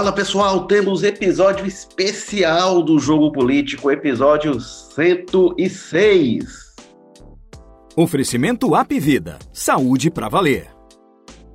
Fala 0.00 0.12
pessoal, 0.12 0.66
temos 0.66 1.02
episódio 1.02 1.66
especial 1.66 2.82
do 2.82 2.98
Jogo 2.98 3.30
Político, 3.30 3.90
episódio 3.90 4.58
106. 4.58 6.74
Oferecimento 7.94 8.74
App 8.74 8.98
Vida, 8.98 9.38
saúde 9.52 10.10
para 10.10 10.30
valer. 10.30 10.68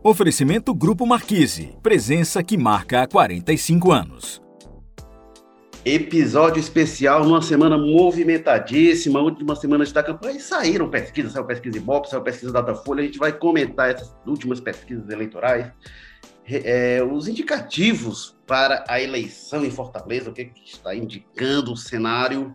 Oferecimento 0.03 0.75
Grupo 0.75 1.07
Marquise, 1.07 1.75
presença 1.81 2.43
que 2.43 2.55
marca 2.55 3.01
há 3.01 3.07
45 3.07 3.91
anos. 3.91 4.39
Episódio 5.83 6.59
especial 6.59 7.23
numa 7.23 7.41
semana 7.41 7.79
movimentadíssima, 7.79 9.21
última 9.21 9.55
semana 9.55 9.83
da 9.85 10.03
campanha, 10.03 10.37
e 10.37 10.39
saíram 10.39 10.87
pesquisas, 10.87 11.31
saiu 11.31 11.45
pesquisa 11.45 11.77
Ibope, 11.77 12.11
saiu 12.11 12.21
pesquisa 12.21 12.51
Datafolha, 12.51 13.01
a 13.01 13.05
gente 13.07 13.17
vai 13.17 13.33
comentar 13.33 13.89
essas 13.89 14.15
últimas 14.27 14.59
pesquisas 14.59 15.09
eleitorais, 15.09 15.65
é, 16.47 17.03
os 17.03 17.27
indicativos 17.27 18.37
para 18.45 18.83
a 18.87 19.01
eleição 19.01 19.65
em 19.65 19.71
Fortaleza, 19.71 20.29
o 20.29 20.33
que, 20.33 20.45
que 20.45 20.69
está 20.69 20.95
indicando 20.95 21.73
o 21.73 21.77
cenário. 21.77 22.53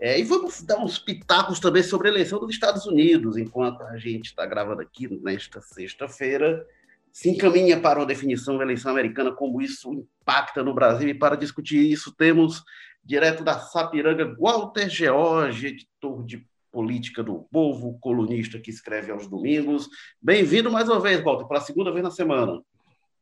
É, 0.00 0.18
e 0.18 0.22
vamos 0.22 0.62
dar 0.62 0.78
uns 0.78 0.98
pitacos 0.98 1.58
também 1.58 1.82
sobre 1.82 2.08
a 2.08 2.12
eleição 2.12 2.38
dos 2.38 2.50
Estados 2.50 2.86
Unidos, 2.86 3.36
enquanto 3.36 3.82
a 3.82 3.96
gente 3.96 4.26
está 4.26 4.46
gravando 4.46 4.80
aqui 4.80 5.08
nesta 5.22 5.60
sexta-feira. 5.60 6.64
Se 7.12 7.28
encaminha 7.28 7.80
para 7.80 7.98
uma 7.98 8.06
definição 8.06 8.56
da 8.56 8.62
eleição 8.62 8.92
americana, 8.92 9.32
como 9.32 9.60
isso 9.60 9.92
impacta 9.92 10.62
no 10.62 10.72
Brasil. 10.72 11.08
E 11.08 11.14
para 11.14 11.36
discutir 11.36 11.90
isso, 11.90 12.14
temos, 12.14 12.62
direto 13.02 13.42
da 13.42 13.58
Sapiranga, 13.58 14.36
Walter 14.38 14.88
George, 14.88 15.66
editor 15.66 16.24
de 16.24 16.46
política 16.70 17.24
do 17.24 17.40
povo, 17.50 17.98
colunista 17.98 18.60
que 18.60 18.70
escreve 18.70 19.10
aos 19.10 19.26
domingos. 19.26 19.88
Bem-vindo 20.22 20.70
mais 20.70 20.88
uma 20.88 21.00
vez, 21.00 21.20
Walter, 21.24 21.46
para 21.48 21.58
a 21.58 21.62
segunda 21.62 21.90
vez 21.90 22.04
na 22.04 22.10
semana. 22.10 22.62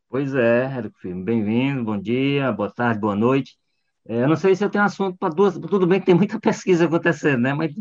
Pois 0.09 0.35
é, 0.35 0.65
Érico 0.67 0.99
Firme, 1.01 1.25
bem-vindo, 1.25 1.83
bom 1.83 1.99
dia, 1.99 2.53
boa 2.53 2.71
tarde, 2.71 3.01
boa 3.01 3.17
noite. 3.17 3.57
É, 4.09 4.23
eu 4.23 4.29
não 4.29 4.37
sei 4.37 4.55
se 4.55 4.65
eu 4.65 4.71
tenho 4.71 4.85
assunto 4.85 5.19
para 5.19 5.35
duas, 5.35 5.55
tudo 5.59 5.85
bem 5.85 5.98
que 5.98 6.07
tem 6.07 6.15
muita 6.15 6.39
pesquisa 6.41 6.87
acontecendo, 6.87 7.41
né? 7.41 7.53
Mas 7.53 7.75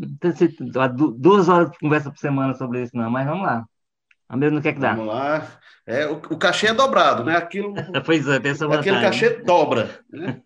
duas 1.16 1.48
horas 1.48 1.70
de 1.70 1.78
conversa 1.78 2.10
por 2.10 2.18
semana 2.18 2.52
sobre 2.54 2.82
isso, 2.82 2.96
não, 2.96 3.08
mas 3.08 3.26
vamos 3.26 3.46
lá. 3.46 3.64
A 4.28 4.36
mesmo 4.36 4.56
não 4.56 4.62
quer 4.62 4.72
que 4.72 4.80
dá. 4.80 4.94
Vamos 4.94 5.14
lá. 5.14 5.46
É, 5.86 6.08
o, 6.08 6.14
o 6.16 6.36
cachê 6.36 6.66
é 6.66 6.74
dobrado, 6.74 7.22
né? 7.22 7.36
Aquilo, 7.36 7.72
pois 8.04 8.26
é, 8.26 8.40
tem 8.40 8.50
essa 8.50 8.66
vantagem. 8.66 8.92
Aquele 8.92 9.06
cachê 9.06 9.30
dobra. 9.44 10.00
Né? 10.10 10.42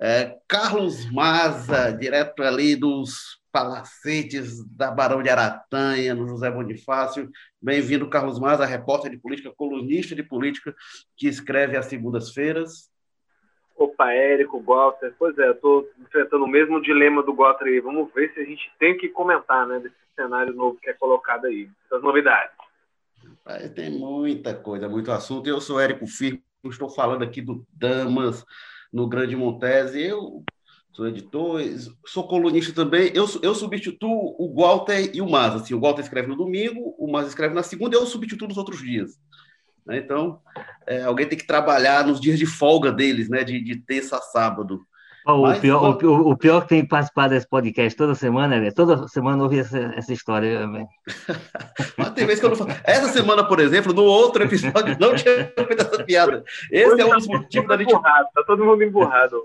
É, 0.00 0.36
Carlos 0.48 1.10
Maza, 1.12 1.92
direto 1.92 2.42
ali 2.42 2.76
dos 2.76 3.39
palacetes 3.52 4.64
da 4.76 4.90
Barão 4.90 5.22
de 5.22 5.28
Aratanha, 5.28 6.14
no 6.14 6.26
José 6.26 6.50
Bonifácio. 6.50 7.30
Bem-vindo, 7.60 8.08
Carlos 8.08 8.38
Maza, 8.38 8.64
repórter 8.64 9.10
de 9.10 9.18
política, 9.18 9.52
colunista 9.56 10.14
de 10.14 10.22
política, 10.22 10.74
que 11.16 11.28
escreve 11.28 11.76
às 11.76 11.86
segundas-feiras. 11.86 12.90
Opa, 13.76 14.12
Érico, 14.12 14.60
Walter. 14.60 15.14
Pois 15.18 15.36
é, 15.38 15.50
estou 15.50 15.88
enfrentando 16.00 16.44
o 16.44 16.48
mesmo 16.48 16.80
dilema 16.80 17.22
do 17.22 17.34
Walter 17.34 17.64
aí. 17.64 17.80
Vamos 17.80 18.12
ver 18.12 18.32
se 18.34 18.40
a 18.40 18.44
gente 18.44 18.70
tem 18.78 18.96
que 18.96 19.08
comentar 19.08 19.66
né, 19.66 19.80
desse 19.80 19.96
cenário 20.14 20.54
novo 20.54 20.78
que 20.80 20.90
é 20.90 20.92
colocado 20.92 21.46
aí, 21.46 21.68
essas 21.86 22.02
novidades. 22.02 22.52
Tem 23.74 23.90
muita 23.90 24.54
coisa, 24.54 24.88
muito 24.88 25.10
assunto. 25.10 25.48
Eu 25.48 25.60
sou 25.60 25.80
Érico 25.80 26.06
Firmo, 26.06 26.42
estou 26.64 26.88
falando 26.88 27.24
aqui 27.24 27.40
do 27.40 27.66
Damas, 27.72 28.44
no 28.92 29.08
Grande 29.08 29.34
Montese. 29.34 30.00
Eu 30.00 30.44
sou 30.92 31.08
editor, 31.08 31.60
sou 32.06 32.26
colunista 32.26 32.72
também. 32.72 33.10
Eu, 33.14 33.26
eu 33.42 33.54
substituo 33.54 34.34
o 34.38 34.54
Walter 34.54 35.10
e 35.14 35.20
o 35.20 35.28
Mas. 35.28 35.54
Assim, 35.54 35.74
o 35.74 35.80
Walter 35.80 36.02
escreve 36.02 36.28
no 36.28 36.36
domingo, 36.36 36.94
o 36.98 37.10
Mas 37.10 37.28
escreve 37.28 37.54
na 37.54 37.62
segunda, 37.62 37.96
e 37.96 37.98
eu 37.98 38.06
substituo 38.06 38.48
nos 38.48 38.56
outros 38.56 38.80
dias. 38.80 39.18
Né? 39.86 39.98
Então, 39.98 40.40
é, 40.86 41.02
alguém 41.02 41.28
tem 41.28 41.38
que 41.38 41.46
trabalhar 41.46 42.06
nos 42.06 42.20
dias 42.20 42.38
de 42.38 42.46
folga 42.46 42.92
deles, 42.92 43.28
né? 43.28 43.44
de, 43.44 43.62
de 43.62 43.76
terça 43.76 44.16
a 44.16 44.20
sábado. 44.20 44.80
Oh, 45.26 45.42
Mas, 45.42 45.58
o, 45.58 45.60
pior, 45.60 46.02
o, 46.02 46.30
o, 46.30 46.36
pior 46.36 46.62
que 46.62 46.68
tem 46.68 46.84
participado 46.84 47.34
desse 47.34 47.46
podcast 47.46 47.94
toda 47.96 48.14
semana, 48.14 48.58
né? 48.58 48.70
toda 48.70 49.06
semana 49.06 49.38
eu 49.38 49.44
ouvi 49.44 49.58
essa, 49.58 49.78
essa 49.94 50.12
história. 50.12 50.66
Né? 50.66 50.86
Mas 51.96 52.10
tem 52.10 52.24
vezes 52.24 52.40
que 52.40 52.46
eu 52.46 52.50
não 52.50 52.56
falo. 52.56 52.70
Essa 52.84 53.08
semana, 53.08 53.44
por 53.44 53.60
exemplo, 53.60 53.92
no 53.92 54.02
outro 54.02 54.42
episódio, 54.42 54.96
não 54.98 55.14
tinha 55.14 55.52
feito 55.54 55.82
essa 55.82 56.04
piada. 56.04 56.42
Esse 56.70 56.90
Hoje 56.90 57.02
é 57.02 57.04
um 57.04 57.10
dos 57.10 57.26
motivos 57.26 57.68
da 57.68 57.76
gente. 57.76 57.92
Tá 57.92 58.44
todo 58.46 58.64
mundo 58.64 58.82
emburrado. 58.82 59.36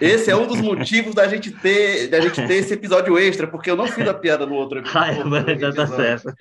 Esse 0.00 0.30
é 0.30 0.36
um 0.36 0.46
dos 0.46 0.60
motivos 0.60 1.14
da 1.14 1.26
gente 1.26 1.50
ter, 1.50 2.08
da 2.08 2.20
gente 2.20 2.46
ter 2.46 2.54
esse 2.54 2.74
episódio 2.74 3.18
extra, 3.18 3.46
porque 3.46 3.70
eu 3.70 3.76
não 3.76 3.86
fiz 3.86 4.06
a 4.06 4.14
piada 4.14 4.44
no 4.44 4.54
outro 4.54 4.78
episódio. 4.78 5.34
Ai, 5.34 5.58
já 5.58 5.72
tá 5.72 5.86
certo. 5.86 6.32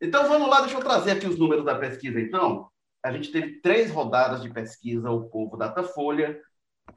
Então 0.00 0.28
vamos 0.28 0.48
lá, 0.48 0.60
deixa 0.60 0.76
eu 0.76 0.82
trazer 0.82 1.12
aqui 1.12 1.26
os 1.26 1.38
números 1.38 1.64
da 1.64 1.74
pesquisa. 1.74 2.20
Então, 2.20 2.68
a 3.02 3.12
gente 3.12 3.30
teve 3.30 3.60
três 3.60 3.90
rodadas 3.90 4.42
de 4.42 4.50
pesquisa, 4.50 5.10
o 5.10 5.28
povo 5.28 5.56
Datafolha. 5.56 6.40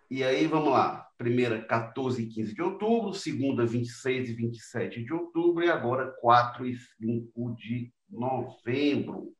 E 0.09 0.23
aí, 0.23 0.47
vamos 0.47 0.71
lá. 0.71 1.07
Primeira, 1.17 1.61
14 1.61 2.23
e 2.23 2.27
15 2.27 2.55
de 2.55 2.61
outubro. 2.61 3.13
Segunda, 3.13 3.65
26 3.65 4.29
e 4.29 4.33
27 4.33 5.03
de 5.03 5.13
outubro. 5.13 5.63
E 5.63 5.69
agora, 5.69 6.11
4 6.19 6.65
e 6.65 6.75
5 6.75 7.55
de 7.55 7.91
novembro. 8.09 9.33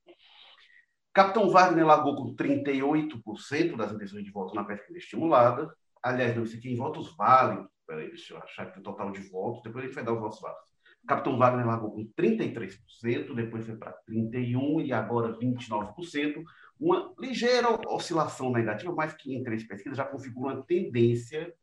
Capitão 1.12 1.50
Wagner 1.50 1.86
largou 1.86 2.16
com 2.16 2.36
38% 2.36 3.76
das 3.76 3.92
intenções 3.92 4.24
de 4.24 4.32
voto 4.32 4.54
na 4.54 4.64
pesquisa 4.64 4.98
estimulada. 4.98 5.74
Aliás, 6.04 6.36
não, 6.36 6.44
isso 6.44 6.58
aqui 6.58 6.72
em 6.72 6.76
votos 6.76 7.16
válidos. 7.16 7.70
Peraí, 7.86 8.08
deixa 8.08 8.34
eu 8.34 8.38
achar 8.38 8.64
aqui 8.64 8.80
o 8.80 8.84
total 8.84 9.12
de 9.12 9.22
votos, 9.30 9.64
depois 9.64 9.84
a 9.84 9.88
gente 9.88 9.96
vai 9.96 10.04
dar 10.04 10.14
os 10.14 10.20
votos 10.20 10.40
válidos. 10.40 10.70
Capitão 11.08 11.38
Wagner 11.38 11.66
largou 11.66 11.92
com 11.92 12.06
33%, 12.14 13.34
depois 13.34 13.66
foi 13.66 13.76
para 13.78 13.98
31% 14.08 14.86
e 14.86 14.94
agora 14.94 15.38
29%. 15.40 16.44
Uma 16.80 17.14
ligeira 17.18 17.68
oscilação 17.88 18.52
negativa, 18.52 18.94
mas 18.94 19.14
que 19.14 19.34
em 19.34 19.44
três 19.44 19.64
pesquisas 19.64 19.98
já 19.98 20.06
configura 20.06 20.56
uma 20.56 20.66
tendência 20.66 21.54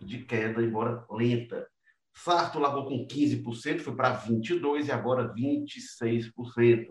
de 0.00 0.24
queda, 0.24 0.62
embora 0.62 1.04
lenta. 1.10 1.68
Sarto 2.14 2.58
largou 2.58 2.86
com 2.86 3.06
15%, 3.06 3.80
foi 3.80 3.94
para 3.94 4.18
22% 4.18 4.86
e 4.86 4.90
agora 4.90 5.32
26%. 5.34 6.86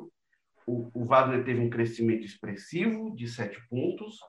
O, 0.68 0.92
o 0.94 1.06
Wagner 1.06 1.44
teve 1.44 1.60
um 1.60 1.70
crescimento 1.70 2.26
expressivo 2.26 3.16
de 3.16 3.28
7 3.28 3.60
pontos, 3.68 4.20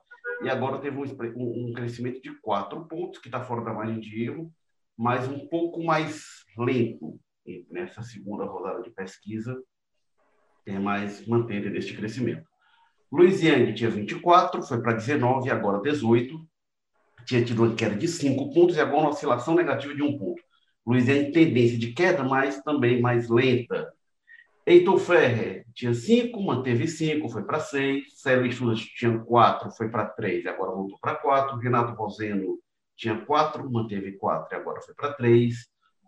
e 0.41 0.49
agora 0.49 0.79
teve 0.79 0.97
um, 0.97 1.69
um 1.69 1.73
crescimento 1.73 2.21
de 2.21 2.33
quatro 2.41 2.85
pontos, 2.87 3.19
que 3.19 3.27
está 3.27 3.43
fora 3.43 3.63
da 3.63 3.73
margem 3.73 3.99
de 3.99 4.23
erro, 4.23 4.51
mas 4.97 5.27
um 5.27 5.47
pouco 5.47 5.83
mais 5.83 6.23
lento 6.57 7.19
nessa 7.69 8.01
segunda 8.01 8.45
rodada 8.45 8.81
de 8.81 8.89
pesquisa, 8.91 9.57
é 10.65 10.77
mais 10.77 11.25
manteve 11.25 11.75
este 11.77 11.95
crescimento. 11.95 12.47
Luiz 13.11 13.41
Yang 13.41 13.73
tinha 13.73 13.89
24, 13.89 14.61
foi 14.63 14.81
para 14.81 14.93
19 14.93 15.47
e 15.47 15.51
agora 15.51 15.81
18. 15.81 16.45
Tinha 17.25 17.43
tido 17.43 17.63
uma 17.63 17.75
queda 17.75 17.95
de 17.95 18.07
5 18.07 18.53
pontos 18.53 18.75
e 18.75 18.81
agora 18.81 19.03
uma 19.03 19.09
oscilação 19.09 19.55
negativa 19.55 19.95
de 19.95 20.03
1 20.03 20.17
ponto. 20.17 20.41
Luiz 20.85 21.07
Yang 21.07 21.31
tendência 21.31 21.77
de 21.77 21.93
queda, 21.93 22.23
mas 22.23 22.61
também 22.63 23.01
mais 23.01 23.29
lenta. 23.29 23.93
Heitor 24.69 24.99
Ferrer 24.99 25.65
tinha 25.73 25.93
5, 25.93 26.43
manteve 26.43 26.89
5, 26.89 27.29
foi 27.29 27.41
para 27.45 27.61
6. 27.61 28.19
Célio 28.19 28.45
Estudas 28.45 28.81
tinha 28.81 29.17
4, 29.17 29.71
foi 29.71 29.87
para 29.87 30.05
3, 30.07 30.45
agora 30.45 30.73
voltou 30.73 30.99
para 30.99 31.15
4. 31.15 31.57
Renato 31.57 31.93
Roseno 31.93 32.59
tinha 32.93 33.17
4, 33.17 33.71
manteve 33.71 34.17
4 34.17 34.53
e 34.53 34.59
agora 34.59 34.81
foi 34.81 34.93
para 34.93 35.13
3. 35.13 35.55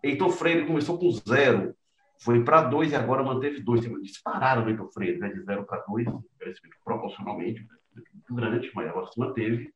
Heitor 0.02 0.28
Freire 0.28 0.66
começou 0.66 0.98
com 0.98 1.10
0, 1.10 1.74
foi 2.22 2.44
para 2.44 2.60
2 2.60 2.92
e 2.92 2.96
agora 2.96 3.22
manteve 3.22 3.62
2. 3.62 3.80
Dispararam 4.02 4.66
o 4.66 4.68
Heitor 4.68 4.92
Freire, 4.92 5.18
né, 5.18 5.30
de 5.30 5.40
0 5.40 5.64
para 5.64 5.82
2, 5.88 6.06
crescimento 6.38 6.76
proporcionalmente 6.84 7.66
muito 7.96 8.34
grande, 8.34 8.70
mas 8.74 8.90
agora 8.90 9.06
se 9.06 9.18
manteve. 9.18 9.72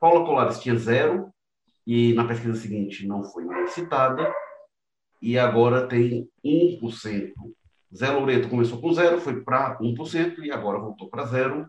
Paula 0.00 0.26
Colares 0.26 0.58
tinha 0.58 0.74
0 0.74 1.32
e 1.86 2.12
na 2.14 2.26
pesquisa 2.26 2.56
seguinte 2.56 3.06
não 3.06 3.22
foi 3.22 3.44
mais 3.44 3.70
citada 3.70 4.34
e 5.22 5.38
agora 5.38 5.86
tem 5.86 6.28
1% 6.44 7.32
Zé 7.96 8.10
Loureto 8.10 8.48
começou 8.48 8.80
com 8.80 8.92
zero, 8.92 9.20
foi 9.20 9.40
para 9.42 9.78
1% 9.78 10.38
e 10.38 10.50
agora 10.50 10.80
voltou 10.80 11.08
para 11.08 11.26
zero. 11.26 11.66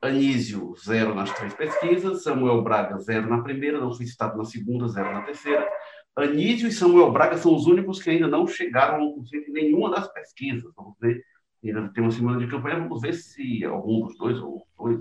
Anísio, 0.00 0.74
zero 0.82 1.14
nas 1.14 1.32
três 1.32 1.52
pesquisas. 1.54 2.22
Samuel 2.22 2.62
Braga, 2.62 2.98
zero 2.98 3.28
na 3.28 3.42
primeira, 3.42 3.80
não 3.80 3.92
foi 3.92 4.06
citado 4.06 4.38
na 4.38 4.44
segunda, 4.44 4.86
zero 4.88 5.12
na 5.12 5.22
terceira. 5.22 5.68
Anísio 6.16 6.68
e 6.68 6.72
Samuel 6.72 7.10
Braga 7.10 7.36
são 7.36 7.54
os 7.54 7.66
únicos 7.66 8.00
que 8.00 8.10
ainda 8.10 8.28
não 8.28 8.46
chegaram 8.46 9.02
a 9.02 9.06
1% 9.06 9.48
em 9.48 9.52
nenhuma 9.52 9.90
das 9.90 10.10
pesquisas. 10.12 10.72
Vamos 10.76 10.94
ver, 11.00 11.20
ainda 11.64 11.88
tem 11.92 12.02
uma 12.02 12.12
semana 12.12 12.38
de 12.38 12.46
campanha, 12.46 12.78
vamos 12.78 13.00
ver 13.00 13.14
se 13.14 13.64
algum 13.64 14.06
dos 14.06 14.16
dois 14.16 14.38
ou 14.38 14.66
dois 14.78 15.00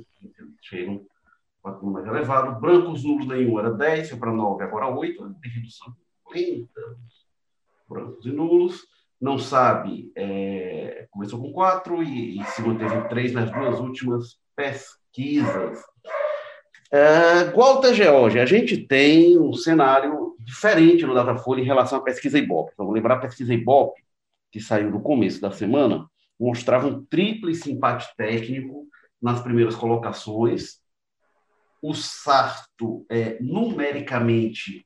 chegam 0.62 1.06
para 1.62 1.78
o 1.78 1.92
mais 1.92 2.08
elevado. 2.08 2.60
Brancos, 2.60 3.04
nulos, 3.04 3.28
nenhum 3.28 3.60
era 3.60 3.72
10, 3.72 4.10
foi 4.10 4.20
para 4.20 4.32
9, 4.32 4.64
agora 4.64 4.88
8, 4.88 5.30
de 5.40 5.50
redução 5.50 5.96
lenta. 6.34 6.98
Brancos 7.88 8.26
e 8.26 8.32
nulos 8.32 8.99
não 9.22 9.38
sabe, 9.38 10.12
é, 10.16 11.08
começou 11.12 11.40
com 11.40 11.52
quatro 11.52 12.02
e, 12.02 12.40
e, 12.40 12.44
se 12.46 12.62
manteve 12.62 13.08
três 13.10 13.34
nas 13.34 13.52
duas 13.52 13.80
últimas 13.80 14.38
pesquisas. 14.56 15.80
É, 16.92 17.46
Walter 17.52 17.94
George, 17.94 18.40
a 18.40 18.46
gente 18.46 18.78
tem 18.78 19.38
um 19.38 19.54
cenário 19.54 20.36
diferente 20.40 21.06
no 21.06 21.14
Datafolha 21.14 21.62
em 21.62 21.66
relação 21.66 22.00
à 22.00 22.02
pesquisa 22.02 22.40
Ibope. 22.40 22.74
Vamos 22.78 22.94
lembrar 22.94 23.16
a 23.16 23.20
pesquisa 23.20 23.54
Ibope, 23.54 24.02
que 24.52 24.60
saiu 24.60 24.90
no 24.90 25.02
começo 25.02 25.40
da 25.42 25.52
semana, 25.52 26.08
mostrava 26.40 26.88
um 26.88 27.06
triplo 27.06 27.50
empate 27.50 28.08
técnico 28.16 28.88
nas 29.22 29.42
primeiras 29.42 29.76
colocações, 29.76 30.80
o 31.82 31.94
Sarto, 31.94 33.06
é, 33.10 33.38
numericamente, 33.42 34.86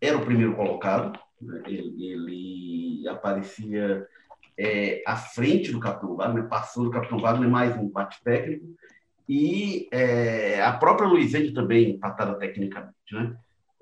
era 0.00 0.16
o 0.16 0.24
primeiro 0.24 0.54
colocado? 0.54 1.18
Ele, 1.66 2.04
ele, 2.04 3.08
aparecia 3.08 4.06
é, 4.58 5.02
à 5.06 5.16
frente 5.16 5.70
do 5.70 5.80
Capitão 5.80 6.16
Wagner, 6.16 6.48
passou 6.48 6.84
do 6.84 6.90
Capitão 6.90 7.18
Wagner 7.18 7.48
mais 7.48 7.76
um 7.76 7.84
empate 7.84 8.22
técnico, 8.22 8.66
e 9.28 9.88
é, 9.92 10.62
a 10.62 10.72
própria 10.72 11.08
Luizende 11.08 11.52
também 11.52 11.90
empatada 11.90 12.34
tecnicamente. 12.38 12.94
Né? 13.12 13.36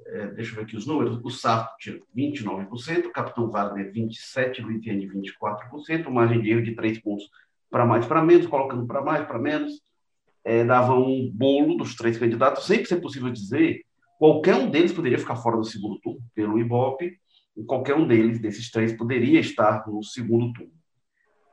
É, 0.07 0.27
deixa 0.29 0.53
eu 0.53 0.57
ver 0.57 0.63
aqui 0.63 0.77
os 0.77 0.87
números, 0.87 1.21
o 1.23 1.31
Sarto 1.31 1.77
tinha 1.79 1.99
29%, 2.17 3.07
o 3.07 3.13
Capitão 3.13 3.51
Wagner 3.51 3.93
27%, 3.93 4.63
Luiziane 4.63 5.09
24%, 5.09 6.09
margem 6.11 6.41
de 6.41 6.51
erro 6.51 6.63
de 6.63 6.75
3 6.75 6.99
pontos 7.01 7.29
para 7.71 7.85
mais 7.85 8.07
para 8.07 8.23
menos, 8.23 8.47
colocando 8.47 8.87
para 8.87 9.03
mais 9.03 9.27
para 9.27 9.39
menos, 9.39 9.81
é, 10.45 10.65
dava 10.65 10.95
um 10.95 11.29
bolo 11.33 11.77
dos 11.77 11.97
três 11.97 12.17
candidatos, 12.17 12.65
sempre 12.65 12.87
ser 12.87 13.01
possível 13.01 13.31
dizer, 13.31 13.83
qualquer 14.19 14.55
um 14.55 14.71
deles 14.71 14.93
poderia 14.93 15.19
ficar 15.19 15.37
fora 15.37 15.57
do 15.57 15.65
segundo 15.65 15.99
turno 16.01 16.21
pelo 16.35 16.59
Ibope, 16.59 17.19
qualquer 17.65 17.95
um 17.95 18.07
deles, 18.07 18.41
desses 18.41 18.71
três, 18.71 18.93
poderia 18.97 19.41
estar 19.41 19.87
no 19.89 20.03
segundo 20.03 20.53
turno. 20.53 20.73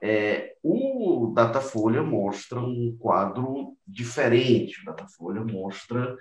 É, 0.02 0.56
o 0.62 1.32
Datafolha 1.34 2.04
mostra 2.04 2.60
um 2.60 2.96
quadro 3.00 3.78
diferente. 3.88 4.82
O 4.82 4.86
Datafolha 4.86 5.44
mostra 5.44 6.18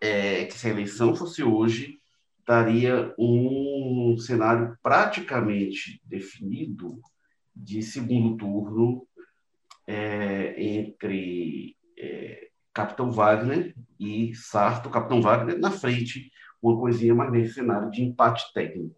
é, 0.00 0.44
que 0.44 0.52
se 0.52 0.66
a 0.66 0.70
eleição 0.70 1.14
fosse 1.14 1.42
hoje, 1.42 1.98
daria 2.46 3.14
um 3.18 4.16
cenário 4.18 4.76
praticamente 4.82 6.00
definido 6.04 7.00
de 7.54 7.82
segundo 7.82 8.36
turno 8.36 9.06
é, 9.86 10.54
entre 10.62 11.74
é, 11.98 12.48
Capitão 12.72 13.10
Wagner 13.10 13.74
e 13.98 14.34
Sarto, 14.34 14.90
Capitão 14.90 15.22
Wagner 15.22 15.58
na 15.58 15.70
frente, 15.70 16.30
uma 16.60 16.78
coisinha 16.78 17.14
mais 17.14 17.32
nesse 17.32 17.54
cenário 17.54 17.90
de 17.90 18.02
empate 18.02 18.52
técnico. 18.52 18.94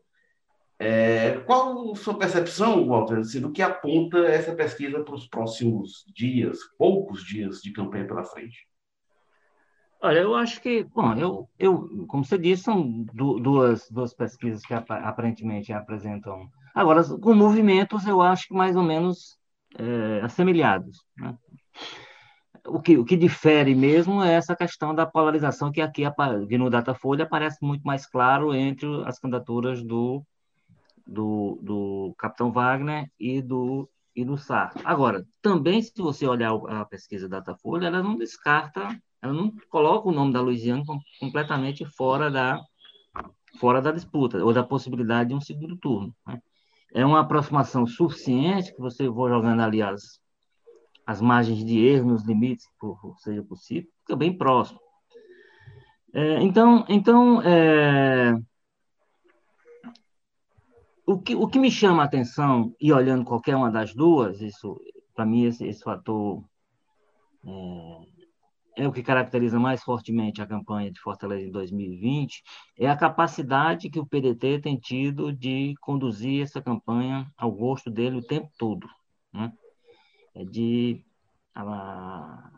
É, 0.80 1.40
qual 1.40 1.94
sua 1.96 2.16
percepção, 2.16 2.86
Walter, 2.86 3.18
assim, 3.18 3.40
do 3.40 3.50
que 3.50 3.60
aponta 3.62 4.18
essa 4.18 4.54
pesquisa 4.54 5.02
para 5.02 5.14
os 5.14 5.26
próximos 5.26 6.04
dias, 6.14 6.58
poucos 6.78 7.24
dias 7.24 7.60
de 7.60 7.72
campanha 7.72 8.06
pela 8.06 8.24
frente? 8.24 8.68
Olha, 10.00 10.20
eu 10.20 10.36
acho 10.36 10.60
que, 10.60 10.84
bom, 10.84 11.12
eu, 11.14 11.48
eu 11.58 12.06
como 12.06 12.24
você 12.24 12.38
disse, 12.38 12.62
são 12.62 13.04
duas, 13.12 13.90
duas 13.90 14.14
pesquisas 14.14 14.64
que 14.64 14.72
aparentemente 14.72 15.72
apresentam. 15.72 16.48
Agora, 16.72 17.02
com 17.02 17.34
movimentos, 17.34 18.06
eu 18.06 18.22
acho 18.22 18.46
que 18.46 18.54
mais 18.54 18.76
ou 18.76 18.84
menos 18.84 19.36
é, 19.76 20.20
assemelhados. 20.22 21.04
Né? 21.16 21.36
O 22.64 22.80
que, 22.80 22.96
o 22.96 23.04
que 23.04 23.16
difere 23.16 23.74
mesmo 23.74 24.22
é 24.22 24.34
essa 24.34 24.54
questão 24.54 24.94
da 24.94 25.04
polarização 25.04 25.72
que 25.72 25.80
aqui, 25.80 26.04
no 26.56 26.70
Datafolha, 26.70 27.24
aparece 27.24 27.58
muito 27.62 27.82
mais 27.82 28.06
claro 28.06 28.54
entre 28.54 28.86
as 29.04 29.18
candidaturas 29.18 29.82
do, 29.82 30.24
do, 31.08 31.58
do 31.62 32.14
Capitão 32.18 32.52
Wagner 32.52 33.10
e 33.18 33.42
do, 33.42 33.88
e 34.14 34.24
do 34.24 34.36
Sarto. 34.36 34.80
Agora, 34.84 35.26
também, 35.42 35.80
se 35.82 35.92
você 35.96 36.26
olhar 36.26 36.52
a 36.52 36.84
pesquisa 36.84 37.28
Datafolha, 37.28 37.86
ela 37.86 38.02
não 38.02 38.16
descarta, 38.16 39.00
ela 39.22 39.32
não 39.32 39.52
coloca 39.70 40.08
o 40.08 40.12
nome 40.12 40.32
da 40.32 40.40
Louisiana 40.40 40.84
completamente 41.18 41.84
fora 41.96 42.30
da, 42.30 42.60
fora 43.58 43.80
da 43.80 43.90
disputa, 43.90 44.44
ou 44.44 44.52
da 44.52 44.62
possibilidade 44.62 45.30
de 45.30 45.34
um 45.34 45.40
segundo 45.40 45.76
turno. 45.76 46.14
Né? 46.26 46.40
é 46.92 47.04
uma 47.04 47.20
aproximação 47.20 47.86
suficiente 47.86 48.74
que 48.74 48.80
você 48.80 49.06
for 49.06 49.28
jogando 49.28 49.60
ali 49.60 49.82
as, 49.82 50.20
as 51.06 51.20
margens 51.20 51.64
de 51.64 51.78
erro 51.78 52.10
nos 52.10 52.24
limites, 52.24 52.66
por, 52.78 52.98
seja 53.18 53.42
possível, 53.42 53.90
fica 54.00 54.16
bem 54.16 54.36
próximo. 54.36 54.80
É, 56.14 56.42
então, 56.42 56.84
então 56.88 57.42
é, 57.42 58.34
o, 61.08 61.18
que, 61.18 61.34
o 61.34 61.48
que 61.48 61.58
me 61.58 61.70
chama 61.70 62.02
a 62.02 62.06
atenção, 62.06 62.74
e 62.78 62.92
olhando 62.92 63.24
qualquer 63.24 63.56
uma 63.56 63.70
das 63.70 63.94
duas, 63.94 64.42
isso, 64.42 64.78
para 65.14 65.24
mim, 65.24 65.44
esse, 65.44 65.64
esse 65.64 65.82
fator 65.82 66.44
é, 68.76 68.82
é 68.84 68.86
o 68.86 68.92
que 68.92 69.02
caracteriza 69.02 69.58
mais 69.58 69.82
fortemente 69.82 70.42
a 70.42 70.46
campanha 70.46 70.92
de 70.92 71.00
Fortaleza 71.00 71.46
em 71.48 71.50
2020, 71.50 72.42
é 72.78 72.90
a 72.90 72.96
capacidade 72.96 73.88
que 73.88 73.98
o 73.98 74.04
PDT 74.04 74.60
tem 74.60 74.76
tido 74.76 75.32
de 75.32 75.74
conduzir 75.80 76.42
essa 76.42 76.60
campanha 76.60 77.26
ao 77.38 77.50
gosto 77.50 77.90
dele 77.90 78.18
o 78.18 78.26
tempo 78.26 78.50
todo. 78.58 78.86
Né? 79.32 79.50
É 80.34 80.44
de 80.44 81.02
a, 81.54 82.50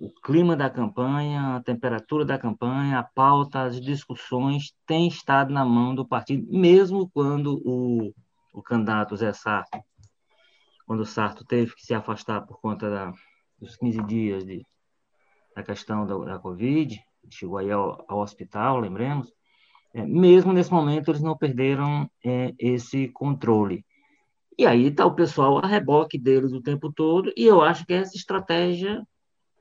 o 0.00 0.10
clima 0.22 0.56
da 0.56 0.70
campanha, 0.70 1.56
a 1.56 1.62
temperatura 1.62 2.24
da 2.24 2.38
campanha, 2.38 3.00
a 3.00 3.02
pauta, 3.02 3.62
as 3.62 3.80
discussões 3.80 4.72
têm 4.86 5.08
estado 5.08 5.52
na 5.52 5.64
mão 5.64 5.94
do 5.94 6.06
partido, 6.06 6.46
mesmo 6.50 7.10
quando 7.10 7.60
o, 7.64 8.14
o 8.52 8.62
candidato 8.62 9.16
Zé 9.16 9.32
Sarto, 9.32 9.78
quando 10.86 11.00
o 11.00 11.06
Sarto 11.06 11.44
teve 11.44 11.74
que 11.74 11.82
se 11.82 11.94
afastar 11.94 12.42
por 12.46 12.60
conta 12.60 12.88
da, 12.88 13.12
dos 13.60 13.76
15 13.76 14.02
dias 14.04 14.44
de 14.44 14.64
a 15.54 15.62
questão 15.62 16.06
da, 16.06 16.16
da 16.16 16.38
Covid, 16.38 17.00
chegou 17.28 17.58
aí 17.58 17.70
ao, 17.70 18.04
ao 18.08 18.20
hospital, 18.20 18.78
lembremos, 18.78 19.32
é, 19.92 20.06
mesmo 20.06 20.52
nesse 20.52 20.70
momento 20.70 21.10
eles 21.10 21.20
não 21.20 21.36
perderam 21.36 22.08
é, 22.24 22.54
esse 22.58 23.08
controle. 23.08 23.84
E 24.56 24.66
aí 24.66 24.86
está 24.86 25.04
o 25.04 25.14
pessoal 25.14 25.58
a 25.58 25.66
reboque 25.66 26.18
deles 26.18 26.52
o 26.52 26.62
tempo 26.62 26.92
todo, 26.92 27.32
e 27.36 27.44
eu 27.44 27.60
acho 27.60 27.84
que 27.84 27.92
essa 27.92 28.16
estratégia, 28.16 29.04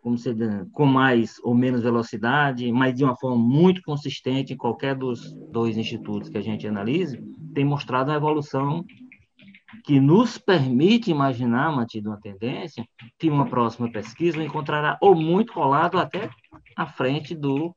como 0.08 0.18
se, 0.18 0.34
com 0.72 0.86
mais 0.86 1.38
ou 1.44 1.54
menos 1.54 1.84
velocidade, 1.84 2.72
mas 2.72 2.96
de 2.96 3.04
uma 3.04 3.18
forma 3.18 3.36
muito 3.36 3.82
consistente 3.82 4.54
em 4.54 4.58
qualquer 4.58 4.96
dos 4.96 5.34
dois 5.52 5.76
institutos 5.76 6.30
que 6.30 6.38
a 6.38 6.42
gente 6.42 6.66
analise, 6.66 7.22
tem 7.54 7.66
mostrado 7.66 8.10
uma 8.10 8.16
evolução 8.16 8.86
que 9.84 10.00
nos 10.00 10.38
permite 10.38 11.12
imaginar, 11.12 11.76
mantido 11.76 12.10
uma 12.10 12.22
tendência, 12.22 12.88
que 13.20 13.30
uma 13.30 13.50
próxima 13.50 13.92
pesquisa 13.92 14.42
encontrará 14.42 14.98
ou 15.02 15.14
muito 15.14 15.52
colado 15.52 16.00
até 16.00 16.30
à 16.78 16.86
frente 16.86 17.36
do, 17.36 17.76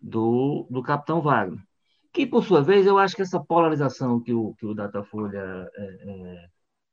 do, 0.00 0.64
do 0.70 0.80
Capitão 0.80 1.20
Wagner. 1.20 1.58
Que, 2.12 2.24
por 2.24 2.44
sua 2.44 2.62
vez, 2.62 2.86
eu 2.86 2.98
acho 2.98 3.16
que 3.16 3.22
essa 3.22 3.40
polarização 3.40 4.20
que 4.20 4.32
o, 4.32 4.54
que 4.54 4.64
o 4.64 4.74
Datafolha 4.74 5.68
é, 5.76 5.82
é, 5.82 6.46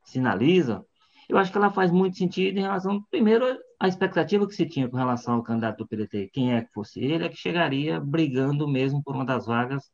sinaliza, 0.06 0.84
eu 1.30 1.38
acho 1.38 1.52
que 1.52 1.58
ela 1.58 1.70
faz 1.70 1.92
muito 1.92 2.18
sentido 2.18 2.58
em 2.58 2.64
relação, 2.64 3.00
primeiro, 3.12 3.46
à 3.84 3.88
expectativa 3.90 4.48
que 4.48 4.56
se 4.56 4.66
tinha 4.66 4.88
com 4.88 4.96
relação 4.96 5.34
ao 5.34 5.44
candidato 5.44 5.80
do 5.80 5.88
PDT, 5.88 6.30
quem 6.32 6.54
é 6.54 6.62
que 6.62 6.72
fosse 6.72 7.02
ele, 7.02 7.26
é 7.26 7.30
que 7.30 7.36
chegaria 7.36 8.00
brigando 8.00 8.66
mesmo 8.66 9.04
por 9.04 9.14
uma 9.14 9.26
das 9.26 9.46
vagas 9.46 9.92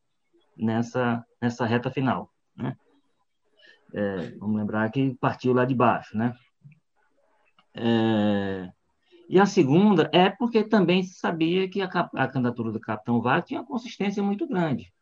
nessa, 0.56 1.26
nessa 1.42 1.66
reta 1.66 1.90
final. 1.90 2.32
Né? 2.56 2.78
É, 3.92 4.30
vamos 4.38 4.58
lembrar 4.58 4.92
que 4.92 5.16
partiu 5.16 5.54
lá 5.54 5.66
de 5.66 5.74
baixo, 5.74 6.16
né? 6.16 6.36
É, 7.74 8.70
e 9.28 9.40
a 9.40 9.48
segunda 9.48 10.08
é 10.14 10.30
porque 10.30 10.64
também 10.64 11.02
se 11.02 11.16
sabia 11.16 11.68
que 11.68 11.82
a, 11.82 11.88
a 11.88 12.28
candidatura 12.28 12.72
do 12.72 12.80
Capitão 12.80 13.20
Vale 13.20 13.42
tinha 13.42 13.60
uma 13.60 13.66
consistência 13.66 14.22
muito 14.22 14.48
grande. 14.48 14.94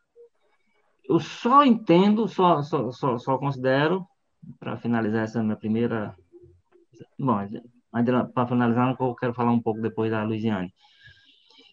Eu 1.10 1.20
só 1.20 1.65
entendo, 1.65 2.25
só, 2.25 2.62
só, 2.62 2.89
só, 2.91 3.17
só 3.17 3.38
considero, 3.38 4.08
para 4.58 4.77
finalizar 4.77 5.24
essa 5.25 5.44
minha 5.44 5.58
primeira. 5.58 6.15
Bom, 7.20 7.38
para 8.34 8.48
finalizar, 8.48 8.96
eu 9.00 9.16
quero 9.16 9.34
falar 9.34 9.51
um 9.51 9.62
pouco 9.62 9.82
depois 9.82 10.12
da 10.12 10.24
Luiziane. 10.24 10.74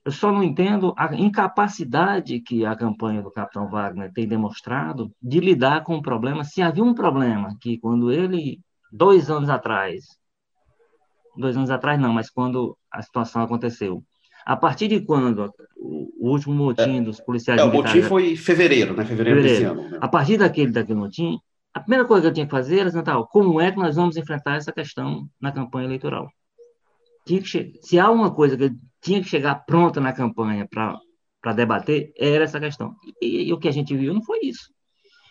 Eu 0.05 0.13
só 0.13 0.31
não 0.31 0.43
entendo 0.43 0.93
a 0.99 1.15
incapacidade 1.15 2.39
que 2.41 2.67
a 2.67 2.77
campanha 2.77 3.23
do 3.23 3.31
Capitão 3.31 3.71
Wagner 3.71 4.13
tem 4.13 4.29
demonstrado 4.29 5.11
de 5.23 5.41
lidar 5.41 5.83
com 5.83 5.97
o 5.97 6.03
problema. 6.03 6.45
Se 6.45 6.61
havia 6.61 6.85
um 6.85 6.93
problema 6.93 7.57
que 7.59 7.79
quando 7.79 8.13
ele, 8.13 8.61
dois 8.93 9.31
anos 9.31 9.49
atrás, 9.49 10.05
dois 11.37 11.57
anos 11.57 11.71
atrás 11.71 11.99
não, 11.99 12.13
mas 12.13 12.29
quando 12.29 12.77
a 12.91 13.01
situação 13.01 13.43
aconteceu, 13.43 14.05
a 14.45 14.55
partir 14.55 14.89
de 14.89 15.01
quando 15.01 15.51
o, 15.75 16.29
último 16.29 16.55
motim 16.55 16.99
é, 16.99 17.01
dos 17.01 17.19
policiais 17.19 17.59
é, 17.59 17.65
militares... 17.65 17.93
O 17.93 17.97
motim 17.97 18.09
foi 18.09 18.33
em 18.33 18.37
fevereiro, 18.37 18.95
né? 18.95 19.07
Fevereiro, 19.07 19.41
fevereiro. 19.41 19.75
desse 19.75 19.81
ano. 19.81 19.91
Né? 19.91 19.99
A 20.03 20.09
partir 20.09 20.37
daquele, 20.37 20.71
daquele 20.71 20.99
motim, 20.99 21.39
a 21.75 21.81
primeira 21.81 22.05
coisa 22.05 22.23
que 22.23 22.29
eu 22.29 22.33
tinha 22.33 22.47
que 22.47 22.53
fazer 22.53 22.79
era 22.79 22.93
tentar 22.93 23.21
como 23.25 23.61
é 23.61 23.73
que 23.73 23.79
nós 23.79 23.97
vamos 23.97 24.17
enfrentar 24.17 24.57
essa 24.57 24.73
questão 24.73 25.29
na 25.41 25.51
campanha 25.51 25.87
eleitoral. 25.87 26.31
Se 27.83 27.99
há 27.99 28.11
uma 28.11 28.33
coisa 28.33 28.57
que 28.57 28.71
tinha 29.01 29.21
que 29.21 29.29
chegar 29.29 29.57
pronta 29.67 30.01
na 30.01 30.13
campanha 30.13 30.69
para 30.71 31.53
debater, 31.53 32.13
era 32.17 32.45
essa 32.45 32.61
questão. 32.61 32.95
E, 33.21 33.49
e, 33.49 33.53
o 33.53 33.59
que 33.59 33.67
a 33.67 33.73
gente 33.73 33.97
viu 33.97 34.15
não 34.15 34.23
foi 34.23 34.41
isso. 34.45 34.71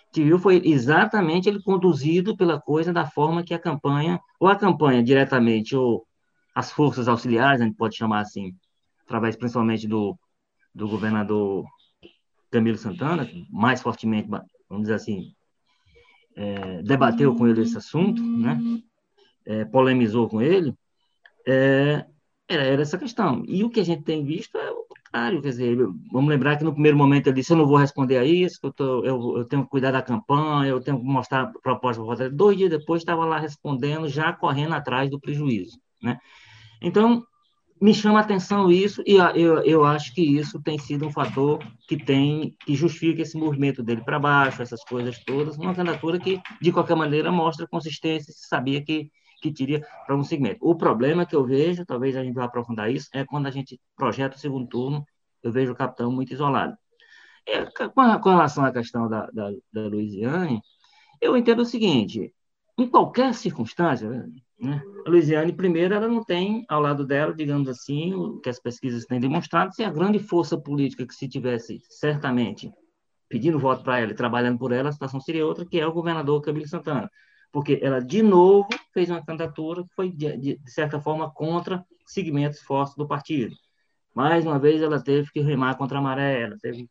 O 0.10 0.12
que 0.12 0.24
viu 0.24 0.38
foi 0.38 0.62
exatamente 0.66 1.48
ele 1.48 1.62
conduzido 1.62 2.36
pela 2.36 2.60
coisa 2.60 2.92
da 2.92 3.06
forma 3.06 3.44
que 3.44 3.54
a 3.54 3.60
campanha, 3.60 4.20
ou 4.40 4.48
a 4.48 4.56
campanha 4.56 5.02
diretamente, 5.02 5.76
ou 5.76 6.06
as 6.54 6.72
forças 6.72 7.08
auxiliares, 7.08 7.62
a 7.62 7.64
gente 7.64 7.78
pode 7.78 7.96
chamar 7.96 8.20
assim, 8.20 8.54
através 9.06 9.36
principalmente 9.36 9.88
do, 9.88 10.18
do 10.76 10.88
governador 10.90 11.66
Camilo 12.52 12.78
Santana, 12.78 13.28
mais 13.50 13.82
fortemente, 13.82 14.30
vamos 14.70 14.84
dizer 14.84 14.96
assim, 14.96 15.34
é, 16.36 16.82
debateu 16.84 17.36
com 17.36 17.48
ele 17.48 17.62
esse 17.62 17.78
assunto, 17.78 18.22
né? 18.22 18.60
É, 19.46 19.66
polemizou 19.66 20.30
com 20.30 20.42
ele, 20.42 20.74
é, 21.48 22.06
Era, 22.48 22.63
era 22.63 22.82
essa 22.82 22.98
questão. 22.98 23.44
E 23.48 23.63
o 23.63 23.70
que 23.70 23.80
a 23.80 23.86
gente 23.86 24.04
tem 24.04 24.24
visto 24.25 24.58
é 24.58 24.70
o 24.72 24.86
contrário. 24.86 25.42
Quer 25.42 25.50
dizer, 25.50 25.78
vamos 26.12 26.30
lembrar 26.30 26.58
que 26.58 26.63
no 26.63 26.74
primeiro 26.74 26.98
momento 26.98 27.28
ele 27.28 27.36
disse: 27.38 27.54
eu 27.54 27.58
não 27.58 27.66
vou 27.68 27.78
responder 27.78 28.18
a 28.18 28.25
isso, 28.25 28.60
eu, 28.63 28.74
tô, 28.74 29.04
eu, 29.06 29.38
eu 29.38 29.46
tenho 29.46 29.63
que 29.63 29.70
cuidar 29.70 29.92
da 29.92 30.02
campanha, 30.02 30.70
eu 30.70 30.82
tenho 30.82 31.00
que 31.00 31.06
mostrar 31.06 31.44
a 31.44 31.48
proposta 31.62 32.04
para 32.04 32.30
Dois 32.30 32.58
dias 32.58 32.70
depois 32.70 33.02
estava 33.02 33.25
lá 33.25 33.40
respondendo, 33.40 34.08
já 34.10 34.34
correndo 34.34 34.74
atrás 34.74 35.10
do 35.10 35.20
prejuízo. 35.20 35.80
Né? 36.02 36.20
Então, 36.82 37.24
me 37.84 37.94
chama 37.94 38.20
a 38.20 38.22
atenção 38.22 38.72
isso, 38.72 39.04
e 39.06 39.16
eu, 39.16 39.62
eu 39.66 39.84
acho 39.84 40.13
que 40.13 40.22
isso 40.22 40.58
tem 40.62 40.78
sido 40.78 41.06
um 41.06 41.12
fator 41.12 41.60
que 41.86 41.98
tem 41.98 42.56
que 42.66 42.75
justifica 42.75 43.22
esse 43.22 43.38
movimento 43.38 43.84
dele 43.84 44.02
para 44.06 44.18
baixo, 44.18 44.62
essas 44.62 44.82
coisas 44.86 45.22
todas, 45.25 45.58
uma 45.58 45.75
candidatura 45.75 46.18
que, 46.18 46.42
de 46.62 46.72
qualquer 46.72 46.96
maneira, 46.96 47.30
mostra 47.30 47.68
consistência, 47.68 48.32
se 48.32 48.48
sabia 48.48 48.82
que, 48.82 49.12
que 49.42 49.52
teria 49.52 49.86
para 50.06 50.16
um 50.16 50.24
segmento. 50.24 50.60
O 50.62 50.78
problema 50.78 51.25
que 51.25 51.36
eu 51.36 51.46
vejo, 51.46 51.86
talvez 51.86 52.16
a 52.16 52.24
gente 52.24 52.34
vá 52.34 52.46
aprofundar 52.46 52.90
isso, 52.90 53.10
é 53.13 53.25
quando 53.25 53.48
a 53.48 53.52
gente 53.52 53.78
projeta 53.98 54.38
o 54.38 54.40
segundo 54.40 54.66
turno, 54.66 55.06
eu 55.44 55.52
vejo 55.52 55.74
o 55.74 55.75
capitão 55.75 56.10
muito 56.10 56.32
isolado. 56.32 56.78
É, 57.46 57.66
com, 57.66 58.30
relação 58.30 58.63
à 58.63 58.72
questão 58.72 59.10
da, 59.10 59.30
da, 59.34 59.52
da 59.74 59.88
Luiziane, 59.88 60.62
eu 61.20 61.36
entendo 61.36 61.63
o 61.63 61.66
seguinte, 61.66 62.34
em 62.77 62.88
qualquer 62.88 63.34
circunstância, 63.34 64.10
né? 64.10 64.82
A 65.06 65.10
Luiziane, 65.10 65.51
primeiro, 65.51 65.94
ela 65.94 66.08
não 66.08 66.24
tem 66.24 66.63
ao 66.70 66.80
lado 66.82 67.06
dela, 67.06 67.34
digamos 67.34 67.68
assim, 67.68 68.13
o 68.13 68.39
que 68.39 68.50
as 68.50 68.60
pesquisas 68.60 69.06
têm 69.06 69.20
demonstrado, 69.20 69.74
se 69.74 69.84
a 69.84 69.92
grande 69.92 70.20
força 70.20 70.58
política 70.58 71.06
que 71.06 71.13
se 71.13 71.27
tivesse 71.27 71.82
certamente 71.89 72.72
pedindo 73.27 73.60
voto 73.60 73.84
para 73.84 74.00
ela 74.00 74.12
e 74.12 74.15
trabalhando 74.15 74.58
por 74.58 74.72
ela, 74.72 74.89
a 74.89 74.92
situação 74.92 75.20
seria 75.20 75.46
outra, 75.46 75.65
que 75.65 75.80
é 75.80 75.86
o 75.86 75.92
governador 75.92 76.42
Camilo 76.42 76.68
Santana. 76.68 77.10
Porque 77.51 77.80
ela, 77.82 78.00
de 78.00 78.22
novo, 78.22 78.70
fez 78.94 79.10
uma 79.10 79.24
candidatura 79.24 79.84
que 79.84 79.94
foi, 79.96 80.12
de, 80.12 80.38
de 80.38 80.72
certa 80.72 81.00
forma, 81.01 81.30
contra 81.32 81.86
segmentos 82.06 82.62
fortes 82.62 82.96
do 82.96 83.08
partido. 83.08 83.56
Mais 84.13 84.46
uma 84.46 84.60
vez, 84.60 84.82
ela 84.82 85.03
teve 85.03 85.30
que 85.32 85.42
remar 85.42 85.75
contra 85.75 85.98
a 85.98 86.01
maré, 86.01 86.44
ela 86.44 86.58
teve 86.62 86.89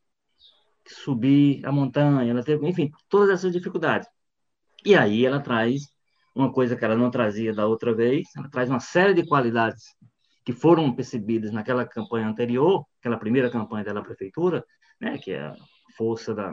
que 0.84 0.94
subir 0.94 1.64
a 1.64 1.72
montanha, 1.72 2.30
ela 2.30 2.42
teve, 2.42 2.68
enfim, 2.68 2.90
todas 3.08 3.30
essas 3.30 3.52
dificuldades. 3.52 4.08
E 4.84 4.94
aí 4.94 5.24
ela 5.24 5.40
traz 5.40 5.88
uma 6.34 6.52
coisa 6.52 6.76
que 6.76 6.84
ela 6.84 6.96
não 6.96 7.10
trazia 7.10 7.54
da 7.54 7.66
outra 7.66 7.94
vez, 7.94 8.28
ela 8.36 8.48
traz 8.48 8.68
uma 8.68 8.80
série 8.80 9.14
de 9.14 9.26
qualidades 9.26 9.84
que 10.44 10.52
foram 10.52 10.92
percebidas 10.92 11.52
naquela 11.52 11.86
campanha 11.86 12.26
anterior, 12.26 12.84
aquela 12.98 13.16
primeira 13.16 13.50
campanha 13.50 13.84
dela 13.84 14.02
prefeitura, 14.02 14.64
né, 15.00 15.18
que 15.18 15.30
é 15.30 15.42
a 15.42 15.54
força 15.96 16.34
da, 16.34 16.52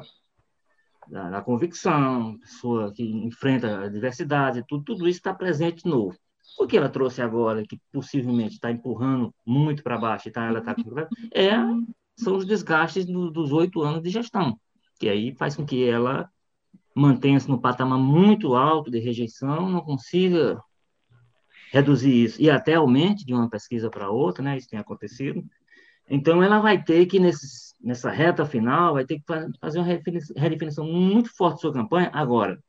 da, 1.07 1.29
da 1.29 1.41
convicção, 1.41 2.37
pessoa 2.39 2.93
que 2.93 3.03
enfrenta 3.03 3.81
a 3.81 3.89
diversidade, 3.89 4.63
tudo, 4.67 4.83
tudo 4.83 5.07
isso 5.07 5.19
está 5.19 5.33
presente 5.33 5.87
novo. 5.87 6.17
O 6.59 6.67
que 6.67 6.77
ela 6.77 6.89
trouxe 6.89 7.21
agora, 7.21 7.63
que 7.63 7.79
possivelmente 7.91 8.55
está 8.55 8.71
empurrando 8.71 9.33
muito 9.45 9.81
para 9.81 9.97
baixo, 9.97 10.31
tá, 10.31 10.45
ela 10.45 10.59
está 10.59 10.75
é, 11.33 11.51
são 12.17 12.35
os 12.35 12.45
desgastes 12.45 13.05
do, 13.05 13.31
dos 13.31 13.51
oito 13.51 13.81
anos 13.81 14.03
de 14.03 14.09
gestão, 14.09 14.59
que 14.99 15.07
aí 15.07 15.33
faz 15.35 15.55
com 15.55 15.65
que 15.65 15.87
ela 15.87 16.29
mantenha-se 16.95 17.49
no 17.49 17.61
patamar 17.61 17.99
muito 17.99 18.55
alto 18.55 18.91
de 18.91 18.99
rejeição, 18.99 19.69
não 19.69 19.81
consiga 19.81 20.61
reduzir 21.71 22.23
isso 22.23 22.41
e 22.41 22.49
até 22.49 22.73
aumente 22.75 23.25
de 23.25 23.33
uma 23.33 23.49
pesquisa 23.49 23.89
para 23.89 24.09
outra, 24.09 24.43
né? 24.43 24.57
Isso 24.57 24.69
tem 24.69 24.79
acontecido. 24.79 25.43
Então, 26.09 26.41
ela 26.41 26.59
vai 26.59 26.83
ter 26.83 27.05
que, 27.05 27.19
nesse, 27.19 27.75
nessa 27.79 28.09
reta 28.09 28.45
final, 28.45 28.95
vai 28.95 29.05
ter 29.05 29.19
que 29.19 29.25
fazer 29.61 29.79
uma 29.79 29.87
redefinição 30.35 30.85
muito 30.85 31.29
forte 31.35 31.55
de 31.55 31.61
sua 31.61 31.73
campanha. 31.73 32.09
Agora, 32.11 32.59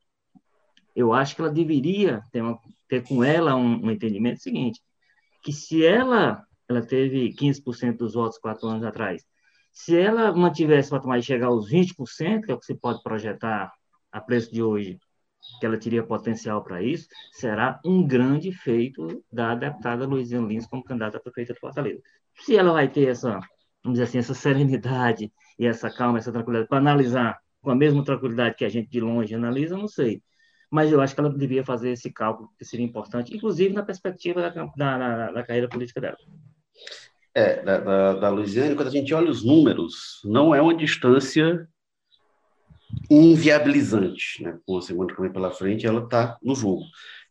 eu 0.94 1.12
acho 1.12 1.34
que 1.34 1.40
ela 1.40 1.50
deveria 1.50 2.22
ter, 2.30 2.42
uma, 2.42 2.58
ter 2.86 3.02
com 3.02 3.24
ela 3.24 3.56
um, 3.56 3.86
um, 3.86 3.90
entendimento 3.90 4.40
seguinte, 4.40 4.80
que 5.42 5.52
se 5.52 5.84
ela, 5.84 6.44
ela 6.68 6.82
teve 6.82 7.32
15% 7.34 7.96
dos 7.96 8.12
votos 8.12 8.38
quatro 8.38 8.68
anos 8.68 8.84
atrás, 8.84 9.24
se 9.72 9.96
ela 9.96 10.32
mantivesse 10.32 10.88
o 10.88 10.92
patamar 10.92 11.18
e 11.18 11.22
chegar 11.22 11.46
aos 11.46 11.70
20%, 11.70 12.42
que 12.44 12.52
é 12.52 12.54
o 12.54 12.58
que 12.58 12.66
se 12.66 12.74
pode 12.74 13.02
projetar 13.02 13.72
a 14.12 14.20
preço 14.20 14.52
de 14.52 14.62
hoje, 14.62 14.98
que 15.58 15.66
ela 15.66 15.78
teria 15.78 16.02
potencial 16.02 16.62
para 16.62 16.82
isso, 16.82 17.08
será 17.32 17.80
um 17.84 18.06
grande 18.06 18.52
feito 18.52 19.24
da 19.32 19.54
deputada 19.54 20.06
Luiziane 20.06 20.48
Lins 20.48 20.66
como 20.66 20.84
candidata 20.84 21.16
a 21.16 21.20
prefeita 21.20 21.54
de 21.54 21.60
Fortaleza. 21.60 22.00
Se 22.34 22.56
ela 22.56 22.72
vai 22.72 22.88
ter 22.88 23.08
essa, 23.08 23.40
vamos 23.82 23.98
dizer 23.98 24.04
assim, 24.04 24.18
essa 24.18 24.34
serenidade 24.34 25.32
e 25.58 25.66
essa 25.66 25.90
calma, 25.90 26.18
essa 26.18 26.32
tranquilidade 26.32 26.68
para 26.68 26.78
analisar 26.78 27.38
com 27.60 27.70
a 27.70 27.74
mesma 27.74 28.04
tranquilidade 28.04 28.56
que 28.56 28.64
a 28.64 28.68
gente 28.68 28.88
de 28.88 29.00
longe 29.00 29.34
analisa, 29.34 29.76
não 29.76 29.88
sei. 29.88 30.22
Mas 30.70 30.92
eu 30.92 31.00
acho 31.00 31.14
que 31.14 31.20
ela 31.20 31.30
devia 31.30 31.64
fazer 31.64 31.90
esse 31.90 32.12
cálculo, 32.12 32.48
que 32.58 32.64
seria 32.64 32.86
importante, 32.86 33.34
inclusive 33.34 33.74
na 33.74 33.82
perspectiva 33.82 34.50
da, 34.50 34.64
da, 34.76 35.32
da 35.32 35.42
carreira 35.42 35.68
política 35.68 36.00
dela. 36.00 36.16
É, 37.34 37.62
da, 37.62 37.78
da, 37.78 38.12
da 38.14 38.28
Luiziane, 38.28 38.74
quando 38.74 38.88
a 38.88 38.92
gente 38.92 39.12
olha 39.14 39.30
os 39.30 39.44
números, 39.44 40.20
não 40.24 40.54
é 40.54 40.60
uma 40.60 40.74
distância 40.74 41.68
inviabilizante, 43.08 44.42
né? 44.42 44.58
Com 44.66 44.78
a 44.78 44.82
segunda 44.82 45.12
campanha 45.12 45.32
pela 45.32 45.50
frente, 45.50 45.86
ela 45.86 46.04
está 46.04 46.38
no 46.42 46.54
jogo. 46.54 46.82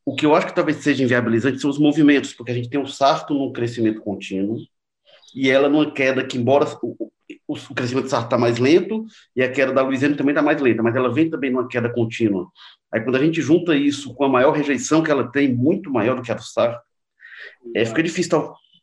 O 0.05 0.15
que 0.15 0.25
eu 0.25 0.35
acho 0.35 0.47
que 0.47 0.55
talvez 0.55 0.77
seja 0.77 1.03
inviabilizante 1.03 1.59
são 1.59 1.69
os 1.69 1.77
movimentos, 1.77 2.33
porque 2.33 2.51
a 2.51 2.55
gente 2.55 2.69
tem 2.69 2.79
um 2.79 2.85
Sarto 2.85 3.33
num 3.33 3.53
crescimento 3.53 4.01
contínuo 4.01 4.57
e 5.35 5.49
ela 5.49 5.69
numa 5.69 5.91
queda 5.91 6.25
que, 6.25 6.37
embora 6.37 6.65
o, 6.81 7.11
o 7.47 7.75
crescimento 7.75 8.05
do 8.05 8.09
Sarto 8.09 8.25
está 8.25 8.37
mais 8.37 8.57
lento 8.57 9.05
e 9.35 9.43
a 9.43 9.51
queda 9.51 9.71
da 9.71 9.81
Luiziane 9.81 10.15
também 10.15 10.33
está 10.33 10.41
mais 10.41 10.59
lenta, 10.61 10.81
mas 10.81 10.95
ela 10.95 11.13
vem 11.13 11.29
também 11.29 11.51
numa 11.51 11.67
queda 11.67 11.89
contínua. 11.93 12.47
Aí 12.91 13.01
quando 13.01 13.17
a 13.17 13.23
gente 13.23 13.41
junta 13.41 13.75
isso 13.75 14.13
com 14.15 14.23
a 14.23 14.29
maior 14.29 14.51
rejeição 14.51 15.03
que 15.03 15.11
ela 15.11 15.29
tem, 15.29 15.53
muito 15.53 15.91
maior 15.91 16.15
do 16.15 16.21
que 16.21 16.31
a 16.31 16.35
do 16.35 16.43
Sarto, 16.43 16.81
é, 17.75 17.85
fica 17.85 18.01
difícil 18.01 18.31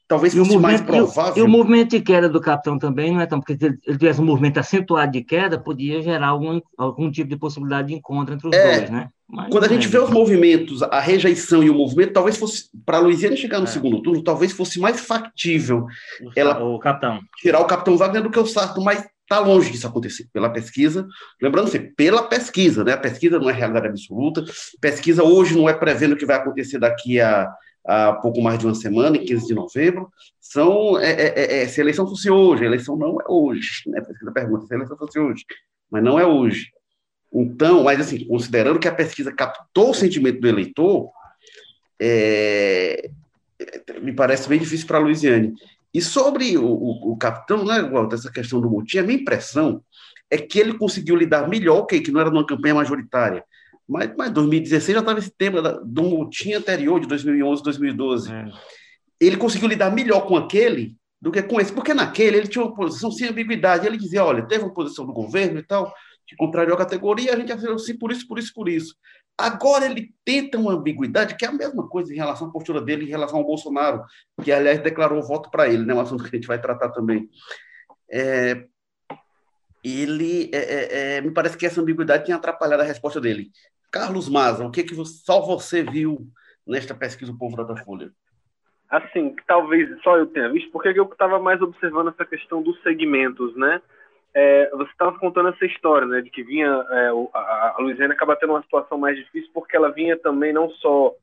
talvez 0.08 0.34
fosse 0.34 0.58
mais 0.58 0.80
provável. 0.80 1.36
E, 1.36 1.40
e, 1.40 1.42
o 1.42 1.48
movimento 1.48 1.90
de 1.90 2.00
queda 2.00 2.28
do 2.28 2.40
capitão 2.40 2.78
também 2.78 3.12
não 3.12 3.20
é 3.20 3.26
tão, 3.26 3.40
porque 3.40 3.56
se 3.56 3.64
ele 3.64 3.98
tivesse 3.98 4.20
um 4.20 4.24
movimento 4.24 4.58
acentuado 4.58 5.12
de 5.12 5.22
queda, 5.22 5.58
podia 5.58 6.00
gerar 6.02 6.28
algum, 6.28 6.60
algum 6.76 7.10
tipo 7.10 7.28
de 7.28 7.36
possibilidade 7.36 7.88
de 7.88 7.94
encontro 7.94 8.34
entre 8.34 8.48
os 8.48 8.54
é, 8.54 8.78
dois, 8.78 8.90
né? 8.90 9.08
Mas 9.28 9.50
quando 9.50 9.64
a 9.64 9.68
gente 9.68 9.86
é. 9.88 9.90
vê 9.90 9.98
os 9.98 10.10
movimentos, 10.10 10.82
a 10.82 11.00
rejeição 11.00 11.62
e 11.62 11.70
o 11.70 11.74
movimento, 11.74 12.12
talvez 12.12 12.36
fosse, 12.36 12.68
para 12.84 12.98
a 12.98 13.00
Luiziane 13.00 13.36
chegar 13.36 13.58
no 13.58 13.64
é. 13.64 13.68
segundo 13.68 14.00
turno, 14.00 14.22
talvez 14.22 14.52
fosse 14.52 14.78
mais 14.78 15.00
factível 15.00 15.86
o, 16.20 16.30
ela 16.36 16.62
o 16.62 16.78
capitão. 16.78 17.18
tirar 17.38 17.60
o 17.60 17.66
capitão 17.66 17.96
Wagner 17.96 18.22
do 18.22 18.30
que 18.30 18.38
o 18.38 18.46
Sarto, 18.46 18.80
mas 18.80 19.04
está 19.22 19.40
longe 19.40 19.72
disso 19.72 19.88
acontecer, 19.88 20.28
pela 20.32 20.48
pesquisa. 20.48 21.08
Lembrando 21.42 21.68
sempre, 21.68 21.92
pela 21.96 22.22
pesquisa, 22.22 22.84
né? 22.84 22.92
A 22.92 22.98
pesquisa 22.98 23.40
não 23.40 23.50
é 23.50 23.52
realidade 23.52 23.88
absoluta. 23.88 24.44
Pesquisa 24.80 25.24
hoje 25.24 25.56
não 25.56 25.68
é 25.68 25.74
prevendo 25.74 26.12
o 26.12 26.16
que 26.16 26.24
vai 26.24 26.36
acontecer 26.36 26.78
daqui 26.78 27.20
a 27.20 27.48
há 27.86 28.12
pouco 28.12 28.42
mais 28.42 28.58
de 28.58 28.66
uma 28.66 28.74
semana, 28.74 29.16
em 29.16 29.24
15 29.24 29.46
de 29.46 29.54
novembro, 29.54 30.10
são, 30.40 30.98
é, 30.98 31.10
é, 31.10 31.34
é, 31.36 31.62
é, 31.62 31.68
se 31.68 31.80
a 31.80 31.84
eleição 31.84 32.06
fosse 32.06 32.30
hoje, 32.30 32.64
a 32.64 32.66
eleição 32.66 32.96
não 32.96 33.20
é 33.20 33.24
hoje, 33.28 33.82
né? 33.86 34.00
Pesquisa 34.00 34.32
pergunta 34.32 34.66
se 34.66 34.72
a 34.72 34.76
eleição 34.76 34.96
fosse 34.96 35.18
hoje, 35.18 35.44
mas 35.90 36.02
não 36.02 36.18
é 36.18 36.26
hoje. 36.26 36.70
Então, 37.32 37.84
mas 37.84 38.00
assim, 38.00 38.26
considerando 38.26 38.78
que 38.78 38.88
a 38.88 38.94
pesquisa 38.94 39.32
captou 39.32 39.90
o 39.90 39.94
sentimento 39.94 40.40
do 40.40 40.48
eleitor, 40.48 41.10
é, 42.00 43.10
me 44.02 44.12
parece 44.12 44.48
bem 44.48 44.58
difícil 44.58 44.86
para 44.86 44.98
a 44.98 45.00
Luiziane. 45.00 45.54
E 45.92 46.00
sobre 46.02 46.56
o, 46.58 46.66
o, 46.66 47.12
o 47.12 47.16
capitão, 47.16 47.64
né, 47.64 47.82
Walter, 47.82 48.16
essa 48.16 48.30
questão 48.30 48.60
do 48.60 48.70
motim, 48.70 48.98
a 48.98 49.02
minha 49.02 49.18
impressão 49.18 49.82
é 50.30 50.36
que 50.36 50.58
ele 50.58 50.76
conseguiu 50.76 51.16
lidar 51.16 51.48
melhor, 51.48 51.78
okay, 51.78 52.00
que 52.00 52.10
não 52.10 52.20
era 52.20 52.30
numa 52.30 52.46
campanha 52.46 52.74
majoritária, 52.74 53.44
mas, 53.88 54.14
mas 54.16 54.30
2016 54.30 54.94
já 54.94 55.00
estava 55.00 55.18
esse 55.18 55.30
tema 55.30 55.62
da, 55.62 55.72
do 55.72 56.02
motim 56.02 56.52
anterior, 56.54 57.00
de 57.00 57.06
2011, 57.06 57.62
2012. 57.62 58.32
É. 58.32 58.44
Ele 59.20 59.36
conseguiu 59.36 59.68
lidar 59.68 59.90
melhor 59.90 60.26
com 60.26 60.36
aquele 60.36 60.96
do 61.20 61.32
que 61.32 61.42
com 61.42 61.60
esse, 61.60 61.72
porque 61.72 61.94
naquele 61.94 62.36
ele 62.36 62.48
tinha 62.48 62.64
uma 62.64 62.74
posição 62.74 63.10
sem 63.10 63.28
ambiguidade. 63.28 63.86
Ele 63.86 63.96
dizia: 63.96 64.24
olha, 64.24 64.46
teve 64.46 64.64
uma 64.64 64.74
posição 64.74 65.06
do 65.06 65.12
governo 65.12 65.58
e 65.58 65.62
tal, 65.62 65.92
que 66.26 66.36
contrariou 66.36 66.74
a 66.74 66.78
categoria, 66.78 67.32
a 67.32 67.36
gente 67.36 67.52
acertou 67.52 67.76
assim 67.76 67.96
por 67.96 68.10
isso, 68.10 68.26
por 68.26 68.38
isso, 68.38 68.52
por 68.54 68.68
isso. 68.68 68.94
Agora 69.38 69.84
ele 69.84 70.14
tenta 70.24 70.58
uma 70.58 70.72
ambiguidade, 70.72 71.36
que 71.36 71.44
é 71.44 71.48
a 71.48 71.52
mesma 71.52 71.86
coisa 71.88 72.12
em 72.12 72.16
relação 72.16 72.48
à 72.48 72.50
postura 72.50 72.80
dele 72.80 73.04
em 73.04 73.08
relação 73.08 73.38
ao 73.38 73.44
Bolsonaro, 73.44 74.02
que, 74.42 74.50
aliás, 74.50 74.82
declarou 74.82 75.22
voto 75.22 75.50
para 75.50 75.68
ele, 75.68 75.84
né? 75.84 75.92
um 75.92 76.00
assunto 76.00 76.24
que 76.24 76.34
a 76.34 76.38
gente 76.38 76.48
vai 76.48 76.58
tratar 76.58 76.88
também. 76.88 77.28
É, 78.10 78.64
ele, 79.84 80.50
é, 80.54 80.58
é, 80.58 81.16
é 81.16 81.20
me 81.20 81.30
parece 81.32 81.56
que 81.56 81.66
essa 81.66 81.82
ambiguidade 81.82 82.24
tem 82.24 82.34
atrapalhado 82.34 82.82
a 82.82 82.86
resposta 82.86 83.20
dele. 83.20 83.50
Carlos 83.96 84.28
Maza, 84.28 84.66
o 84.66 84.70
que, 84.70 84.82
que 84.82 84.94
só 85.04 85.40
você 85.40 85.82
viu 85.82 86.18
nesta 86.66 86.94
pesquisa 86.94 87.32
do 87.32 87.38
Povo 87.38 87.56
da 87.64 87.76
Folha? 87.76 88.10
Assim, 88.90 89.34
talvez 89.46 89.88
só 90.02 90.18
eu 90.18 90.26
tenha 90.26 90.50
visto, 90.50 90.70
porque 90.70 90.88
eu 90.88 91.04
estava 91.04 91.38
mais 91.38 91.60
observando 91.62 92.10
essa 92.10 92.24
questão 92.24 92.62
dos 92.62 92.80
segmentos, 92.82 93.56
né? 93.56 93.80
É, 94.34 94.68
você 94.70 94.90
estava 94.90 95.18
contando 95.18 95.48
essa 95.48 95.64
história, 95.64 96.06
né, 96.06 96.20
de 96.20 96.28
que 96.28 96.42
vinha 96.42 96.68
é, 96.90 97.08
a, 97.32 97.74
a 97.74 97.76
Luiziane 97.80 98.12
acaba 98.12 98.36
tendo 98.36 98.52
uma 98.52 98.62
situação 98.62 98.98
mais 98.98 99.16
difícil 99.16 99.50
porque 99.54 99.74
ela 99.74 99.90
vinha 99.90 100.14
também 100.18 100.52
não 100.52 100.68
só 100.72 101.14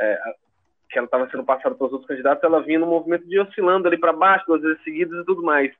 é, 0.00 0.34
que 0.88 0.96
ela 0.96 1.06
estava 1.06 1.28
sendo 1.30 1.42
passada 1.42 1.74
pelos 1.74 1.92
outros 1.92 2.06
candidatos, 2.06 2.44
ela 2.44 2.62
vinha 2.62 2.78
no 2.78 2.86
movimento 2.86 3.26
de 3.26 3.40
oscilando 3.40 3.88
ali 3.88 3.98
para 3.98 4.12
baixo 4.12 4.46
duas 4.46 4.62
vezes 4.62 4.80
seguidas 4.84 5.20
e 5.20 5.24
tudo 5.24 5.42
mais. 5.42 5.72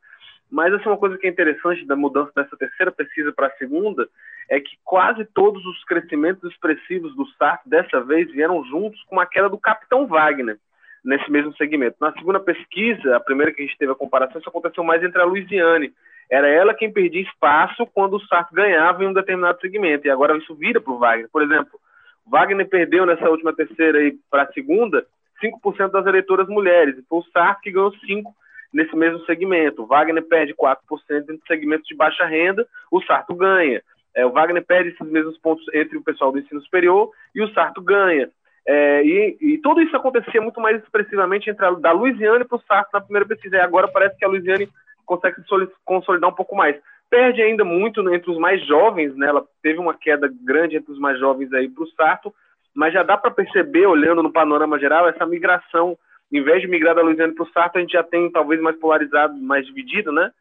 Mas 0.55 0.73
essa 0.73 0.85
é 0.85 0.93
uma 0.93 0.97
coisa 0.97 1.19
que 1.19 1.27
é 1.27 1.31
interessante 1.31 1.85
da 1.85 1.97
mudança 1.97 2.31
dessa 2.37 2.57
terceira 2.57 2.93
pesquisa 2.93 3.33
para 3.33 3.49
a 3.49 3.57
segunda, 3.57 4.09
é 4.49 4.61
que 4.61 4.79
quase 4.85 5.25
todos 5.25 5.67
os 5.67 5.83
crescimentos 5.83 6.49
expressivos 6.49 7.13
do 7.17 7.27
SART 7.31 7.63
dessa 7.67 8.01
vez 8.01 8.31
vieram 8.31 8.65
juntos 8.65 9.03
com 9.09 9.19
a 9.19 9.27
queda 9.27 9.49
do 9.49 9.59
Capitão 9.59 10.07
Wagner. 10.07 10.57
nesse 11.05 11.31
mesmo 11.31 11.55
segmento. 11.57 11.97
Na 12.01 12.13
segunda 12.13 12.41
pesquisa, 12.41 13.17
a 13.17 13.21
primeira 13.21 13.53
que 13.53 13.63
a 13.63 13.67
gente 13.67 13.77
teve 13.77 13.93
a 13.93 13.97
comparação, 13.97 14.41
isso 14.41 14.49
aconteceu 14.49 14.83
mais 14.83 15.03
entre 15.03 15.21
a 15.21 15.25
Luiziane. 15.25 15.93
Era 16.31 16.49
ela 16.49 16.73
quem 16.73 16.91
perdia 16.91 17.21
espaço 17.21 17.85
quando 17.93 18.15
o 18.15 18.27
Sarto 18.27 18.55
ganhava 18.55 19.05
em 19.05 19.09
um 19.09 19.13
determinado 19.13 19.61
segmento, 19.61 20.07
e 20.07 20.11
agora 20.11 20.39
isso 20.39 20.55
vira 20.55 20.81
para 20.81 20.93
o 20.93 20.99
Wagner. 20.99 21.29
Por 21.31 21.43
exemplo, 21.43 21.79
Wagner 22.27 22.67
perdeu 22.67 23.05
nessa 23.05 23.29
última 23.29 23.53
terceira 23.53 23.99
para 24.31 24.45
a 24.45 24.53
segunda 24.53 25.05
5% 25.43 25.91
das 25.91 26.07
eleitoras 26.07 26.49
mulheres, 26.49 26.97
e 26.97 27.03
foi 27.03 27.19
o 27.19 27.25
Sarto 27.25 27.61
que 27.61 27.73
ganhou 27.73 27.93
5% 27.93 28.25
nesse 28.75 28.95
mesmo 28.97 29.25
segmento. 29.25 29.87
Wagner 29.87 30.23
perde 30.25 30.53
4% 30.55 30.77
entre 31.11 31.41
segmentos 31.47 31.87
de 31.87 31.95
baixa 31.95 32.27
renda, 32.27 32.67
o 32.91 33.01
Sarto 33.03 33.35
ganha. 33.35 33.81
É, 34.15 34.27
o 34.27 34.31
Wagner 34.31 34.65
perde 34.65 34.91
esses 34.91 35.11
mesmos 35.11 35.39
pontos 35.39 35.65
entre 35.73 35.97
o 35.97 36.03
pessoal 36.03 36.31
do 36.31 36.39
ensino 36.39 36.61
superior 36.61 37.11
e 37.35 37.43
o 37.43 37.53
Sarto 37.53 37.81
ganha. 37.81 38.29
É, 38.67 39.05
e, 39.05 39.37
e, 39.41 39.59
tudo 39.59 39.83
isso 39.83 39.95
acontecia 39.95 40.41
muito 40.41 40.59
mais 40.61 40.83
expressivamente 40.83 41.51
entre 41.51 41.65
a, 41.67 41.71
da 41.73 41.93
Luiziane 41.93 42.45
para 42.45 42.57
o 42.57 42.63
Sarto 42.63 42.91
na 42.93 43.01
primeira 43.01 43.27
pesquisa. 43.27 43.57
E 43.57 43.61
agora 43.61 43.89
parece 43.89 44.17
que 44.17 44.25
a 44.25 44.29
Luiziane 44.29 44.69
consegue 45.05 45.37
se 45.37 45.43
consolidar 45.85 46.31
um 46.31 46.35
pouco 46.35 46.57
mais. 46.57 46.77
Perde 47.11 47.43
ainda 47.43 47.65
muito 47.65 48.01
entre 48.13 48.31
os 48.31 48.39
mais 48.39 48.65
jovens, 48.67 49.15
né? 49.17 49.29
Ela 49.29 49.45
teve 49.63 49.79
uma 49.79 49.95
queda 49.95 50.33
grande 50.43 50.77
entre 50.77 50.91
os 50.91 50.99
mais 50.99 51.19
jovens 51.19 51.53
aí 51.53 51.69
para 51.69 51.85
o 51.85 51.91
Sarto, 51.91 52.35
mas 52.75 52.93
já 52.93 53.03
dá 53.03 53.17
para 53.17 53.31
perceber, 53.31 53.87
olhando 53.87 54.23
no 54.23 54.33
panorama 54.33 54.79
geral, 54.79 55.09
essa 55.09 55.27
migração. 55.27 55.97
Em 56.35 56.43
vez 56.43 56.61
de 56.61 56.67
migrar 56.67 56.97
da 56.97 57.03
Luiziane 57.03 57.33
para 57.33 57.45
o 57.45 57.51
Sarto, 57.53 57.77
a 57.77 57.81
gente 57.81 57.93
já 57.93 58.03
tem 58.03 58.29
talvez 58.29 58.61
mais 58.61 58.77
polarizado, 58.77 59.41
mais 59.41 59.65
dividido, 59.65 60.11
né? 60.11 60.33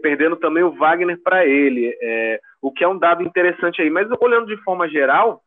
perdendo 0.00 0.36
também 0.36 0.62
o 0.62 0.70
Wagner 0.70 1.20
para 1.22 1.44
ele, 1.44 1.94
é, 2.00 2.40
o 2.62 2.72
que 2.72 2.82
é 2.82 2.88
um 2.88 2.96
dado 2.96 3.22
interessante 3.22 3.82
aí. 3.82 3.90
Mas 3.90 4.08
olhando 4.18 4.46
de 4.46 4.56
forma 4.62 4.88
geral, 4.88 5.42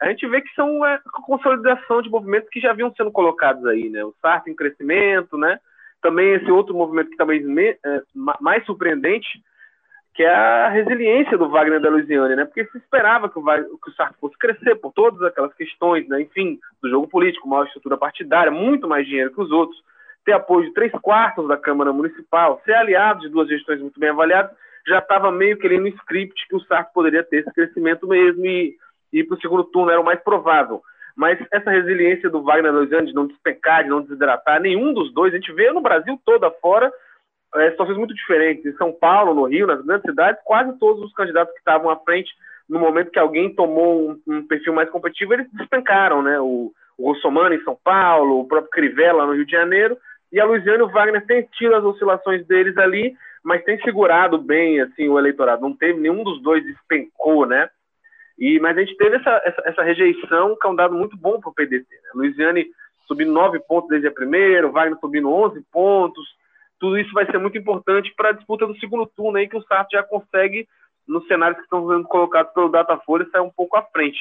a 0.00 0.08
gente 0.08 0.24
vê 0.28 0.40
que 0.40 0.54
são 0.54 0.86
é, 0.86 1.00
consolidação 1.24 2.00
de 2.00 2.08
movimentos 2.08 2.48
que 2.48 2.60
já 2.60 2.72
vinham 2.72 2.94
sendo 2.96 3.10
colocados 3.10 3.66
aí, 3.66 3.88
né? 3.90 4.04
O 4.04 4.14
Sartre 4.22 4.52
em 4.52 4.54
crescimento, 4.54 5.36
né? 5.36 5.58
Também 6.00 6.34
esse 6.34 6.48
outro 6.48 6.76
movimento 6.76 7.10
que 7.10 7.16
talvez 7.16 7.44
me, 7.44 7.70
é, 7.70 8.02
mais 8.40 8.64
surpreendente, 8.64 9.26
que 10.16 10.22
é 10.22 10.34
a 10.34 10.70
resiliência 10.70 11.36
do 11.36 11.50
Wagner 11.50 11.78
da 11.78 11.90
Luiziane, 11.90 12.34
né? 12.34 12.46
Porque 12.46 12.64
se 12.64 12.78
esperava 12.78 13.28
que 13.28 13.38
o, 13.38 13.42
que 13.42 13.90
o 13.90 13.92
Sartre 13.94 14.16
fosse 14.18 14.36
crescer 14.38 14.76
por 14.76 14.90
todas 14.94 15.22
aquelas 15.22 15.52
questões, 15.52 16.08
né? 16.08 16.22
Enfim, 16.22 16.58
do 16.82 16.88
jogo 16.88 17.06
político, 17.06 17.46
maior 17.46 17.66
estrutura 17.66 17.98
partidária, 17.98 18.50
muito 18.50 18.88
mais 18.88 19.06
dinheiro 19.06 19.30
que 19.30 19.40
os 19.42 19.50
outros, 19.52 19.78
ter 20.24 20.32
apoio 20.32 20.66
de 20.66 20.72
três 20.72 20.90
quartos 21.02 21.46
da 21.46 21.58
Câmara 21.58 21.92
Municipal, 21.92 22.62
ser 22.64 22.72
aliado 22.72 23.20
de 23.20 23.28
duas 23.28 23.46
gestões 23.46 23.78
muito 23.78 24.00
bem 24.00 24.08
avaliadas, 24.08 24.50
já 24.88 25.00
estava 25.00 25.30
meio 25.30 25.58
que 25.58 25.66
ali 25.66 25.78
no 25.78 25.88
script 25.88 26.48
que 26.48 26.56
o 26.56 26.60
Sartre 26.60 26.94
poderia 26.94 27.22
ter 27.22 27.40
esse 27.40 27.52
crescimento 27.52 28.06
mesmo 28.06 28.46
e, 28.46 28.74
ir 29.12 29.24
para 29.24 29.36
o 29.36 29.40
segundo 29.40 29.64
turno 29.64 29.90
era 29.90 30.00
o 30.00 30.04
mais 30.04 30.20
provável. 30.20 30.80
Mas 31.14 31.38
essa 31.52 31.70
resiliência 31.70 32.30
do 32.30 32.42
Wagner 32.42 32.72
Luiziano 32.72 33.06
de 33.06 33.14
não 33.14 33.26
despecar, 33.26 33.84
de 33.84 33.90
não 33.90 34.00
desidratar, 34.00 34.60
nenhum 34.62 34.94
dos 34.94 35.12
dois, 35.12 35.34
a 35.34 35.36
gente 35.36 35.52
vê 35.52 35.70
no 35.72 35.82
Brasil 35.82 36.18
todo 36.24 36.44
afora 36.44 36.90
é, 37.54 37.70
situações 37.70 37.98
muito 37.98 38.14
diferentes. 38.14 38.64
Em 38.64 38.76
São 38.76 38.92
Paulo, 38.92 39.34
no 39.34 39.44
Rio, 39.44 39.66
nas 39.66 39.84
grandes 39.84 40.08
cidades, 40.08 40.42
quase 40.44 40.78
todos 40.78 41.02
os 41.02 41.12
candidatos 41.12 41.52
que 41.52 41.60
estavam 41.60 41.90
à 41.90 41.96
frente, 41.96 42.30
no 42.68 42.78
momento 42.78 43.10
que 43.10 43.18
alguém 43.18 43.54
tomou 43.54 44.10
um, 44.10 44.20
um 44.26 44.46
perfil 44.46 44.72
mais 44.72 44.90
competitivo, 44.90 45.34
eles 45.34 45.50
despencaram, 45.52 46.22
né? 46.22 46.40
O, 46.40 46.72
o 46.98 47.12
em 47.52 47.62
São 47.62 47.78
Paulo, 47.82 48.40
o 48.40 48.48
próprio 48.48 48.70
Crivella 48.70 49.26
no 49.26 49.34
Rio 49.34 49.46
de 49.46 49.52
Janeiro, 49.52 49.96
e 50.32 50.40
a 50.40 50.44
Luiziane 50.44 50.78
e 50.78 50.82
o 50.82 50.88
Wagner 50.88 51.24
têm 51.24 51.48
tido 51.56 51.74
as 51.74 51.84
oscilações 51.84 52.46
deles 52.46 52.76
ali, 52.76 53.14
mas 53.44 53.62
tem 53.64 53.80
segurado 53.80 54.38
bem 54.38 54.80
assim 54.80 55.08
o 55.08 55.18
eleitorado. 55.18 55.62
Não 55.62 55.74
teve 55.74 56.00
nenhum 56.00 56.24
dos 56.24 56.42
dois 56.42 56.64
despencou, 56.64 57.46
né? 57.46 57.68
E, 58.38 58.58
mas 58.60 58.76
a 58.76 58.80
gente 58.80 58.96
teve 58.96 59.16
essa, 59.16 59.30
essa, 59.44 59.62
essa 59.64 59.82
rejeição, 59.82 60.56
que 60.60 60.66
é 60.66 60.70
um 60.70 60.74
dado 60.74 60.94
muito 60.94 61.16
bom 61.16 61.40
para 61.40 61.48
o 61.48 61.54
PDT. 61.54 61.86
Né? 61.90 62.10
Luiziane 62.14 62.66
subindo 63.06 63.32
9 63.32 63.60
pontos 63.60 63.88
desde 63.88 64.08
a 64.08 64.12
primeira, 64.12 64.66
o 64.66 64.72
Wagner 64.72 64.98
subindo 64.98 65.32
11 65.32 65.64
pontos. 65.72 66.26
Tudo 66.78 66.98
isso 66.98 67.12
vai 67.12 67.26
ser 67.26 67.38
muito 67.38 67.56
importante 67.56 68.12
para 68.16 68.30
a 68.30 68.32
disputa 68.32 68.66
do 68.66 68.78
segundo 68.78 69.06
turno, 69.06 69.38
aí, 69.38 69.48
que 69.48 69.56
o 69.56 69.62
Sarto 69.62 69.90
já 69.92 70.02
consegue, 70.02 70.68
nos 71.06 71.26
cenários 71.26 71.58
que 71.58 71.64
estão 71.64 71.86
sendo 71.88 72.04
colocados 72.04 72.52
pelo 72.52 72.68
Datafolha, 72.68 73.26
sair 73.30 73.40
um 73.40 73.50
pouco 73.50 73.76
à 73.76 73.82
frente. 73.82 74.20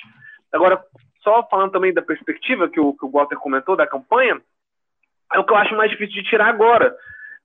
Agora, 0.52 0.82
só 1.22 1.46
falando 1.50 1.72
também 1.72 1.94
da 1.94 2.02
perspectiva 2.02 2.70
que 2.70 2.80
o, 2.80 2.94
que 2.94 3.06
o 3.06 3.10
Walter 3.10 3.38
comentou 3.38 3.76
da 3.76 3.88
campanha, 3.88 4.40
é 5.34 5.40
o 5.40 5.44
que 5.44 5.52
eu 5.52 5.58
acho 5.58 5.76
mais 5.76 5.92
difícil 5.92 6.22
de 6.22 6.30
tirar 6.30 6.48
agora. 6.48 6.96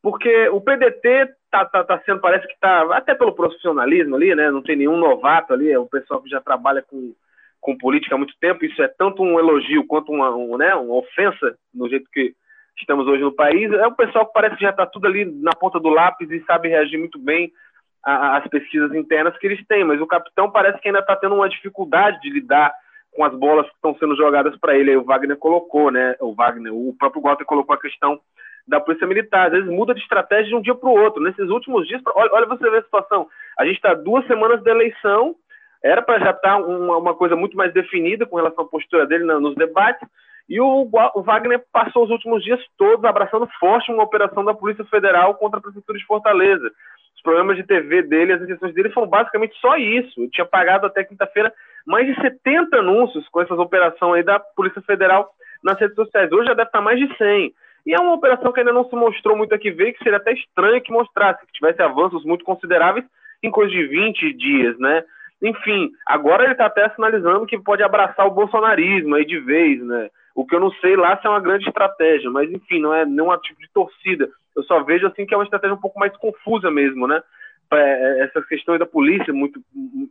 Porque 0.03 0.49
o 0.49 0.61
PDT 0.61 1.29
tá, 1.51 1.65
tá, 1.65 1.85
tá 1.85 2.01
sendo, 2.05 2.21
parece 2.21 2.47
que 2.47 2.59
tá, 2.59 2.97
até 2.97 3.15
pelo 3.15 3.35
profissionalismo 3.35 4.17
ali, 4.17 4.35
né? 4.35 4.51
Não 4.51 4.63
tem 4.63 4.77
nenhum 4.77 4.97
novato 4.97 5.53
ali, 5.53 5.71
é 5.71 5.79
o 5.79 5.87
pessoal 5.87 6.23
que 6.23 6.31
já 6.31 6.41
trabalha 6.41 6.83
com, 6.83 7.15
com 7.61 7.77
política 7.77 8.15
há 8.15 8.19
muito 8.19 8.35
tempo. 8.41 8.65
Isso 8.65 8.81
é 8.83 8.89
tanto 8.89 9.23
um 9.23 9.39
elogio 9.39 9.87
quanto 9.87 10.13
uma, 10.13 10.35
um, 10.35 10.57
né, 10.57 10.75
uma 10.75 10.95
ofensa 10.95 11.57
no 11.75 11.89
jeito 11.89 12.09
que 12.13 12.35
estamos 12.81 13.07
hoje 13.07 13.23
no 13.23 13.33
país. 13.33 13.73
É 13.73 13.87
o 13.87 13.95
pessoal 13.95 14.27
que 14.27 14.33
parece 14.33 14.57
que 14.57 14.63
já 14.63 14.71
está 14.71 14.87
tudo 14.87 15.07
ali 15.07 15.25
na 15.25 15.53
ponta 15.53 15.79
do 15.79 15.89
lápis 15.89 16.31
e 16.31 16.45
sabe 16.45 16.69
reagir 16.69 16.99
muito 16.99 17.19
bem 17.19 17.53
às 18.03 18.47
pesquisas 18.49 18.95
internas 18.95 19.37
que 19.39 19.47
eles 19.47 19.65
têm. 19.67 19.85
Mas 19.85 20.01
o 20.01 20.07
capitão 20.07 20.51
parece 20.51 20.81
que 20.81 20.89
ainda 20.89 21.01
está 21.01 21.17
tendo 21.17 21.35
uma 21.35 21.49
dificuldade 21.49 22.21
de 22.21 22.31
lidar 22.31 22.73
com 23.13 23.25
as 23.25 23.35
bolas 23.35 23.67
que 23.69 23.75
estão 23.75 23.95
sendo 23.99 24.17
jogadas 24.17 24.57
para 24.59 24.77
ele. 24.77 24.91
Aí 24.91 24.97
o 24.97 25.05
Wagner 25.05 25.37
colocou, 25.37 25.91
né? 25.91 26.17
O 26.21 26.35
Wagner, 26.35 26.73
o 26.75 26.95
próprio 26.99 27.23
Walter 27.23 27.45
colocou 27.45 27.75
a 27.75 27.81
questão 27.81 28.21
da 28.67 28.81
Polícia 28.81 29.07
Militar. 29.07 29.47
Às 29.47 29.53
vezes 29.53 29.69
muda 29.69 29.95
de 29.95 30.01
estratégia 30.01 30.49
de 30.49 30.57
um 30.57 30.63
dia 30.63 30.75
para 30.75 30.89
o 30.89 30.99
outro. 30.99 31.23
Nesses 31.23 31.49
últimos 31.51 31.87
dias, 31.87 32.01
olha, 32.15 32.31
olha 32.33 32.47
você 32.47 32.71
ver 32.71 32.79
a 32.79 32.83
situação. 32.83 33.29
A 33.59 33.65
gente 33.65 33.77
está 33.77 33.95
duas 33.95 34.27
semanas 34.27 34.63
da 34.63 34.71
eleição, 34.71 35.35
era 35.83 36.03
para 36.03 36.19
já 36.19 36.31
estar 36.31 36.41
tá 36.41 36.57
uma, 36.59 36.99
uma, 36.99 37.15
coisa 37.15 37.35
muito 37.35 37.57
mais 37.57 37.73
definida 37.73 38.27
com 38.27 38.37
relação 38.37 38.65
à 38.65 38.69
postura 38.69 39.07
dele 39.07 39.25
na, 39.25 39.41
nos 39.41 39.55
debates, 39.55 40.07
e 40.51 40.61
o, 40.61 40.91
o, 41.15 41.23
Wagner 41.23 41.63
passou 41.73 42.03
os 42.03 42.11
últimos 42.11 42.43
dias 42.43 42.59
todos 42.77 43.05
abraçando 43.05 43.49
forte 43.61 43.93
uma 43.93 44.03
operação 44.03 44.45
da 44.45 44.53
Polícia 44.53 44.85
Federal 44.87 45.37
contra 45.37 45.61
a 45.61 45.63
Prefeitura 45.63 45.97
de 45.97 46.05
Fortaleza. 46.05 46.73
Os 47.15 47.23
programas 47.23 47.57
de 47.57 47.63
TV 47.63 48.03
dele, 48.03 48.33
as 48.33 48.43
intenções 48.43 48.75
dele 48.75 48.91
foram 48.91 49.07
basicamente 49.07 49.57
só 49.61 49.77
isso. 49.77 50.21
Eu 50.21 50.29
tinha 50.29 50.45
pagado 50.45 50.87
até 50.87 51.05
quinta-feira 51.05 51.53
mais 51.87 52.05
de 52.05 52.21
70 52.21 52.79
anúncios 52.79 53.29
com 53.29 53.41
essas 53.41 53.61
operações 53.61 54.17
aí 54.17 54.23
da 54.25 54.41
Polícia 54.41 54.83
Federal 54.83 55.31
nas 55.63 55.79
redes 55.79 55.95
sociais. 55.95 56.33
Hoje 56.33 56.49
já 56.49 56.55
deve 56.55 56.69
estar 56.69 56.81
mais 56.81 56.99
de 56.99 57.17
100. 57.17 57.55
E 57.87 57.95
é 57.95 58.01
uma 58.01 58.15
operação 58.15 58.53
que 58.53 58.59
ainda 58.59 58.73
não 58.73 58.89
se 58.89 58.97
mostrou 58.97 59.37
muito 59.37 59.55
aqui 59.55 59.71
ver, 59.71 59.93
que 59.93 60.03
seria 60.03 60.19
até 60.19 60.33
estranho 60.33 60.83
que 60.83 60.93
mostrasse, 60.93 61.47
que 61.47 61.53
tivesse 61.53 61.81
avanços 61.81 62.25
muito 62.25 62.45
consideráveis 62.45 63.05
em 63.41 63.53
coisa 63.53 63.71
de 63.71 63.87
20 63.87 64.33
dias, 64.33 64.77
né? 64.81 65.05
Enfim, 65.41 65.93
agora 66.07 66.43
ele 66.43 66.53
está 66.53 66.67
até 66.67 66.91
sinalizando 66.91 67.47
que 67.47 67.57
pode 67.57 67.85
abraçar 67.85 68.27
o 68.27 68.33
bolsonarismo 68.33 69.15
aí 69.15 69.25
de 69.25 69.39
vez, 69.39 69.81
né? 69.81 70.11
O 70.35 70.47
que 70.47 70.55
eu 70.55 70.61
não 70.61 70.71
sei 70.75 70.97
lá 70.97 71.17
se 71.17 71.27
é 71.27 71.31
uma 71.31 71.41
grande 71.41 71.67
estratégia, 71.67 72.31
mas 72.31 72.51
enfim, 72.51 72.81
não 72.81 72.95
é 72.95 73.05
nenhum 73.05 73.37
tipo 73.39 73.61
de 73.61 73.69
torcida. 73.73 74.29
Eu 74.57 74.63
só 74.65 74.83
vejo 74.83 75.07
assim 75.07 75.27
que 75.27 75.35
é 75.35 75.37
uma 75.37 75.45
estratégia 75.45 75.75
um 75.75 75.81
pouco 75.81 75.99
mais 75.99 76.17
confusa 76.17 76.71
mesmo, 76.71 77.07
né? 77.07 77.23
É, 77.73 77.77
é, 77.77 78.25
essas 78.25 78.45
questões 78.47 78.81
da 78.81 78.87
polícia 78.87 79.33
muito 79.33 79.61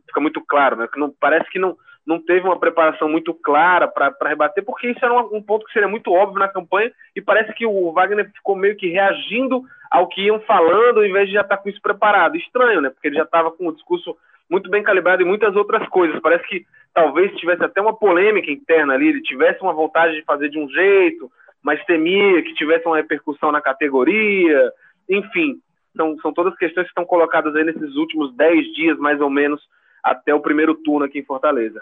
fica 0.06 0.20
muito 0.20 0.40
claro, 0.40 0.76
né? 0.76 0.88
Que 0.90 0.98
não 0.98 1.10
parece 1.20 1.48
que 1.50 1.58
não 1.58 1.76
não 2.06 2.18
teve 2.18 2.46
uma 2.46 2.58
preparação 2.58 3.08
muito 3.08 3.32
clara 3.34 3.86
para 3.86 4.14
rebater, 4.24 4.64
porque 4.64 4.88
isso 4.88 5.04
era 5.04 5.12
um, 5.12 5.36
um, 5.36 5.42
ponto 5.42 5.66
que 5.66 5.72
seria 5.72 5.86
muito 5.86 6.10
óbvio 6.12 6.38
na 6.38 6.48
campanha, 6.48 6.90
e 7.14 7.20
parece 7.20 7.52
que 7.52 7.66
o 7.66 7.92
Wagner 7.92 8.30
ficou 8.32 8.56
meio 8.56 8.74
que 8.74 8.88
reagindo 8.88 9.62
ao 9.90 10.08
que 10.08 10.22
iam 10.22 10.40
falando, 10.40 11.04
em 11.04 11.12
vez 11.12 11.28
de 11.28 11.34
já 11.34 11.42
estar 11.42 11.56
tá 11.56 11.62
com 11.62 11.68
isso 11.68 11.80
preparado. 11.80 12.36
Estranho, 12.36 12.80
né? 12.80 12.90
Porque 12.90 13.08
ele 13.08 13.16
já 13.16 13.24
estava 13.24 13.50
com 13.50 13.68
o 13.68 13.74
discurso 13.74 14.16
muito 14.50 14.68
bem 14.68 14.82
calibrado 14.82 15.22
em 15.22 15.26
muitas 15.26 15.54
outras 15.54 15.88
coisas. 15.88 16.20
Parece 16.20 16.46
que 16.48 16.66
talvez 16.92 17.34
tivesse 17.36 17.62
até 17.62 17.80
uma 17.80 17.96
polêmica 17.96 18.50
interna 18.50 18.94
ali, 18.94 19.08
ele 19.08 19.22
tivesse 19.22 19.62
uma 19.62 19.72
vontade 19.72 20.14
de 20.14 20.24
fazer 20.24 20.48
de 20.48 20.58
um 20.58 20.68
jeito, 20.68 21.30
mas 21.62 21.84
temia 21.84 22.42
que 22.42 22.54
tivesse 22.54 22.86
uma 22.86 22.96
repercussão 22.96 23.52
na 23.52 23.60
categoria. 23.60 24.72
Enfim, 25.08 25.60
são, 25.96 26.18
são 26.18 26.32
todas 26.32 26.56
questões 26.56 26.84
que 26.84 26.90
estão 26.90 27.04
colocadas 27.04 27.54
aí 27.54 27.64
nesses 27.64 27.94
últimos 27.94 28.34
dez 28.34 28.66
dias, 28.74 28.98
mais 28.98 29.20
ou 29.20 29.30
menos, 29.30 29.62
até 30.02 30.34
o 30.34 30.40
primeiro 30.40 30.74
turno 30.74 31.04
aqui 31.04 31.18
em 31.18 31.24
Fortaleza. 31.24 31.80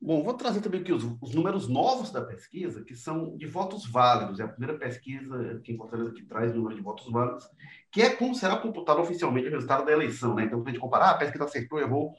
Bom, 0.00 0.22
vou 0.22 0.34
trazer 0.34 0.60
também 0.60 0.80
aqui 0.80 0.92
os, 0.92 1.04
os, 1.20 1.34
números 1.34 1.66
novos 1.66 2.10
da 2.10 2.20
pesquisa, 2.20 2.84
que 2.84 2.94
são 2.94 3.36
de 3.36 3.46
votos 3.46 3.86
válidos. 3.86 4.38
É 4.38 4.42
a 4.42 4.48
primeira 4.48 4.78
pesquisa 4.78 5.52
aqui 5.52 5.72
em 5.72 5.76
Fortaleza 5.76 6.12
que 6.12 6.22
traz 6.24 6.54
número 6.54 6.74
de 6.74 6.82
votos 6.82 7.10
válidos, 7.10 7.48
que 7.90 8.02
é 8.02 8.10
como 8.10 8.34
será 8.34 8.56
computado 8.56 9.00
oficialmente 9.00 9.48
o 9.48 9.50
resultado 9.50 9.86
da 9.86 9.92
eleição. 9.92 10.34
Né? 10.34 10.44
Então, 10.44 10.58
quando 10.58 10.68
a 10.68 10.70
gente 10.72 10.80
comparar, 10.80 11.06
ah, 11.06 11.10
a 11.12 11.18
pesquisa 11.18 11.44
acertou, 11.44 11.78
errou, 11.78 12.14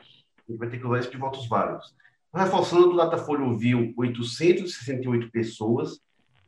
a 0.47 0.51
gente 0.51 0.59
vai 0.59 0.69
ter 0.69 0.79
que 0.79 0.85
usar 0.87 0.99
isso 0.99 1.11
de 1.11 1.17
votos 1.17 1.47
válidos. 1.47 1.93
Reforçando, 2.33 2.91
o 2.91 2.97
Datafolha 2.97 3.43
ouviu 3.43 3.93
868 3.95 5.29
pessoas 5.29 5.99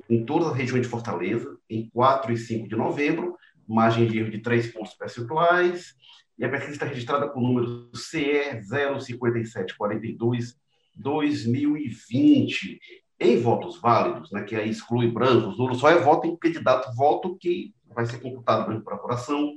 em 0.09 0.25
todas 0.25 0.49
as 0.49 0.55
regiões 0.55 0.83
de 0.83 0.89
Fortaleza, 0.89 1.57
em 1.69 1.89
4 1.89 2.31
e 2.31 2.37
5 2.37 2.67
de 2.67 2.75
novembro, 2.75 3.37
margem 3.67 4.07
de 4.07 4.19
erro 4.19 4.31
de 4.31 4.39
3 4.39 4.71
pontos 4.73 4.93
percentuais, 4.95 5.93
e 6.37 6.45
a 6.45 6.49
pesquisa 6.49 6.73
está 6.73 6.85
registrada 6.85 7.27
com 7.27 7.39
o 7.39 7.43
número 7.43 7.89
CE 7.95 8.61
05742 8.99 10.57
2020. 10.97 12.79
Em 13.19 13.41
votos 13.41 13.79
válidos, 13.81 14.31
né, 14.31 14.43
que 14.43 14.55
aí 14.55 14.69
exclui 14.69 15.09
brancos, 15.09 15.57
nulo, 15.57 15.73
só 15.73 15.89
é 15.89 15.99
voto 15.99 16.27
em 16.27 16.37
candidato, 16.37 16.95
voto 16.95 17.35
que 17.37 17.73
vai 17.93 18.05
ser 18.05 18.19
computado 18.21 18.81
para 18.83 18.95
apuração. 18.95 19.53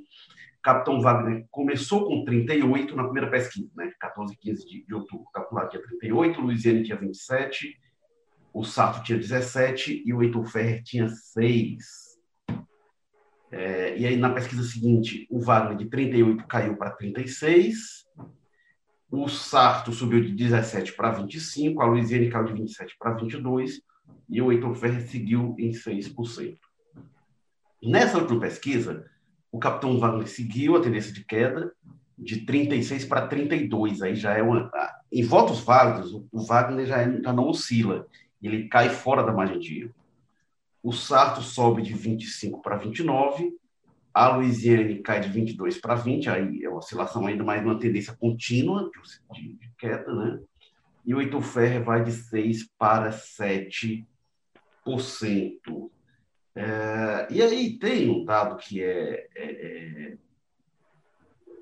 Capitão 0.63 1.01
Wagner 1.01 1.47
começou 1.51 2.07
com 2.07 2.25
38 2.25 2.95
na 2.97 3.05
primeira 3.05 3.31
pesquisa, 3.31 3.71
né, 3.77 3.93
14 4.01 4.35
e 4.35 4.37
15 4.37 4.67
de, 4.67 4.87
de 4.87 4.95
outubro, 4.95 5.27
calculado 5.33 5.71
dia 5.71 5.83
38, 5.83 6.41
Luiziane 6.41 6.83
dia 6.83 6.97
27, 6.97 7.79
o 8.53 8.65
Sarto 8.65 9.05
tinha 9.05 9.19
17 9.19 10.03
e 10.05 10.13
o 10.13 10.23
Heitor 10.23 10.47
Ferrer 10.47 10.83
tinha 10.83 11.09
6. 11.09 12.11
É, 13.53 13.99
e 13.99 14.07
aí, 14.07 14.17
na 14.17 14.31
pesquisa 14.31 14.63
seguinte, 14.63 15.27
o 15.31 15.41
Wagner 15.41 15.77
de 15.77 15.87
38 15.87 16.47
caiu 16.47 16.77
para 16.77 16.91
36, 16.91 18.07
o 19.11 19.29
Sarto 19.29 19.93
subiu 19.93 20.23
de 20.23 20.31
17 20.33 20.93
para 20.93 21.11
25, 21.11 21.83
a 21.83 21.87
Luiziane 21.87 22.31
caiu 22.31 22.45
de 22.45 22.53
27 22.53 22.97
para 22.99 23.15
22 23.15 23.83
e 24.29 24.41
o 24.41 24.53
Heitor 24.53 24.75
Ferrer 24.77 25.09
seguiu 25.09 25.57
em 25.59 25.73
6%. 25.73 26.57
Nessa 27.83 28.19
última 28.19 28.41
pesquisa, 28.41 29.05
o 29.51 29.59
capitão 29.59 29.99
Wagner 29.99 30.29
seguiu 30.29 30.77
a 30.77 30.81
tendência 30.81 31.13
de 31.13 31.25
queda 31.25 31.73
de 32.17 32.45
36 32.45 33.07
para 33.07 33.27
32, 33.27 34.03
aí 34.03 34.15
já 34.15 34.37
é 34.37 34.43
uma... 34.43 34.71
Em 35.11 35.25
votos 35.25 35.61
válidos, 35.61 36.13
o 36.13 36.45
Wagner 36.45 36.87
já, 36.87 36.99
é, 36.99 37.21
já 37.21 37.33
não 37.33 37.49
oscila, 37.49 38.07
ele 38.41 38.69
cai 38.69 38.91
fora 38.91 39.25
da 39.25 39.33
margem 39.33 39.59
de 39.59 39.81
erro. 39.81 39.95
O 40.83 40.93
Sarto 40.93 41.43
sobe 41.43 41.83
de 41.83 41.95
25 41.95 42.63
para 42.63 42.77
29, 42.77 43.53
a 44.13 44.29
Louisiane 44.37 45.01
cai 45.03 45.21
de 45.21 45.29
22 45.29 45.81
para 45.81 45.95
20, 45.95 46.29
aí 46.29 46.65
é 46.65 46.69
uma 46.69 46.79
oscilação 46.79 47.27
ainda 47.27 47.45
mais 47.45 47.65
uma 47.65 47.79
tendência 47.79 48.17
contínua 48.17 48.91
de, 49.33 49.55
de 49.55 49.73
queda, 49.79 50.13
né? 50.13 50.41
E 51.05 51.15
o 51.15 51.41
Ferrer 51.41 51.83
vai 51.83 52.05
de 52.05 52.13
6 52.13 52.69
para 52.77 53.11
7%. 53.11 54.05
É, 56.55 57.29
e 57.31 57.41
aí 57.41 57.79
tem 57.79 58.11
um 58.11 58.25
dado 58.25 58.57
que 58.57 58.83
é, 58.83 59.29
é, 59.35 60.17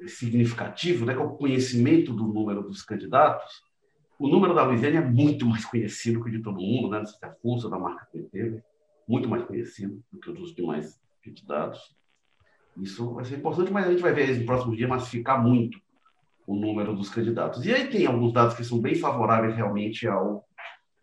é, 0.03 0.07
significativo, 0.09 1.05
né, 1.05 1.15
que 1.15 1.21
é 1.21 1.25
o 1.25 1.37
conhecimento 1.37 2.13
do 2.13 2.27
número 2.27 2.63
dos 2.63 2.83
candidatos. 2.83 3.63
O 4.19 4.27
número 4.27 4.55
da 4.55 4.65
Louisiane 4.65 4.97
é 4.97 5.05
muito 5.05 5.47
mais 5.47 5.65
conhecido 5.65 6.23
que 6.23 6.29
o 6.29 6.33
de 6.33 6.43
todo 6.43 6.61
mundo, 6.61 6.89
né? 6.89 7.05
Se 7.05 7.17
é 7.25 7.31
força 7.43 7.69
da 7.69 7.79
marca 7.79 8.09
teve, 8.33 8.63
muito 9.07 9.29
mais 9.29 9.45
conhecido 9.45 10.03
do 10.11 10.19
que 10.19 10.31
os 10.31 10.39
dos 10.39 10.55
demais 10.55 11.01
candidatos. 11.23 11.97
Isso 12.81 13.15
vai 13.15 13.25
ser 13.25 13.37
importante, 13.37 13.73
mas 13.73 13.87
a 13.87 13.91
gente 13.91 14.03
vai 14.03 14.13
ver 14.13 14.35
nos 14.35 14.45
próximos 14.45 14.77
dias 14.77 14.89
massificar 14.89 15.43
muito 15.43 15.79
o 16.47 16.55
número 16.55 16.95
dos 16.95 17.11
candidatos. 17.11 17.65
E 17.67 17.73
aí 17.73 17.89
tem 17.89 18.07
alguns 18.07 18.33
dados 18.33 18.55
que 18.55 18.65
são 18.65 18.81
bem 18.81 18.95
favoráveis 18.95 19.55
realmente 19.55 20.07
ao, 20.07 20.47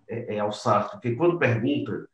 é, 0.08 0.36
é 0.36 0.40
ao 0.40 0.52
Sartre, 0.52 0.94
porque 0.94 1.16
quando 1.16 1.38
pergunta 1.38 2.08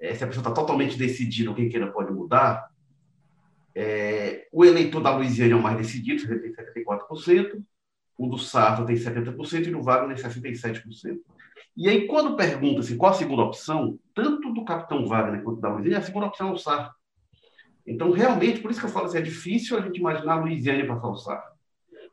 é, 0.00 0.14
se 0.14 0.22
a 0.22 0.26
pessoa 0.26 0.42
está 0.42 0.52
totalmente 0.52 0.98
decidida 0.98 1.50
o 1.50 1.54
que 1.54 1.68
queira 1.68 1.90
pode 1.90 2.12
mudar, 2.12 2.68
é, 3.74 4.46
o 4.52 4.64
eleitor 4.64 5.00
da 5.00 5.16
Louisiana 5.16 5.52
é 5.52 5.56
o 5.56 5.62
mais 5.62 5.76
decidido, 5.76 6.30
ele 6.30 6.40
tem 6.40 6.52
74%, 6.52 7.62
o 8.16 8.28
do 8.28 8.38
Sartre 8.38 8.86
tem 8.86 8.96
70% 8.96 9.66
e 9.66 9.74
o 9.74 9.82
Wagner 9.82 10.16
67%. 10.16 11.18
E 11.76 11.88
aí, 11.88 12.06
quando 12.06 12.36
pergunta-se 12.36 12.96
qual 12.96 13.12
a 13.12 13.14
segunda 13.14 13.42
opção, 13.42 13.98
tanto 14.14 14.52
do 14.52 14.64
capitão 14.64 15.06
Wagner 15.06 15.42
quanto 15.42 15.60
da 15.60 15.70
Louisiana, 15.70 15.98
a 15.98 16.02
segunda 16.02 16.26
opção 16.26 16.50
é 16.50 16.52
o 16.52 16.58
Sartre. 16.58 16.94
Então, 17.86 18.10
realmente, 18.10 18.60
por 18.60 18.70
isso 18.70 18.80
que 18.80 18.86
eu 18.86 18.90
falo 18.90 19.06
assim, 19.06 19.18
é 19.18 19.22
difícil 19.22 19.76
a 19.76 19.80
gente 19.80 19.98
imaginar 19.98 20.34
a 20.34 20.40
Louisiana 20.40 20.94
o 20.94 21.16
Sartre. 21.16 21.54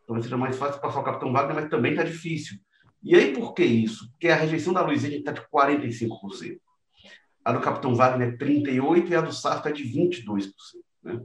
Talvez 0.05 0.25
seja 0.25 0.37
mais 0.37 0.57
fácil 0.57 0.81
passar 0.81 0.99
o 0.99 1.03
capitão 1.03 1.31
Wagner, 1.31 1.55
mas 1.55 1.69
também 1.69 1.91
está 1.91 2.03
difícil. 2.03 2.57
E 3.01 3.15
aí, 3.15 3.33
por 3.33 3.53
que 3.53 3.63
isso? 3.63 4.09
Porque 4.11 4.27
a 4.27 4.35
rejeição 4.35 4.73
da 4.73 4.81
Louisiana 4.81 5.15
está 5.15 5.31
de 5.31 5.41
45%. 5.47 6.59
A 7.43 7.53
do 7.53 7.61
capitão 7.61 7.95
Wagner 7.95 8.29
é 8.29 8.37
38% 8.37 9.09
e 9.09 9.15
a 9.15 9.21
do 9.21 9.33
Sartre 9.33 9.71
é 9.71 9.73
de 9.73 9.83
22%. 9.83 10.51
Né? 11.03 11.19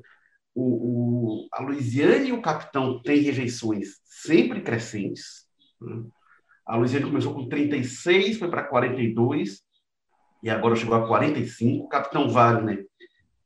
O, 0.54 0.62
o, 0.62 1.48
a 1.52 1.62
Louisiana 1.62 2.24
e 2.24 2.32
o 2.32 2.40
capitão 2.40 3.02
têm 3.02 3.20
rejeições 3.20 4.00
sempre 4.04 4.62
crescentes. 4.62 5.46
Né? 5.80 6.04
A 6.66 6.76
Louisiana 6.76 7.06
começou 7.06 7.34
com 7.34 7.48
36, 7.48 8.38
foi 8.38 8.48
para 8.48 8.64
42 8.64 9.60
e 10.42 10.48
agora 10.48 10.74
chegou 10.76 10.94
a 10.94 11.06
45. 11.06 11.84
O 11.84 11.88
capitão 11.88 12.30
Wagner 12.30 12.86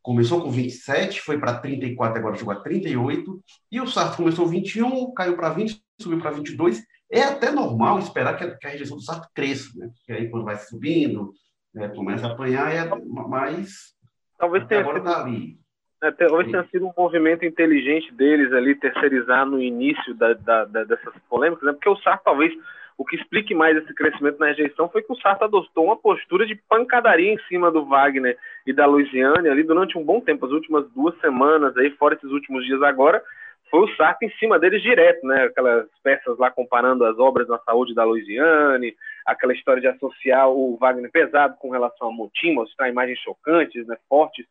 começou 0.03 0.43
com 0.43 0.51
27, 0.51 1.21
foi 1.21 1.39
para 1.39 1.59
34, 1.59 2.19
agora 2.19 2.37
chegou 2.37 2.53
a 2.53 2.61
38. 2.61 3.41
E 3.71 3.81
o 3.81 3.87
Sartre 3.87 4.17
começou 4.17 4.47
21, 4.47 5.13
caiu 5.13 5.37
para 5.37 5.51
20, 5.51 5.81
subiu 6.01 6.19
para 6.21 6.31
22. 6.31 6.83
É 7.11 7.23
até 7.23 7.51
normal 7.51 7.99
esperar 7.99 8.37
que 8.37 8.45
a, 8.45 8.57
que 8.57 8.67
a 8.67 8.71
rejeição 8.71 8.97
do 8.97 9.03
Sartre 9.03 9.29
cresça, 9.35 9.71
né? 9.77 9.91
Porque 9.95 10.13
aí 10.13 10.31
quando 10.31 10.45
vai 10.45 10.57
subindo, 10.57 11.33
né, 11.75 11.89
começa 11.89 12.27
a 12.27 12.33
apanhar, 12.33 12.73
é 12.73 12.89
mais. 13.29 13.95
Talvez 14.39 14.67
tenha 14.67 14.81
agora 14.81 14.99
sido, 14.99 15.11
tá 15.11 15.23
ali. 15.23 15.59
é, 16.03 16.11
talvez 16.13 16.51
tenha 16.51 16.67
sido 16.71 16.87
um 16.87 16.93
movimento 16.97 17.45
inteligente 17.45 18.13
deles 18.15 18.53
ali 18.53 18.75
terceirizar 18.75 19.45
no 19.45 19.61
início 19.61 20.15
da, 20.15 20.33
da, 20.35 20.65
da, 20.65 20.85
dessas 20.85 21.15
polêmicas, 21.29 21.65
né? 21.65 21.73
Porque 21.73 21.89
o 21.89 21.97
Sartre 21.97 22.25
talvez 22.25 22.53
o 23.01 23.05
que 23.07 23.17
explique 23.17 23.55
mais 23.55 23.75
esse 23.79 23.95
crescimento 23.95 24.39
na 24.39 24.49
rejeição 24.49 24.87
foi 24.91 25.01
que 25.01 25.11
o 25.11 25.17
Sarto 25.17 25.45
adotou 25.45 25.87
uma 25.87 25.97
postura 25.97 26.45
de 26.45 26.55
pancadaria 26.55 27.33
em 27.33 27.39
cima 27.49 27.73
do 27.73 27.87
Wagner 27.87 28.37
e 28.67 28.75
da 28.75 28.85
Luiziane 28.85 29.49
ali 29.49 29.63
durante 29.63 29.97
um 29.97 30.05
bom 30.05 30.21
tempo, 30.21 30.45
as 30.45 30.53
últimas 30.53 30.87
duas 30.91 31.19
semanas, 31.19 31.75
aí 31.79 31.89
fora 31.93 32.15
esses 32.15 32.31
últimos 32.31 32.63
dias 32.67 32.83
agora, 32.83 33.23
foi 33.71 33.81
o 33.81 33.97
Sarto 33.97 34.25
em 34.25 34.31
cima 34.33 34.59
deles 34.59 34.83
direto, 34.83 35.27
né? 35.27 35.45
Aquelas 35.45 35.89
peças 36.03 36.37
lá 36.37 36.51
comparando 36.51 37.07
as 37.07 37.19
obras 37.19 37.49
na 37.49 37.59
saúde 37.61 37.95
da 37.95 38.05
Luiziane, 38.05 38.95
aquela 39.25 39.55
história 39.55 39.81
de 39.81 39.89
associar 39.89 40.51
o 40.51 40.77
Wagner 40.77 41.11
pesado 41.11 41.57
com 41.59 41.71
relação 41.71 42.09
a 42.09 42.13
motim, 42.13 42.53
mostrar 42.53 42.91
imagens 42.91 43.19
chocantes, 43.21 43.87
né, 43.87 43.97
fortes 44.11 44.45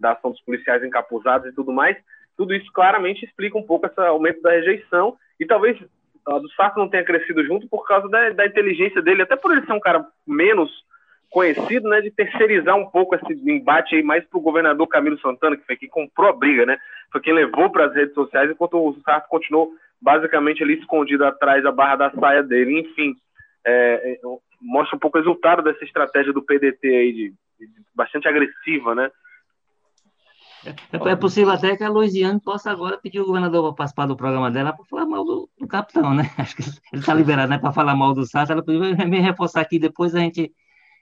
da 0.00 0.14
ação 0.14 0.32
dos 0.32 0.40
policiais 0.40 0.82
encapuzados 0.82 1.46
e 1.46 1.54
tudo 1.54 1.72
mais. 1.72 1.96
Tudo 2.36 2.54
isso 2.54 2.72
claramente 2.72 3.24
explica 3.24 3.56
um 3.56 3.62
pouco 3.62 3.86
esse 3.86 4.00
aumento 4.00 4.42
da 4.42 4.50
rejeição 4.50 5.16
e 5.38 5.46
talvez 5.46 5.78
a 6.26 6.38
do 6.38 6.50
Sarto 6.52 6.78
não 6.78 6.88
tenha 6.88 7.04
crescido 7.04 7.44
junto 7.44 7.68
por 7.68 7.86
causa 7.86 8.08
da, 8.08 8.30
da, 8.30 8.46
inteligência 8.46 9.02
dele, 9.02 9.22
até 9.22 9.36
por 9.36 9.52
ele 9.52 9.66
ser 9.66 9.72
um 9.72 9.80
cara 9.80 10.06
menos 10.26 10.70
conhecido, 11.30 11.88
né, 11.88 12.00
de 12.00 12.10
terceirizar 12.10 12.76
um 12.76 12.86
pouco 12.86 13.16
esse 13.16 13.32
embate 13.50 13.96
aí 13.96 14.02
mais 14.02 14.24
para 14.24 14.38
o 14.38 14.42
governador 14.42 14.86
Camilo 14.86 15.18
Santana, 15.18 15.56
que 15.56 15.66
foi 15.66 15.76
quem 15.76 15.88
comprou 15.88 16.30
a 16.30 16.32
briga, 16.32 16.64
né, 16.64 16.78
foi 17.10 17.20
quem 17.20 17.32
levou 17.32 17.70
para 17.70 17.86
as 17.86 17.94
redes 17.94 18.14
sociais, 18.14 18.50
enquanto 18.50 18.78
o 18.78 18.96
Sarto 19.04 19.28
continuou 19.28 19.72
basicamente 20.00 20.62
ali 20.62 20.78
escondido 20.78 21.24
atrás 21.24 21.62
da 21.62 21.72
barra 21.72 21.96
da 21.96 22.10
saia 22.12 22.42
dele. 22.42 22.80
Enfim, 22.80 23.16
é, 23.66 24.12
é 24.12 24.20
mostra 24.60 24.96
um 24.96 24.98
pouco 24.98 25.18
o 25.18 25.20
resultado 25.20 25.62
dessa 25.62 25.84
estratégia 25.84 26.32
do 26.32 26.42
PDT 26.42 26.86
aí, 26.86 27.12
de, 27.12 27.34
de 27.58 27.68
bastante 27.94 28.28
agressiva, 28.28 28.94
né, 28.94 29.10
é, 30.66 31.10
é, 31.10 31.16
possível 31.16 31.52
até 31.52 31.76
que 31.76 31.84
a 31.84 31.90
Luiziane 31.90 32.40
possa 32.40 32.70
agora 32.70 32.98
pedir 32.98 33.20
o 33.20 33.26
governador 33.26 33.62
para 33.64 33.74
participar 33.74 34.06
do 34.06 34.16
programa 34.16 34.50
dela 34.50 34.72
para 34.72 34.84
falar 34.84 35.06
mal 35.06 35.24
do, 35.24 35.50
do, 35.58 35.66
capitão, 35.66 36.14
né? 36.14 36.30
Acho 36.38 36.56
que 36.56 36.62
ele 36.92 37.00
está 37.00 37.12
liberado 37.12 37.50
né, 37.50 37.58
para 37.58 37.72
falar 37.72 37.94
mal 37.94 38.14
do 38.14 38.26
Sato. 38.26 38.52
Ela 38.52 38.64
podia 38.64 39.06
me 39.06 39.20
reforçar 39.20 39.60
aqui, 39.60 39.78
depois 39.78 40.14
a 40.14 40.20
gente, 40.20 40.52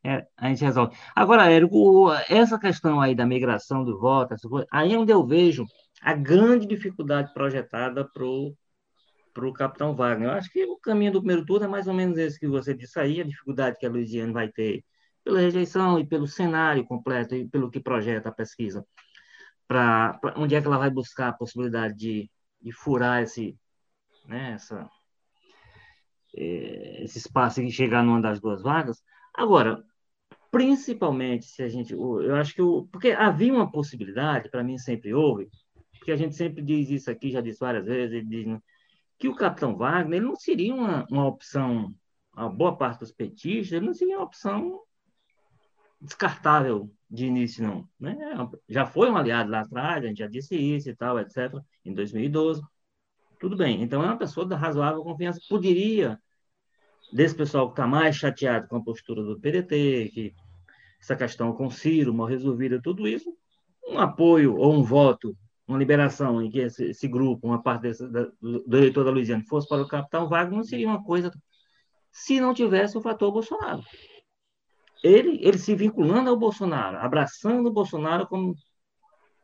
é, 0.04 0.26
a 0.36 0.48
gente 0.48 0.64
resolve. 0.64 0.96
Agora, 1.14 1.50
Érico, 1.50 2.12
essa 2.28 2.58
questão 2.58 3.00
aí 3.00 3.14
da 3.14 3.24
migração 3.24 3.84
do 3.84 3.98
voto, 3.98 4.34
aí 4.70 4.92
é 4.92 4.98
onde 4.98 5.12
eu 5.12 5.24
vejo 5.24 5.64
a 6.02 6.14
grande 6.14 6.66
dificuldade 6.66 7.32
projetada 7.32 8.04
para 8.04 8.24
o 8.24 9.52
capitão 9.52 9.94
Wagner. 9.94 10.30
Eu 10.30 10.34
acho 10.34 10.50
que 10.50 10.64
o 10.64 10.76
caminho 10.76 11.12
do 11.12 11.20
primeiro 11.20 11.46
turno 11.46 11.66
é 11.66 11.68
mais 11.68 11.86
ou 11.86 11.94
menos 11.94 12.18
esse 12.18 12.40
que 12.40 12.48
você 12.48 12.74
disse 12.74 12.98
aí, 12.98 13.20
a 13.20 13.24
dificuldade 13.24 13.78
que 13.78 13.86
a 13.86 13.90
Luiziane 13.90 14.32
vai 14.32 14.48
ter 14.48 14.84
pela 15.22 15.38
rejeição 15.38 16.00
e 16.00 16.04
pelo 16.04 16.26
cenário 16.26 16.84
completo 16.84 17.36
e 17.36 17.46
pelo 17.46 17.70
que 17.70 17.78
projeta 17.78 18.30
a 18.30 18.32
pesquisa 18.32 18.84
para 19.66 20.18
onde 20.36 20.54
é 20.54 20.60
que 20.60 20.66
ela 20.66 20.78
vai 20.78 20.90
buscar 20.90 21.28
a 21.28 21.32
possibilidade 21.32 21.94
de, 21.94 22.30
de 22.60 22.72
furar 22.72 23.22
esse, 23.22 23.56
né, 24.26 24.52
essa, 24.52 24.88
é, 26.36 27.04
esse 27.04 27.18
espaço 27.18 27.62
e 27.62 27.70
chegar 27.70 28.02
numa 28.02 28.20
das 28.20 28.40
duas 28.40 28.62
vagas. 28.62 29.02
Agora, 29.34 29.82
principalmente 30.50 31.46
se 31.46 31.62
a 31.62 31.68
gente, 31.68 31.92
eu 31.94 32.34
acho 32.36 32.54
que 32.54 32.62
o, 32.62 32.86
porque 32.92 33.10
havia 33.10 33.52
uma 33.52 33.70
possibilidade, 33.70 34.50
para 34.50 34.62
mim 34.62 34.76
sempre 34.78 35.14
houve, 35.14 35.48
porque 35.98 36.12
a 36.12 36.16
gente 36.16 36.34
sempre 36.34 36.62
diz 36.62 36.90
isso 36.90 37.10
aqui, 37.10 37.30
já 37.30 37.40
disse 37.40 37.60
várias 37.60 37.86
vezes, 37.86 38.28
diz, 38.28 38.46
né, 38.46 38.60
que 39.18 39.28
o 39.28 39.36
Capitão 39.36 39.76
Wagner 39.76 40.18
ele 40.18 40.26
não 40.26 40.36
seria 40.36 40.74
uma, 40.74 41.06
uma 41.08 41.26
opção, 41.26 41.94
a 42.34 42.48
boa 42.48 42.76
parte 42.76 43.00
dos 43.00 43.12
petistas, 43.12 43.72
ele 43.72 43.86
não 43.86 43.94
seria 43.94 44.18
uma 44.18 44.24
opção 44.24 44.80
descartável 46.02 46.90
de 47.08 47.26
início, 47.26 47.62
não. 47.62 47.88
Né? 47.98 48.16
Já 48.68 48.84
foi 48.84 49.10
um 49.10 49.16
aliado 49.16 49.50
lá 49.50 49.60
atrás, 49.60 50.04
a 50.04 50.08
gente 50.08 50.18
já 50.18 50.26
disse 50.26 50.56
isso 50.56 50.90
e 50.90 50.96
tal, 50.96 51.18
etc., 51.18 51.54
em 51.84 51.94
2012. 51.94 52.60
Tudo 53.38 53.56
bem. 53.56 53.82
Então, 53.82 54.02
é 54.02 54.06
uma 54.06 54.18
pessoa 54.18 54.46
de 54.46 54.54
razoável 54.54 55.02
confiança. 55.02 55.40
Poderia, 55.48 56.18
desse 57.12 57.34
pessoal 57.34 57.68
que 57.68 57.72
está 57.72 57.86
mais 57.86 58.16
chateado 58.16 58.66
com 58.68 58.76
a 58.76 58.84
postura 58.84 59.22
do 59.22 59.38
PDT, 59.38 60.10
que 60.12 60.34
essa 61.00 61.16
questão 61.16 61.52
com 61.52 61.70
Ciro 61.70 62.14
mal 62.14 62.26
resolvida, 62.26 62.80
tudo 62.80 63.06
isso, 63.06 63.32
um 63.88 63.98
apoio 63.98 64.56
ou 64.56 64.72
um 64.74 64.82
voto, 64.82 65.36
uma 65.66 65.78
liberação 65.78 66.42
em 66.42 66.50
que 66.50 66.60
esse, 66.60 66.86
esse 66.86 67.08
grupo, 67.08 67.46
uma 67.46 67.62
parte 67.62 67.82
desse, 67.82 68.08
da, 68.08 68.28
do 68.40 68.76
eleitor 68.76 69.04
da 69.04 69.10
Luiziane 69.10 69.44
fosse 69.46 69.68
para 69.68 69.82
o 69.82 69.88
capitão 69.88 70.28
Wagner, 70.28 70.56
não 70.56 70.64
seria 70.64 70.86
uma 70.88 71.02
coisa 71.02 71.32
se 72.10 72.40
não 72.40 72.54
tivesse 72.54 72.96
o 72.96 73.00
fator 73.00 73.32
Bolsonaro 73.32 73.82
ele, 75.02 75.38
ele 75.42 75.58
se 75.58 75.74
vinculando 75.74 76.30
ao 76.30 76.38
Bolsonaro, 76.38 76.98
abraçando 76.98 77.68
o 77.68 77.72
Bolsonaro 77.72 78.26
como 78.26 78.54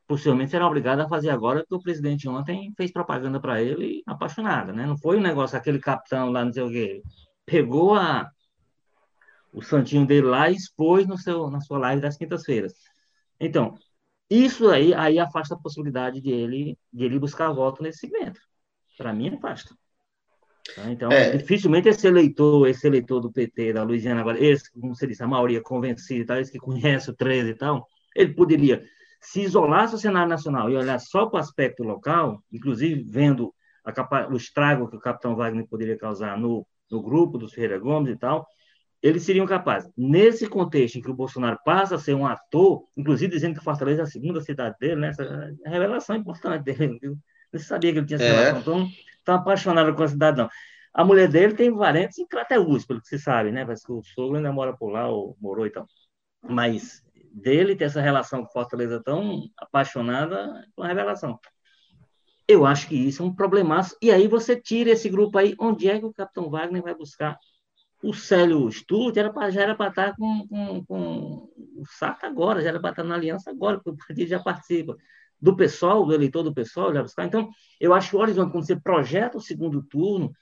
possivelmente 0.06 0.50
será 0.50 0.66
obrigado 0.66 1.00
a 1.00 1.08
fazer 1.08 1.30
agora, 1.30 1.60
porque 1.60 1.74
o 1.74 1.82
presidente 1.82 2.28
ontem 2.28 2.72
fez 2.76 2.90
propaganda 2.90 3.38
para 3.40 3.60
ele 3.62 4.02
apaixonada, 4.06 4.72
né? 4.72 4.86
Não 4.86 4.96
foi 4.96 5.18
um 5.18 5.20
negócio, 5.20 5.56
aquele 5.56 5.78
capitão 5.78 6.30
lá, 6.30 6.44
não 6.44 6.52
sei 6.52 6.62
o 6.62 6.70
quê. 6.70 7.02
Pegou 7.44 7.94
a, 7.94 8.30
o 9.52 9.62
santinho 9.62 10.06
dele 10.06 10.26
lá 10.26 10.50
e 10.50 10.54
expôs 10.54 11.06
no 11.06 11.18
seu, 11.18 11.50
na 11.50 11.60
sua 11.60 11.78
live 11.78 12.00
das 12.00 12.16
quintas-feiras. 12.16 12.72
Então, 13.38 13.74
isso 14.30 14.68
aí, 14.70 14.94
aí 14.94 15.18
afasta 15.18 15.54
a 15.54 15.58
possibilidade 15.58 16.20
de 16.20 16.30
ele, 16.30 16.78
de 16.92 17.04
ele 17.04 17.18
buscar 17.18 17.52
voto 17.52 17.82
nesse 17.82 18.00
segmento. 18.00 18.40
Para 18.96 19.12
mim, 19.12 19.34
afasta. 19.34 19.74
Tá? 20.74 20.90
Então, 20.90 21.10
é. 21.10 21.36
dificilmente 21.36 21.88
esse 21.88 22.06
eleitor, 22.06 22.68
esse 22.68 22.86
eleitor 22.86 23.20
do 23.20 23.32
PT, 23.32 23.72
da 23.72 23.82
Luiziana, 23.82 24.20
agora, 24.20 24.42
esse, 24.42 24.70
como 24.72 24.94
você 24.94 25.06
disse, 25.06 25.22
a 25.22 25.26
maioria 25.26 25.62
convencida, 25.62 26.26
tal, 26.26 26.40
esse 26.40 26.52
que 26.52 26.58
conhece 26.58 27.10
o 27.10 27.14
13 27.14 27.50
e 27.50 27.54
tal, 27.54 27.86
ele 28.14 28.34
poderia 28.34 28.84
se 29.20 29.42
isolar 29.42 29.90
do 29.90 29.98
cenário 29.98 30.28
nacional 30.28 30.70
e 30.70 30.76
olhar 30.76 30.98
só 30.98 31.26
para 31.26 31.38
o 31.38 31.40
aspecto 31.40 31.82
local, 31.82 32.42
inclusive 32.52 33.02
vendo 33.02 33.52
a, 33.84 34.28
o 34.28 34.36
estrago 34.36 34.88
que 34.88 34.96
o 34.96 35.00
capitão 35.00 35.34
Wagner 35.34 35.66
poderia 35.66 35.96
causar 35.96 36.38
no, 36.38 36.66
no 36.90 37.02
grupo 37.02 37.38
dos 37.38 37.52
Ferreira 37.52 37.78
Gomes 37.78 38.12
e 38.12 38.16
tal, 38.16 38.46
eles 39.02 39.22
seriam 39.22 39.46
capazes. 39.46 39.90
Nesse 39.96 40.48
contexto 40.48 40.96
em 40.96 41.02
que 41.02 41.10
o 41.10 41.14
Bolsonaro 41.14 41.58
passa 41.64 41.94
a 41.94 41.98
ser 41.98 42.14
um 42.14 42.26
ator, 42.26 42.84
inclusive 42.96 43.32
dizendo 43.32 43.56
que 43.56 43.64
Fortaleza 43.64 44.02
é 44.02 44.04
a 44.04 44.06
segunda 44.06 44.40
cidade 44.40 44.76
dele, 44.80 44.96
né? 44.96 45.08
essa 45.08 45.22
é 45.64 45.70
revelação 45.70 46.16
importante 46.16 46.64
dele. 46.64 46.98
Você 47.52 47.64
sabia 47.64 47.92
que 47.92 47.98
ele 47.98 48.06
tinha 48.06 48.16
essa 48.16 48.24
é. 48.24 48.50
relação, 48.50 48.60
então 48.60 48.88
tão 49.28 49.36
apaixonado 49.36 49.94
com 49.94 50.02
a 50.02 50.08
cidade, 50.08 50.38
não. 50.38 50.48
A 50.94 51.04
mulher 51.04 51.28
dele 51.28 51.54
tem 51.54 51.76
parentes 51.76 52.18
em 52.18 52.26
Crateús, 52.26 52.86
pelo 52.86 53.00
que 53.02 53.08
se 53.08 53.18
sabe, 53.18 53.52
né? 53.52 53.62
Parece 53.62 53.84
que 53.84 53.92
o 53.92 54.02
sogro 54.02 54.36
ainda 54.38 54.50
mora 54.50 54.74
por 54.74 54.88
lá, 54.88 55.06
ou 55.06 55.36
morou 55.38 55.66
e 55.66 55.70
tal. 55.70 55.86
Mas 56.42 57.04
dele 57.30 57.76
ter 57.76 57.84
essa 57.84 58.00
relação 58.00 58.42
com 58.42 58.50
Fortaleza 58.50 59.02
tão 59.04 59.50
apaixonada, 59.58 60.64
é 60.66 60.80
uma 60.80 60.88
revelação. 60.88 61.38
Eu 62.48 62.64
acho 62.64 62.88
que 62.88 62.94
isso 62.96 63.22
é 63.22 63.26
um 63.26 63.34
problemaço. 63.34 63.94
E 64.00 64.10
aí 64.10 64.26
você 64.26 64.58
tira 64.58 64.90
esse 64.90 65.10
grupo 65.10 65.36
aí, 65.36 65.54
onde 65.60 65.88
é 65.90 65.98
que 65.98 66.06
o 66.06 66.12
Capitão 66.12 66.48
Wagner 66.48 66.82
vai 66.82 66.94
buscar? 66.94 67.38
O 68.02 68.14
Célio 68.14 68.70
Sturt 68.70 69.16
era 69.18 69.30
pra, 69.30 69.50
já 69.50 69.60
era 69.60 69.74
para 69.74 69.90
estar 69.90 70.16
com, 70.16 70.48
com, 70.48 70.84
com, 70.86 71.52
o 71.76 71.84
Sato 71.98 72.24
agora, 72.24 72.62
já 72.62 72.70
era 72.70 72.80
para 72.80 72.90
estar 72.90 73.04
na 73.04 73.14
aliança 73.14 73.50
agora, 73.50 73.76
porque 73.76 73.90
o 73.90 73.96
partido 73.96 74.26
já 74.26 74.40
participa. 74.40 74.96
Do 75.40 75.54
pessoal, 75.56 76.04
do 76.04 76.12
eleitor 76.12 76.42
do 76.42 76.52
pessoal, 76.52 76.92
já 76.92 77.02
buscar. 77.02 77.24
Então, 77.24 77.48
eu 77.80 77.94
acho 77.94 78.10
que 78.10 78.16
o 78.16 78.20
horizonte, 78.20 78.50
quando 78.50 78.66
você 78.66 78.76
projeta 78.76 79.38
o 79.38 79.40
segundo 79.40 79.82
turno, 79.82 80.32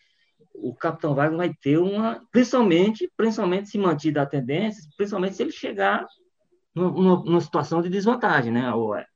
o 0.55 0.75
Capitão 0.75 1.15
Wagner 1.15 1.37
vai 1.37 1.55
ter 1.55 1.79
uma, 1.79 2.23
principalmente, 2.33 3.11
principalmente 3.17 3.69
se 3.69 3.79
manter 3.79 4.19
a 4.19 4.25
tendência, 4.25 4.83
principalmente 4.97 5.37
se 5.37 5.43
ele 5.43 5.53
chegar 5.53 6.07
numa, 6.75 7.23
numa 7.23 7.41
situação 7.41 7.83
de 7.83 7.91
desvantagem, 7.91 8.53
né? 8.53 8.73
Ou 8.73 8.97
é, 8.97 9.07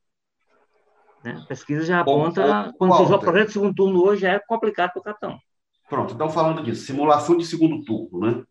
né? 1.24 1.38
A 1.42 1.46
pesquisa 1.46 1.84
já 1.84 2.00
aponta, 2.00 2.72
quando 2.78 2.92
você 2.92 3.04
joga 3.04 3.16
o 3.16 3.20
projeto 3.20 3.46
de 3.48 3.52
segundo 3.52 3.74
turno 3.74 4.02
hoje, 4.02 4.26
é 4.26 4.38
complicado 4.38 4.92
para 4.92 5.00
o 5.00 5.02
capitão. 5.04 5.38
Pronto, 5.88 6.14
então 6.14 6.30
falando 6.30 6.62
disso, 6.62 6.86
simulação 6.86 7.36
de 7.36 7.44
segundo 7.44 7.84
turno, 7.84 8.20
né? 8.20 8.42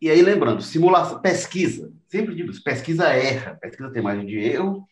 E 0.00 0.10
aí, 0.10 0.20
lembrando, 0.20 0.60
simulação, 0.60 1.20
pesquisa, 1.22 1.90
sempre 2.06 2.34
digo 2.34 2.50
isso, 2.50 2.62
pesquisa 2.62 3.08
erra, 3.08 3.56
pesquisa 3.60 3.90
tem 3.90 4.02
margem 4.02 4.26
de 4.26 4.38
erro 4.38 4.86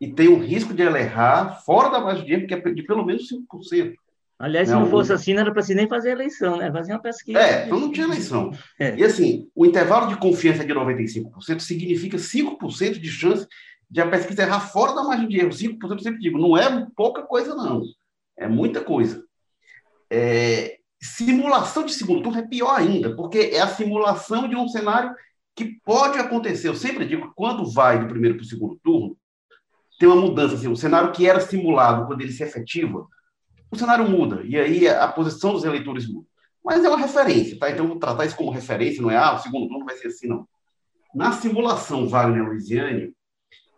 e 0.00 0.08
tem 0.08 0.28
o 0.28 0.38
risco 0.38 0.72
de 0.72 0.82
ela 0.82 0.98
errar 0.98 1.60
fora 1.64 1.90
da 1.90 2.00
margem 2.00 2.24
de 2.24 2.32
erro, 2.32 2.46
que 2.46 2.54
é 2.54 2.60
de 2.60 2.82
pelo 2.82 3.04
menos 3.04 3.28
5%. 3.30 3.94
Aliás, 4.38 4.68
se 4.68 4.74
não, 4.74 4.82
não 4.82 4.90
fosse 4.90 5.12
assim, 5.12 5.34
não 5.34 5.42
era 5.42 5.52
para 5.52 5.62
se 5.62 5.74
nem 5.74 5.86
fazer 5.86 6.12
eleição, 6.12 6.56
né? 6.56 6.72
Fazer 6.72 6.92
uma 6.94 7.02
pesquisa. 7.02 7.38
É, 7.38 7.66
então 7.66 7.78
não 7.78 7.92
tinha 7.92 8.06
eleição. 8.06 8.50
É. 8.78 8.96
E 8.96 9.04
assim, 9.04 9.50
o 9.54 9.66
intervalo 9.66 10.08
de 10.08 10.16
confiança 10.16 10.64
de 10.64 10.72
95% 10.72 11.60
significa 11.60 12.16
5% 12.16 12.98
de 12.98 13.08
chance 13.10 13.46
de 13.90 14.00
a 14.00 14.08
pesquisa 14.08 14.42
errar 14.42 14.60
fora 14.60 14.94
da 14.94 15.02
margem 15.02 15.28
de 15.28 15.38
erro. 15.38 15.50
5% 15.50 15.78
eu 15.90 15.98
sempre 15.98 16.20
digo, 16.20 16.38
não 16.38 16.56
é 16.56 16.86
pouca 16.96 17.22
coisa, 17.22 17.54
não. 17.54 17.82
É 18.38 18.48
muita 18.48 18.80
coisa. 18.80 19.22
É, 20.10 20.78
simulação 20.98 21.84
de 21.84 21.92
segundo 21.92 22.22
turno 22.22 22.38
é 22.38 22.46
pior 22.46 22.74
ainda, 22.74 23.14
porque 23.14 23.50
é 23.52 23.60
a 23.60 23.68
simulação 23.68 24.48
de 24.48 24.56
um 24.56 24.66
cenário 24.68 25.14
que 25.54 25.78
pode 25.84 26.18
acontecer. 26.18 26.68
Eu 26.68 26.74
sempre 26.74 27.04
digo, 27.04 27.30
quando 27.36 27.70
vai 27.70 28.00
do 28.00 28.08
primeiro 28.08 28.36
para 28.36 28.44
o 28.44 28.48
segundo 28.48 28.80
turno, 28.82 29.18
tem 30.00 30.08
uma 30.08 30.20
mudança. 30.20 30.54
Assim, 30.54 30.66
o 30.66 30.74
cenário 30.74 31.12
que 31.12 31.28
era 31.28 31.38
simulado, 31.40 32.06
quando 32.06 32.22
ele 32.22 32.32
se 32.32 32.42
efetiva, 32.42 33.06
o 33.70 33.76
cenário 33.76 34.08
muda, 34.08 34.42
e 34.42 34.58
aí 34.58 34.88
a 34.88 35.06
posição 35.06 35.52
dos 35.52 35.62
eleitores 35.62 36.08
muda. 36.08 36.26
Mas 36.64 36.82
é 36.82 36.88
uma 36.88 36.98
referência, 36.98 37.58
tá? 37.58 37.70
Então, 37.70 37.98
tratar 37.98 38.24
isso 38.24 38.36
como 38.36 38.50
referência, 38.50 39.02
não 39.02 39.10
é, 39.10 39.16
ah, 39.16 39.34
o 39.34 39.38
segundo 39.38 39.68
turno 39.68 39.84
vai 39.84 39.94
ser 39.96 40.08
assim, 40.08 40.26
não. 40.26 40.48
Na 41.14 41.32
simulação 41.32 42.08
Wagner-Luiziane, 42.08 43.12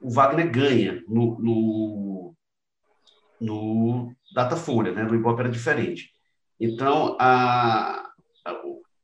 o 0.00 0.10
Wagner 0.10 0.50
ganha 0.50 1.02
no, 1.08 1.38
no, 1.40 2.34
no 3.40 4.12
Datafolha, 4.34 4.92
né? 4.92 5.02
no 5.02 5.14
Ibope 5.14 5.40
era 5.40 5.50
diferente. 5.50 6.10
Então, 6.58 7.16
a, 7.18 8.10
a, 8.44 8.50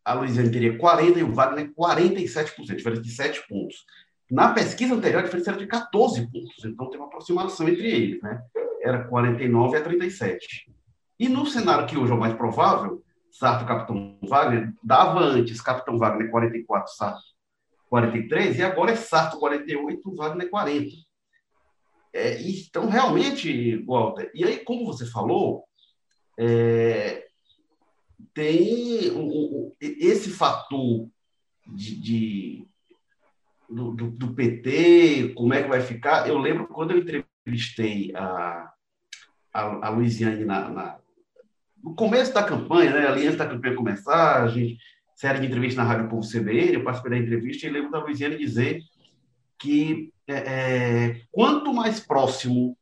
a 0.05 0.27
teria 0.51 0.79
40% 0.79 1.17
e 1.17 1.23
o 1.23 1.33
Wagner 1.33 1.73
47%, 1.73 2.77
diferença 2.77 3.03
de 3.03 3.11
7 3.11 3.47
pontos. 3.49 3.85
Na 4.31 4.53
pesquisa 4.53 4.95
anterior, 4.95 5.21
a 5.21 5.23
diferença 5.23 5.51
era 5.51 5.59
de 5.59 5.67
14 5.67 6.31
pontos, 6.31 6.65
então 6.65 6.91
tem 6.91 6.99
uma 6.99 7.07
aproximação 7.07 7.69
entre 7.69 7.91
eles, 7.91 8.23
né? 8.23 8.43
Era 8.83 9.05
49 9.05 9.77
a 9.77 9.83
37. 9.83 10.71
E 11.19 11.29
no 11.29 11.47
cenário 11.47 11.87
que 11.87 11.97
hoje 11.97 12.13
é 12.13 12.15
o 12.15 12.21
mais 12.21 12.35
provável, 12.35 13.03
Sarto 13.31 13.67
Capitão 13.67 14.19
Wagner, 14.23 14.73
dava 14.83 15.21
antes 15.21 15.61
Capitão 15.61 15.99
Wagner 15.99 16.31
44, 16.31 16.93
Sarto 16.95 17.23
43, 17.89 18.59
e 18.59 18.63
agora 18.63 18.93
é 18.93 18.97
Sarto 18.97 19.39
48, 19.39 20.15
Wagner 20.15 20.51
40. 20.51 20.91
É, 22.13 22.41
então, 22.43 22.89
realmente, 22.89 23.83
Walter, 23.85 24.31
e 24.35 24.45
aí, 24.45 24.59
como 24.59 24.87
você 24.87 25.07
falou, 25.07 25.65
é, 26.39 27.27
tem 28.35 29.11
o, 29.11 29.27
o, 29.27 29.77
esse 29.81 30.31
fator 30.31 31.09
de, 31.67 32.01
de 32.01 32.68
do, 33.69 33.93
do, 33.93 34.11
do, 34.11 34.35
PT, 34.35 35.35
como 35.35 35.53
é 35.53 35.63
que 35.63 35.69
vai 35.69 35.81
ficar. 35.81 36.29
Eu 36.29 36.39
lembro 36.39 36.67
quando 36.67 36.93
eu 36.93 36.99
entrevistei 36.99 38.13
a, 38.15 38.71
a, 39.53 39.87
a 39.87 39.91
Luiziane 39.91 40.45
na, 40.45 40.69
na, 40.69 40.99
no 41.83 41.95
começo 41.95 42.33
da 42.33 42.43
campanha, 42.43 42.93
né, 42.93 43.07
ali 43.07 43.27
antes 43.27 43.39
da 43.39 43.47
campanha 43.47 43.77
começar, 43.77 44.43
a 44.43 44.49
gente, 44.49 44.79
série 45.15 45.41
de 45.41 45.47
entrevistas 45.47 45.77
na 45.77 45.91
Rádio 45.91 46.09
Povo 46.09 46.27
CBN, 46.27 46.75
eu 46.75 46.85
participei 46.85 47.19
da 47.19 47.25
entrevista 47.25 47.67
e 47.67 47.71
lembro 47.71 47.91
da 47.91 48.03
Luiziane 48.03 48.39
dizer 48.39 48.81
que 49.59 50.13
é, 50.27 50.35
é, 50.35 51.21
quanto 51.31 51.73
mais 51.73 52.01
próximo 52.01 52.77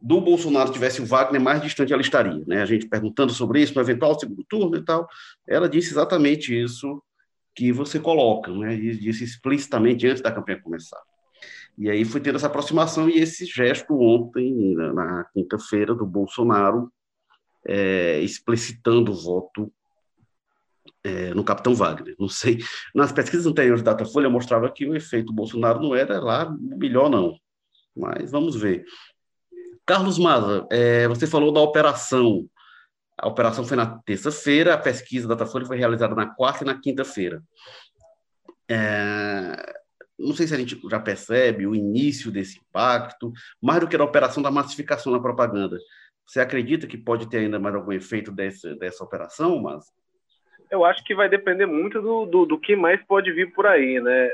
do 0.00 0.20
Bolsonaro 0.20 0.70
tivesse 0.70 1.00
o 1.00 1.06
Wagner, 1.06 1.40
mais 1.40 1.62
distante 1.62 1.92
ela 1.92 2.02
estaria. 2.02 2.44
Né? 2.46 2.60
A 2.60 2.66
gente 2.66 2.86
perguntando 2.86 3.32
sobre 3.32 3.62
isso, 3.62 3.74
no 3.74 3.80
eventual 3.80 4.18
segundo 4.18 4.44
turno 4.44 4.76
e 4.76 4.84
tal, 4.84 5.08
ela 5.48 5.68
disse 5.68 5.92
exatamente 5.92 6.54
isso 6.54 7.02
que 7.54 7.72
você 7.72 8.00
coloca, 8.00 8.52
né? 8.52 8.74
e 8.74 8.96
disse 8.96 9.24
explicitamente 9.24 10.06
antes 10.06 10.22
da 10.22 10.32
campanha 10.32 10.60
começar. 10.60 11.00
E 11.76 11.90
aí 11.90 12.04
foi 12.04 12.20
tendo 12.20 12.36
essa 12.36 12.46
aproximação 12.46 13.08
e 13.08 13.18
esse 13.18 13.46
gesto 13.46 13.98
ontem, 14.00 14.74
na, 14.74 14.92
na 14.92 15.24
quinta-feira, 15.32 15.94
do 15.94 16.06
Bolsonaro, 16.06 16.92
é, 17.66 18.20
explicitando 18.20 19.12
o 19.12 19.14
voto 19.14 19.72
é, 21.02 21.34
no 21.34 21.44
Capitão 21.44 21.74
Wagner. 21.74 22.14
Não 22.18 22.28
sei, 22.28 22.58
nas 22.94 23.12
pesquisas 23.12 23.46
anteriores 23.46 23.82
da 23.82 23.92
Datafolha 23.92 24.30
mostrava 24.30 24.70
que 24.70 24.86
o 24.86 24.94
efeito 24.94 25.32
Bolsonaro 25.32 25.80
não 25.80 25.94
era 25.94 26.20
lá 26.20 26.54
melhor, 26.58 27.10
não. 27.10 27.36
Mas 27.96 28.30
vamos 28.30 28.56
ver. 28.56 28.84
Carlos 29.86 30.18
Maza, 30.18 30.66
é, 30.70 31.06
você 31.08 31.26
falou 31.26 31.52
da 31.52 31.60
operação. 31.60 32.48
A 33.16 33.28
operação 33.28 33.64
foi 33.64 33.76
na 33.76 33.98
terça-feira, 33.98 34.74
a 34.74 34.78
pesquisa 34.78 35.28
da 35.28 35.34
Datafolha 35.34 35.66
foi 35.66 35.76
realizada 35.76 36.14
na 36.14 36.34
quarta 36.34 36.64
e 36.64 36.66
na 36.66 36.80
quinta-feira. 36.80 37.42
É, 38.68 39.74
não 40.18 40.32
sei 40.32 40.46
se 40.46 40.54
a 40.54 40.58
gente 40.58 40.80
já 40.88 41.00
percebe 41.00 41.66
o 41.66 41.74
início 41.74 42.30
desse 42.30 42.58
impacto, 42.58 43.32
mais 43.62 43.80
do 43.80 43.88
que 43.88 43.96
a 43.96 44.04
operação 44.04 44.42
da 44.42 44.50
massificação 44.50 45.12
na 45.12 45.20
propaganda. 45.20 45.78
Você 46.26 46.40
acredita 46.40 46.86
que 46.86 46.96
pode 46.96 47.28
ter 47.28 47.38
ainda 47.38 47.58
mais 47.58 47.74
algum 47.74 47.92
efeito 47.92 48.32
dessa, 48.32 48.74
dessa 48.76 49.04
operação, 49.04 49.60
mas 49.60 49.84
Eu 50.70 50.84
acho 50.84 51.04
que 51.04 51.14
vai 51.14 51.28
depender 51.28 51.66
muito 51.66 52.00
do, 52.00 52.26
do, 52.26 52.46
do 52.46 52.58
que 52.58 52.74
mais 52.74 53.02
pode 53.04 53.30
vir 53.32 53.52
por 53.52 53.66
aí, 53.66 54.00
né? 54.00 54.30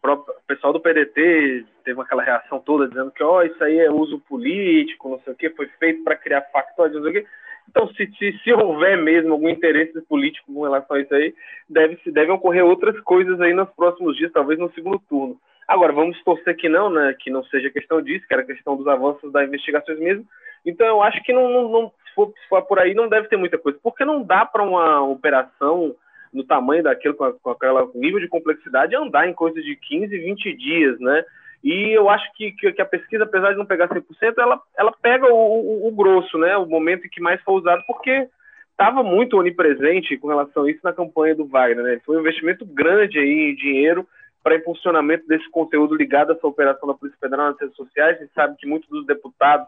Própria, 0.00 0.36
o 0.36 0.42
pessoal 0.46 0.70
do 0.70 0.80
PDT 0.80 1.64
teve 1.82 1.98
aquela 2.00 2.22
reação 2.22 2.60
toda 2.60 2.86
dizendo 2.86 3.10
que 3.10 3.24
oh, 3.24 3.42
isso 3.42 3.62
aí 3.64 3.78
é 3.78 3.90
uso 3.90 4.20
político, 4.20 5.08
não 5.08 5.18
sei 5.20 5.32
o 5.32 5.36
que, 5.36 5.48
foi 5.50 5.66
feito 5.78 6.04
para 6.04 6.14
criar 6.14 6.42
factóides, 6.52 6.96
não 6.96 7.10
sei 7.10 7.20
o 7.20 7.24
que. 7.24 7.30
Então, 7.68 7.88
se, 7.94 8.06
se, 8.18 8.38
se, 8.42 8.52
houver 8.52 8.96
mesmo 8.96 9.32
algum 9.32 9.48
interesse 9.48 10.00
político 10.02 10.52
com 10.52 10.62
relação 10.62 10.96
a 10.96 11.00
isso 11.00 11.14
aí, 11.14 11.34
deve, 11.68 11.98
deve 12.06 12.30
ocorrer 12.30 12.64
outras 12.64 12.98
coisas 13.00 13.40
aí 13.40 13.52
nos 13.52 13.68
próximos 13.70 14.16
dias, 14.16 14.32
talvez 14.32 14.58
no 14.58 14.72
segundo 14.72 14.98
turno. 15.08 15.36
Agora, 15.66 15.92
vamos 15.92 16.22
torcer 16.22 16.56
que 16.56 16.68
não, 16.68 16.90
né? 16.90 17.14
Que 17.18 17.30
não 17.30 17.42
seja 17.44 17.70
questão 17.70 18.02
disso, 18.02 18.26
que 18.28 18.34
era 18.34 18.44
questão 18.44 18.76
dos 18.76 18.86
avanços 18.86 19.32
das 19.32 19.48
investigações 19.48 19.98
mesmo, 19.98 20.26
então, 20.64 20.86
eu 20.86 21.02
acho 21.02 21.22
que 21.22 21.32
não, 21.32 21.50
não, 21.50 21.68
não 21.68 21.88
se, 21.88 22.14
for, 22.14 22.28
se, 22.28 22.48
for, 22.48 22.62
por 22.62 22.78
aí, 22.78 22.94
não 22.94 23.08
deve 23.08 23.28
ter 23.28 23.36
muita 23.36 23.58
coisa. 23.58 23.78
Porque 23.82 24.04
não 24.04 24.22
dá 24.22 24.46
para 24.46 24.62
uma 24.62 25.02
operação 25.02 25.94
no 26.32 26.42
tamanho 26.42 26.82
daquilo, 26.82 27.14
com, 27.14 27.30
com 27.32 27.50
aquele 27.50 27.74
nível 27.94 28.18
de 28.18 28.28
complexidade, 28.28 28.96
andar 28.96 29.28
em 29.28 29.34
coisa 29.34 29.60
de 29.60 29.76
15, 29.76 30.16
20 30.18 30.56
dias, 30.56 30.98
né? 30.98 31.24
E 31.64 31.96
eu 31.96 32.10
acho 32.10 32.30
que, 32.34 32.52
que, 32.52 32.72
que 32.72 32.82
a 32.82 32.84
pesquisa, 32.86 33.24
apesar 33.24 33.52
de 33.52 33.56
não 33.56 33.64
pegar 33.64 33.88
100%, 33.88 34.04
ela, 34.36 34.60
ela 34.76 34.92
pega 35.00 35.26
o, 35.32 35.86
o, 35.86 35.88
o, 35.88 35.92
grosso, 35.92 36.36
né? 36.36 36.54
O 36.58 36.66
momento 36.66 37.06
em 37.06 37.08
que 37.08 37.22
mais 37.22 37.40
foi 37.40 37.54
usado, 37.54 37.82
porque 37.86 38.28
estava 38.70 39.02
muito 39.02 39.38
onipresente 39.38 40.18
com 40.18 40.28
relação 40.28 40.64
a 40.64 40.70
isso 40.70 40.80
na 40.84 40.92
campanha 40.92 41.34
do 41.34 41.46
Wagner. 41.46 41.82
Né? 41.82 42.00
Foi 42.04 42.18
um 42.18 42.20
investimento 42.20 42.66
grande 42.66 43.18
aí 43.18 43.50
em 43.50 43.54
dinheiro 43.54 44.06
para 44.42 44.56
impulsionamento 44.56 45.26
desse 45.26 45.50
conteúdo 45.50 45.94
ligado 45.94 46.32
a 46.32 46.34
essa 46.34 46.46
operação 46.46 46.86
da 46.86 46.94
Polícia 46.94 47.18
Federal 47.18 47.46
nas 47.46 47.58
redes 47.58 47.76
sociais. 47.76 48.18
A 48.18 48.20
gente 48.20 48.34
sabe 48.34 48.56
que 48.58 48.66
muitos 48.66 48.90
dos 48.90 49.06
deputados 49.06 49.66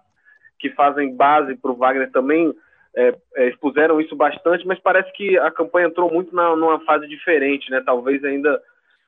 que 0.59 0.69
fazem 0.71 1.17
base 1.17 1.57
para 1.57 1.71
o 1.71 1.77
Wagner 1.77 2.11
também 2.11 2.55
é, 2.95 3.15
é, 3.37 3.49
expuseram 3.49 4.01
isso 4.03 4.15
bastante, 4.15 4.67
mas 4.67 4.79
parece 4.81 5.11
que 5.13 5.39
a 5.39 5.51
campanha 5.51 5.87
entrou 5.87 6.13
muito 6.13 6.35
na, 6.37 6.55
numa 6.55 6.81
fase 6.81 7.09
diferente, 7.09 7.71
né? 7.71 7.83
Talvez 7.85 8.23
ainda 8.23 8.61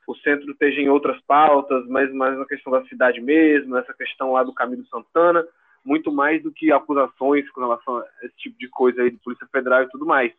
o 0.09 0.15
centro 0.17 0.51
esteja 0.51 0.81
em 0.81 0.89
outras 0.89 1.21
pautas, 1.21 1.87
mas 1.87 2.11
mais 2.11 2.35
na 2.35 2.45
questão 2.45 2.73
da 2.73 2.83
cidade 2.85 3.21
mesmo, 3.21 3.77
essa 3.77 3.93
questão 3.93 4.31
lá 4.31 4.43
do 4.43 4.53
Camilo 4.53 4.83
Santana, 4.87 5.45
muito 5.85 6.11
mais 6.11 6.41
do 6.41 6.51
que 6.51 6.71
acusações 6.71 7.47
com 7.51 7.61
relação 7.61 7.97
a 7.97 8.05
esse 8.23 8.35
tipo 8.37 8.57
de 8.57 8.67
coisa 8.69 9.03
aí 9.03 9.11
de 9.11 9.17
Polícia 9.17 9.47
Federal 9.51 9.83
e 9.83 9.89
tudo 9.89 10.07
mais. 10.07 10.33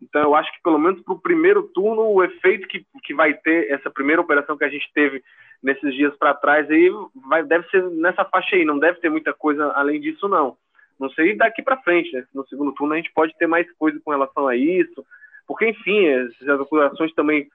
Então, 0.00 0.22
eu 0.22 0.36
acho 0.36 0.52
que 0.52 0.62
pelo 0.62 0.78
menos 0.78 1.02
para 1.02 1.14
o 1.14 1.20
primeiro 1.20 1.64
turno, 1.74 2.02
o 2.02 2.22
efeito 2.22 2.68
que, 2.68 2.86
que 3.02 3.12
vai 3.12 3.34
ter 3.34 3.72
essa 3.72 3.90
primeira 3.90 4.22
operação 4.22 4.56
que 4.56 4.64
a 4.64 4.68
gente 4.68 4.88
teve 4.94 5.20
nesses 5.60 5.92
dias 5.92 6.16
para 6.16 6.34
trás 6.34 6.70
aí 6.70 6.88
vai, 7.28 7.42
deve 7.42 7.68
ser 7.70 7.82
nessa 7.90 8.24
faixa 8.24 8.54
aí, 8.54 8.64
não 8.64 8.78
deve 8.78 9.00
ter 9.00 9.10
muita 9.10 9.34
coisa 9.34 9.72
além 9.72 10.00
disso, 10.00 10.28
não. 10.28 10.56
Não 10.96 11.10
sei 11.10 11.36
daqui 11.36 11.60
para 11.60 11.82
frente, 11.82 12.12
né? 12.12 12.24
No 12.32 12.46
segundo 12.46 12.72
turno 12.72 12.94
a 12.94 12.96
gente 12.96 13.12
pode 13.12 13.36
ter 13.36 13.48
mais 13.48 13.66
coisa 13.72 14.00
com 14.04 14.12
relação 14.12 14.46
a 14.46 14.54
isso, 14.54 15.04
porque, 15.44 15.68
enfim, 15.68 16.30
se 16.38 16.48
as 16.48 16.60
acusações 16.60 17.12
também 17.14 17.48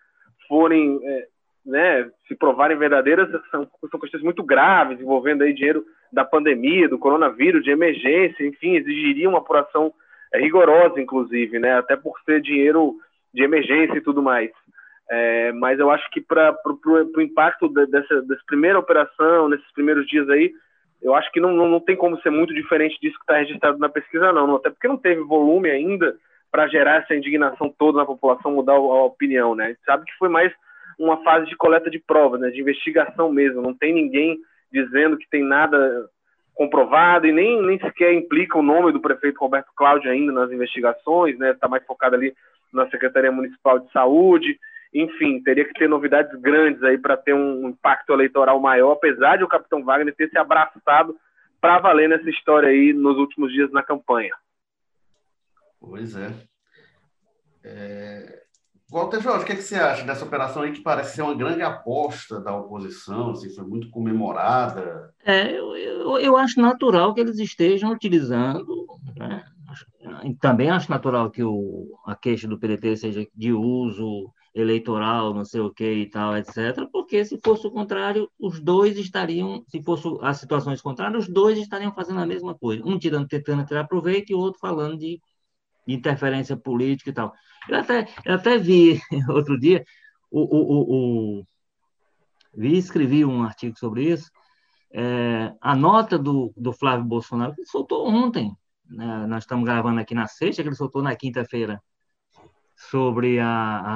forem, 0.48 1.00
é, 1.04 1.28
né, 1.66 2.10
se 2.28 2.36
provarem 2.36 2.78
verdadeiras, 2.78 3.30
são, 3.50 3.68
são 3.90 4.00
questões 4.00 4.24
muito 4.24 4.44
graves, 4.44 5.00
envolvendo 5.00 5.44
aí 5.44 5.54
dinheiro 5.54 5.84
da 6.12 6.26
pandemia, 6.26 6.90
do 6.90 7.00
coronavírus, 7.00 7.64
de 7.64 7.72
emergência, 7.72 8.46
enfim, 8.46 8.76
exigiriam 8.76 9.32
uma 9.32 9.40
apuração 9.40 9.94
é, 10.34 10.40
rigorosa, 10.40 11.00
inclusive, 11.00 11.60
né, 11.60 11.78
até 11.78 11.96
por 11.96 12.20
ser 12.26 12.42
dinheiro 12.42 12.96
de 13.34 13.44
emergência 13.44 13.98
e 13.98 14.02
tudo 14.02 14.22
mais. 14.22 14.52
É, 15.10 15.52
mas 15.54 15.80
eu 15.80 15.90
acho 15.92 16.10
que 16.12 16.22
para 16.22 16.56
o 16.66 17.22
impacto 17.22 17.68
dessa, 17.70 18.22
dessa 18.22 18.42
primeira 18.48 18.80
operação, 18.80 19.50
nesses 19.50 19.72
primeiros 19.74 20.06
dias 20.08 20.30
aí, 20.30 20.52
eu 21.02 21.14
acho 21.14 21.30
que 21.32 21.40
não, 21.40 21.52
não, 21.52 21.68
não 21.68 21.80
tem 21.82 21.96
como 21.96 22.20
ser 22.22 22.30
muito 22.30 22.54
diferente 22.54 22.98
disso 23.02 23.18
que 23.18 23.24
está 23.24 23.38
registrado 23.38 23.78
na 23.78 23.90
pesquisa, 23.90 24.32
não. 24.32 24.56
Até 24.56 24.70
porque 24.70 24.88
não 24.88 24.98
teve 24.98 25.22
volume 25.22 25.70
ainda 25.70 26.16
para 26.50 26.68
gerar 26.68 27.02
essa 27.02 27.14
indignação 27.14 27.74
toda 27.78 27.98
na 27.98 28.06
população, 28.06 28.54
mudar 28.54 28.74
a 28.74 29.04
opinião, 29.04 29.54
né? 29.54 29.66
A 29.66 29.68
gente 29.70 29.84
sabe 29.86 30.06
que 30.06 30.18
foi 30.18 30.30
mais 30.30 30.54
uma 31.00 31.24
fase 31.24 31.48
de 31.48 31.56
coleta 31.56 31.90
de 31.90 32.00
provas, 32.00 32.40
né? 32.40 32.50
De 32.50 32.62
investigação 32.62 33.32
mesmo. 33.32 33.62
Não 33.62 33.74
tem 33.74 33.94
ninguém 33.94 34.38
dizendo 34.72 35.18
que 35.18 35.30
tem 35.30 35.44
nada 35.44 36.10
comprovado 36.54 37.26
e 37.26 37.32
nem, 37.32 37.62
nem 37.62 37.80
sequer 37.80 38.14
implica 38.14 38.58
o 38.58 38.64
nome 38.64 38.92
do 38.92 39.02
prefeito 39.02 39.40
Roberto 39.40 39.72
Cláudio 39.76 40.12
ainda 40.12 40.32
nas 40.32 40.52
investigações, 40.52 41.38
né? 41.38 41.52
Está 41.52 41.68
mais 41.68 41.86
focado 41.86 42.16
ali 42.16 42.34
na 42.72 42.90
Secretaria 42.90 43.32
Municipal 43.32 43.80
de 43.80 43.92
Saúde 43.92 44.58
enfim, 44.94 45.42
teria 45.42 45.66
que 45.66 45.74
ter 45.74 45.90
novidades 45.90 46.40
grandes 46.40 46.84
aí 46.84 46.98
para 46.98 47.18
ter 47.18 47.34
um 47.34 47.70
impacto 47.70 48.14
eleitoral 48.14 48.60
maior, 48.60 48.92
apesar 48.92 49.38
de 49.38 49.44
o 49.44 49.48
capitão 49.48 49.84
Wagner 49.84 50.16
ter 50.16 50.30
se 50.30 50.38
abraçado 50.38 51.18
para 51.60 51.80
valer 51.80 52.08
nessa 52.08 52.30
história 52.30 52.70
aí 52.70 52.94
nos 52.94 53.18
últimos 53.18 53.52
dias 53.52 53.72
na 53.72 53.82
campanha. 53.82 54.36
Pois 55.80 56.16
é. 56.16 56.32
é... 57.64 58.44
Walter 58.94 59.22
Jorge, 59.22 59.44
o 59.44 59.46
que, 59.48 59.54
é 59.54 59.56
que 59.56 59.64
você 59.64 59.76
acha 59.76 60.06
dessa 60.06 60.24
operação 60.24 60.62
aí 60.62 60.72
que 60.72 60.82
parece 60.82 61.16
ser 61.16 61.24
uma 61.24 61.34
grande 61.34 61.64
aposta 61.64 62.40
da 62.40 62.56
oposição, 62.56 63.32
assim, 63.32 63.50
foi 63.50 63.66
muito 63.66 63.90
comemorada? 63.90 65.12
É, 65.26 65.52
eu, 65.52 65.76
eu, 65.76 66.20
eu 66.20 66.38
acho 66.38 66.62
natural 66.62 67.12
que 67.12 67.20
eles 67.20 67.40
estejam 67.40 67.92
utilizando, 67.92 68.86
né? 69.18 69.44
também 70.40 70.70
acho 70.70 70.92
natural 70.92 71.32
que 71.32 71.44
o, 71.44 71.88
a 72.06 72.16
queixa 72.16 72.48
do 72.48 72.60
PDT 72.60 72.98
seja 72.98 73.28
de 73.34 73.52
uso 73.52 74.32
eleitoral, 74.54 75.34
não 75.34 75.44
sei 75.44 75.62
o 75.62 75.72
que 75.72 75.92
e 75.92 76.06
tal, 76.08 76.38
etc. 76.38 76.88
Porque 76.92 77.26
se 77.26 77.40
fosse 77.44 77.66
o 77.66 77.72
contrário, 77.72 78.30
os 78.40 78.60
dois 78.60 78.96
estariam, 78.98 79.64
se 79.68 79.82
fosse 79.82 80.08
as 80.22 80.38
situações 80.38 80.82
contrárias, 80.82 81.24
os 81.24 81.34
dois 81.34 81.58
estariam 81.58 81.92
fazendo 81.92 82.20
a 82.20 82.26
mesma 82.28 82.54
coisa. 82.54 82.84
Um 82.86 83.00
tirando, 83.00 83.28
tentando 83.28 83.66
tirar 83.66 83.88
proveito 83.88 84.32
e 84.32 84.36
o 84.36 84.40
outro 84.40 84.60
falando 84.60 84.98
de, 84.98 85.20
interferência 85.88 86.56
política 86.56 87.10
e 87.10 87.14
tal. 87.14 87.34
Eu 87.70 87.78
até, 87.80 88.08
eu 88.26 88.36
até 88.36 88.58
vi 88.58 89.00
outro 89.30 89.60
dia, 89.60 89.84
o, 90.32 90.42
o, 90.42 90.60
o, 90.60 91.40
o 91.40 91.48
vi 92.56 92.78
escrevi 92.78 93.26
um 93.26 93.44
artigo 93.44 93.78
sobre 93.78 94.12
isso, 94.12 94.30
é, 94.94 95.54
a 95.60 95.76
nota 95.76 96.18
do, 96.18 96.54
do 96.56 96.72
Flávio 96.72 97.06
Bolsonaro, 97.06 97.56
que 97.56 97.66
soltou 97.66 98.08
ontem, 98.08 98.56
né, 98.88 99.26
nós 99.28 99.44
estamos 99.44 99.66
gravando 99.66 100.00
aqui 100.00 100.14
na 100.14 100.28
sexta, 100.28 100.62
que 100.62 100.70
ele 100.70 100.76
soltou 100.76 101.02
na 101.02 101.16
quinta-feira, 101.16 101.82
sobre 102.76 103.40
a, 103.40 103.48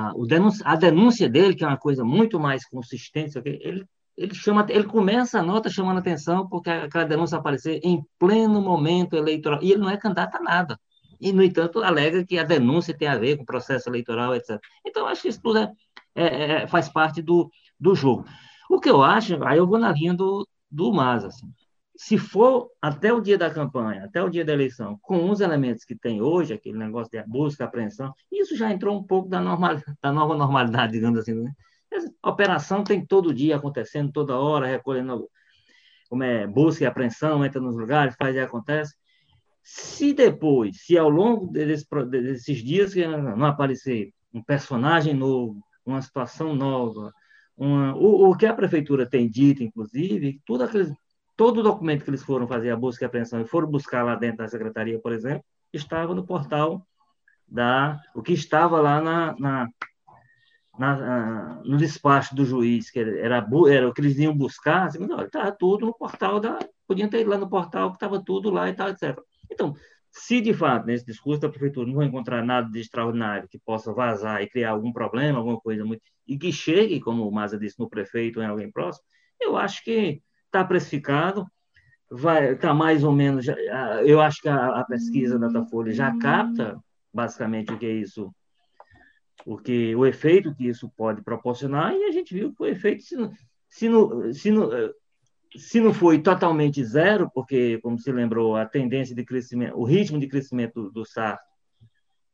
a, 0.10 0.14
o 0.16 0.26
denúncia, 0.26 0.66
a 0.66 0.76
denúncia 0.76 1.30
dele, 1.30 1.56
que 1.56 1.64
é 1.64 1.68
uma 1.68 1.78
coisa 1.78 2.04
muito 2.04 2.40
mais 2.40 2.68
consistente, 2.68 3.38
ele, 3.44 3.86
ele, 4.16 4.34
chama, 4.34 4.66
ele 4.70 4.86
começa 4.86 5.40
a 5.40 5.44
nota 5.44 5.70
chamando 5.70 6.00
atenção 6.00 6.48
porque 6.48 6.70
aquela 6.70 7.06
denúncia 7.06 7.38
aparecer 7.38 7.80
em 7.84 8.04
pleno 8.18 8.62
momento 8.62 9.16
eleitoral, 9.16 9.62
e 9.62 9.72
ele 9.72 9.82
não 9.82 9.90
é 9.90 9.98
candidato 9.98 10.36
a 10.36 10.42
nada. 10.42 10.80
E, 11.20 11.32
no 11.32 11.44
entanto, 11.44 11.84
alega 11.84 12.26
que 12.26 12.38
a 12.38 12.44
denúncia 12.44 12.98
tem 12.98 13.08
a 13.08 13.18
ver 13.18 13.38
com 13.38 13.44
o 13.44 13.46
processo 13.46 13.90
eleitoral, 13.90 14.36
etc. 14.36 14.60
Então, 14.86 15.08
acho 15.08 15.22
que 15.24 15.28
isso 15.30 15.42
tudo 15.42 15.60
é, 15.60 15.72
é, 16.16 16.52
é, 16.64 16.68
faz 16.68 16.90
parte 16.90 17.22
do, 17.22 17.50
do 17.80 17.96
jogo. 17.96 18.26
O 18.70 18.80
que 18.80 18.90
eu 18.90 19.02
acho, 19.02 19.44
aí 19.44 19.58
eu 19.58 19.68
vou 19.68 19.80
na 19.80 19.92
linha 19.92 20.14
do, 20.14 20.48
do 20.70 20.94
Mas, 20.94 21.24
assim 21.24 21.48
se 21.98 22.18
for 22.18 22.70
até 22.80 23.12
o 23.12 23.20
dia 23.20 23.38
da 23.38 23.50
campanha, 23.50 24.06
até 24.06 24.22
o 24.22 24.30
dia 24.30 24.46
da 24.46 24.54
eleição, 24.54 25.00
com 25.02 25.30
os 25.32 25.42
elementos 25.42 25.84
que 25.84 25.96
tem 25.96 26.22
hoje, 26.22 26.54
aquele 26.54 26.78
negócio 26.78 27.12
de 27.12 27.22
busca, 27.28 27.66
apreensão, 27.66 28.14
isso 28.32 28.56
já 28.56 28.72
entrou 28.72 28.96
um 28.98 29.04
pouco 29.04 29.28
da, 29.28 29.42
normal, 29.42 29.82
da 30.02 30.14
nova 30.14 30.38
normalidade, 30.38 30.94
digamos 30.94 31.20
assim. 31.20 31.34
Né? 31.34 31.52
A 32.22 32.30
operação 32.30 32.84
tem 32.84 33.04
todo 33.04 33.34
dia 33.34 33.56
acontecendo, 33.56 34.12
toda 34.12 34.38
hora, 34.38 34.68
recolhendo 34.68 35.28
como 36.08 36.24
é, 36.24 36.46
busca 36.46 36.84
e 36.84 36.88
apreensão, 36.88 37.44
entra 37.44 37.60
nos 37.60 37.76
lugares, 37.76 38.16
faz 38.18 38.36
e 38.36 38.40
acontece. 38.40 38.96
Se 39.70 40.14
depois, 40.14 40.78
se 40.86 40.98
ao 40.98 41.10
longo 41.10 41.52
desse, 41.52 41.86
desses 42.10 42.64
dias 42.64 42.94
que 42.94 43.06
não 43.06 43.46
aparecer 43.46 44.14
um 44.34 44.42
personagem 44.42 45.14
novo, 45.14 45.62
uma 45.86 46.02
situação 46.02 46.56
nova, 46.56 47.14
uma, 47.58 47.94
o, 47.94 48.30
o 48.30 48.38
que 48.38 48.46
a 48.46 48.54
prefeitura 48.54 49.06
tem 49.06 49.30
dito, 49.30 49.62
inclusive, 49.62 50.40
tudo 50.46 50.64
aqueles 50.64 50.90
todo 51.36 51.60
o 51.60 51.64
documento 51.64 52.06
que 52.06 52.10
eles 52.10 52.24
foram 52.24 52.48
fazer 52.48 52.72
a 52.72 52.78
busca 52.78 53.04
e 53.04 53.08
apreensão 53.08 53.42
e 53.42 53.46
foram 53.46 53.68
buscar 53.68 54.04
lá 54.04 54.16
dentro 54.16 54.38
da 54.38 54.48
secretaria, 54.48 55.00
por 55.02 55.12
exemplo, 55.12 55.44
estava 55.74 56.16
no 56.16 56.26
portal 56.26 56.88
da 57.46 58.00
o 58.16 58.24
que 58.24 58.32
estava 58.32 58.80
lá 58.80 59.02
na, 59.02 59.36
na, 59.38 59.70
na 60.80 61.62
no 61.66 61.76
despacho 61.76 62.34
do 62.34 62.46
juiz, 62.46 62.90
que 62.90 63.00
era, 63.00 63.44
era 63.70 63.90
o 63.90 63.94
que 63.94 64.00
eles 64.00 64.18
iam 64.18 64.36
buscar, 64.36 64.88
assim, 64.88 65.04
estava 65.04 65.52
tudo 65.52 65.88
no 65.88 65.94
portal 65.94 66.40
da. 66.40 66.58
Podiam 66.88 67.10
ter 67.10 67.20
ido 67.20 67.32
lá 67.32 67.38
no 67.38 67.50
portal 67.50 67.90
que 67.90 67.98
estava 67.98 68.24
tudo 68.24 68.50
lá 68.50 68.70
e 68.70 68.74
tal, 68.74 68.88
etc. 68.88 69.20
Então, 69.52 69.76
se 70.12 70.42
de 70.42 70.54
fato 70.54 70.86
nesse 70.86 71.06
discurso 71.06 71.42
da 71.42 71.50
prefeitura 71.50 71.92
não 71.92 72.04
encontrar 72.04 72.44
nada 72.44 72.70
de 72.70 72.80
extraordinário 72.80 73.48
que 73.48 73.60
possa 73.60 73.94
vazar 73.94 74.42
e 74.42 74.50
criar 74.50 74.72
algum 74.72 74.92
problema, 74.92 75.38
alguma 75.38 75.60
coisa 75.60 75.86
muito. 75.86 76.02
e 76.28 76.38
que 76.38 76.52
chegue, 76.52 77.00
como 77.00 77.28
o 77.28 77.32
Maza 77.32 77.58
disse, 77.58 77.80
no 77.80 77.90
prefeito 77.90 78.40
ou 78.40 78.46
em 78.46 78.48
alguém 78.48 78.72
próximo, 78.72 79.06
eu 79.40 79.56
acho 79.56 79.84
que 79.84 80.22
está 80.46 80.64
precificado, 80.64 81.46
vai 82.10 82.54
está 82.54 82.74
mais 82.74 83.04
ou 83.04 83.12
menos. 83.12 83.46
Eu 84.06 84.22
acho 84.22 84.42
que 84.42 84.50
a, 84.50 84.80
a 84.80 84.86
pesquisa 84.86 85.38
da 85.38 85.48
Datafolha 85.48 85.94
já 85.94 86.16
capta 86.18 86.80
basicamente 87.14 87.72
o 87.72 87.78
que 87.78 87.86
é 87.86 87.92
isso, 87.92 88.34
o 89.46 89.58
que 89.58 89.96
o 89.96 90.06
efeito 90.06 90.54
que 90.56 90.68
isso 90.68 90.92
pode 90.96 91.24
proporcionar 91.24 91.94
e 91.94 92.06
a 92.06 92.12
gente 92.12 92.34
viu 92.34 92.54
que 92.54 92.64
o 92.64 92.66
efeito 92.66 93.04
se 93.04 93.16
não, 93.16 93.32
se 93.70 93.90
não, 93.90 94.34
se 94.34 94.52
não, 94.52 94.70
se 95.56 95.80
não 95.80 95.94
foi 95.94 96.20
totalmente 96.20 96.84
zero, 96.84 97.30
porque 97.34 97.80
como 97.80 97.98
se 97.98 98.12
lembrou 98.12 98.56
a 98.56 98.66
tendência 98.66 99.16
de 99.16 99.24
crescimento, 99.24 99.78
o 99.78 99.84
ritmo 99.84 100.20
de 100.20 100.28
crescimento 100.28 100.92
do, 100.92 101.06
SAR 101.06 101.40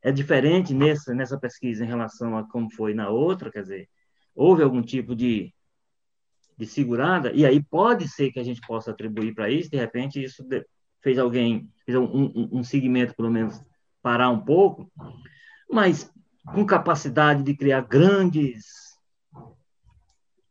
é 0.01 0.11
diferente 0.11 0.73
nessa 0.73 1.13
nessa 1.13 1.39
pesquisa 1.39 1.83
em 1.83 1.87
relação 1.87 2.37
a 2.37 2.47
como 2.47 2.71
foi 2.71 2.93
na 2.93 3.09
outra, 3.09 3.51
quer 3.51 3.61
dizer, 3.61 3.89
houve 4.35 4.63
algum 4.63 4.81
tipo 4.81 5.15
de 5.15 5.53
de 6.55 6.67
segurada, 6.67 7.31
e 7.33 7.45
aí 7.45 7.63
pode 7.63 8.07
ser 8.07 8.31
que 8.31 8.39
a 8.39 8.43
gente 8.43 8.61
possa 8.61 8.91
atribuir 8.91 9.33
para 9.33 9.49
isso, 9.49 9.71
de 9.71 9.77
repente 9.77 10.23
isso 10.23 10.45
fez 11.01 11.17
alguém, 11.17 11.67
fez 11.83 11.97
um, 11.97 12.03
um, 12.03 12.49
um 12.59 12.63
segmento 12.63 13.15
pelo 13.15 13.31
menos 13.31 13.59
parar 14.03 14.29
um 14.29 14.39
pouco, 14.39 14.91
mas 15.69 16.11
com 16.45 16.65
capacidade 16.65 17.41
de 17.41 17.55
criar 17.55 17.81
grandes 17.81 18.92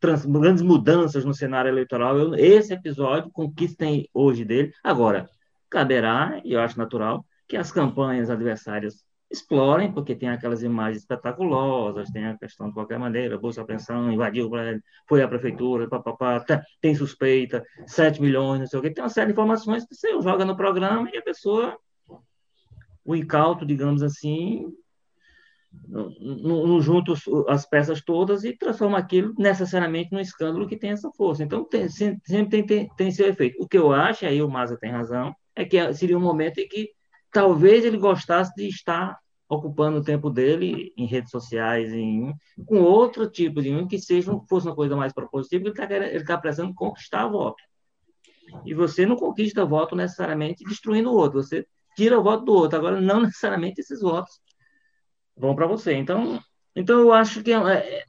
trans, 0.03 0.27
grandes 0.27 0.63
mudanças 0.63 1.25
no 1.25 1.33
cenário 1.33 1.69
eleitoral. 1.69 2.19
Eu, 2.19 2.35
esse 2.35 2.75
episódio, 2.75 3.31
com 3.31 3.51
tem 3.79 4.09
hoje 4.13 4.45
dele, 4.45 4.73
agora, 4.83 5.31
caberá, 5.71 6.41
e 6.45 6.53
eu 6.53 6.61
acho 6.61 6.77
natural, 6.77 7.25
que 7.49 7.57
as 7.57 7.71
campanhas 7.71 8.29
adversárias 8.29 9.05
explorem, 9.31 9.91
porque 9.91 10.15
tem 10.15 10.29
aquelas 10.29 10.63
imagens 10.63 10.99
espetaculosas, 10.99 12.11
tem 12.11 12.27
a 12.27 12.37
questão 12.37 12.69
de 12.69 12.75
qualquer 12.75 12.99
maneira, 12.99 13.39
bolsa 13.39 13.63
apreensão, 13.63 14.13
invadiu, 14.13 14.51
foi 15.09 15.23
à 15.23 15.29
prefeitura, 15.29 15.89
papapá, 15.89 16.45
tem 16.83 16.95
suspeita, 16.95 17.65
7 17.87 18.21
milhões, 18.21 18.59
não 18.59 18.67
sei 18.67 18.79
o 18.79 18.83
quê, 18.83 18.91
tem 18.91 19.03
uma 19.03 19.09
série 19.09 19.29
de 19.29 19.33
informações 19.33 19.87
que 19.87 19.95
você 19.95 20.21
joga 20.21 20.45
no 20.45 20.57
programa 20.57 21.09
e 21.11 21.17
a 21.17 21.23
pessoa 21.23 21.79
o 23.05 23.17
incauto, 23.17 23.65
digamos 23.65 24.03
assim, 24.03 24.67
não 25.89 26.81
junta 26.81 27.13
as 27.49 27.67
peças 27.67 28.01
todas 28.03 28.45
e 28.45 28.57
transforma 28.57 28.99
aquilo 28.99 29.35
necessariamente 29.39 30.13
num 30.13 30.21
escândalo 30.21 30.67
que 30.67 30.77
tem 30.77 30.91
essa 30.91 31.11
força. 31.13 31.43
Então, 31.43 31.65
tem, 31.65 31.89
sempre 31.89 32.49
tem, 32.49 32.65
tem, 32.65 32.89
tem 32.97 33.11
seu 33.11 33.29
efeito. 33.29 33.63
O 33.63 33.69
que 33.69 33.77
eu 33.77 33.93
acho, 33.93 34.25
aí 34.25 34.43
o 34.43 34.49
Maza 34.49 34.79
tem 34.79 34.91
razão, 34.91 35.35
é 35.55 35.65
que 35.65 35.93
seria 35.93 36.17
um 36.17 36.23
momento 36.23 36.59
em 36.59 36.69
que 36.69 36.91
talvez 37.31 37.85
ele 37.85 37.99
gostasse 37.99 38.53
de 38.55 38.69
estar 38.69 39.19
ocupando 39.49 39.99
o 39.99 40.05
tempo 40.05 40.31
dele 40.31 40.95
em 40.97 41.05
redes 41.05 41.31
sociais, 41.31 41.93
em, 41.93 42.33
com 42.65 42.81
outro 42.81 43.29
tipo 43.29 43.61
de 43.61 43.71
um 43.71 43.87
que 43.87 43.99
seja 43.99 44.33
fosse 44.49 44.67
uma 44.67 44.75
coisa 44.75 44.97
mais 44.97 45.13
propositiva, 45.13 45.65
ele 45.65 45.71
está 45.71 45.85
ele 45.91 46.25
tá 46.25 46.39
precisando 46.39 46.75
conquistar 46.75 47.27
voto. 47.29 47.63
E 48.65 48.73
você 48.73 49.05
não 49.05 49.17
conquista 49.17 49.65
voto 49.65 49.95
necessariamente 49.95 50.65
destruindo 50.65 51.11
o 51.11 51.15
outro, 51.15 51.43
você 51.43 51.67
tira 51.95 52.19
o 52.19 52.23
voto 52.23 52.45
do 52.45 52.53
outro. 52.53 52.79
Agora, 52.79 53.01
não 53.01 53.21
necessariamente 53.23 53.81
esses 53.81 54.01
votos 54.01 54.41
vão 55.37 55.55
para 55.55 55.67
você. 55.67 55.95
Então, 55.95 56.41
então, 56.75 57.01
eu 57.01 57.13
acho 57.13 57.43
que 57.43 57.53
é, 57.53 57.57
é 57.57 58.05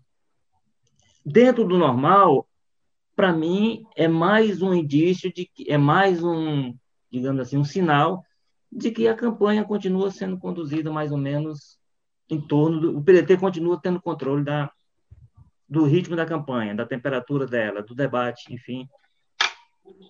dentro 1.26 1.65
do 1.65 1.78
normal, 1.78 2.47
para 3.15 3.34
mim, 3.34 3.86
é 3.95 4.07
mais 4.07 4.61
um 4.61 4.74
indício 4.74 5.32
de 5.32 5.45
que 5.45 5.69
é 5.71 5.78
mais 5.78 6.24
um, 6.24 6.76
digamos 7.11 7.41
assim, 7.41 7.57
um 7.57 7.63
sinal 7.63 8.24
de 8.71 8.91
que 8.91 9.07
a 9.07 9.15
campanha 9.15 9.63
continua 9.63 10.09
sendo 10.09 10.38
conduzida 10.38 10.91
mais 10.91 11.11
ou 11.11 11.17
menos 11.17 11.78
em 12.30 12.41
torno 12.41 12.80
do. 12.80 12.97
O 12.97 13.03
PDT 13.03 13.38
continua 13.38 13.80
tendo 13.80 14.01
controle 14.01 14.43
da, 14.43 14.71
do 15.69 15.86
ritmo 15.86 16.15
da 16.15 16.26
campanha, 16.26 16.76
da 16.76 16.86
temperatura 16.86 17.45
dela, 17.45 17.84
do 17.84 17.93
debate, 17.93 18.53
enfim. 18.53 18.88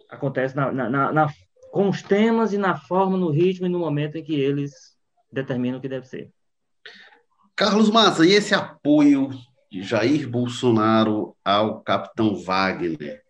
Acontece 0.09 0.55
na, 0.55 0.71
na, 0.71 1.11
na, 1.11 1.27
com 1.71 1.89
os 1.89 2.01
temas 2.01 2.53
e 2.53 2.57
na 2.57 2.77
forma, 2.77 3.17
no 3.17 3.29
ritmo 3.29 3.65
e 3.65 3.69
no 3.69 3.79
momento 3.79 4.17
em 4.17 4.23
que 4.23 4.35
eles 4.35 4.95
determinam 5.31 5.79
o 5.79 5.81
que 5.81 5.89
deve 5.89 6.07
ser. 6.07 6.31
Carlos 7.55 7.89
Maza, 7.89 8.25
e 8.25 8.31
esse 8.31 8.53
apoio 8.53 9.29
de 9.71 9.83
Jair 9.83 10.29
Bolsonaro 10.29 11.35
ao 11.43 11.81
capitão 11.81 12.35
Wagner? 12.35 13.21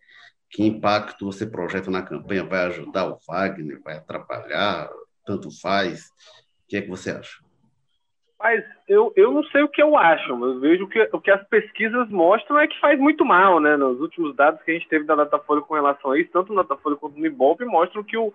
Que 0.50 0.62
impacto 0.64 1.26
você 1.26 1.46
projeta 1.46 1.90
na 1.90 2.02
campanha? 2.02 2.44
Vai 2.44 2.66
ajudar 2.66 3.06
o 3.06 3.18
Wagner? 3.26 3.80
Vai 3.82 3.96
atrapalhar? 3.96 4.88
tanto 5.24 5.48
faz? 5.60 6.06
O 6.64 6.68
que 6.68 6.76
é 6.76 6.82
que 6.82 6.88
você 6.88 7.10
acha? 7.10 7.42
Mas 8.38 8.62
eu, 8.86 9.12
eu 9.16 9.32
não 9.32 9.42
sei 9.44 9.62
o 9.62 9.68
que 9.68 9.82
eu 9.82 9.96
acho, 9.96 10.30
eu 10.30 10.60
vejo 10.60 10.86
que 10.88 11.08
o 11.12 11.20
que 11.20 11.30
as 11.30 11.42
pesquisas 11.48 12.08
mostram 12.10 12.58
é 12.58 12.66
que 12.66 12.78
faz 12.78 12.98
muito 12.98 13.24
mal, 13.24 13.58
né? 13.58 13.76
Nos 13.76 13.98
últimos 14.00 14.36
dados 14.36 14.62
que 14.62 14.70
a 14.70 14.74
gente 14.74 14.88
teve 14.88 15.04
da 15.04 15.14
Datafolha 15.14 15.62
com 15.62 15.74
relação 15.74 16.10
a 16.10 16.18
isso, 16.18 16.30
tanto 16.30 16.52
no 16.52 16.62
Datafolha 16.62 16.96
quanto 16.96 17.18
no 17.18 17.26
Ibope, 17.26 17.64
mostram 17.64 18.02
que 18.02 18.18
o, 18.18 18.34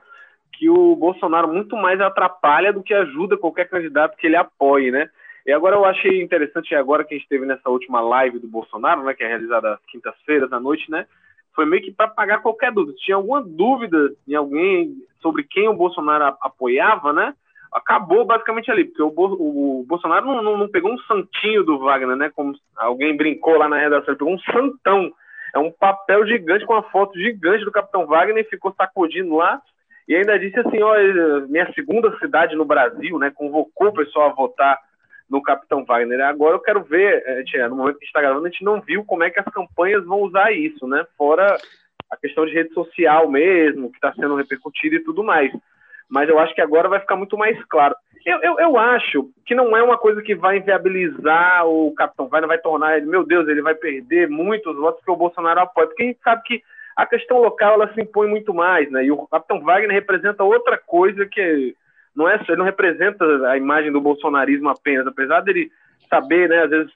que 0.53 0.67
o 0.67 0.95
Bolsonaro 0.95 1.47
muito 1.47 1.75
mais 1.75 2.01
atrapalha 2.01 2.73
do 2.73 2.81
que 2.81 2.93
ajuda 2.93 3.37
qualquer 3.37 3.69
candidato 3.69 4.17
que 4.17 4.25
ele 4.25 4.35
apoie, 4.35 4.89
né? 4.89 5.09
E 5.45 5.51
agora 5.51 5.75
eu 5.75 5.85
achei 5.85 6.21
interessante, 6.21 6.75
agora 6.75 7.03
que 7.03 7.15
a 7.15 7.17
gente 7.17 7.29
teve 7.29 7.45
nessa 7.45 7.69
última 7.69 8.01
live 8.01 8.39
do 8.39 8.47
Bolsonaro, 8.47 9.03
né, 9.03 9.13
que 9.13 9.23
é 9.23 9.27
realizada 9.27 9.73
às 9.73 9.85
quintas-feiras 9.85 10.51
à 10.51 10.59
noite, 10.59 10.89
né, 10.91 11.05
foi 11.55 11.65
meio 11.65 11.81
que 11.81 11.91
para 11.91 12.07
pagar 12.07 12.41
qualquer 12.41 12.71
dúvida. 12.71 12.97
Se 12.97 13.05
tinha 13.05 13.17
alguma 13.17 13.41
dúvida 13.41 14.13
em 14.27 14.35
alguém 14.35 14.95
sobre 15.21 15.43
quem 15.43 15.67
o 15.67 15.73
Bolsonaro 15.73 16.37
apoiava, 16.41 17.11
né? 17.11 17.33
Acabou 17.71 18.25
basicamente 18.25 18.71
ali, 18.71 18.85
porque 18.85 19.03
o, 19.03 19.11
Bo 19.11 19.25
o 19.37 19.85
Bolsonaro 19.85 20.25
não, 20.25 20.41
não, 20.41 20.57
não, 20.57 20.69
pegou 20.69 20.91
um 20.91 20.97
santinho 20.99 21.63
do 21.63 21.77
Wagner, 21.79 22.15
né? 22.15 22.31
Como 22.33 22.53
alguém 22.77 23.15
brincou 23.15 23.57
lá 23.57 23.67
na 23.67 23.77
redação, 23.77 24.07
ele 24.07 24.17
pegou 24.17 24.33
um 24.33 24.39
santão. 24.39 25.11
É 25.53 25.59
um 25.59 25.71
papel 25.71 26.25
gigante 26.25 26.65
com 26.65 26.73
uma 26.73 26.83
foto 26.83 27.19
gigante 27.19 27.65
do 27.65 27.71
Capitão 27.71 28.05
Wagner 28.05 28.43
e 28.43 28.49
ficou 28.49 28.73
sacudindo 28.73 29.35
lá. 29.35 29.61
E 30.07 30.15
ainda 30.15 30.39
disse 30.39 30.59
assim: 30.59 30.81
ó, 30.81 30.95
minha 31.47 31.71
segunda 31.73 32.17
cidade 32.19 32.55
no 32.55 32.65
Brasil, 32.65 33.19
né? 33.19 33.31
Convocou 33.35 33.89
o 33.89 33.93
pessoal 33.93 34.29
a 34.29 34.33
votar 34.33 34.79
no 35.29 35.41
Capitão 35.41 35.85
Wagner. 35.85 36.21
Agora 36.21 36.55
eu 36.55 36.59
quero 36.59 36.83
ver, 36.83 37.23
a 37.27 37.37
gente, 37.37 37.57
no 37.67 37.75
momento 37.75 37.99
que 37.99 38.05
está 38.05 38.21
gravando, 38.21 38.47
a 38.47 38.49
gente 38.49 38.63
não 38.63 38.81
viu 38.81 39.05
como 39.05 39.23
é 39.23 39.29
que 39.29 39.39
as 39.39 39.45
campanhas 39.45 40.03
vão 40.05 40.21
usar 40.21 40.51
isso, 40.51 40.87
né? 40.87 41.05
Fora 41.17 41.57
a 42.09 42.17
questão 42.17 42.45
de 42.45 42.53
rede 42.53 42.73
social 42.73 43.29
mesmo, 43.29 43.91
que 43.91 43.97
está 43.97 44.11
sendo 44.13 44.35
repercutida 44.35 44.95
e 44.95 45.03
tudo 45.03 45.23
mais. 45.23 45.51
Mas 46.09 46.27
eu 46.27 46.39
acho 46.39 46.55
que 46.55 46.61
agora 46.61 46.89
vai 46.89 46.99
ficar 46.99 47.15
muito 47.15 47.37
mais 47.37 47.63
claro. 47.65 47.95
Eu, 48.25 48.41
eu, 48.41 48.59
eu, 48.59 48.77
acho 48.77 49.29
que 49.45 49.55
não 49.55 49.77
é 49.77 49.83
uma 49.83 49.97
coisa 49.97 50.21
que 50.21 50.35
vai 50.35 50.57
inviabilizar 50.57 51.65
o 51.67 51.93
Capitão 51.93 52.27
Wagner, 52.27 52.47
vai 52.47 52.57
tornar 52.57 52.97
ele, 52.97 53.05
meu 53.05 53.23
Deus, 53.23 53.47
ele 53.47 53.61
vai 53.61 53.75
perder 53.75 54.27
muitos 54.27 54.75
votos 54.75 55.03
que 55.03 55.11
o 55.11 55.15
Bolsonaro 55.15 55.61
apoia, 55.61 55.87
porque 55.87 56.03
a 56.03 56.05
gente 56.07 56.19
sabe 56.21 56.41
que 56.43 56.61
a 56.97 57.05
questão 57.05 57.37
local 57.37 57.75
ela 57.75 57.93
se 57.93 58.01
impõe 58.01 58.27
muito 58.27 58.53
mais, 58.53 58.91
né? 58.91 59.05
E 59.05 59.11
o 59.11 59.25
Capitão 59.27 59.61
Wagner 59.61 59.91
representa 59.91 60.43
outra 60.43 60.77
coisa 60.77 61.25
que 61.25 61.75
não 62.15 62.27
é, 62.27 62.35
ele 62.47 62.57
não 62.57 62.65
representa 62.65 63.25
a 63.49 63.57
imagem 63.57 63.91
do 63.91 64.01
bolsonarismo 64.01 64.69
apenas, 64.69 65.07
apesar 65.07 65.41
dele 65.41 65.71
saber, 66.09 66.49
né, 66.49 66.63
às 66.63 66.69
vezes 66.69 66.91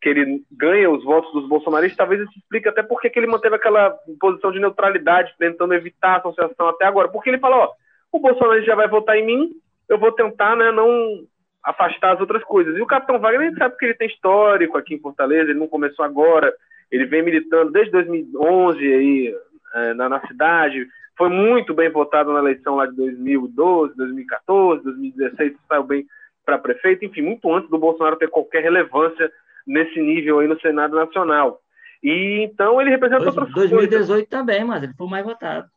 que 0.00 0.08
ele 0.08 0.42
ganha 0.50 0.90
os 0.90 1.02
votos 1.04 1.32
dos 1.32 1.48
bolsonaristas, 1.48 1.96
talvez 1.96 2.20
isso 2.22 2.38
explique 2.38 2.68
até 2.68 2.82
porque 2.82 3.10
que 3.10 3.18
ele 3.18 3.26
manteve 3.26 3.56
aquela 3.56 3.90
posição 4.20 4.52
de 4.52 4.60
neutralidade, 4.60 5.34
tentando 5.38 5.74
evitar 5.74 6.14
a 6.14 6.16
associação 6.18 6.68
até 6.68 6.84
agora, 6.84 7.08
porque 7.08 7.28
ele 7.28 7.38
falou, 7.38 7.60
ó, 7.60 7.72
o 8.12 8.20
Bolsonaro 8.20 8.62
já 8.64 8.74
vai 8.74 8.88
votar 8.88 9.16
em 9.16 9.26
mim, 9.26 9.50
eu 9.88 9.98
vou 9.98 10.12
tentar, 10.12 10.56
né, 10.56 10.70
não 10.70 11.26
afastar 11.64 12.14
as 12.14 12.20
outras 12.20 12.42
coisas. 12.44 12.76
E 12.76 12.80
o 12.80 12.86
Capitão 12.86 13.18
Wagner, 13.18 13.52
a 13.54 13.58
sabe 13.58 13.76
que 13.76 13.84
ele 13.86 13.94
tem 13.94 14.08
histórico 14.08 14.78
aqui 14.78 14.94
em 14.94 15.00
Fortaleza, 15.00 15.50
ele 15.50 15.58
não 15.58 15.68
começou 15.68 16.04
agora, 16.04 16.52
ele 16.90 17.04
vem 17.04 17.22
militando 17.22 17.72
desde 17.72 17.92
2011 17.92 18.78
aí 18.78 19.34
é, 19.74 19.94
na, 19.94 20.08
na 20.08 20.26
cidade, 20.26 20.86
foi 21.18 21.28
muito 21.28 21.74
bem 21.74 21.90
votado 21.90 22.32
na 22.32 22.38
eleição 22.38 22.76
lá 22.76 22.86
de 22.86 22.94
2012, 22.94 23.96
2014, 23.96 24.84
2016, 24.84 25.56
saiu 25.68 25.82
bem 25.82 26.06
para 26.46 26.58
prefeito, 26.58 27.04
enfim, 27.04 27.22
muito 27.22 27.52
antes 27.52 27.68
do 27.68 27.76
Bolsonaro 27.76 28.16
ter 28.16 28.30
qualquer 28.30 28.62
relevância 28.62 29.30
nesse 29.66 30.00
nível 30.00 30.38
aí 30.38 30.46
no 30.46 30.58
Senado 30.60 30.94
Nacional. 30.96 31.60
E 32.02 32.44
então 32.44 32.80
ele 32.80 32.90
representa 32.90 33.24
Dois, 33.24 33.36
outras 33.36 33.54
2018 33.54 34.06
coisas. 34.06 34.28
também, 34.28 34.64
mas 34.64 34.84
ele 34.84 34.94
foi 34.94 35.08
mais 35.08 35.26
votado. 35.26 35.68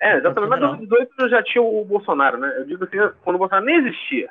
É, 0.00 0.16
exatamente. 0.16 0.50
Mas 0.50 0.80
em 0.80 0.86
2018 0.86 1.28
já 1.28 1.42
tinha 1.42 1.62
o 1.62 1.84
Bolsonaro, 1.84 2.38
né? 2.38 2.54
Eu 2.58 2.64
digo 2.64 2.84
assim, 2.84 2.96
quando 3.22 3.36
o 3.36 3.38
Bolsonaro 3.38 3.66
nem 3.66 3.76
existia. 3.76 4.30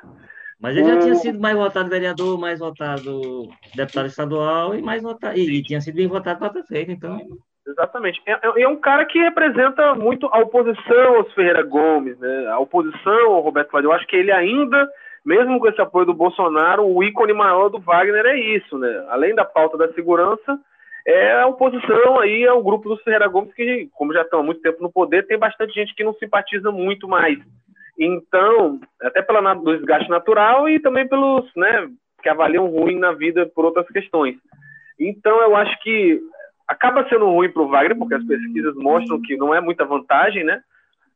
Mas 0.58 0.76
ele 0.76 0.86
o... 0.86 0.94
já 0.94 0.98
tinha 1.00 1.14
sido 1.16 1.38
mais 1.38 1.56
votado 1.56 1.90
vereador, 1.90 2.40
mais 2.40 2.58
votado 2.58 3.50
deputado 3.74 4.06
estadual 4.06 4.74
e 4.74 4.80
mais 4.80 5.02
votado. 5.02 5.38
E, 5.38 5.58
e 5.58 5.62
tinha 5.62 5.80
sido 5.80 5.96
bem 5.96 6.08
votado 6.08 6.38
para 6.38 6.50
prefeito, 6.50 6.90
então. 6.90 7.18
Exatamente. 7.66 8.20
É, 8.26 8.32
é, 8.32 8.62
é, 8.62 8.68
um 8.68 8.76
cara 8.76 9.04
que 9.06 9.18
representa 9.18 9.94
muito 9.94 10.26
a 10.30 10.38
oposição 10.38 11.16
aos 11.16 11.32
Ferreira 11.32 11.62
Gomes, 11.62 12.18
né? 12.18 12.46
a 12.48 12.58
oposição 12.58 13.32
ao 13.32 13.40
Roberto 13.40 13.70
Cláudio. 13.70 13.88
Eu 13.88 13.94
acho 13.94 14.06
que 14.06 14.16
ele 14.16 14.30
ainda, 14.30 14.86
mesmo 15.24 15.58
com 15.58 15.68
esse 15.68 15.80
apoio 15.80 16.04
do 16.04 16.14
Bolsonaro, 16.14 16.86
o 16.86 17.02
ícone 17.02 17.32
maior 17.32 17.70
do 17.70 17.80
Wagner 17.80 18.26
é 18.26 18.38
isso, 18.38 18.76
né? 18.78 19.06
Além 19.08 19.34
da 19.34 19.44
pauta 19.44 19.78
da 19.78 19.92
segurança, 19.94 20.58
é 21.06 21.40
a 21.40 21.46
oposição 21.46 22.18
aí 22.18 22.46
ao 22.46 22.62
grupo 22.62 22.88
dos 22.88 23.02
Ferreira 23.02 23.28
Gomes, 23.28 23.54
que, 23.54 23.88
como 23.94 24.12
já 24.12 24.22
estão 24.22 24.40
há 24.40 24.42
muito 24.42 24.60
tempo 24.60 24.82
no 24.82 24.92
poder, 24.92 25.26
tem 25.26 25.38
bastante 25.38 25.72
gente 25.72 25.94
que 25.94 26.04
não 26.04 26.14
simpatiza 26.14 26.70
muito 26.70 27.08
mais. 27.08 27.38
Então, 27.98 28.80
até 29.00 29.22
pelo 29.22 29.64
desgaste 29.64 30.10
natural 30.10 30.68
e 30.68 30.80
também 30.80 31.06
pelos, 31.06 31.50
né, 31.56 31.88
que 32.22 32.28
avaliam 32.28 32.66
ruim 32.66 32.98
na 32.98 33.12
vida 33.12 33.46
por 33.54 33.64
outras 33.64 33.86
questões. 33.88 34.36
Então, 34.98 35.40
eu 35.42 35.56
acho 35.56 35.78
que 35.82 36.20
acaba 36.66 37.08
sendo 37.08 37.26
ruim 37.26 37.50
para 37.50 37.62
o 37.62 37.68
Wagner, 37.68 37.98
porque 37.98 38.14
as 38.14 38.24
pesquisas 38.24 38.74
mostram 38.76 39.20
que 39.20 39.36
não 39.36 39.54
é 39.54 39.60
muita 39.60 39.84
vantagem, 39.84 40.44
né? 40.44 40.60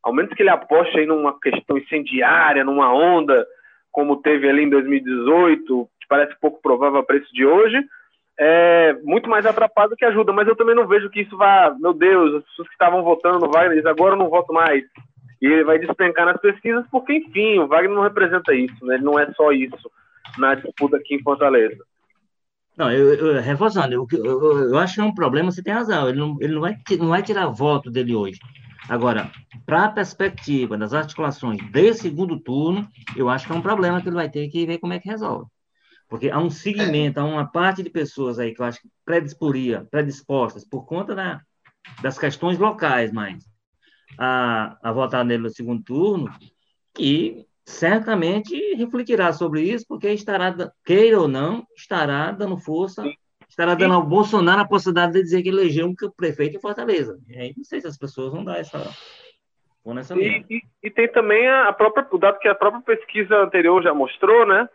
Ao 0.03 0.13
menos 0.13 0.33
que 0.33 0.43
ele 0.43 0.51
aposte 0.51 0.99
aí 0.99 1.07
numa 1.07 1.39
questão 1.39 1.77
incendiária, 1.77 2.65
numa 2.65 2.93
onda, 2.93 3.47
como 3.91 4.23
teve 4.23 4.49
ali 4.49 4.65
em 4.65 4.71
2018, 4.71 5.89
que 6.01 6.09
parece 6.09 6.39
pouco 6.41 6.61
provável 6.63 7.01
a 7.01 7.03
preço 7.03 7.33
de 7.33 7.45
hoje, 7.45 7.77
é 8.39 8.97
muito 9.03 9.29
mais 9.29 9.45
atrapado 9.45 9.97
que 9.97 10.05
ajuda. 10.05 10.33
Mas 10.33 10.47
eu 10.47 10.57
também 10.57 10.75
não 10.75 10.87
vejo 10.87 11.11
que 11.11 11.23
isso 11.23 11.37
vá, 11.37 11.75
meu 11.79 11.93
Deus, 11.93 12.37
as 12.37 12.45
pessoas 12.45 12.69
que 12.69 12.75
estavam 12.75 13.03
votando 13.03 13.41
no 13.41 13.51
Wagner 13.51 13.77
dizem, 13.77 13.91
agora 13.91 14.15
eu 14.15 14.19
não 14.19 14.29
voto 14.29 14.53
mais. 14.53 14.85
E 15.43 15.47
ele 15.47 15.65
vai 15.65 15.79
despencar 15.79 16.27
nas 16.27 16.41
pesquisas, 16.41 16.85
porque, 16.91 17.15
enfim, 17.15 17.59
o 17.59 17.67
Wagner 17.67 17.95
não 17.95 18.03
representa 18.03 18.55
isso, 18.55 18.85
né? 18.85 18.97
Ele 18.97 19.05
não 19.05 19.19
é 19.19 19.31
só 19.33 19.53
isso 19.53 19.91
na 20.37 20.55
disputa 20.55 20.97
aqui 20.97 21.15
em 21.17 21.23
Fortaleza. 21.23 21.85
Não, 22.79 22.93
eu, 22.93 23.13
eu 23.13 23.43
reforçando, 23.43 23.93
eu, 23.93 24.07
eu, 24.13 24.69
eu, 24.71 24.79
acho 24.79 24.95
que 24.95 25.01
é 25.01 25.05
um 25.05 25.13
problema, 25.13 25.51
você 25.51 25.61
tem 25.61 25.75
razão, 25.75 26.09
ele 26.09 26.21
não, 26.21 26.37
ele 26.41 26.55
não, 26.55 26.61
vai, 26.61 26.79
não 26.97 27.09
vai 27.09 27.25
tirar 27.25 27.49
voto 27.49 27.91
dele 27.91 28.15
hoje. 28.15 28.39
Agora, 28.89 29.33
para 29.67 29.87
a 29.87 29.91
perspectiva 29.91 30.79
das 30.79 30.95
articulações 30.95 31.59
de 31.73 31.95
segundo 31.95 32.39
turno, 32.39 32.89
eu 33.17 33.29
acho 33.29 33.49
que 33.49 33.53
é 33.53 33.57
um 33.57 33.61
problema 33.61 34.01
que 34.01 34.09
ele 34.09 34.15
vai 34.15 34.31
ter 34.31 34.49
que 34.49 34.65
ver 34.65 34.79
como 34.79 34.93
é 34.93 35.01
que 35.01 35.09
resolve. 35.09 35.51
Porque 36.09 36.31
há 36.31 36.39
um 36.39 36.49
segmento, 36.49 37.19
há 37.19 37.25
uma 37.25 37.51
parte 37.51 37.83
de 37.83 37.91
pessoas 37.91 38.39
aí 38.39 38.55
que 38.55 38.63
eu 38.63 38.67
acho 38.67 38.81
que 38.81 38.89
predisporia, 39.05 39.85
predispostas 39.91 40.65
por 40.65 40.87
conta 40.87 41.17
da, 41.17 41.41
das 42.01 42.17
questões 42.17 42.61
locais, 42.61 43.11
mas 43.11 43.45
a, 44.17 44.79
a 44.81 44.93
votar 44.93 45.25
nele 45.25 45.43
no 45.43 45.51
segundo 45.51 45.83
turno, 45.83 46.33
que 46.95 47.45
certamente 47.69 48.75
refletirá 48.75 49.31
sobre 49.31 49.61
isso, 49.61 49.85
porque 49.87 50.09
estará, 50.09 50.55
queira 50.85 51.21
ou 51.21 51.29
não, 51.29 51.67
estará 51.77 52.33
dando 52.33 52.57
força, 52.57 53.05
estará 53.47 53.75
dando 53.75 53.93
ao 53.93 54.03
Bolsonaro 54.03 54.63
a 54.63 54.67
possibilidade 54.67 55.13
de 55.13 55.23
dizer 55.23 55.43
que 55.43 55.51
elegeu 55.51 55.87
um 55.87 55.95
prefeito 56.17 56.57
em 56.57 56.61
Fortaleza. 56.61 57.19
E 57.29 57.39
aí 57.39 57.55
não 57.55 57.63
sei 57.63 57.81
se 57.81 57.87
as 57.87 57.99
pessoas 57.99 58.33
vão 58.33 58.43
dar 58.43 58.59
essa, 58.59 58.79
nessa 59.85 60.15
linha. 60.15 60.43
E, 60.49 60.57
e, 60.57 60.63
e, 60.85 60.91
tem 60.91 61.09
também 61.09 61.47
a 61.47 61.71
própria, 61.75 62.07
o 62.11 62.19
dado 62.19 62.39
que 62.39 62.49
a 62.49 62.55
própria 62.55 62.97
pesquisa 62.97 63.37
anterior 63.37 63.83
já 63.83 63.93
mostrou, 63.93 64.47
né? 64.47 64.67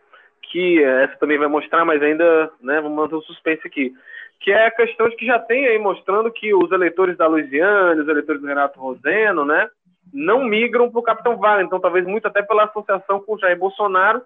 Que 0.52 0.80
essa 0.82 1.16
também 1.16 1.36
vai 1.36 1.48
mostrar, 1.48 1.84
mas 1.84 2.00
ainda, 2.00 2.52
né? 2.62 2.80
Vamos 2.80 2.96
manter 2.96 3.16
o 3.16 3.22
suspense 3.22 3.66
aqui. 3.66 3.92
Que 4.38 4.52
é 4.52 4.66
a 4.66 4.70
questão 4.70 5.08
de 5.08 5.16
que 5.16 5.26
já 5.26 5.40
tem 5.40 5.66
aí 5.66 5.78
mostrando 5.80 6.30
que 6.30 6.54
os 6.54 6.70
eleitores 6.70 7.16
da 7.16 7.26
Louisiana, 7.26 8.00
os 8.00 8.08
eleitores 8.08 8.40
do 8.40 8.46
Renato 8.46 8.78
Roseno, 8.78 9.44
né? 9.44 9.68
Não 10.12 10.44
migram 10.44 10.90
para 10.90 11.00
o 11.00 11.02
Capitão 11.02 11.36
Wagner. 11.36 11.66
Então, 11.66 11.80
talvez 11.80 12.06
muito 12.06 12.26
até 12.26 12.42
pela 12.42 12.64
associação 12.64 13.20
com 13.20 13.34
o 13.34 13.38
Jair 13.38 13.58
Bolsonaro, 13.58 14.22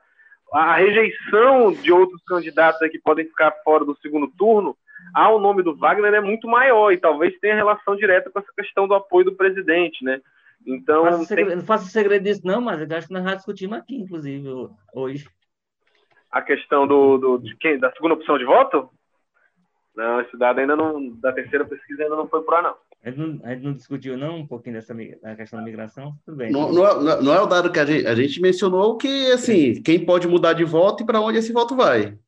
a 0.53 0.77
rejeição 0.77 1.73
de 1.73 1.93
outros 1.93 2.23
candidatos 2.25 2.87
que 2.91 2.99
podem 2.99 3.27
ficar 3.27 3.53
fora 3.65 3.85
do 3.85 3.97
segundo 3.99 4.29
turno 4.29 4.77
ao 5.15 5.39
nome 5.39 5.63
do 5.63 5.77
Wagner 5.77 6.15
é 6.15 6.21
muito 6.21 6.49
maior 6.49 6.93
e 6.93 6.99
talvez 6.99 7.39
tenha 7.39 7.55
relação 7.55 7.97
direta 7.97 8.31
com 8.31 8.39
essa 8.39 8.53
questão 8.57 8.87
do 8.87 8.95
apoio 8.95 9.27
do 9.27 9.37
presidente, 9.37 10.05
né? 10.05 10.21
Então. 10.67 11.05
Não 11.05 11.13
faço, 11.13 11.25
segredo, 11.25 11.57
não 11.57 11.65
faço 11.65 11.89
segredo 11.89 12.23
disso, 12.25 12.41
não, 12.45 12.61
mas 12.61 12.81
eu 12.81 12.97
acho 12.97 13.07
que 13.07 13.13
nós 13.13 13.25
já 13.25 13.35
discutimos 13.35 13.79
aqui, 13.79 13.97
inclusive, 13.97 14.49
hoje. 14.93 15.29
A 16.31 16.43
questão 16.43 16.87
do, 16.87 17.17
do 17.17 17.39
de 17.39 17.57
quem, 17.57 17.79
da 17.79 17.91
segunda 17.93 18.15
opção 18.15 18.37
de 18.37 18.45
voto? 18.45 18.91
Não, 19.97 20.21
esse 20.21 20.37
dado 20.37 20.61
ainda 20.61 20.77
não. 20.77 21.11
Da 21.17 21.33
terceira 21.33 21.65
pesquisa 21.65 22.03
ainda 22.03 22.17
não 22.17 22.29
foi 22.29 22.43
por 22.43 22.53
lá, 22.53 22.63
não. 22.63 22.77
A 23.03 23.11
gente 23.11 23.19
não, 23.19 23.41
a 23.45 23.55
gente 23.55 23.65
não 23.65 23.75
discutiu, 23.75 24.19
não, 24.19 24.41
um 24.41 24.47
pouquinho 24.47 24.75
dessa 24.75 24.95
da 25.23 25.37
questão 25.37 25.59
da 25.59 25.65
migração? 25.65 26.15
Tudo 26.25 26.37
bem. 26.37 26.51
Não, 26.51 26.73
não, 26.73 26.87
é, 26.87 27.23
não 27.23 27.33
é 27.33 27.41
o 27.41 27.47
dado 27.47 27.71
que 27.71 27.79
a 27.79 27.87
gente, 27.87 28.07
a 28.07 28.15
gente 28.15 28.41
mencionou 28.41 28.97
que, 28.97 29.31
assim, 29.33 29.81
quem 29.83 30.05
pode 30.05 30.27
mudar 30.27 30.53
de 30.53 30.65
voto 30.65 31.03
e 31.03 31.07
para 31.07 31.21
onde 31.21 31.39
esse 31.39 31.53
voto 31.53 31.77
vai. 31.77 32.19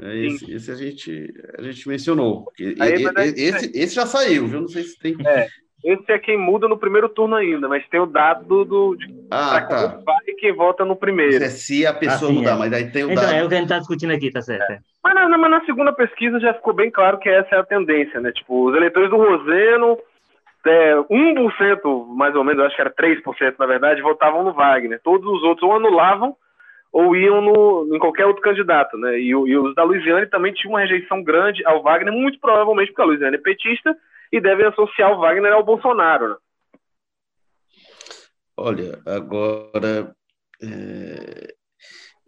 É 0.00 0.26
esse, 0.26 0.52
esse, 0.52 0.70
a, 0.70 0.74
gente, 0.74 1.34
a 1.58 1.62
gente 1.62 1.88
mencionou. 1.88 2.50
Aí, 2.78 3.04
esse, 3.36 3.70
esse 3.74 3.94
já 3.94 4.06
saiu, 4.06 4.46
viu? 4.46 4.60
Não 4.62 4.68
sei 4.68 4.84
se 4.84 4.98
tem. 4.98 5.16
É, 5.26 5.48
esse 5.84 6.10
é 6.10 6.18
quem 6.18 6.36
muda 6.36 6.66
no 6.66 6.76
primeiro 6.76 7.08
turno 7.08 7.36
ainda, 7.36 7.68
mas 7.68 7.86
tem 7.88 8.00
o 8.00 8.06
dado 8.06 8.64
do, 8.64 8.96
de 8.96 9.06
ah, 9.30 9.60
tá. 9.60 9.92
quem 9.92 10.04
vai 10.04 10.16
e 10.26 10.34
quem 10.34 10.52
vota 10.52 10.84
no 10.84 10.96
primeiro. 10.96 11.42
É 11.42 11.48
se 11.48 11.86
a 11.86 11.94
pessoa 11.94 12.30
assim, 12.30 12.40
mudar, 12.40 12.54
é. 12.54 12.58
mas 12.58 12.72
aí 12.72 12.90
tem 12.90 13.04
o 13.04 13.12
então, 13.12 13.22
dado. 13.22 13.34
é 13.34 13.44
o 13.44 13.48
que 13.48 13.54
a 13.54 13.58
gente 13.58 13.66
está 13.66 13.78
discutindo 13.78 14.12
aqui, 14.12 14.30
tá 14.30 14.42
certo. 14.42 14.72
É. 14.72 14.80
Mas, 15.04 15.14
na, 15.14 15.38
mas 15.38 15.50
na 15.50 15.64
segunda 15.64 15.92
pesquisa 15.92 16.40
já 16.40 16.52
ficou 16.54 16.74
bem 16.74 16.90
claro 16.90 17.18
que 17.18 17.28
essa 17.28 17.54
é 17.54 17.58
a 17.58 17.64
tendência, 17.64 18.20
né? 18.20 18.32
Tipo, 18.32 18.68
os 18.68 18.76
eleitores 18.76 19.08
do 19.08 19.16
Roseno, 19.16 19.98
é, 20.66 20.94
1% 20.96 22.06
mais 22.08 22.34
ou 22.34 22.42
menos, 22.42 22.64
acho 22.64 22.74
que 22.74 22.80
era 22.80 22.92
3% 22.92 23.54
na 23.58 23.66
verdade, 23.66 24.02
votavam 24.02 24.42
no 24.42 24.52
Wagner. 24.52 25.00
Todos 25.02 25.26
os 25.30 25.42
outros 25.44 25.62
ou 25.62 25.76
anulavam 25.76 26.36
ou 26.92 27.14
iam 27.14 27.40
no, 27.40 27.94
em 27.94 27.98
qualquer 27.98 28.26
outro 28.26 28.42
candidato, 28.42 28.96
né? 28.98 29.18
E, 29.18 29.28
e 29.28 29.56
os 29.56 29.74
da 29.76 29.84
Luiziane 29.84 30.26
também 30.26 30.52
tinham 30.52 30.72
uma 30.72 30.80
rejeição 30.80 31.22
grande 31.22 31.64
ao 31.64 31.82
Wagner, 31.82 32.12
muito 32.12 32.40
provavelmente 32.40 32.88
porque 32.88 33.02
a 33.02 33.04
Luiziane 33.04 33.36
é 33.36 33.40
petista 33.40 33.96
e 34.32 34.40
devem 34.40 34.66
associar 34.66 35.12
o 35.12 35.20
Wagner 35.20 35.52
ao 35.52 35.64
Bolsonaro. 35.64 36.28
Né? 36.30 36.36
Olha, 38.56 39.00
agora 39.06 40.14
é, 40.62 41.54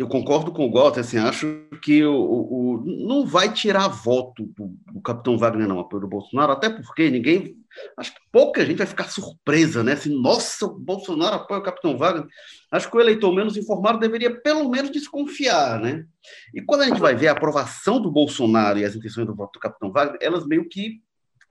eu 0.01 0.09
concordo 0.09 0.51
com 0.51 0.67
o 0.67 0.73
Walter, 0.73 1.01
assim, 1.01 1.19
acho 1.19 1.69
que 1.83 2.03
o, 2.03 2.15
o, 2.15 2.85
não 3.07 3.27
vai 3.27 3.53
tirar 3.53 3.87
voto 3.87 4.47
do, 4.57 4.75
do, 4.95 5.01
Capitão 5.03 5.37
Wagner, 5.37 5.69
não, 5.69 5.79
apoio 5.79 6.01
do 6.01 6.09
Bolsonaro, 6.09 6.53
até 6.53 6.71
porque 6.71 7.11
ninguém, 7.11 7.55
acho 7.99 8.15
que 8.15 8.21
pouca 8.33 8.65
gente 8.65 8.79
vai 8.79 8.87
ficar 8.87 9.11
surpresa, 9.11 9.85
né? 9.85 9.93
Assim, 9.93 10.11
nossa, 10.19 10.65
o 10.65 10.79
Bolsonaro 10.79 11.37
apoia 11.37 11.61
o 11.61 11.63
Capitão 11.63 11.99
Wagner. 11.99 12.27
Acho 12.73 12.91
que 12.91 12.97
o 12.97 13.01
eleitor 13.01 13.31
menos 13.35 13.59
informado 13.59 13.99
deveria 13.99 14.35
pelo 14.41 14.71
menos 14.71 14.91
desconfiar, 14.91 15.79
né? 15.79 16.07
E 16.55 16.63
quando 16.63 16.81
a 16.81 16.87
gente 16.87 17.01
vai 17.01 17.15
ver 17.15 17.29
a 17.29 17.33
aprovação 17.33 18.01
do 18.01 18.11
Bolsonaro 18.11 18.79
e 18.79 18.87
as 18.87 18.97
intenções 18.97 19.27
do 19.27 19.37
voto 19.37 19.59
do 19.59 19.61
Capitão 19.61 19.93
Wagner, 19.93 20.19
elas 20.23 20.47
meio 20.47 20.67
que 20.67 21.03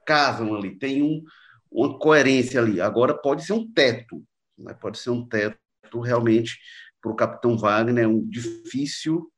casam 0.10 0.56
ali, 0.56 0.76
tem 0.76 1.04
um, 1.04 1.24
uma 1.72 2.00
coerência 2.00 2.60
ali. 2.60 2.82
Agora 2.82 3.14
pode 3.14 3.46
ser 3.46 3.54
um 3.54 3.72
teto, 3.72 4.24
né? 4.58 4.74
pode 4.74 4.98
ser 4.98 5.12
um 5.12 5.24
teto 5.24 5.60
realmente 6.04 6.58
para 7.00 7.12
o 7.12 7.16
Capitão 7.16 7.56
Wagner, 7.56 8.06
é 8.06 8.08
um 8.08 8.28
difícil 8.28 9.32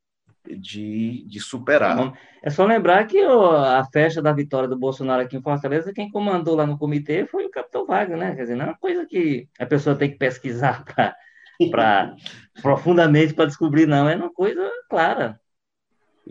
de, 0.47 1.25
de 1.27 1.39
superar. 1.41 2.13
É 2.41 2.49
só 2.49 2.65
lembrar 2.65 3.05
que 3.05 3.19
a 3.19 3.83
festa 3.91 4.21
da 4.21 4.31
vitória 4.31 4.67
do 4.67 4.79
Bolsonaro 4.79 5.21
aqui 5.21 5.35
em 5.35 5.41
Fortaleza, 5.41 5.93
quem 5.93 6.09
comandou 6.09 6.55
lá 6.55 6.65
no 6.65 6.77
comitê 6.77 7.25
foi 7.25 7.45
o 7.45 7.51
Capitão 7.51 7.85
Wagner, 7.85 8.17
né? 8.17 8.33
Quer 8.33 8.43
dizer, 8.43 8.55
não 8.55 8.65
é 8.65 8.67
uma 8.69 8.77
coisa 8.77 9.05
que 9.05 9.49
a 9.59 9.65
pessoa 9.65 9.95
tem 9.95 10.09
que 10.09 10.17
pesquisar 10.17 10.85
para 11.69 12.15
profundamente 12.63 13.33
para 13.33 13.45
descobrir, 13.45 13.85
não. 13.85 14.07
É 14.07 14.15
uma 14.15 14.31
coisa 14.33 14.67
clara 14.89 15.37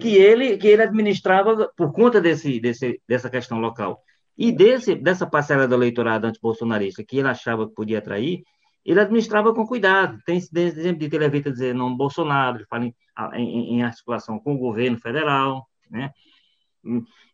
que 0.00 0.16
ele 0.16 0.56
que 0.56 0.66
ele 0.66 0.82
administrava 0.82 1.70
por 1.76 1.92
conta 1.92 2.20
desse, 2.22 2.58
desse 2.58 3.00
dessa 3.06 3.28
questão 3.28 3.58
local 3.58 4.02
e 4.40 4.50
desse 4.50 4.94
dessa 4.94 5.26
parcela 5.26 5.68
do 5.68 5.74
eleitorado 5.74 6.26
antibolsonarista 6.26 7.04
que 7.04 7.18
ele 7.18 7.28
achava 7.28 7.68
que 7.68 7.74
podia 7.74 7.98
atrair 7.98 8.42
ele 8.84 9.00
administrava 9.00 9.54
com 9.54 9.66
cuidado. 9.66 10.18
Tem 10.24 10.38
exemplo 10.38 10.98
de 10.98 11.08
televita 11.08 11.50
dizer 11.50 11.74
nome 11.74 11.96
Bolsonaro, 11.96 12.58
ele 12.58 12.64
fala 12.64 12.86
em, 12.86 12.94
em, 13.34 13.74
em, 13.74 13.82
articulação 13.82 14.38
com 14.38 14.54
o 14.54 14.58
governo 14.58 14.98
federal, 14.98 15.68
né? 15.90 16.10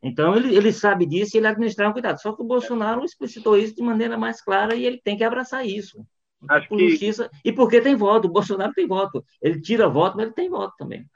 Então, 0.03 0.37
ele, 0.37 0.57
ele 0.57 0.73
sabe 0.73 1.07
disso 1.07 1.37
e 1.37 1.39
ele 1.39 1.47
administrava 1.47 1.91
com 1.91 1.95
cuidado. 1.95 2.21
Só 2.21 2.33
que 2.33 2.43
o 2.43 2.47
Bolsonaro 2.47 3.05
explicitou 3.05 3.57
isso 3.57 3.77
de 3.77 3.83
maneira 3.83 4.19
mais 4.19 4.43
clara 4.43 4.75
e 4.75 4.85
ele 4.85 5.01
tem 5.03 5.17
que 5.17 5.23
abraçar 5.23 5.65
isso. 5.65 6.05
Acho 6.49 6.69
por 6.69 6.79
que... 6.79 6.91
justiça, 6.91 7.31
e 7.45 7.53
porque 7.53 7.81
tem 7.81 7.95
voto, 7.95 8.27
o 8.27 8.33
Bolsonaro 8.33 8.73
tem 8.73 8.87
voto. 8.87 9.25
Ele 9.41 9.61
tira 9.61 9.89
voto, 9.89 10.17
mas 10.17 10.27
ele 10.27 10.35
tem 10.35 10.51
voto 10.51 10.75
também. 10.77 11.07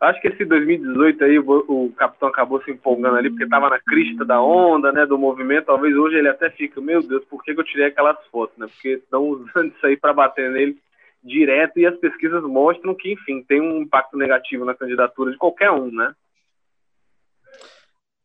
Acho 0.00 0.20
que 0.20 0.28
esse 0.28 0.44
2018 0.44 1.24
aí 1.24 1.38
o, 1.38 1.92
capitão 1.96 2.28
acabou 2.28 2.62
se 2.62 2.70
empolgando 2.70 3.16
ali 3.16 3.30
porque 3.30 3.44
estava 3.44 3.70
na 3.70 3.78
crista 3.78 4.24
da 4.24 4.40
onda, 4.40 4.92
né, 4.92 5.06
do 5.06 5.18
movimento. 5.18 5.66
Talvez 5.66 5.96
hoje 5.96 6.16
ele 6.16 6.28
até 6.28 6.50
fique, 6.50 6.80
meu 6.80 7.02
Deus, 7.02 7.24
por 7.24 7.42
que, 7.42 7.52
eu 7.52 7.64
tirei 7.64 7.86
aquelas 7.86 8.18
fotos, 8.26 8.56
né? 8.58 8.66
Porque 8.66 8.88
estão 8.90 9.22
usando 9.22 9.72
isso 9.76 9.86
aí 9.86 9.96
para 9.96 10.12
bater 10.12 10.50
nele 10.50 10.76
direto 11.22 11.78
e 11.78 11.86
as 11.86 11.96
pesquisas 11.96 12.42
mostram 12.42 12.94
que, 12.94 13.12
enfim, 13.12 13.42
tem 13.42 13.60
um 13.60 13.80
impacto 13.80 14.16
negativo 14.16 14.64
na 14.64 14.74
candidatura 14.74 15.30
de 15.30 15.38
qualquer 15.38 15.70
um, 15.70 15.90
né? 15.90 16.14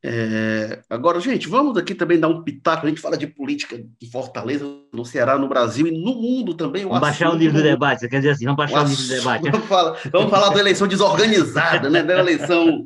É, 0.01 0.81
agora, 0.89 1.19
gente, 1.19 1.49
vamos 1.49 1.75
aqui 1.75 1.93
também 1.93 2.17
dar 2.17 2.29
um 2.29 2.41
pitaco. 2.41 2.85
A 2.85 2.89
gente 2.89 3.01
fala 3.01 3.17
de 3.17 3.27
política 3.27 3.77
de 3.77 4.09
Fortaleza, 4.09 4.65
no 4.93 5.03
Ceará, 5.03 5.37
no 5.37 5.49
Brasil 5.49 5.87
e 5.87 5.91
no 5.91 6.15
mundo 6.15 6.53
também. 6.53 6.83
Vamos 6.83 7.01
baixar 7.01 7.31
o 7.31 7.37
nível 7.37 7.61
do 7.61 7.63
debate, 7.63 8.07
quer 8.07 8.17
dizer 8.17 8.31
assim, 8.31 8.45
vamos 8.45 8.57
baixar 8.57 8.85
o, 8.85 8.87
nível 8.87 9.05
do 9.05 9.15
debate. 9.15 9.51
Vamos 9.51 9.67
falar, 9.67 9.99
vamos 10.09 10.29
falar 10.29 10.49
da 10.49 10.59
eleição 10.59 10.87
desorganizada, 10.87 11.89
né? 11.89 12.01
Da 12.01 12.17
eleição, 12.17 12.85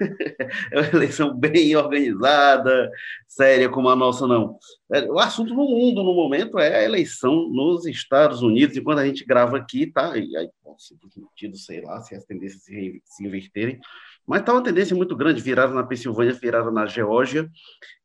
é 0.72 0.80
uma 0.80 0.88
eleição 0.88 1.36
bem 1.36 1.76
organizada, 1.76 2.90
séria 3.28 3.68
como 3.68 3.90
a 3.90 3.96
nossa, 3.96 4.26
não. 4.26 4.58
É, 4.90 5.02
o 5.10 5.18
assunto 5.18 5.52
no 5.52 5.68
mundo, 5.68 6.02
no 6.02 6.14
momento, 6.14 6.58
é 6.58 6.78
a 6.78 6.84
eleição 6.84 7.50
nos 7.50 7.84
Estados 7.84 8.40
Unidos, 8.40 8.74
e 8.78 8.80
quando 8.80 9.00
a 9.00 9.06
gente 9.06 9.26
grava 9.26 9.58
aqui, 9.58 9.88
tá? 9.88 10.16
E 10.16 10.34
aí 10.34 10.48
pode 10.64 10.82
ser 10.82 10.96
discutido, 11.04 11.54
sei 11.58 11.82
lá, 11.82 12.00
se 12.00 12.14
as 12.14 12.24
tendências 12.24 12.62
se, 12.62 13.02
se 13.04 13.26
inverterem 13.26 13.78
mas 14.26 14.40
está 14.40 14.52
uma 14.52 14.62
tendência 14.62 14.96
muito 14.96 15.14
grande, 15.14 15.40
virada 15.40 15.72
na 15.72 15.84
Pensilvânia, 15.84 16.32
virada 16.32 16.70
na 16.70 16.86
Geórgia, 16.86 17.48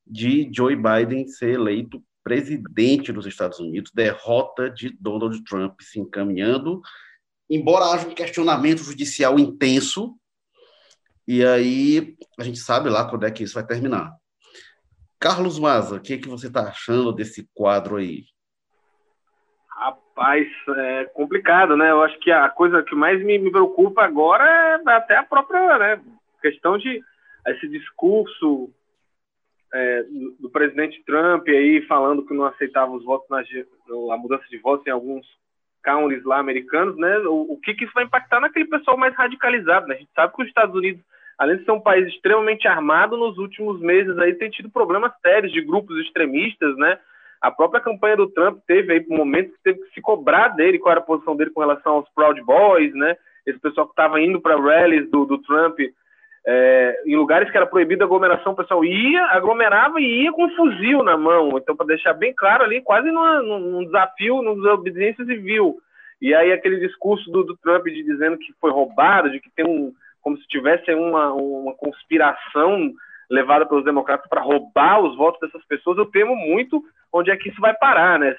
de 0.05 0.49
Joe 0.53 0.75
Biden 0.75 1.27
ser 1.27 1.55
eleito 1.55 2.03
presidente 2.23 3.11
dos 3.11 3.25
Estados 3.25 3.59
Unidos, 3.59 3.91
derrota 3.93 4.69
de 4.69 4.95
Donald 4.99 5.43
Trump 5.43 5.79
se 5.81 5.99
encaminhando, 5.99 6.81
embora 7.49 7.85
haja 7.85 8.07
um 8.07 8.13
questionamento 8.13 8.83
judicial 8.83 9.39
intenso, 9.39 10.15
e 11.27 11.45
aí 11.45 12.15
a 12.39 12.43
gente 12.43 12.59
sabe 12.59 12.89
lá 12.89 13.09
quando 13.09 13.25
é 13.25 13.31
que 13.31 13.43
isso 13.43 13.55
vai 13.55 13.65
terminar. 13.65 14.15
Carlos 15.19 15.59
Maza, 15.59 15.95
o 15.95 15.99
que, 15.99 16.13
é 16.13 16.17
que 16.17 16.27
você 16.27 16.47
está 16.47 16.67
achando 16.67 17.11
desse 17.11 17.47
quadro 17.53 17.97
aí? 17.97 18.25
Rapaz, 19.81 20.47
é 20.77 21.05
complicado, 21.05 21.75
né? 21.75 21.89
Eu 21.89 22.03
acho 22.03 22.19
que 22.19 22.31
a 22.31 22.47
coisa 22.49 22.83
que 22.83 22.93
mais 22.93 23.19
me, 23.23 23.39
me 23.39 23.49
preocupa 23.49 24.03
agora 24.03 24.43
é 24.45 24.91
até 24.91 25.17
a 25.17 25.23
própria 25.23 25.79
né, 25.79 26.01
questão 26.39 26.77
de 26.77 27.01
esse 27.47 27.67
discurso 27.67 28.69
é, 29.73 30.03
do, 30.03 30.35
do, 30.41 30.49
presidente 30.51 31.03
Trump 31.03 31.47
aí 31.47 31.81
falando 31.87 32.23
que 32.23 32.33
não 32.35 32.45
aceitava 32.45 32.91
os 32.91 33.03
votos 33.03 33.27
na 33.27 33.39
a 33.39 34.17
mudança 34.17 34.43
de 34.51 34.59
votos 34.59 34.85
em 34.85 34.91
alguns 34.91 35.25
counties 35.83 36.23
lá 36.25 36.37
americanos, 36.37 36.95
né? 36.95 37.17
O, 37.21 37.53
o 37.53 37.59
que, 37.59 37.73
que 37.73 37.85
isso 37.85 37.93
vai 37.95 38.03
impactar 38.03 38.39
naquele 38.39 38.65
pessoal 38.65 38.95
mais 38.95 39.15
radicalizado, 39.15 39.87
né? 39.87 39.95
A 39.95 39.97
gente 39.97 40.11
sabe 40.13 40.35
que 40.35 40.43
os 40.43 40.47
Estados 40.47 40.75
Unidos, 40.75 41.01
além 41.39 41.57
de 41.57 41.65
ser 41.65 41.71
um 41.71 41.81
país 41.81 42.07
extremamente 42.07 42.67
armado, 42.67 43.17
nos 43.17 43.39
últimos 43.39 43.81
meses 43.81 44.15
aí 44.19 44.35
tem 44.35 44.51
tido 44.51 44.69
problemas 44.69 45.11
sérios 45.23 45.51
de 45.51 45.59
grupos 45.59 45.97
extremistas, 45.97 46.77
né? 46.77 46.99
A 47.41 47.49
própria 47.49 47.81
campanha 47.81 48.15
do 48.15 48.29
Trump 48.29 48.59
teve 48.67 48.93
aí 48.93 49.05
momentos 49.09 49.55
que 49.55 49.63
teve 49.63 49.79
que 49.79 49.93
se 49.93 50.01
cobrar 50.01 50.49
dele, 50.49 50.77
qual 50.77 50.91
era 50.91 51.01
a 51.01 51.03
posição 51.03 51.35
dele 51.35 51.49
com 51.49 51.61
relação 51.61 51.93
aos 51.93 52.09
Proud 52.13 52.39
Boys, 52.43 52.93
né? 52.93 53.15
Esse 53.45 53.59
pessoal 53.59 53.87
que 53.87 53.93
estava 53.93 54.21
indo 54.21 54.39
para 54.39 54.59
rallies 54.59 55.09
do, 55.09 55.25
do 55.25 55.39
Trump 55.39 55.79
é, 56.45 57.03
em 57.05 57.15
lugares 57.15 57.51
que 57.51 57.57
era 57.57 57.67
proibida 57.67 58.03
aglomeração, 58.03 58.53
o 58.53 58.55
pessoal 58.55 58.83
ia, 58.83 59.25
aglomerava 59.25 59.99
e 59.99 60.23
ia 60.23 60.31
com 60.31 60.45
um 60.45 60.55
fuzil 60.55 61.03
na 61.03 61.17
mão. 61.17 61.57
Então, 61.57 61.75
para 61.75 61.87
deixar 61.87 62.13
bem 62.13 62.33
claro 62.33 62.63
ali, 62.63 62.81
quase 62.81 63.11
numa, 63.11 63.41
num 63.41 63.85
desafio, 63.85 64.41
numa 64.41 64.73
obediência 64.73 65.23
civil. 65.25 65.77
E 66.21 66.33
aí 66.33 66.51
aquele 66.51 66.79
discurso 66.79 67.29
do, 67.31 67.43
do, 67.43 67.57
Trump 67.57 67.85
de 67.85 68.03
dizendo 68.03 68.37
que 68.37 68.53
foi 68.59 68.71
roubado, 68.71 69.31
de 69.31 69.39
que 69.39 69.49
tem 69.51 69.65
um, 69.65 69.91
como 70.21 70.37
se 70.37 70.47
tivesse 70.47 70.93
uma, 70.93 71.33
uma 71.33 71.73
conspiração 71.73 72.91
levada 73.31 73.65
pelos 73.65 73.85
democratas 73.85 74.27
para 74.29 74.41
roubar 74.41 74.99
os 74.99 75.15
votos 75.15 75.39
dessas 75.39 75.65
pessoas, 75.65 75.97
eu 75.97 76.05
temo 76.05 76.35
muito 76.35 76.83
onde 77.11 77.31
é 77.31 77.37
que 77.37 77.49
isso 77.49 77.61
vai 77.61 77.73
parar, 77.73 78.19
né? 78.19 78.35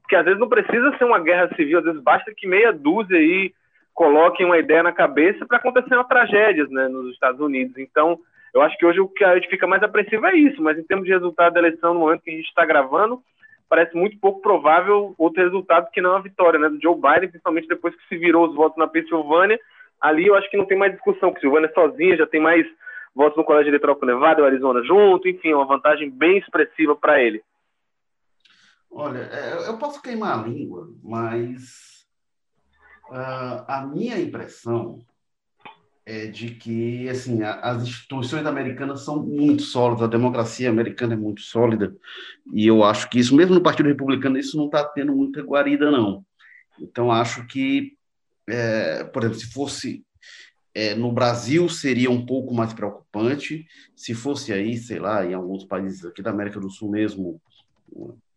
Porque 0.00 0.16
às 0.16 0.24
vezes 0.24 0.40
não 0.40 0.48
precisa 0.48 0.96
ser 0.96 1.04
uma 1.04 1.18
guerra 1.18 1.54
civil, 1.54 1.78
às 1.78 1.84
vezes 1.84 2.02
basta 2.02 2.32
que 2.34 2.46
meia 2.46 2.72
dúzia 2.72 3.18
aí 3.18 3.52
coloquem 3.94 4.46
uma 4.46 4.58
ideia 4.58 4.82
na 4.82 4.92
cabeça 4.92 5.44
para 5.46 5.58
acontecer 5.58 5.94
uma 5.94 6.04
tragédias, 6.04 6.70
né, 6.70 6.88
nos 6.88 7.12
Estados 7.12 7.40
Unidos. 7.40 7.76
Então, 7.76 8.18
eu 8.54 8.62
acho 8.62 8.76
que 8.78 8.86
hoje 8.86 9.00
o 9.00 9.08
que 9.08 9.22
a 9.22 9.34
gente 9.34 9.48
fica 9.48 9.66
mais 9.66 9.82
apreensivo 9.82 10.26
é 10.26 10.34
isso, 10.34 10.62
mas 10.62 10.78
em 10.78 10.82
termos 10.82 11.04
de 11.04 11.12
resultado 11.12 11.52
da 11.52 11.60
eleição, 11.60 11.92
no 11.92 12.00
momento 12.00 12.22
que 12.22 12.30
a 12.30 12.34
gente 12.34 12.48
está 12.48 12.64
gravando, 12.64 13.20
parece 13.68 13.94
muito 13.96 14.18
pouco 14.18 14.40
provável 14.40 15.14
outro 15.18 15.42
resultado 15.42 15.90
que 15.90 16.00
não 16.00 16.16
a 16.16 16.20
vitória, 16.20 16.58
né, 16.58 16.68
do 16.68 16.80
Joe 16.80 16.94
Biden, 16.94 17.28
principalmente 17.28 17.68
depois 17.68 17.94
que 17.94 18.08
se 18.08 18.16
virou 18.16 18.48
os 18.48 18.54
votos 18.54 18.78
na 18.78 18.86
Pensilvânia. 18.86 19.58
Ali 20.00 20.26
eu 20.26 20.34
acho 20.34 20.50
que 20.50 20.56
não 20.56 20.66
tem 20.66 20.76
mais 20.76 20.92
discussão, 20.92 21.30
porque 21.30 21.40
Silvânia 21.40 21.70
sozinha 21.72 22.16
já 22.16 22.26
tem 22.26 22.40
mais 22.40 22.66
votos 23.14 23.36
no 23.36 23.44
colégio 23.44 23.70
eleitoral 23.70 23.96
com 23.96 24.06
Nevada 24.06 24.40
e 24.40 24.44
Arizona 24.44 24.82
junto, 24.84 25.28
enfim, 25.28 25.52
uma 25.52 25.66
vantagem 25.66 26.10
bem 26.10 26.38
expressiva 26.38 26.96
para 26.96 27.22
ele. 27.22 27.42
Olha, 28.90 29.18
é, 29.18 29.68
eu 29.68 29.78
posso 29.78 30.02
queimar 30.02 30.38
a 30.38 30.46
língua, 30.46 30.90
mas 31.02 32.06
uh, 33.10 33.64
a 33.66 33.86
minha 33.90 34.18
impressão 34.20 34.98
é 36.04 36.26
de 36.26 36.50
que 36.56 37.08
assim 37.08 37.42
as 37.42 37.82
instituições 37.82 38.44
americanas 38.44 39.04
são 39.04 39.22
muito 39.22 39.62
sólidas, 39.62 40.02
a 40.02 40.08
democracia 40.08 40.68
americana 40.68 41.14
é 41.14 41.16
muito 41.16 41.40
sólida 41.42 41.94
e 42.52 42.66
eu 42.66 42.82
acho 42.82 43.08
que 43.08 43.20
isso, 43.20 43.36
mesmo 43.36 43.54
no 43.54 43.62
Partido 43.62 43.86
Republicano, 43.86 44.36
isso 44.36 44.56
não 44.56 44.66
está 44.66 44.84
tendo 44.84 45.14
muita 45.14 45.42
guarida 45.42 45.90
não. 45.90 46.24
Então 46.80 47.10
acho 47.12 47.46
que, 47.46 47.96
é, 48.48 49.04
por 49.04 49.22
exemplo, 49.22 49.38
se 49.38 49.52
fosse 49.52 50.04
é, 50.74 50.94
no 50.94 51.12
Brasil 51.12 51.68
seria 51.68 52.10
um 52.10 52.24
pouco 52.24 52.54
mais 52.54 52.72
preocupante. 52.72 53.66
Se 53.94 54.14
fosse 54.14 54.52
aí, 54.52 54.76
sei 54.76 54.98
lá, 54.98 55.24
em 55.24 55.34
alguns 55.34 55.64
países 55.64 56.04
aqui 56.04 56.22
da 56.22 56.30
América 56.30 56.58
do 56.58 56.70
Sul 56.70 56.90
mesmo, 56.90 57.40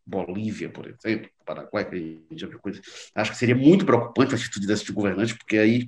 Bolívia, 0.06 0.70
por 0.70 0.86
exemplo, 0.86 1.30
Paraguai, 1.46 1.90
que 1.90 1.96
a 1.96 1.98
gente 1.98 2.42
já 2.42 2.48
viu 2.48 2.60
coisa. 2.60 2.82
Acho 3.16 3.32
que 3.32 3.38
seria 3.38 3.56
muito 3.56 3.86
preocupante 3.86 4.34
a 4.34 4.38
atitude 4.38 4.68
desse 4.68 4.92
governante, 4.92 5.36
porque 5.36 5.58
aí 5.58 5.88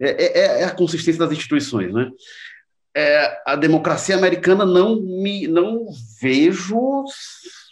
é, 0.00 0.24
é, 0.24 0.60
é 0.62 0.64
a 0.64 0.74
consistência 0.74 1.18
das 1.18 1.32
instituições, 1.32 1.92
né? 1.92 2.10
É, 2.96 3.42
a 3.46 3.54
democracia 3.54 4.16
americana 4.16 4.64
não 4.64 5.00
me 5.00 5.46
não 5.46 5.86
vejo 6.20 7.04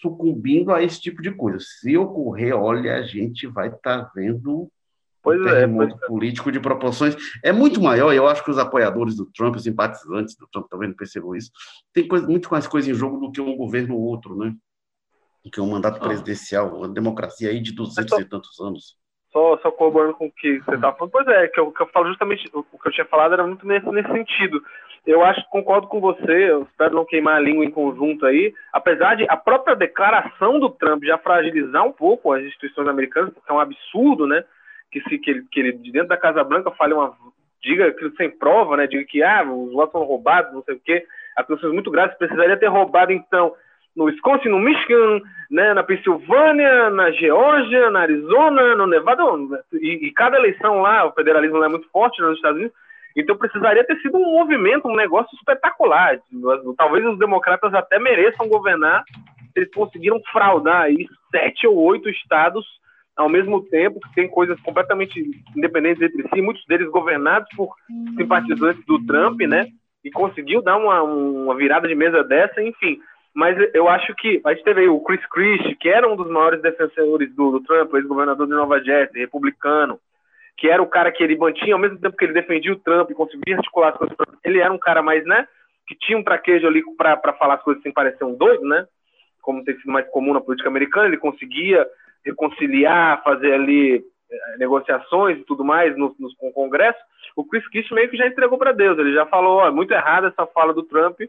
sucumbindo 0.01 0.73
a 0.73 0.83
esse 0.83 1.01
tipo 1.01 1.23
de 1.23 1.33
coisa. 1.33 1.59
Se 1.61 1.97
ocorrer, 1.97 2.55
olha, 2.55 2.97
a 2.97 3.03
gente 3.03 3.47
vai 3.47 3.69
estar 3.69 4.05
tá 4.05 4.13
vendo 4.15 4.71
Pois 5.27 5.41
um 5.41 5.49
é, 5.49 5.55
terremoto 5.55 5.99
é. 6.01 6.07
político 6.07 6.53
de 6.53 6.61
proporções 6.61 7.17
é 7.43 7.51
muito 7.51 7.83
maior, 7.83 8.13
e 8.13 8.17
eu 8.17 8.29
acho 8.29 8.45
que 8.45 8.51
os 8.53 8.59
apoiadores 8.59 9.17
do 9.17 9.27
Trump, 9.27 9.57
os 9.57 9.65
simpatizantes 9.65 10.37
do 10.37 10.47
Trump 10.47 10.69
também 10.69 10.89
não 10.89 10.95
percebam 10.95 11.35
isso, 11.35 11.51
tem 11.93 12.07
coisa, 12.07 12.25
muito 12.29 12.49
mais 12.49 12.69
coisa 12.69 12.89
em 12.89 12.95
jogo 12.95 13.19
do 13.19 13.33
que 13.33 13.41
um 13.41 13.57
governo 13.57 13.97
ou 13.97 14.03
outro, 14.03 14.37
né? 14.37 14.55
Do 15.45 15.51
que 15.51 15.61
um 15.61 15.69
mandato 15.69 15.97
ah. 15.97 16.07
presidencial, 16.07 16.77
uma 16.77 16.89
democracia 16.89 17.51
aí 17.51 17.59
de 17.59 17.75
200 17.75 18.09
só, 18.09 18.21
e 18.21 18.25
tantos 18.25 18.61
anos. 18.61 18.97
Só, 19.33 19.59
só 19.59 19.73
corroborando 19.73 20.15
com 20.15 20.27
o 20.27 20.33
que 20.33 20.61
você 20.61 20.77
estava 20.77 20.97
falando, 20.97 21.11
pois 21.11 21.27
é, 21.27 21.49
que 21.49 21.59
eu, 21.59 21.73
que 21.73 21.83
eu 21.83 21.89
falo 21.89 22.07
justamente, 22.07 22.49
o 22.55 22.63
que 22.63 22.89
eu 22.89 22.93
tinha 22.93 23.07
falado 23.07 23.33
era 23.33 23.45
muito 23.45 23.67
nesse, 23.67 23.91
nesse 23.91 24.13
sentido. 24.13 24.63
Eu 25.05 25.25
acho, 25.25 25.45
concordo 25.51 25.89
com 25.89 26.01
você, 26.01 26.53
eu 26.53 26.63
espero 26.63 26.95
não 26.95 27.05
queimar 27.05 27.35
a 27.35 27.41
língua 27.41 27.65
em 27.65 27.71
conjunto 27.73 28.25
aí, 28.27 28.55
apesar 28.73 29.17
de 29.17 29.27
a 29.29 29.37
própria 29.37 29.75
declaração 29.75 30.61
do 30.61 30.71
Trump 30.71 31.03
já 31.03 31.19
fragilizar 31.19 31.85
um 31.85 31.93
pouco 31.93 32.33
as 32.33 32.45
instituições 32.45 32.87
americanas, 32.87 33.35
porque 33.35 33.51
é 33.51 33.55
um 33.55 33.59
absurdo, 33.59 34.25
né? 34.25 34.45
Que, 34.91 35.01
se, 35.03 35.19
que, 35.19 35.31
ele, 35.31 35.45
que 35.51 35.61
ele 35.61 35.73
de 35.73 35.93
dentro 35.93 36.09
da 36.09 36.17
Casa 36.17 36.43
Branca 36.45 36.71
fale 36.73 36.95
uma 36.95 37.15
diga 37.63 37.89
aquilo 37.89 38.15
sem 38.17 38.31
prova, 38.31 38.77
né? 38.77 38.87
Diga 38.87 39.05
que 39.05 39.23
ah, 39.23 39.43
os 39.43 39.73
votos 39.73 39.93
foram 39.93 40.07
roubados, 40.07 40.53
não 40.53 40.63
sei 40.63 40.75
o 40.77 40.81
quê, 40.81 41.05
acusações 41.37 41.73
muito 41.73 41.91
graves, 41.91 42.17
precisaria 42.17 42.57
ter 42.57 42.69
roubado 42.69 43.13
então 43.13 43.55
no 43.97 44.05
Wisconsin, 44.05 44.51
no 44.51 44.59
Michigan, 44.59 45.21
né, 45.51 45.73
na 45.73 45.83
Pensilvânia, 45.83 46.91
na 46.91 47.11
Geórgia, 47.13 47.91
na 47.91 48.01
Arizona, 48.01 48.77
no 48.77 48.87
Nevada, 48.87 49.23
e, 49.73 50.07
e, 50.07 50.13
cada 50.13 50.37
eleição 50.37 50.83
lá, 50.83 51.07
o 51.07 51.13
federalismo 51.13 51.57
lá 51.57 51.65
é 51.65 51.71
muito 51.71 51.89
forte 51.91 52.21
né, 52.21 52.29
nos 52.29 52.37
Estados 52.37 52.59
Unidos, 52.59 52.77
então 53.17 53.39
precisaria 53.39 53.87
ter 53.87 53.97
sido 54.03 54.19
um 54.19 54.33
movimento, 54.33 54.87
um 54.87 54.95
negócio 54.95 55.35
espetacular. 55.37 56.21
Talvez 56.77 57.07
os 57.07 57.19
democratas 57.19 57.73
até 57.73 57.99
mereçam 57.99 58.47
governar 58.49 59.03
eles 59.57 59.73
conseguiram 59.73 60.21
fraudar 60.31 60.83
aí 60.83 61.09
sete 61.31 61.67
ou 61.67 61.77
oito 61.77 62.09
estados 62.11 62.65
ao 63.17 63.29
mesmo 63.29 63.63
tempo 63.63 63.99
que 63.99 64.15
tem 64.15 64.29
coisas 64.29 64.61
completamente 64.61 65.19
independentes 65.57 66.03
entre 66.03 66.29
si, 66.29 66.43
muitos 66.43 66.65
deles 66.67 66.89
governados 66.91 67.49
por 67.57 67.75
simpatizantes 68.17 68.85
do 68.85 69.05
Trump, 69.07 69.41
né? 69.41 69.67
E 70.05 70.11
conseguiu 70.11 70.61
dar 70.61 70.77
uma, 70.77 71.03
uma 71.03 71.57
virada 71.57 71.89
de 71.89 71.95
mesa 71.95 72.23
dessa, 72.23 72.63
enfim. 72.63 73.01
Mas 73.35 73.57
eu 73.75 73.89
acho 73.89 74.15
que 74.15 74.41
a 74.45 74.53
gente 74.53 74.65
teve 74.65 74.83
aí 74.83 74.89
o 74.89 75.01
Chris 75.01 75.25
Christie, 75.27 75.77
que 75.77 75.89
era 75.89 76.11
um 76.11 76.17
dos 76.17 76.29
maiores 76.31 76.61
defensores 76.61 77.35
do, 77.35 77.53
do 77.53 77.61
Trump, 77.63 77.95
ex-governador 77.95 78.47
de 78.47 78.53
Nova 78.53 78.83
Jersey, 78.83 79.21
republicano, 79.21 79.99
que 80.57 80.69
era 80.69 80.83
o 80.83 80.87
cara 80.87 81.11
que 81.11 81.23
ele 81.23 81.37
mantinha, 81.37 81.75
ao 81.75 81.81
mesmo 81.81 81.99
tempo 81.99 82.17
que 82.17 82.25
ele 82.25 82.33
defendia 82.35 82.73
o 82.73 82.79
Trump 82.79 83.11
e 83.11 83.15
conseguia 83.15 83.57
articular 83.57 83.91
as 83.91 83.97
coisas, 83.97 84.17
ele 84.45 84.61
era 84.61 84.73
um 84.73 84.79
cara 84.79 85.03
mais, 85.03 85.25
né? 85.25 85.47
Que 85.87 85.95
tinha 85.95 86.19
um 86.19 86.23
traquejo 86.23 86.67
ali 86.67 86.83
para 86.97 87.33
falar 87.35 87.55
as 87.55 87.63
coisas 87.63 87.83
sem 87.83 87.93
parecer 87.93 88.25
um 88.25 88.35
doido, 88.35 88.67
né? 88.67 88.87
Como 89.43 89.65
tem 89.65 89.77
sido 89.77 89.93
mais 89.93 90.09
comum 90.09 90.33
na 90.33 90.41
política 90.41 90.69
americana, 90.69 91.09
ele 91.09 91.19
conseguia 91.19 91.87
reconciliar, 92.27 93.23
fazer 93.23 93.55
ali 93.55 93.97
eh, 93.97 94.57
negociações 94.59 95.39
e 95.39 95.45
tudo 95.45 95.65
mais 95.65 95.97
no, 95.97 96.15
no, 96.19 96.53
Congresso, 96.53 96.99
o 97.37 97.45
Chris 97.45 97.67
Christie 97.69 97.95
meio 97.95 98.11
que 98.11 98.17
já 98.17 98.27
entregou 98.27 98.59
para 98.59 98.73
Deus. 98.73 98.99
Ele 98.99 99.15
já 99.15 99.25
falou, 99.27 99.65
é 99.67 99.71
muito 99.71 99.93
errada 99.93 100.29
essa 100.29 100.47
fala 100.47 100.75
do 100.75 100.83
Trump 100.83 101.21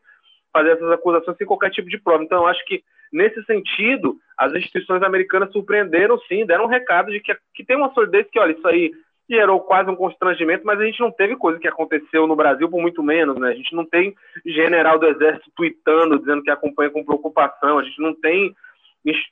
fazer 0.51 0.71
essas 0.71 0.91
acusações 0.91 1.37
sem 1.37 1.45
qualquer 1.45 1.69
tipo 1.69 1.89
de 1.89 1.99
prova. 1.99 2.23
Então, 2.23 2.39
eu 2.39 2.47
acho 2.47 2.63
que, 2.65 2.81
nesse 3.13 3.43
sentido, 3.43 4.15
as 4.37 4.53
instituições 4.53 5.03
americanas 5.03 5.51
surpreenderam, 5.51 6.17
sim, 6.21 6.45
deram 6.45 6.65
um 6.65 6.69
recado 6.69 7.11
de 7.11 7.19
que, 7.19 7.35
que 7.53 7.63
tem 7.63 7.77
uma 7.77 7.93
solidez 7.93 8.27
que, 8.31 8.39
olha, 8.39 8.53
isso 8.53 8.67
aí 8.67 8.91
gerou 9.29 9.59
quase 9.59 9.89
um 9.89 9.95
constrangimento, 9.95 10.65
mas 10.65 10.79
a 10.79 10.85
gente 10.85 10.99
não 11.01 11.11
teve 11.11 11.35
coisa 11.35 11.59
que 11.59 11.67
aconteceu 11.67 12.25
no 12.25 12.35
Brasil 12.35 12.69
por 12.69 12.81
muito 12.81 13.03
menos, 13.03 13.37
né? 13.37 13.49
A 13.49 13.53
gente 13.53 13.75
não 13.75 13.85
tem 13.85 14.15
general 14.45 14.97
do 14.97 15.05
Exército 15.05 15.51
tweetando, 15.55 16.17
dizendo 16.17 16.41
que 16.41 16.49
acompanha 16.49 16.89
com 16.89 17.03
preocupação, 17.03 17.77
a 17.77 17.83
gente 17.83 18.01
não 18.01 18.13
tem 18.13 18.55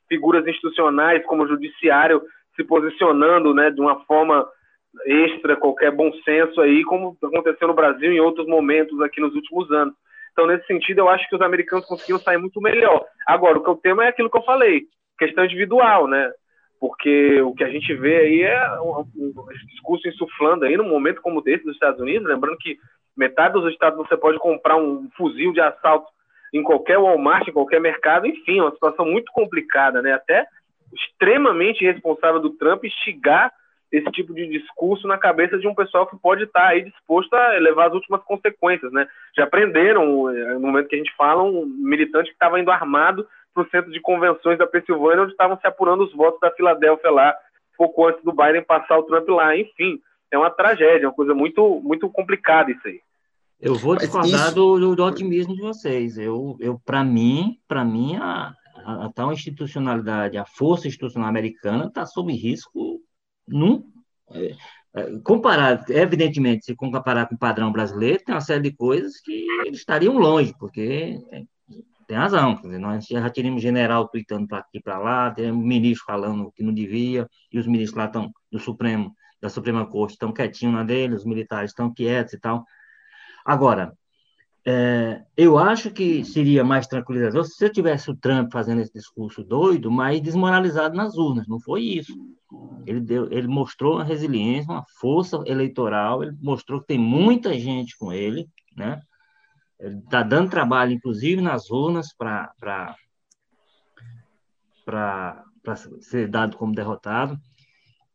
figuras 0.08 0.46
institucionais 0.46 1.24
como 1.26 1.44
o 1.44 1.48
judiciário 1.48 2.22
se 2.54 2.64
posicionando 2.64 3.54
né, 3.54 3.70
de 3.70 3.80
uma 3.80 4.00
forma 4.04 4.46
extra, 5.04 5.56
qualquer 5.56 5.92
bom 5.92 6.10
senso 6.24 6.60
aí, 6.60 6.82
como 6.84 7.16
aconteceu 7.22 7.68
no 7.68 7.74
Brasil 7.74 8.12
em 8.12 8.20
outros 8.20 8.46
momentos 8.46 9.00
aqui 9.02 9.20
nos 9.20 9.34
últimos 9.34 9.70
anos. 9.70 9.94
Então, 10.32 10.46
nesse 10.46 10.66
sentido, 10.66 10.98
eu 10.98 11.08
acho 11.08 11.28
que 11.28 11.34
os 11.34 11.42
americanos 11.42 11.86
conseguiram 11.86 12.18
sair 12.20 12.38
muito 12.38 12.60
melhor. 12.60 13.04
Agora, 13.26 13.58
o 13.58 13.62
que 13.62 13.70
eu 13.70 13.76
temo 13.76 14.02
é 14.02 14.08
aquilo 14.08 14.30
que 14.30 14.36
eu 14.36 14.42
falei, 14.42 14.82
questão 15.18 15.44
individual, 15.44 16.06
né? 16.06 16.30
Porque 16.78 17.40
o 17.40 17.54
que 17.54 17.64
a 17.64 17.70
gente 17.70 17.94
vê 17.94 18.16
aí 18.16 18.42
é 18.42 18.80
um, 18.80 19.00
um 19.16 19.46
discurso 19.66 20.06
insuflando 20.08 20.64
aí 20.64 20.76
num 20.76 20.88
momento 20.88 21.22
como 21.22 21.42
desse 21.42 21.64
dos 21.64 21.74
Estados 21.74 22.00
Unidos, 22.00 22.28
lembrando 22.28 22.58
que 22.58 22.76
metade 23.16 23.54
dos 23.54 23.72
estados 23.72 23.96
você 23.96 24.16
pode 24.16 24.38
comprar 24.38 24.76
um 24.76 25.08
fuzil 25.16 25.52
de 25.52 25.60
assalto 25.60 26.06
em 26.52 26.62
qualquer 26.62 26.98
Walmart, 26.98 27.46
em 27.48 27.52
qualquer 27.52 27.80
mercado, 27.80 28.26
enfim, 28.26 28.58
é 28.58 28.62
uma 28.62 28.72
situação 28.72 29.04
muito 29.04 29.30
complicada, 29.32 30.00
né? 30.00 30.12
Até 30.12 30.46
extremamente 30.94 31.82
irresponsável 31.82 32.40
do 32.40 32.50
Trump 32.50 32.84
instigar 32.84 33.52
esse 33.92 34.10
tipo 34.10 34.34
de 34.34 34.46
discurso 34.46 35.06
na 35.06 35.16
cabeça 35.16 35.58
de 35.58 35.66
um 35.68 35.74
pessoal 35.74 36.06
que 36.06 36.16
pode 36.16 36.44
estar 36.44 36.66
aí 36.66 36.82
disposto 36.82 37.32
a 37.34 37.50
levar 37.58 37.88
as 37.88 37.94
últimas 37.94 38.22
consequências, 38.24 38.92
né? 38.92 39.06
Já 39.36 39.46
prenderam, 39.46 40.28
eh, 40.28 40.54
no 40.54 40.60
momento 40.60 40.88
que 40.88 40.96
a 40.96 40.98
gente 40.98 41.14
fala, 41.16 41.42
um 41.42 41.64
militante 41.66 42.28
que 42.28 42.34
estava 42.34 42.58
indo 42.58 42.70
armado 42.70 43.26
para 43.54 43.62
o 43.62 43.68
centro 43.70 43.90
de 43.90 44.00
convenções 44.00 44.58
da 44.58 44.66
Pensilvânia, 44.66 45.22
onde 45.22 45.32
estavam 45.32 45.58
se 45.58 45.66
apurando 45.66 46.04
os 46.04 46.12
votos 46.12 46.40
da 46.40 46.50
Filadélfia 46.50 47.10
lá, 47.10 47.34
pouco 47.76 48.06
antes 48.06 48.22
do 48.22 48.32
Biden 48.32 48.62
passar 48.62 48.98
o 48.98 49.04
Trump 49.04 49.28
lá. 49.28 49.56
Enfim, 49.56 50.00
é 50.32 50.36
uma 50.36 50.50
tragédia, 50.50 51.04
é 51.04 51.08
uma 51.08 51.14
coisa 51.14 51.34
muito, 51.34 51.80
muito 51.82 52.10
complicada 52.10 52.70
isso 52.70 52.86
aí. 52.86 53.00
Eu 53.60 53.74
vou 53.74 53.96
discordar 53.96 54.46
isso... 54.46 54.54
do, 54.54 54.94
do, 54.94 55.04
otimismo 55.04 55.54
de 55.54 55.62
vocês. 55.62 56.18
Eu, 56.18 56.56
eu 56.60 56.80
para 56.84 57.02
mim, 57.02 57.58
para 57.66 57.84
mim 57.84 58.16
a, 58.16 58.52
a, 58.84 59.06
a, 59.06 59.12
tal 59.12 59.32
institucionalidade, 59.32 60.36
a 60.36 60.44
força 60.44 60.86
institucional 60.86 61.28
americana 61.28 61.86
está 61.86 62.04
sob 62.04 62.32
risco 62.32 63.00
num 63.48 63.82
é, 64.30 64.54
é, 64.94 65.18
comparar, 65.22 65.84
evidentemente, 65.90 66.64
se 66.64 66.74
comparar 66.74 67.26
com 67.26 67.34
o 67.34 67.38
padrão 67.38 67.70
brasileiro, 67.70 68.22
tem 68.24 68.34
uma 68.34 68.40
série 68.40 68.62
de 68.62 68.76
coisas 68.76 69.20
que 69.20 69.46
eles 69.66 69.78
estariam 69.78 70.16
longe, 70.16 70.54
porque 70.58 71.18
tem, 71.30 71.48
tem 72.06 72.16
razão, 72.16 72.56
quer 72.56 72.68
dizer, 72.68 72.78
nós 72.78 73.06
já 73.06 73.30
tivemos 73.30 73.62
general 73.62 74.08
tweetando 74.08 74.48
para 74.48 74.58
aqui 74.58 74.80
para 74.80 74.98
lá, 74.98 75.30
temos 75.30 75.64
ministro 75.64 76.04
falando 76.06 76.50
que 76.52 76.62
não 76.62 76.72
devia, 76.72 77.28
e 77.52 77.58
os 77.58 77.66
ministros 77.66 77.96
lá 77.96 78.06
estão 78.06 78.32
do 78.50 78.58
Supremo, 78.58 79.14
da 79.40 79.48
Suprema 79.48 79.86
Corte 79.86 80.12
estão 80.12 80.32
quietinhos 80.32 80.74
na 80.74 80.82
dele, 80.82 81.14
os 81.14 81.24
militares 81.24 81.70
estão 81.70 81.92
quietos 81.92 82.32
e 82.32 82.40
tal. 82.40 82.64
Agora, 83.46 83.96
é, 84.66 85.22
eu 85.36 85.56
acho 85.56 85.92
que 85.92 86.24
seria 86.24 86.64
mais 86.64 86.88
tranquilizador 86.88 87.44
se 87.44 87.64
eu 87.64 87.72
tivesse 87.72 88.10
o 88.10 88.16
Trump 88.16 88.52
fazendo 88.52 88.80
esse 88.80 88.92
discurso 88.92 89.44
doido, 89.44 89.88
mas 89.88 90.20
desmoralizado 90.20 90.96
nas 90.96 91.16
urnas. 91.16 91.46
Não 91.46 91.60
foi 91.60 91.82
isso. 91.82 92.12
Ele, 92.84 93.00
deu, 93.00 93.32
ele 93.32 93.46
mostrou 93.46 93.94
uma 93.94 94.04
resiliência, 94.04 94.72
uma 94.72 94.84
força 94.98 95.40
eleitoral, 95.46 96.24
ele 96.24 96.36
mostrou 96.42 96.80
que 96.80 96.88
tem 96.88 96.98
muita 96.98 97.56
gente 97.56 97.96
com 97.96 98.12
ele, 98.12 98.48
né? 98.76 99.00
Ele 99.78 99.98
está 99.98 100.24
dando 100.24 100.50
trabalho, 100.50 100.92
inclusive, 100.92 101.40
nas 101.40 101.70
urnas 101.70 102.12
para 102.12 102.96
ser 106.00 106.26
dado 106.26 106.56
como 106.56 106.74
derrotado. 106.74 107.38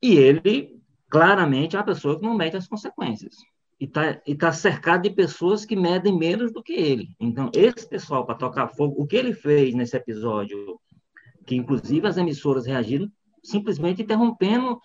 E 0.02 0.16
ele, 0.16 0.82
claramente, 1.10 1.78
é 1.78 1.80
uma 1.80 1.86
pessoa 1.86 2.18
que 2.18 2.26
não 2.26 2.36
mede 2.36 2.58
as 2.58 2.68
consequências. 2.68 3.36
E 3.82 3.86
está 3.86 4.22
e 4.28 4.36
tá 4.36 4.52
cercado 4.54 5.02
de 5.02 5.10
pessoas 5.10 5.66
que 5.66 5.76
medem 5.76 6.18
menos 6.18 6.54
do 6.54 6.62
que 6.62 6.74
ele. 6.74 7.10
Então, 7.20 7.50
esse 7.54 7.90
pessoal, 7.90 8.26
para 8.26 8.36
tocar 8.36 8.68
fogo, 8.68 8.96
o 9.02 9.08
que 9.08 9.16
ele 9.16 9.34
fez 9.34 9.74
nesse 9.74 9.98
episódio, 9.98 10.80
que 11.48 11.56
inclusive 11.56 12.08
as 12.08 12.16
emissoras 12.16 12.68
reagiram 12.68 13.12
simplesmente 13.44 14.04
interrompendo, 14.04 14.80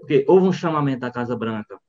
porque 0.00 0.24
houve 0.28 0.46
um 0.46 0.52
chamamento 0.52 1.00
da 1.00 1.10
Casa 1.10 1.34
Branca 1.34 1.80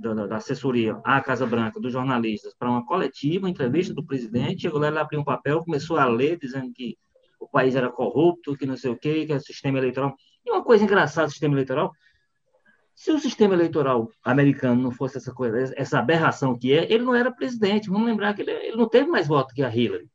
da, 0.00 0.26
da, 0.26 0.36
assessoria 0.36 0.98
à 1.04 1.20
Casa 1.20 1.46
Branca, 1.46 1.78
dos 1.78 1.92
jornalistas, 1.92 2.54
para 2.54 2.70
uma 2.70 2.84
coletiva, 2.84 3.44
uma 3.44 3.50
entrevista 3.50 3.92
do 3.92 4.04
presidente, 4.04 4.62
chegou 4.62 4.80
lá, 4.80 4.88
ele 4.88 4.98
abriu 4.98 5.20
um 5.20 5.24
papel, 5.24 5.62
começou 5.62 5.98
a 5.98 6.06
ler, 6.06 6.38
dizendo 6.38 6.72
que 6.72 6.96
o 7.38 7.46
país 7.46 7.74
era 7.74 7.90
corrupto, 7.90 8.56
que 8.56 8.66
não 8.66 8.76
sei 8.76 8.90
o 8.90 8.96
quê, 8.96 9.26
que 9.26 9.32
o 9.32 9.40
sistema 9.40 9.78
eleitoral. 9.78 10.14
E 10.44 10.50
uma 10.50 10.64
coisa 10.64 10.84
engraçada 10.84 11.26
do 11.26 11.30
sistema 11.30 11.54
eleitoral, 11.54 11.92
se 12.94 13.10
o 13.10 13.18
sistema 13.18 13.54
eleitoral 13.54 14.10
americano 14.22 14.82
não 14.82 14.90
fosse 14.90 15.16
essa 15.16 15.32
coisa, 15.32 15.72
essa 15.76 15.98
aberração 15.98 16.58
que 16.58 16.72
é, 16.72 16.92
ele 16.92 17.04
não 17.04 17.14
era 17.14 17.32
presidente. 17.32 17.88
Vamos 17.88 18.06
lembrar 18.06 18.34
que 18.34 18.42
ele, 18.42 18.50
ele 18.50 18.76
não 18.76 18.88
teve 18.88 19.08
mais 19.08 19.26
voto 19.26 19.54
que 19.54 19.62
a 19.62 19.74
Hillary, 19.74 20.08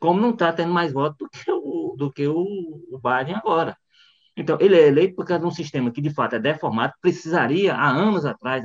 como 0.00 0.20
não 0.20 0.30
está 0.30 0.52
tendo 0.52 0.72
mais 0.72 0.92
voto 0.92 1.16
do 1.24 1.30
que 1.30 1.50
o, 1.50 1.94
do 1.96 2.12
que 2.12 2.26
o, 2.26 2.42
o 2.90 2.98
Biden 2.98 3.34
agora. 3.34 3.76
Então, 4.36 4.56
ele 4.60 4.76
é 4.76 4.86
eleito 4.86 5.16
por 5.16 5.24
causa 5.24 5.40
de 5.40 5.48
um 5.48 5.50
sistema 5.50 5.90
que, 5.90 6.00
de 6.00 6.10
fato, 6.10 6.36
é 6.36 6.38
deformado, 6.38 6.92
precisaria, 7.00 7.74
há 7.74 7.88
anos 7.88 8.24
atrás, 8.24 8.62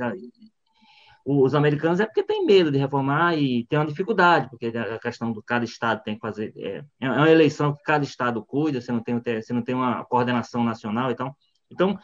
os 1.26 1.54
americanos 1.54 2.00
é 2.00 2.06
porque 2.06 2.22
tem 2.22 2.44
medo 2.44 2.70
de 2.70 2.78
reformar 2.78 3.36
e 3.36 3.64
tem 3.66 3.78
uma 3.78 3.86
dificuldade, 3.86 4.48
porque 4.50 4.66
a 4.66 4.98
questão 4.98 5.32
do 5.32 5.42
cada 5.42 5.64
estado 5.64 6.02
tem 6.04 6.14
que 6.14 6.20
fazer. 6.20 6.52
É, 6.56 6.84
é 7.00 7.10
uma 7.10 7.30
eleição 7.30 7.74
que 7.74 7.82
cada 7.82 8.04
estado 8.04 8.44
cuida, 8.44 8.80
você 8.80 8.92
não 8.92 9.02
tem, 9.02 9.18
você 9.18 9.52
não 9.52 9.62
tem 9.62 9.74
uma 9.74 10.04
coordenação 10.04 10.62
nacional. 10.62 11.10
Então, 11.10 11.34
então 11.70 11.98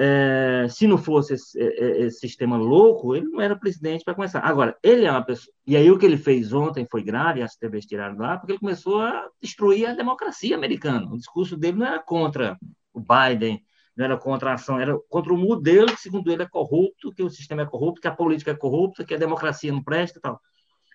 é, 0.00 0.68
se 0.70 0.86
não 0.86 0.96
fosse 0.96 1.34
esse, 1.34 1.60
é, 1.60 1.64
é, 1.66 2.00
esse, 2.02 2.20
sistema 2.20 2.56
louco, 2.56 3.16
ele 3.16 3.26
não 3.26 3.40
era 3.40 3.56
presidente 3.56 4.04
para 4.04 4.14
começar. 4.14 4.38
Agora, 4.40 4.78
ele 4.80 5.04
é 5.04 5.10
uma 5.10 5.24
pessoa. 5.24 5.52
E 5.66 5.76
aí 5.76 5.90
o 5.90 5.98
que 5.98 6.06
ele 6.06 6.16
fez 6.16 6.52
ontem 6.52 6.86
foi 6.88 7.02
grave, 7.02 7.42
as 7.42 7.56
TVs 7.56 7.84
tiraram 7.84 8.16
lá, 8.16 8.38
porque 8.38 8.52
ele 8.52 8.60
começou 8.60 9.00
a 9.00 9.28
destruir 9.42 9.86
a 9.86 9.94
democracia 9.94 10.54
americana. 10.54 11.12
O 11.12 11.16
discurso 11.16 11.56
dele 11.56 11.78
não 11.78 11.86
era 11.86 11.98
contra 11.98 12.56
o 12.94 13.00
Biden, 13.00 13.60
não 13.96 14.04
era 14.04 14.16
contra 14.16 14.52
a 14.52 14.54
ação, 14.54 14.78
era 14.78 14.96
contra 15.08 15.34
o 15.34 15.36
modelo 15.36 15.88
que, 15.88 16.00
segundo 16.00 16.30
ele, 16.30 16.44
é 16.44 16.48
corrupto, 16.48 17.12
que 17.12 17.22
o 17.24 17.28
sistema 17.28 17.62
é 17.62 17.66
corrupto, 17.66 18.00
que 18.00 18.06
a 18.06 18.14
política 18.14 18.52
é 18.52 18.56
corrupta, 18.56 19.04
que 19.04 19.14
a 19.14 19.18
democracia 19.18 19.72
não 19.72 19.82
presta 19.82 20.20
e 20.20 20.22
tal. 20.22 20.40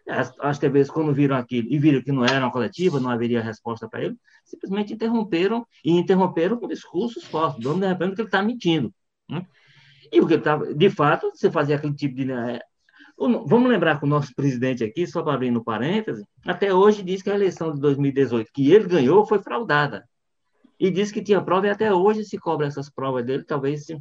As, 0.08 0.60
TVs, 0.60 0.90
quando 0.90 1.14
viram 1.14 1.36
aquilo 1.36 1.68
e 1.72 1.80
viram 1.80 2.02
que 2.02 2.12
não 2.12 2.26
era 2.26 2.40
uma 2.40 2.52
coletiva, 2.52 3.00
não 3.00 3.10
haveria 3.10 3.42
resposta 3.42 3.88
para 3.88 4.04
ele, 4.04 4.18
simplesmente 4.44 4.94
interromperam, 4.94 5.66
e 5.84 5.92
interromperam 5.92 6.58
com 6.58 6.68
discursos 6.68 7.24
fortes, 7.24 7.64
dando 7.64 7.80
de 7.80 7.88
repente 7.88 8.16
que 8.16 8.22
ele 8.22 8.28
está 8.28 8.44
mentindo. 8.44 8.94
Né? 9.30 9.46
E 10.12 10.20
o 10.20 10.28
que 10.28 10.34
ele 10.34 10.42
estava, 10.42 10.74
de 10.74 10.90
fato, 10.90 11.32
você 11.34 11.50
fazia 11.50 11.78
aquele 11.78 11.96
tipo 11.96 12.16
de. 12.16 12.26
Né, 12.26 12.60
vamos 13.18 13.70
lembrar 13.70 13.98
que 13.98 14.06
o 14.06 14.10
nosso 14.10 14.34
presidente 14.36 14.84
aqui, 14.84 15.08
só 15.08 15.24
para 15.24 15.34
abrir 15.34 15.52
no 15.52 15.64
parêntese, 15.64 16.26
até 16.46 16.74
hoje 16.74 17.02
diz 17.02 17.22
que 17.22 17.30
a 17.30 17.36
eleição 17.36 17.74
de 17.74 17.80
2018 17.80 18.52
que 18.54 18.72
ele 18.72 18.88
ganhou 18.88 19.26
foi 19.26 19.42
fraudada 19.42 20.08
e 20.80 20.92
disse 20.92 21.14
que 21.14 21.22
tinha 21.22 21.42
prova 21.42 21.68
e 21.68 21.70
até 21.70 21.94
hoje 21.94 22.26
se 22.26 22.38
cobra 22.38 22.68
essas 22.68 22.90
provas 22.90 23.26
dele, 23.26 23.44
talvez 23.44 23.86
se... 23.86 23.98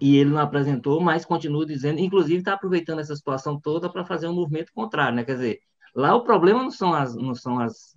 e 0.00 0.16
ele 0.16 0.30
não 0.30 0.40
apresentou, 0.40 1.00
mas 1.00 1.24
continua 1.24 1.64
dizendo, 1.64 2.00
inclusive 2.00 2.38
está 2.38 2.52
aproveitando 2.52 3.00
essa 3.00 3.16
situação 3.16 3.58
toda 3.58 3.90
para 3.90 4.04
fazer 4.04 4.28
um 4.28 4.34
movimento 4.34 4.72
contrário, 4.72 5.16
né? 5.16 5.24
Quer 5.24 5.34
dizer, 5.34 5.60
lá 5.94 6.14
o 6.14 6.22
problema 6.22 6.62
não 6.62 6.70
são 6.70 6.92
as 6.92 7.14
não 7.14 7.34
são 7.34 7.58
as 7.58 7.96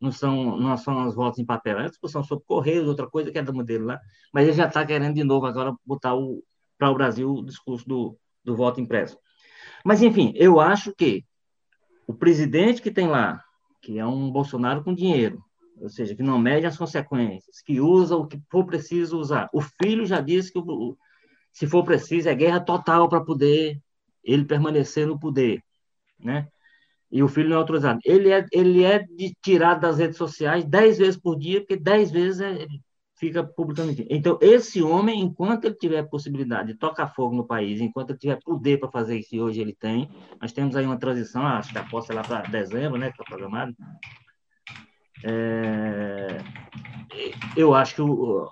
não 0.00 0.10
são 0.10 0.58
não 0.58 0.76
são 0.76 1.00
as 1.00 1.14
votos 1.14 1.38
em 1.38 1.44
papel, 1.44 1.78
é 1.78 1.84
a 1.84 1.88
discussão 1.88 2.22
sobre 2.22 2.44
correios, 2.46 2.88
outra 2.88 3.08
coisa 3.08 3.30
que 3.30 3.38
é 3.38 3.42
do 3.42 3.54
modelo 3.54 3.86
lá, 3.86 4.00
mas 4.32 4.46
ele 4.46 4.56
já 4.56 4.66
está 4.66 4.84
querendo 4.84 5.14
de 5.14 5.24
novo 5.24 5.46
agora 5.46 5.74
botar 5.84 6.14
o 6.14 6.42
para 6.78 6.90
o 6.90 6.94
Brasil 6.94 7.32
o 7.32 7.44
discurso 7.44 7.86
do, 7.86 8.18
do 8.44 8.56
voto 8.56 8.80
impresso. 8.80 9.18
Mas 9.84 10.02
enfim, 10.02 10.32
eu 10.34 10.60
acho 10.60 10.94
que 10.94 11.24
o 12.06 12.14
presidente 12.14 12.82
que 12.82 12.90
tem 12.90 13.06
lá, 13.06 13.42
que 13.80 13.98
é 13.98 14.06
um 14.06 14.30
Bolsonaro 14.30 14.82
com 14.82 14.94
dinheiro, 14.94 15.42
ou 15.80 15.88
seja, 15.88 16.14
que 16.14 16.22
não 16.22 16.38
mede 16.38 16.66
as 16.66 16.76
consequências, 16.76 17.60
que 17.62 17.80
usa 17.80 18.16
o 18.16 18.26
que 18.26 18.40
for 18.50 18.64
preciso 18.64 19.18
usar. 19.18 19.48
O 19.52 19.60
filho 19.60 20.06
já 20.06 20.20
disse 20.20 20.52
que, 20.52 20.58
se 21.54 21.66
for 21.68 21.84
preciso, 21.84 22.28
é 22.28 22.34
guerra 22.34 22.60
total 22.60 23.08
para 23.08 23.24
poder 23.24 23.80
ele 24.22 24.44
permanecer 24.44 25.06
no 25.06 25.18
poder, 25.18 25.62
né? 26.18 26.48
E 27.10 27.22
o 27.22 27.28
filho 27.28 27.50
não 27.50 27.56
é 27.56 27.60
autorizado. 27.60 28.00
Ele 28.04 28.30
é, 28.30 28.44
ele 28.50 28.82
é 28.82 29.06
tirado 29.40 29.80
das 29.80 29.98
redes 29.98 30.16
sociais 30.16 30.64
dez 30.64 30.98
vezes 30.98 31.16
por 31.16 31.38
dia, 31.38 31.60
porque 31.60 31.76
dez 31.76 32.10
vezes 32.10 32.40
é, 32.40 32.66
fica 33.16 33.44
publicando. 33.44 33.94
Então, 34.10 34.36
esse 34.42 34.82
homem, 34.82 35.20
enquanto 35.20 35.66
ele 35.66 35.76
tiver 35.76 36.02
possibilidade 36.02 36.72
de 36.72 36.78
tocar 36.78 37.14
fogo 37.14 37.36
no 37.36 37.46
país, 37.46 37.80
enquanto 37.80 38.10
ele 38.10 38.18
tiver 38.18 38.38
poder 38.44 38.80
para 38.80 38.90
fazer 38.90 39.16
isso, 39.16 39.32
e 39.36 39.40
hoje 39.40 39.60
ele 39.60 39.74
tem, 39.74 40.10
nós 40.40 40.52
temos 40.52 40.74
aí 40.74 40.84
uma 40.84 40.98
transição, 40.98 41.46
acho 41.46 41.70
que 41.70 41.78
a 41.78 41.84
posse 41.84 42.10
é 42.10 42.14
lá 42.16 42.22
para 42.22 42.42
dezembro, 42.42 42.98
né, 42.98 43.12
que 43.12 43.12
está 43.12 43.24
programado, 43.24 43.72
é, 45.22 46.38
eu 47.56 47.74
acho 47.74 47.94
que 47.94 48.02
o, 48.02 48.48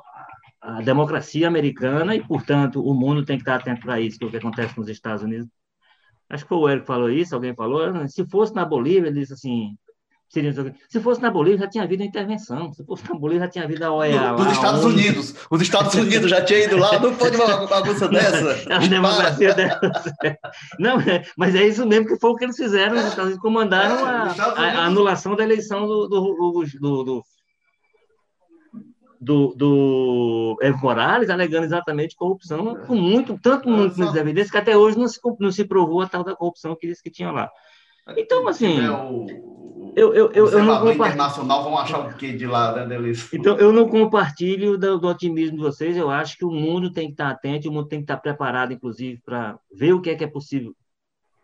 a 0.62 0.80
democracia 0.80 1.48
americana 1.48 2.14
e, 2.14 2.22
portanto, 2.22 2.80
o 2.80 2.94
mundo 2.94 3.24
tem 3.24 3.36
que 3.36 3.42
estar 3.42 3.56
atento 3.56 3.80
para 3.80 4.00
isso, 4.00 4.16
que 4.16 4.24
é 4.24 4.28
o 4.28 4.30
que 4.30 4.36
acontece 4.36 4.78
nos 4.78 4.88
Estados 4.88 5.22
Unidos. 5.22 5.48
Acho 6.30 6.44
que 6.44 6.48
foi 6.48 6.58
o 6.58 6.68
Eric 6.68 6.82
que 6.82 6.86
falou 6.86 7.10
isso, 7.10 7.34
alguém 7.34 7.54
falou. 7.54 8.08
Se 8.08 8.24
fosse 8.28 8.54
na 8.54 8.64
Bolívia, 8.64 9.08
ele 9.08 9.20
disse 9.20 9.34
assim: 9.34 9.76
se 10.88 10.98
fosse 11.00 11.20
na 11.20 11.30
Bolívia, 11.30 11.58
já 11.58 11.68
tinha 11.68 11.84
havido 11.84 12.02
intervenção. 12.02 12.72
Se 12.72 12.82
fosse 12.86 13.06
na 13.06 13.18
Bolívia, 13.18 13.44
já 13.44 13.50
tinha 13.50 13.64
havido 13.64 13.84
a 13.84 13.92
OEA. 13.92 14.34
Os 14.34 14.52
Estados 14.52 14.84
Unidos. 14.84 15.34
Os 15.50 15.60
Estados 15.60 15.94
Unidos 15.94 16.30
já 16.30 16.42
tinham 16.42 16.62
ido 16.62 16.78
lá. 16.78 16.98
Não 16.98 17.14
pode 17.14 17.36
uma 17.36 17.66
bagunça 17.66 18.08
dessa. 18.08 18.64
A 18.74 18.78
democracia 18.78 19.52
dessa. 19.52 19.80
Não, 20.78 20.98
é, 21.00 21.22
mas 21.36 21.54
é 21.54 21.66
isso 21.66 21.86
mesmo 21.86 22.06
que 22.06 22.18
foi 22.18 22.30
o 22.30 22.36
que 22.36 22.44
eles 22.44 22.56
fizeram. 22.56 22.94
Os 22.94 23.02
Estados 23.02 23.24
Unidos 23.24 23.42
comandaram 23.42 24.08
é, 24.08 24.10
a, 24.10 24.44
a, 24.44 24.62
a, 24.62 24.86
anulação 24.86 25.36
da 25.36 25.42
eleição 25.42 25.86
do, 25.86 26.08
do, 26.08 26.64
do, 26.80 27.04
do 27.04 27.24
do, 29.22 29.54
do 29.54 30.58
Evo 30.60 30.78
Morales, 30.82 31.30
alegando 31.30 31.64
exatamente 31.64 32.16
corrupção, 32.16 32.74
com 32.74 32.96
muito, 32.96 33.38
tanto 33.40 33.68
muito 33.68 33.96
muitas 33.96 34.16
evidências, 34.16 34.50
que 34.50 34.58
até 34.58 34.76
hoje 34.76 34.98
não 34.98 35.06
se, 35.06 35.20
não 35.38 35.52
se 35.52 35.64
provou 35.64 36.00
a 36.00 36.08
tal 36.08 36.24
da 36.24 36.34
corrupção 36.34 36.74
que 36.74 36.88
disse 36.88 37.02
que 37.02 37.10
tinha 37.10 37.30
lá. 37.30 37.48
Então, 38.16 38.48
assim. 38.48 38.80
É 38.80 39.52
eu, 39.94 40.14
eu, 40.14 40.32
eu, 40.32 40.48
eu 40.48 40.64
não 40.64 40.80
compartilho. 40.80 41.06
internacional 41.06 41.62
vão 41.62 41.78
achar 41.78 42.00
o 42.00 42.14
quê 42.14 42.32
de 42.32 42.46
lá, 42.46 42.74
né, 42.74 42.86
Delícia? 42.86 43.36
Então, 43.36 43.58
eu 43.58 43.72
não 43.72 43.88
compartilho 43.88 44.78
do, 44.78 44.98
do, 44.98 45.06
otimismo 45.06 45.56
de 45.56 45.62
vocês. 45.62 45.96
Eu 45.96 46.10
acho 46.10 46.36
que 46.36 46.44
o 46.44 46.50
mundo 46.50 46.90
tem 46.90 47.08
que 47.08 47.12
estar 47.12 47.30
atento, 47.30 47.68
o 47.68 47.72
mundo 47.72 47.88
tem 47.88 47.98
que 48.00 48.04
estar 48.04 48.16
preparado, 48.16 48.72
inclusive, 48.72 49.20
para 49.22 49.58
ver 49.72 49.92
o 49.92 50.00
que 50.00 50.10
é 50.10 50.14
que 50.16 50.24
é 50.24 50.26
possível. 50.26 50.74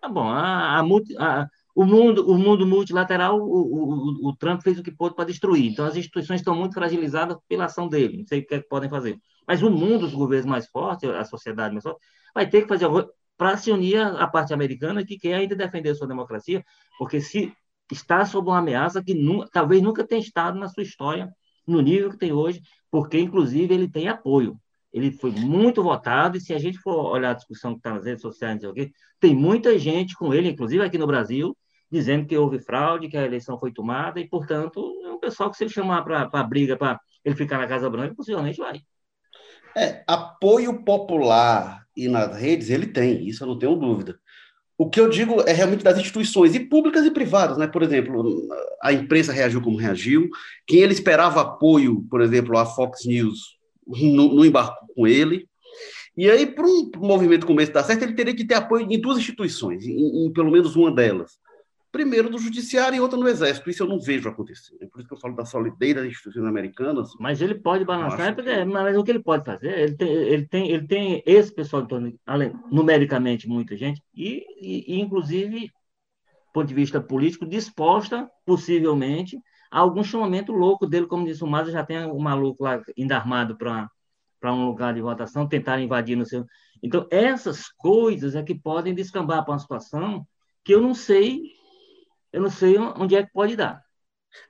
Tá 0.01 0.09
bom, 0.09 0.29
a, 0.29 0.81
a, 0.81 0.81
a, 0.81 1.49
o, 1.79 1.87
mundo, 1.87 2.29
o 2.29 2.37
mundo 2.37 2.66
multilateral, 2.66 3.39
o, 3.39 4.24
o, 4.24 4.31
o 4.31 4.37
Trump 4.37 4.62
fez 4.62 4.81
o 4.81 4.83
que 4.83 4.91
pôde 4.91 5.14
para 5.14 5.26
destruir. 5.26 5.70
Então, 5.70 5.85
as 5.85 5.95
instituições 5.95 6.41
estão 6.41 6.53
muito 6.53 6.74
fragilizadas 6.74 7.37
pela 7.47 7.66
ação 7.66 7.89
dele. 7.89 8.18
Não 8.18 8.26
sei 8.26 8.41
o 8.41 8.47
que, 8.47 8.55
é 8.57 8.61
que 8.61 8.68
podem 8.68 8.91
fazer. 8.91 9.16
Mas 9.47 9.62
o 9.62 9.70
mundo, 9.70 10.05
os 10.05 10.12
governos 10.12 10.51
mais 10.51 10.66
fortes, 10.66 11.09
a 11.09 11.24
sociedade 11.24 11.72
mais 11.72 11.85
forte, 11.85 12.01
vai 12.35 12.51
ter 12.51 12.62
que 12.62 12.68
fazer 12.68 12.89
para 13.37 13.57
se 13.57 13.70
unir 13.70 14.01
à 14.01 14.26
parte 14.26 14.53
americana 14.53 15.07
que 15.07 15.16
quer 15.16 15.35
ainda 15.35 15.55
defender 15.55 15.91
a 15.91 15.95
sua 15.95 16.09
democracia, 16.09 16.64
porque 16.99 17.20
se 17.20 17.53
está 17.93 18.26
sob 18.26 18.49
uma 18.49 18.59
ameaça 18.59 19.01
que 19.01 19.14
talvez 19.53 19.81
nunca 19.81 20.05
tenha 20.05 20.20
estado 20.20 20.59
na 20.59 20.66
sua 20.66 20.83
história 20.83 21.33
no 21.64 21.81
nível 21.81 22.11
que 22.11 22.18
tem 22.18 22.33
hoje, 22.33 22.61
porque 22.91 23.20
inclusive 23.20 23.72
ele 23.72 23.89
tem 23.89 24.09
apoio. 24.09 24.59
Ele 24.93 25.12
foi 25.12 25.31
muito 25.31 25.81
votado, 25.81 26.39
e 26.39 26.41
se 26.41 26.53
a 26.53 26.59
gente 26.59 26.79
for 26.79 27.12
olhar 27.12 27.31
a 27.31 27.35
discussão 27.35 27.74
que 27.74 27.79
está 27.79 27.95
nas 27.95 28.05
redes 28.05 28.22
sociais, 28.22 28.61
tem 29.20 29.33
muita 29.33 29.79
gente 29.79 30.16
com 30.16 30.35
ele, 30.35 30.49
inclusive 30.49 30.83
aqui 30.83 30.99
no 30.99 31.07
Brasil, 31.07 31.57
dizendo 31.91 32.26
que 32.26 32.36
houve 32.36 32.59
fraude, 32.59 33.09
que 33.09 33.16
a 33.16 33.24
eleição 33.24 33.59
foi 33.59 33.72
tomada, 33.72 34.20
e, 34.20 34.28
portanto, 34.28 34.95
é 35.05 35.09
um 35.09 35.18
pessoal 35.18 35.51
que, 35.51 35.57
se 35.57 35.64
ele 35.64 35.72
chamar 35.72 36.03
para 36.03 36.28
a 36.30 36.43
briga, 36.43 36.76
para 36.76 37.01
ele 37.24 37.34
ficar 37.34 37.59
na 37.59 37.66
Casa 37.66 37.89
Branca, 37.89 38.14
possivelmente 38.14 38.59
vai. 38.59 38.80
É, 39.76 40.03
apoio 40.07 40.82
popular 40.82 41.84
e 41.97 42.09
nas 42.09 42.36
redes 42.36 42.70
ele 42.70 42.86
tem, 42.86 43.26
isso 43.26 43.43
eu 43.43 43.49
não 43.49 43.59
tenho 43.59 43.76
dúvida. 43.76 44.18
O 44.76 44.89
que 44.89 45.01
eu 45.01 45.09
digo 45.09 45.41
é 45.43 45.53
realmente 45.53 45.82
das 45.82 45.99
instituições, 45.99 46.55
e 46.55 46.61
públicas 46.61 47.05
e 47.05 47.11
privadas, 47.11 47.59
né? 47.59 47.66
Por 47.66 47.82
exemplo, 47.82 48.49
a 48.80 48.93
imprensa 48.93 49.32
reagiu 49.32 49.61
como 49.61 49.76
reagiu. 49.76 50.28
Quem 50.66 50.80
ele 50.80 50.93
esperava 50.93 51.41
apoio, 51.41 52.05
por 52.09 52.20
exemplo, 52.20 52.57
a 52.57 52.64
Fox 52.64 53.05
News, 53.05 53.59
não, 53.86 54.45
embarcou 54.45 54.89
com 54.95 55.07
ele. 55.07 55.49
E 56.16 56.30
aí, 56.30 56.47
para 56.47 56.64
um, 56.64 56.91
movimento 56.97 57.45
como 57.45 57.61
esse 57.61 57.72
dar 57.72 57.82
certo, 57.82 58.03
ele 58.05 58.14
teria 58.14 58.34
que 58.34 58.45
ter 58.45 58.55
apoio 58.55 58.86
em 58.89 59.01
duas 59.01 59.18
instituições, 59.18 59.84
em, 59.84 60.26
em 60.26 60.32
pelo 60.32 60.51
menos 60.51 60.76
uma 60.76 60.93
delas 60.93 61.39
primeiro 61.99 62.31
do 62.31 62.39
judiciário 62.39 62.97
e 62.97 63.01
outra 63.01 63.19
no 63.19 63.29
exército. 63.29 63.69
Isso 63.69 63.83
eu 63.83 63.89
não 63.89 63.99
vejo 63.99 64.29
acontecer. 64.29 64.77
É 64.81 64.87
por 64.87 65.01
isso 65.01 65.09
que 65.09 65.15
eu 65.15 65.19
falo 65.19 65.35
da 65.35 65.45
solidez 65.45 65.97
das 65.97 66.07
instituições 66.07 66.47
americanas. 66.47 67.11
Mas 67.19 67.43
ele 67.43 67.57
pode 67.57 67.85
balançar, 67.85 68.37
que... 68.37 68.49
É, 68.49 68.65
mas 68.65 68.97
o 68.97 69.03
que 69.03 69.11
ele 69.11 69.19
pode 69.19 69.45
fazer? 69.45 69.77
Ele 69.77 69.97
tem, 69.97 70.09
ele 70.09 70.47
tem, 70.47 70.71
ele 70.71 70.87
tem 70.87 71.23
esse 71.27 71.53
pessoal 71.53 71.85
além, 72.25 72.53
numericamente 72.71 73.49
muita 73.49 73.77
gente, 73.77 74.01
e, 74.15 74.45
e, 74.61 74.95
e 74.95 75.01
inclusive 75.01 75.73
ponto 76.55 76.69
de 76.69 76.75
vista 76.75 77.01
político, 77.01 77.45
disposta, 77.45 78.31
possivelmente, 78.47 79.37
a 79.71 79.81
algum 79.81 80.05
chamamento 80.05 80.53
louco 80.53 80.87
dele, 80.87 81.07
como 81.07 81.27
disse 81.27 81.43
o 81.43 81.47
Maza, 81.47 81.73
já 81.73 81.85
tem 81.85 81.99
um 82.07 82.19
maluco 82.19 82.63
lá 82.63 82.81
ainda 82.97 83.17
armado 83.17 83.57
para 83.57 83.89
para 84.41 84.55
um 84.55 84.67
lugar 84.67 84.95
de 84.95 85.01
votação, 85.01 85.49
tentar 85.49 85.81
invadir 85.81 86.17
no 86.17 86.25
seu. 86.25 86.47
Então, 86.81 87.09
essas 87.11 87.73
coisas 87.73 88.37
é 88.37 88.43
que 88.43 88.55
podem 88.55 88.95
descambar 88.95 89.45
para 89.45 89.53
uma 89.53 89.59
situação 89.59 90.25
que 90.63 90.75
eu 90.75 90.81
não 90.81 90.95
sei, 90.95 91.41
eu 92.33 92.41
não 92.41 92.51
sei 92.51 92.79
onde 92.79 93.16
é 93.16 93.24
que 93.24 93.33
pode 93.33 93.57
dar. 93.57 93.83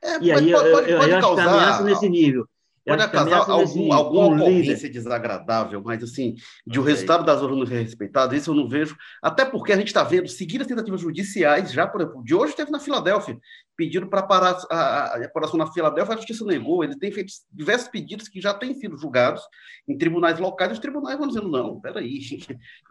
É, 0.02 0.18
e 0.20 0.32
aí 0.32 0.52
pode, 0.52 0.70
pode, 0.70 0.90
eu, 0.90 0.98
eu, 0.98 1.08
eu 1.08 1.18
acho 1.18 1.34
que 1.34 1.40
ameaça 1.40 1.84
nesse 1.84 2.08
nível. 2.08 2.48
Pode 2.88 3.02
acabar 3.02 3.50
algum, 3.50 3.92
alguma 3.92 4.26
ocorrência 4.26 4.88
desagradável, 4.88 5.82
mas 5.84 6.02
assim, 6.02 6.34
de 6.66 6.80
o 6.80 6.82
resultado 6.82 7.24
das 7.24 7.42
urnas 7.42 7.68
ser 7.68 7.82
respeitado, 7.82 8.34
isso 8.34 8.50
eu 8.50 8.54
não 8.54 8.68
vejo. 8.68 8.96
Até 9.22 9.44
porque 9.44 9.72
a 9.72 9.76
gente 9.76 9.88
está 9.88 10.02
vendo 10.02 10.28
seguir 10.28 10.60
as 10.60 10.66
tentativas 10.66 11.00
judiciais, 11.00 11.72
já, 11.72 11.86
por 11.86 12.00
exemplo, 12.00 12.24
de 12.24 12.34
hoje 12.34 12.56
teve 12.56 12.70
na 12.70 12.80
Filadélfia, 12.80 13.38
pedido 13.76 14.08
para 14.08 14.22
parar 14.22 14.58
a, 14.70 14.76
a, 14.76 15.24
apuração 15.24 15.56
na 15.56 15.70
Filadélfia, 15.70 16.14
a 16.14 16.16
justiça 16.16 16.44
negou. 16.44 16.82
Ele 16.82 16.98
tem 16.98 17.12
feito 17.12 17.32
diversos 17.52 17.88
pedidos 17.88 18.28
que 18.28 18.40
já 18.40 18.52
têm 18.52 18.74
sido 18.74 18.96
julgados 18.96 19.42
em 19.86 19.96
tribunais 19.96 20.40
locais, 20.40 20.70
e 20.70 20.74
os 20.74 20.80
tribunais 20.80 21.16
vão 21.16 21.28
dizendo, 21.28 21.48
não, 21.48 21.80
peraí. 21.80 22.18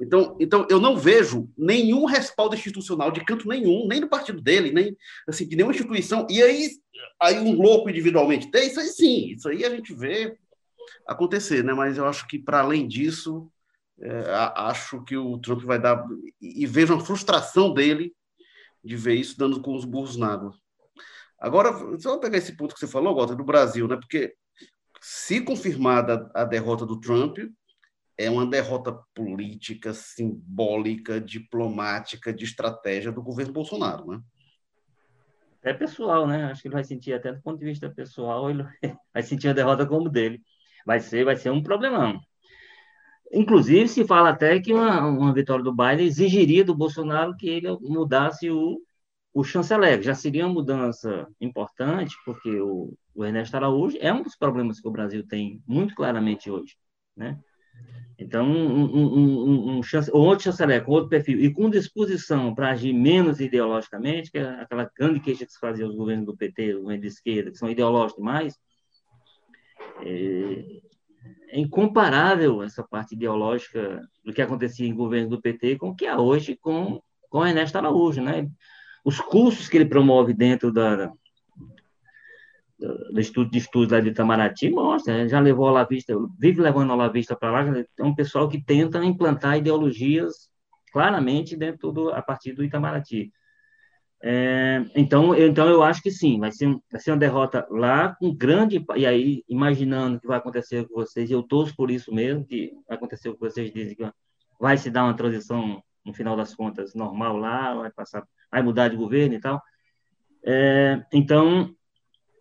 Então, 0.01 0.37
então, 0.39 0.65
eu 0.69 0.79
não 0.79 0.95
vejo 0.95 1.49
nenhum 1.57 2.05
respaldo 2.05 2.55
institucional 2.55 3.11
de 3.11 3.23
canto 3.25 3.47
nenhum, 3.49 3.87
nem 3.87 3.99
do 3.99 4.07
partido 4.07 4.41
dele, 4.41 4.71
nem 4.71 4.95
assim, 5.27 5.47
de 5.47 5.55
nenhuma 5.55 5.73
instituição. 5.73 6.25
E 6.29 6.41
aí, 6.41 6.69
aí 7.19 7.39
um 7.39 7.53
louco 7.53 7.89
individualmente 7.89 8.51
tem, 8.51 8.67
isso 8.67 8.79
aí 8.79 8.87
sim, 8.87 9.31
isso 9.31 9.49
aí 9.49 9.65
a 9.65 9.69
gente 9.69 9.93
vê 9.93 10.37
acontecer, 11.05 11.63
né? 11.63 11.73
Mas 11.73 11.97
eu 11.97 12.05
acho 12.05 12.27
que, 12.27 12.37
para 12.37 12.59
além 12.59 12.87
disso, 12.87 13.51
é, 13.99 14.23
acho 14.55 15.03
que 15.03 15.17
o 15.17 15.37
Trump 15.39 15.63
vai 15.63 15.79
dar. 15.79 16.05
E, 16.39 16.65
vejo 16.65 16.93
a 16.93 16.99
frustração 16.99 17.73
dele 17.73 18.13
de 18.83 18.95
ver 18.95 19.15
isso 19.15 19.37
dando 19.37 19.61
com 19.61 19.75
os 19.75 19.85
burros 19.85 20.17
na 20.17 20.33
água. 20.33 20.53
Agora, 21.39 21.71
só 21.99 22.17
pegar 22.17 22.37
esse 22.37 22.55
ponto 22.55 22.73
que 22.73 22.79
você 22.79 22.87
falou, 22.87 23.15
Walter, 23.15 23.35
do 23.35 23.43
Brasil, 23.43 23.87
né? 23.87 23.95
Porque 23.95 24.35
se 25.01 25.41
confirmada 25.41 26.29
a 26.33 26.43
derrota 26.43 26.85
do 26.85 26.99
Trump, 26.99 27.37
é 28.17 28.29
uma 28.29 28.45
derrota 28.45 28.97
política, 29.13 29.93
simbólica, 29.93 31.21
diplomática, 31.21 32.33
de 32.33 32.43
estratégia 32.43 33.11
do 33.11 33.21
governo 33.21 33.53
Bolsonaro, 33.53 34.07
né? 34.07 34.21
É 35.67 35.73
pessoal, 35.73 36.25
né? 36.27 36.45
Acho 36.45 36.61
que 36.61 36.67
ele 36.69 36.75
vai 36.75 36.83
sentir 36.83 37.13
até 37.13 37.33
do 37.33 37.41
ponto 37.41 37.59
de 37.59 37.65
vista 37.65 37.89
pessoal, 37.89 38.49
ele 38.49 38.63
vai 39.13 39.23
sentir 39.23 39.49
a 39.49 39.53
derrota 39.53 39.85
como 39.85 40.09
dele. 40.09 40.41
Vai 40.85 40.99
ser, 40.99 41.25
vai 41.25 41.35
ser 41.35 41.49
um 41.51 41.61
problemão. 41.61 42.19
Inclusive, 43.31 43.89
se 43.89 44.05
fala 44.05 44.29
até 44.29 44.59
que 44.61 44.73
uma, 44.73 45.05
uma 45.05 45.33
vitória 45.33 45.63
do 45.63 45.75
Biden 45.75 46.05
exigiria 46.05 46.63
do 46.63 46.73
Bolsonaro 46.75 47.35
que 47.35 47.49
ele 47.49 47.67
mudasse 47.81 48.49
o, 48.49 48.81
o 49.33 49.43
chanceler. 49.43 50.01
Já 50.01 50.15
seria 50.15 50.45
uma 50.45 50.53
mudança 50.53 51.27
importante, 51.41 52.15
porque 52.25 52.61
o, 52.61 52.93
o 53.13 53.25
Ernesto 53.25 53.57
Araújo 53.57 53.97
é 53.99 54.13
um 54.13 54.23
dos 54.23 54.35
problemas 54.37 54.79
que 54.79 54.87
o 54.87 54.91
Brasil 54.91 55.27
tem 55.27 55.61
muito 55.67 55.93
claramente 55.95 56.49
hoje, 56.49 56.77
né? 57.15 57.37
Então, 58.19 58.45
um, 58.47 58.83
um, 58.83 59.77
um, 59.77 59.81
um 59.81 60.19
outro 60.19 60.43
chanceler 60.43 60.83
com 60.83 60.91
outro 60.91 61.09
perfil 61.09 61.39
e 61.39 61.53
com 61.53 61.69
disposição 61.69 62.53
para 62.53 62.71
agir 62.71 62.91
menos 62.91 63.39
ideologicamente, 63.39 64.31
que 64.31 64.39
é 64.39 64.61
aquela 64.61 64.89
grande 64.97 65.19
queixa 65.19 65.45
que 65.45 65.51
se 65.51 65.59
fazia 65.59 65.87
os 65.87 65.95
governos 65.95 66.25
do 66.25 66.35
PT, 66.35 66.73
os 66.73 66.81
governos 66.81 67.01
de 67.01 67.07
esquerda, 67.07 67.51
que 67.51 67.57
são 67.57 67.69
ideológicos 67.69 68.23
demais, 68.23 68.57
é, 70.01 70.81
é 71.49 71.59
incomparável 71.59 72.63
essa 72.63 72.83
parte 72.83 73.13
ideológica 73.13 74.01
do 74.25 74.33
que 74.33 74.41
acontecia 74.41 74.87
em 74.87 74.95
governo 74.95 75.29
do 75.29 75.41
PT 75.41 75.77
com 75.77 75.89
o 75.89 75.95
que 75.95 76.07
há 76.07 76.19
hoje 76.19 76.57
com, 76.59 76.99
com 77.29 77.45
Ernesto 77.45 77.77
Araújo, 77.77 78.21
né? 78.21 78.49
os 79.07 79.21
cursos 79.21 79.69
que 79.69 79.77
ele 79.77 79.85
promove 79.85 80.33
dentro 80.33 80.69
da, 80.69 81.09
do 82.79 83.19
estudo 83.19 83.49
de 83.49 83.57
estudos 83.57 83.91
lá 83.91 83.99
de 83.99 84.09
Itamaraty 84.09 84.69
mostra, 84.69 85.17
né? 85.17 85.27
já 85.27 85.39
levou 85.39 85.67
a 85.67 85.71
Olavista, 85.71 86.13
vive 86.39 86.61
levando 86.61 86.91
a 86.91 86.95
Olavista 86.95 87.35
para 87.35 87.51
lá, 87.51 87.79
é 87.99 88.03
um 88.03 88.13
pessoal 88.13 88.47
que 88.47 88.63
tenta 88.63 89.03
implantar 89.03 89.57
ideologias 89.57 90.49
claramente 90.91 91.55
dentro 91.55 91.91
do, 91.91 92.09
a 92.11 92.21
partir 92.21 92.53
do 92.53 92.63
Itamaraty. 92.63 93.31
É, 94.21 94.83
então, 94.95 95.35
então 95.35 95.69
eu 95.69 95.83
acho 95.83 96.01
que 96.01 96.09
sim, 96.09 96.39
vai 96.39 96.51
ser, 96.51 96.75
vai 96.91 96.99
ser 96.99 97.11
uma 97.11 97.17
derrota 97.17 97.67
lá 97.69 98.15
com 98.15 98.35
grande 98.35 98.83
e 98.95 99.05
aí 99.05 99.43
imaginando 99.47 100.19
que 100.19 100.27
vai 100.27 100.37
acontecer 100.37 100.87
com 100.87 100.95
vocês, 100.95 101.29
eu 101.29 101.43
torço 101.43 101.75
por 101.75 101.91
isso 101.91 102.13
mesmo 102.13 102.43
que 102.45 102.71
vai 102.87 102.97
acontecer 102.97 103.31
com 103.31 103.37
vocês 103.37 103.71
dizem 103.71 103.95
que 103.95 104.11
vai 104.59 104.75
se 104.77 104.89
dar 104.89 105.03
uma 105.03 105.15
transição 105.15 105.81
no 106.03 106.13
final 106.13 106.35
das 106.35 106.55
contas 106.55 106.95
normal 106.95 107.37
lá, 107.37 107.75
vai 107.75 107.91
passar 107.91 108.23
vai 108.51 108.63
mudar 108.63 108.87
de 108.87 108.95
governo 108.95 109.35
e 109.35 109.39
tal. 109.39 109.61
É, 110.43 111.03
então, 111.11 111.75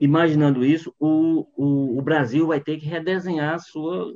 imaginando 0.00 0.64
isso, 0.64 0.94
o, 0.98 1.46
o, 1.56 1.98
o, 1.98 2.02
Brasil 2.02 2.46
vai 2.46 2.60
ter 2.60 2.76
que 2.78 2.86
redesenhar 2.86 3.54
a 3.54 3.58
sua. 3.58 4.12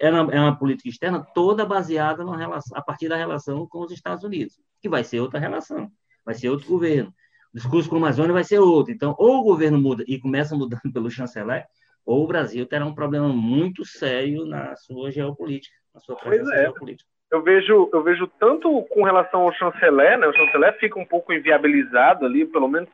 É 0.00 0.10
uma, 0.10 0.32
é 0.32 0.40
uma 0.40 0.58
política 0.58 0.88
externa 0.88 1.24
toda 1.34 1.66
baseada 1.66 2.24
na 2.24 2.36
relação, 2.36 2.76
a 2.76 2.82
partir 2.82 3.08
da 3.08 3.16
relação 3.16 3.66
com 3.66 3.80
os 3.80 3.92
Estados 3.92 4.24
Unidos, 4.24 4.58
que 4.80 4.88
vai 4.88 5.04
ser 5.04 5.20
outra 5.20 5.38
relação, 5.38 5.90
vai 6.24 6.34
ser 6.34 6.48
outro 6.48 6.66
governo. 6.68 7.12
O 7.52 7.56
discurso 7.56 7.88
com 7.88 7.96
a 7.96 7.98
Amazônia 7.98 8.32
vai 8.32 8.44
ser 8.44 8.58
outro. 8.58 8.92
Então, 8.92 9.14
ou 9.18 9.40
o 9.40 9.44
governo 9.44 9.78
muda 9.78 10.04
e 10.06 10.18
começa 10.18 10.56
mudando 10.56 10.80
pelo 10.92 11.10
chanceler, 11.10 11.66
ou 12.04 12.24
o 12.24 12.26
Brasil 12.26 12.66
terá 12.66 12.86
um 12.86 12.94
problema 12.94 13.28
muito 13.28 13.84
sério 13.84 14.44
na 14.44 14.76
sua 14.76 15.10
geopolítica, 15.10 15.74
na 15.94 16.00
sua 16.00 16.16
presença 16.16 16.54
é. 16.54 16.62
geopolítica 16.62 17.16
eu 17.30 17.42
vejo, 17.42 17.90
eu 17.92 18.02
vejo 18.02 18.26
tanto 18.38 18.82
com 18.84 19.02
relação 19.02 19.42
ao 19.42 19.52
chanceler, 19.52 20.18
né? 20.18 20.26
O 20.26 20.32
chanceler 20.32 20.78
fica 20.78 20.98
um 20.98 21.04
pouco 21.04 21.32
inviabilizado 21.32 22.24
ali, 22.24 22.44
pelo 22.44 22.68
menos 22.68 22.88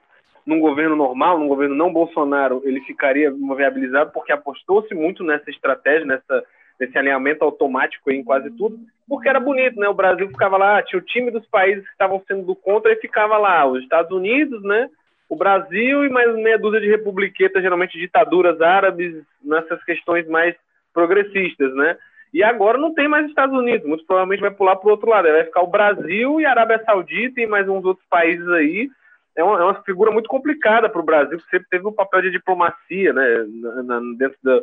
num 0.46 0.60
governo 0.60 0.96
normal, 0.96 1.38
num 1.38 1.48
governo 1.48 1.74
não 1.74 1.92
Bolsonaro, 1.92 2.62
ele 2.64 2.80
ficaria 2.80 3.28
inviabilizado 3.28 4.10
porque 4.12 4.32
apostou-se 4.32 4.94
muito 4.94 5.22
nessa 5.22 5.50
estratégia, 5.50 6.06
nessa 6.06 6.44
nesse 6.80 6.98
alinhamento 6.98 7.44
automático 7.44 8.10
em 8.10 8.24
quase 8.24 8.50
tudo, 8.50 8.76
porque 9.08 9.28
era 9.28 9.38
bonito, 9.38 9.78
né? 9.78 9.88
O 9.88 9.94
Brasil 9.94 10.26
ficava 10.28 10.56
lá, 10.56 10.82
tinha 10.82 10.98
o 10.98 11.04
time 11.04 11.30
dos 11.30 11.46
países 11.46 11.84
que 11.84 11.92
estavam 11.92 12.20
sendo 12.26 12.42
do 12.42 12.56
contra 12.56 12.92
e 12.92 12.96
ficava 12.96 13.38
lá, 13.38 13.64
os 13.66 13.82
Estados 13.82 14.10
Unidos, 14.10 14.62
né? 14.64 14.88
O 15.28 15.36
Brasil 15.36 16.04
e 16.04 16.10
mais 16.10 16.34
meia 16.34 16.58
dúzia 16.58 16.80
de 16.80 16.88
republiquetas, 16.88 17.62
geralmente 17.62 17.96
ditaduras 17.96 18.60
árabes, 18.60 19.22
nessas 19.44 19.82
questões 19.84 20.26
mais 20.28 20.56
progressistas, 20.92 21.72
né? 21.74 21.96
E 22.34 22.42
agora 22.42 22.78
não 22.78 22.94
tem 22.94 23.06
mais 23.06 23.26
Estados 23.28 23.56
Unidos, 23.56 23.86
muito 23.86 24.04
provavelmente 24.06 24.40
vai 24.40 24.50
pular 24.50 24.76
para 24.76 24.88
o 24.88 24.90
outro 24.90 25.08
lado. 25.08 25.28
Vai 25.28 25.44
ficar 25.44 25.62
o 25.62 25.70
Brasil 25.70 26.40
e 26.40 26.46
a 26.46 26.50
Arábia 26.50 26.82
Saudita 26.84 27.40
e 27.40 27.46
mais 27.46 27.68
uns 27.68 27.84
outros 27.84 28.06
países 28.08 28.48
aí. 28.48 28.90
É 29.36 29.42
uma, 29.42 29.58
é 29.58 29.64
uma 29.64 29.82
figura 29.82 30.10
muito 30.10 30.28
complicada 30.28 30.88
para 30.88 31.00
o 31.00 31.04
Brasil, 31.04 31.38
que 31.38 31.50
sempre 31.50 31.66
teve 31.70 31.86
um 31.86 31.92
papel 31.92 32.22
de 32.22 32.30
diplomacia 32.32 33.12
né, 33.12 33.46
na, 33.48 33.82
na, 33.82 34.00
dentro 34.16 34.38
da, 34.42 34.60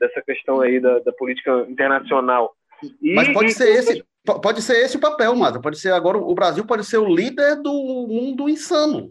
dessa 0.00 0.22
questão 0.22 0.60
aí 0.60 0.80
da, 0.80 0.98
da 1.00 1.12
política 1.12 1.66
internacional. 1.68 2.54
E, 3.02 3.14
Mas 3.14 3.28
pode 3.28 3.50
e, 3.50 3.54
ser 3.54 3.68
esse, 3.68 4.04
pode 4.24 4.62
ser 4.62 4.78
esse 4.84 4.96
o 4.96 5.00
papel, 5.00 5.34
Mata. 5.36 5.60
Pode 5.60 5.78
ser 5.78 5.92
agora 5.92 6.16
o 6.16 6.34
Brasil 6.34 6.64
pode 6.64 6.84
ser 6.84 6.98
o 6.98 7.14
líder 7.14 7.56
do 7.56 7.72
mundo 8.08 8.48
insano. 8.48 9.10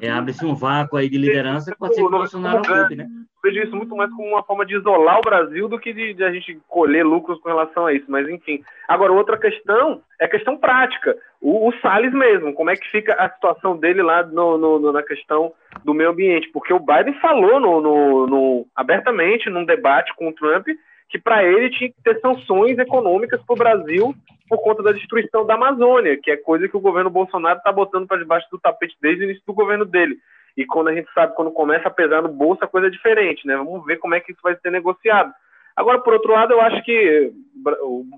É, 0.00 0.10
abre-se 0.10 0.44
um 0.44 0.54
vácuo 0.54 0.96
aí 0.96 1.08
de 1.08 1.16
liderança 1.16 1.70
que 1.70 1.78
pode 1.78 1.94
ser 1.94 2.00
que 2.00 2.06
o 2.06 2.10
Bolsonaro 2.10 2.58
ocupe, 2.58 2.96
né? 2.96 3.06
vejo 3.46 3.62
isso 3.62 3.76
muito 3.76 3.94
mais 3.94 4.10
como 4.10 4.28
uma 4.28 4.42
forma 4.42 4.66
de 4.66 4.76
isolar 4.76 5.18
o 5.18 5.22
Brasil 5.22 5.68
do 5.68 5.78
que 5.78 5.92
de, 5.92 6.14
de, 6.14 6.24
a 6.24 6.32
gente 6.32 6.58
colher 6.68 7.04
lucros 7.04 7.40
com 7.40 7.48
relação 7.48 7.86
a 7.86 7.92
isso. 7.92 8.06
Mas, 8.08 8.28
enfim. 8.28 8.62
Agora, 8.88 9.12
outra 9.12 9.38
questão 9.38 10.02
é 10.20 10.26
questão 10.26 10.56
prática. 10.56 11.16
O, 11.46 11.68
o 11.68 11.72
Salles 11.80 12.12
mesmo, 12.12 12.52
como 12.54 12.70
é 12.70 12.74
que 12.74 12.90
fica 12.90 13.14
a 13.14 13.30
situação 13.30 13.76
dele 13.76 14.02
lá 14.02 14.24
no, 14.24 14.58
no, 14.58 14.90
na 14.90 15.00
questão 15.00 15.52
do 15.84 15.94
meio 15.94 16.10
ambiente? 16.10 16.50
Porque 16.52 16.72
o 16.72 16.80
Biden 16.80 17.14
falou 17.20 17.60
no, 17.60 18.26
no 18.26 18.66
abertamente 18.74 19.48
num 19.48 19.64
debate 19.64 20.12
com 20.16 20.28
o 20.28 20.32
Trump 20.32 20.66
que 21.08 21.20
para 21.20 21.44
ele 21.44 21.70
tinha 21.70 21.88
que 21.88 22.02
ter 22.02 22.18
sanções 22.18 22.76
econômicas 22.76 23.40
para 23.44 23.54
o 23.54 23.56
Brasil 23.56 24.12
por 24.48 24.58
conta 24.58 24.82
da 24.82 24.90
destruição 24.90 25.46
da 25.46 25.54
Amazônia, 25.54 26.18
que 26.20 26.32
é 26.32 26.36
coisa 26.36 26.68
que 26.68 26.76
o 26.76 26.80
governo 26.80 27.10
Bolsonaro 27.10 27.58
está 27.58 27.70
botando 27.70 28.08
para 28.08 28.18
debaixo 28.18 28.48
do 28.50 28.58
tapete 28.58 28.96
desde 29.00 29.22
o 29.22 29.26
início 29.26 29.44
do 29.46 29.54
governo 29.54 29.84
dele. 29.84 30.16
E 30.56 30.66
quando 30.66 30.88
a 30.88 30.94
gente 30.96 31.08
sabe, 31.12 31.36
quando 31.36 31.52
começa 31.52 31.86
a 31.86 31.92
pesar 31.92 32.22
no 32.22 32.28
bolso, 32.28 32.64
a 32.64 32.68
coisa 32.68 32.88
é 32.88 32.90
diferente, 32.90 33.46
né? 33.46 33.56
Vamos 33.56 33.86
ver 33.86 33.98
como 33.98 34.16
é 34.16 34.20
que 34.20 34.32
isso 34.32 34.40
vai 34.42 34.56
ser 34.56 34.72
negociado. 34.72 35.32
Agora, 35.76 35.98
por 36.00 36.14
outro 36.14 36.32
lado, 36.32 36.54
eu 36.54 36.60
acho 36.60 36.82
que 36.82 37.32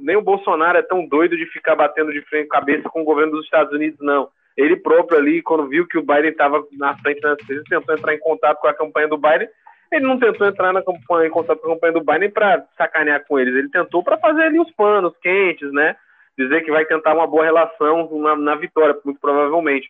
nem 0.01 0.17
o 0.17 0.23
Bolsonaro 0.23 0.79
é 0.79 0.83
tão 0.83 1.05
doido 1.07 1.37
de 1.37 1.45
ficar 1.47 1.75
batendo 1.75 2.13
de 2.13 2.23
frente 2.23 2.49
cabeça 2.49 2.89
com 2.89 3.03
o 3.03 3.05
governo 3.05 3.33
dos 3.33 3.45
Estados 3.45 3.73
Unidos, 3.73 3.99
não. 4.01 4.29
Ele 4.57 4.77
próprio 4.77 5.19
ali, 5.19 5.43
quando 5.43 5.69
viu 5.69 5.87
que 5.87 5.99
o 5.99 6.03
Biden 6.03 6.31
estava 6.31 6.65
na 6.73 6.97
frente 6.99 7.21
das 7.21 7.39
coisas, 7.45 7.65
tentou 7.69 7.95
entrar 7.95 8.15
em 8.15 8.19
contato 8.19 8.61
com 8.61 8.69
a 8.69 8.75
campanha 8.75 9.09
do 9.09 9.17
Biden. 9.17 9.49
Ele 9.91 10.07
não 10.07 10.19
tentou 10.19 10.47
entrar 10.47 10.73
na 10.73 10.83
campanha, 10.83 11.29
em 11.29 11.31
contato 11.31 11.61
com 11.61 11.71
a 11.71 11.75
campanha 11.75 11.93
do 11.95 12.05
Biden 12.05 12.31
para 12.31 12.65
sacanear 12.77 13.25
com 13.27 13.39
eles. 13.39 13.55
Ele 13.55 13.71
tentou 13.71 14.03
para 14.03 14.19
fazer 14.19 14.43
ali 14.43 14.61
os 14.61 14.71
panos 14.73 15.17
quentes, 15.23 15.73
né? 15.73 15.97
Dizer 16.37 16.63
que 16.63 16.71
vai 16.71 16.85
tentar 16.85 17.15
uma 17.15 17.27
boa 17.27 17.45
relação 17.45 18.09
na, 18.21 18.37
na 18.37 18.55
vitória, 18.55 18.97
muito 19.05 19.21
provavelmente. 19.21 19.89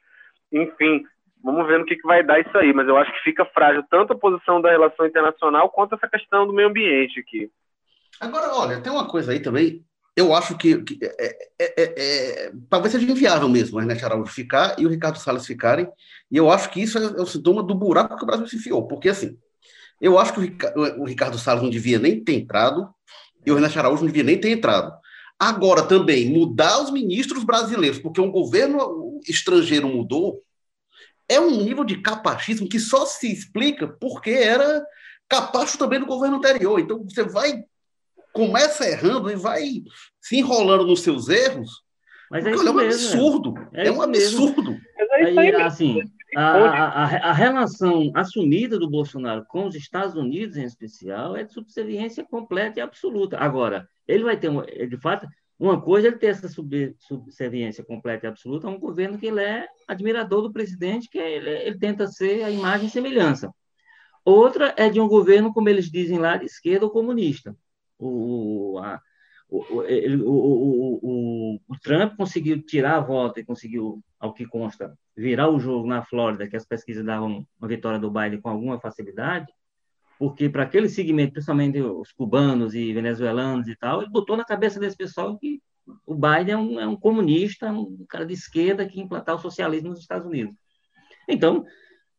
Enfim, 0.52 1.04
Vamos 1.42 1.66
ver 1.66 1.78
no 1.78 1.84
que, 1.84 1.96
que 1.96 2.06
vai 2.06 2.22
dar 2.22 2.40
isso 2.40 2.56
aí, 2.56 2.72
mas 2.72 2.88
eu 2.88 2.96
acho 2.96 3.12
que 3.12 3.20
fica 3.20 3.44
frágil 3.44 3.84
tanto 3.90 4.12
a 4.12 4.18
posição 4.18 4.60
da 4.60 4.70
relação 4.70 5.06
internacional 5.06 5.70
quanto 5.70 5.94
essa 5.94 6.08
questão 6.08 6.46
do 6.46 6.52
meio 6.52 6.68
ambiente 6.68 7.20
aqui. 7.20 7.50
Agora, 8.20 8.52
olha, 8.54 8.80
tem 8.80 8.92
uma 8.92 9.06
coisa 9.06 9.32
aí 9.32 9.40
também. 9.40 9.84
eu 10.16 10.34
acho 10.34 10.58
que, 10.58 10.82
que 10.82 10.98
é, 11.02 11.48
é, 11.60 11.82
é, 12.46 12.52
talvez 12.68 12.92
seja 12.92 13.10
inviável 13.10 13.48
mesmo 13.48 13.78
o 13.78 13.80
Ernesto 13.80 14.04
Araújo 14.04 14.32
ficar 14.32 14.74
e 14.78 14.84
o 14.84 14.88
Ricardo 14.88 15.18
Salles 15.18 15.46
ficarem, 15.46 15.88
e 16.30 16.36
eu 16.36 16.50
acho 16.50 16.70
que 16.70 16.82
isso 16.82 16.98
é, 16.98 17.22
o 17.22 17.26
sintoma 17.26 17.62
do 17.62 17.74
buraco 17.74 18.16
que 18.16 18.24
o 18.24 18.26
Brasil 18.26 18.46
se 18.48 18.56
enfiou, 18.56 18.88
porque 18.88 19.08
assim, 19.08 19.38
eu 20.00 20.18
acho 20.18 20.32
que 20.32 20.40
o, 20.40 21.02
o 21.02 21.04
Ricardo 21.04 21.38
Salles 21.38 21.62
não 21.62 21.70
devia 21.70 21.98
nem 21.98 22.22
ter 22.22 22.34
entrado, 22.34 22.88
e 23.46 23.52
o 23.52 23.56
Ernesto 23.56 23.78
Araújo 23.78 24.02
não 24.02 24.08
devia 24.08 24.24
nem 24.24 24.38
ter 24.38 24.50
entrado. 24.50 24.92
Agora, 25.38 25.84
também, 25.84 26.28
mudar 26.28 26.82
os 26.82 26.90
ministros 26.90 27.44
brasileiros, 27.44 28.00
porque 28.00 28.20
um 28.20 28.30
governo 28.30 29.20
estrangeiro 29.26 29.86
mudou, 29.86 30.42
é 31.28 31.38
um 31.38 31.50
nível 31.50 31.84
de 31.84 32.00
capachismo 32.00 32.68
que 32.68 32.78
só 32.78 33.04
se 33.04 33.30
explica 33.30 33.86
porque 33.86 34.30
era 34.30 34.84
capacho 35.28 35.76
também 35.76 36.00
do 36.00 36.06
governo 36.06 36.38
anterior. 36.38 36.80
Então, 36.80 37.04
você 37.04 37.22
vai, 37.22 37.62
começa 38.32 38.88
errando 38.88 39.30
e 39.30 39.36
vai 39.36 39.82
se 40.20 40.38
enrolando 40.38 40.86
nos 40.86 41.02
seus 41.02 41.28
erros, 41.28 41.82
mas 42.30 42.44
é, 42.44 42.50
isso 42.50 42.66
é 42.66 42.70
um 42.70 42.74
mesmo, 42.74 43.08
absurdo. 43.08 43.54
É, 43.72 43.88
é 43.88 43.92
um 43.92 44.02
absurdo. 44.02 44.76
É 44.96 45.24
Aí, 45.24 45.54
assim, 45.56 46.02
a, 46.36 46.42
a, 46.42 47.30
a, 47.30 47.32
relação 47.32 48.12
assumida 48.14 48.78
do 48.78 48.88
Bolsonaro 48.88 49.44
com 49.48 49.66
os 49.66 49.74
Estados 49.74 50.14
Unidos, 50.14 50.56
em 50.56 50.64
especial, 50.64 51.36
é 51.36 51.42
de 51.42 51.52
subserviência 51.52 52.24
completa 52.24 52.78
e 52.78 52.82
absoluta. 52.82 53.38
Agora, 53.38 53.88
ele 54.06 54.24
vai 54.24 54.36
ter, 54.36 54.50
de 54.88 54.96
fato, 54.98 55.26
uma 55.58 55.80
coisa 55.80 56.06
é 56.06 56.10
ele 56.10 56.18
ter 56.18 56.28
essa 56.28 56.48
subserviência 56.48 57.84
completa 57.84 58.26
e 58.26 58.28
absoluta 58.28 58.68
a 58.68 58.70
um 58.70 58.78
governo 58.78 59.18
que 59.18 59.26
ele 59.26 59.40
é 59.40 59.66
admirador 59.88 60.42
do 60.42 60.52
presidente, 60.52 61.08
que 61.10 61.18
ele, 61.18 61.50
ele 61.50 61.78
tenta 61.78 62.06
ser 62.06 62.44
a 62.44 62.50
imagem 62.50 62.86
e 62.86 62.90
semelhança. 62.90 63.52
Outra 64.24 64.72
é 64.76 64.88
de 64.88 65.00
um 65.00 65.08
governo, 65.08 65.52
como 65.52 65.68
eles 65.68 65.90
dizem 65.90 66.18
lá, 66.18 66.36
de 66.36 66.44
esquerda 66.44 66.84
ou 66.84 66.92
comunista. 66.92 67.56
O, 67.98 68.78
a, 68.78 69.00
o, 69.48 69.56
o, 69.80 71.00
o, 71.02 71.60
o, 71.66 71.78
Trump 71.82 72.14
conseguiu 72.16 72.62
tirar 72.62 72.96
a 72.96 73.00
volta 73.00 73.40
e 73.40 73.44
conseguiu, 73.44 74.00
ao 74.20 74.32
que 74.34 74.46
consta, 74.46 74.96
virar 75.16 75.48
o 75.48 75.58
jogo 75.58 75.88
na 75.88 76.04
Flórida, 76.04 76.46
que 76.46 76.56
as 76.56 76.66
pesquisas 76.66 77.04
davam 77.04 77.44
uma 77.58 77.68
vitória 77.68 77.98
do 77.98 78.10
Biden 78.10 78.40
com 78.40 78.50
alguma 78.50 78.78
facilidade, 78.78 79.52
porque 80.18 80.48
para 80.48 80.64
aquele 80.64 80.88
segmento, 80.88 81.34
principalmente 81.34 81.80
os 81.80 82.12
cubanos 82.12 82.74
e 82.74 82.92
venezuelanos 82.92 83.68
e 83.68 83.76
tal, 83.76 84.02
ele 84.02 84.10
botou 84.10 84.36
na 84.36 84.44
cabeça 84.44 84.80
desse 84.80 84.96
pessoal 84.96 85.38
que 85.38 85.62
o 86.04 86.14
Biden 86.14 86.52
é 86.52 86.56
um, 86.56 86.80
é 86.80 86.86
um 86.86 86.96
comunista, 86.96 87.70
um 87.72 88.04
cara 88.08 88.26
de 88.26 88.34
esquerda 88.34 88.86
que 88.86 89.00
implantar 89.00 89.36
o 89.36 89.38
socialismo 89.38 89.90
nos 89.90 90.00
Estados 90.00 90.26
Unidos. 90.26 90.54
Então, 91.28 91.64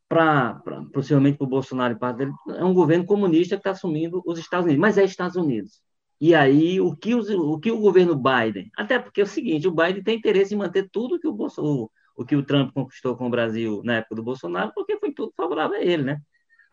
para 0.08 0.60
possivelmente 0.94 1.38
para 1.38 1.46
o 1.46 1.50
Bolsonaro 1.50 1.94
e 1.94 2.00
para 2.00 2.14
dele, 2.14 2.32
é 2.56 2.64
um 2.64 2.74
governo 2.74 3.06
comunista 3.06 3.56
que 3.56 3.60
está 3.60 3.72
assumindo 3.72 4.24
os 4.26 4.40
Estados 4.40 4.66
Unidos, 4.66 4.82
mas 4.82 4.98
é 4.98 5.04
Estados 5.04 5.36
Unidos. 5.36 5.82
E 6.22 6.34
aí, 6.34 6.82
o 6.82 6.96
que, 6.96 7.16
os, 7.16 7.30
o 7.30 7.60
que 7.60 7.72
o 7.72 7.80
governo 7.80 8.16
Biden, 8.16 8.70
até 8.76 9.00
porque 9.00 9.22
é 9.22 9.24
o 9.24 9.28
seguinte, 9.28 9.68
o 9.68 9.72
Biden 9.72 10.04
tem 10.04 10.18
interesse 10.18 10.54
em 10.54 10.58
manter 10.58 10.90
tudo 10.90 11.20
que 11.20 11.28
o, 11.28 11.34
o, 11.34 11.92
o 12.16 12.26
que 12.26 12.36
o 12.36 12.44
Trump 12.44 12.74
conquistou 12.74 13.16
com 13.16 13.28
o 13.28 13.30
Brasil 13.30 13.82
na 13.86 13.96
época 13.98 14.16
do 14.16 14.24
Bolsonaro, 14.24 14.72
porque 14.74 14.98
foi 14.98 15.14
tudo 15.14 15.32
favorável 15.36 15.78
a 15.78 15.82
ele, 15.82 16.04
né? 16.04 16.22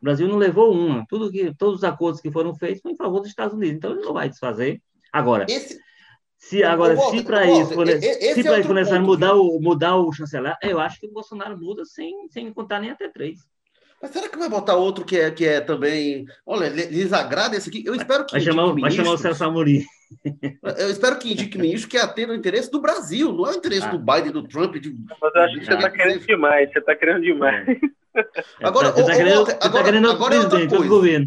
O 0.01 0.05
Brasil 0.05 0.29
não 0.29 0.37
levou 0.37 0.73
uma, 0.73 1.05
tudo 1.09 1.31
que, 1.31 1.55
todos 1.55 1.77
os 1.77 1.85
acordos 1.85 2.21
que 2.21 2.31
foram 2.31 2.55
feitos 2.55 2.83
foram 2.83 2.95
em 2.95 2.99
favor 2.99 3.21
dos 3.21 3.29
Estados 3.29 3.55
Unidos, 3.55 3.77
então 3.77 3.93
ele 3.93 4.03
não 4.03 4.13
vai 4.13 4.29
desfazer. 4.29 4.81
Agora, 5.13 5.47
esse, 5.49 5.79
se 6.37 6.63
agora 6.63 6.97
se 6.97 7.23
para 7.23 7.47
isso, 7.47 7.73
for, 7.73 7.87
se 7.89 8.43
para 8.43 8.59
isso 8.59 8.69
for 8.69 8.75
necessário 8.75 9.05
mudar 9.05 9.35
o 9.35 9.59
mudar 9.61 9.97
o 9.97 10.13
chanceler, 10.13 10.57
eu 10.63 10.79
acho 10.79 11.01
que 11.01 11.07
o 11.07 11.13
Bolsonaro 11.13 11.57
muda 11.59 11.85
sem 11.85 12.29
sem 12.29 12.53
contar 12.53 12.81
nem 12.81 12.91
até 12.91 13.09
três. 13.09 13.41
Mas 14.01 14.11
será 14.11 14.29
que 14.29 14.39
vai 14.39 14.49
botar 14.49 14.77
outro 14.77 15.05
que 15.05 15.19
é, 15.19 15.31
que 15.31 15.47
é 15.47 15.61
também. 15.61 16.27
Olha, 16.45 16.69
lhes 16.69 17.13
agrada 17.13 17.57
esse 17.57 17.69
aqui? 17.69 17.83
Eu 17.85 17.95
espero 17.95 18.27
que. 18.27 18.33
Vai 18.33 18.41
chamar, 18.41 18.73
vai 18.75 18.91
chamar 18.91 19.13
o 19.13 19.19
Celso 19.19 19.45
Amorim. 19.45 19.83
Eu 20.79 20.91
espero 20.91 21.19
que 21.19 21.33
indique 21.33 21.59
ministro 21.59 21.91
que 21.91 21.97
atenda 21.97 22.33
o 22.33 22.37
interesse 22.37 22.71
do 22.71 22.81
Brasil, 22.81 23.33
não 23.33 23.47
é 23.47 23.51
o 23.51 23.57
interesse 23.57 23.87
ah. 23.87 23.91
do 23.91 23.99
Biden, 23.99 24.31
do 24.31 24.47
Trump. 24.47 24.77
De, 24.77 24.95
Mas 25.21 25.35
eu 25.35 25.43
acho 25.43 25.59
que 25.59 25.67
você 25.67 25.75
está 25.75 25.91
querendo 25.91 26.25
demais, 26.25 26.71
você 26.71 26.79
está 26.79 26.95
querendo 26.95 27.23
demais. 27.23 27.67
Agora, 28.63 28.89
está 28.89 29.15
querendo, 29.15 29.45
tá 29.47 29.67
agora, 29.67 29.85
querendo 29.85 30.11
agora 30.11 30.35
é 30.35 30.39
outra 30.39 30.69
coisa. 30.69 30.89
governo. 30.89 31.27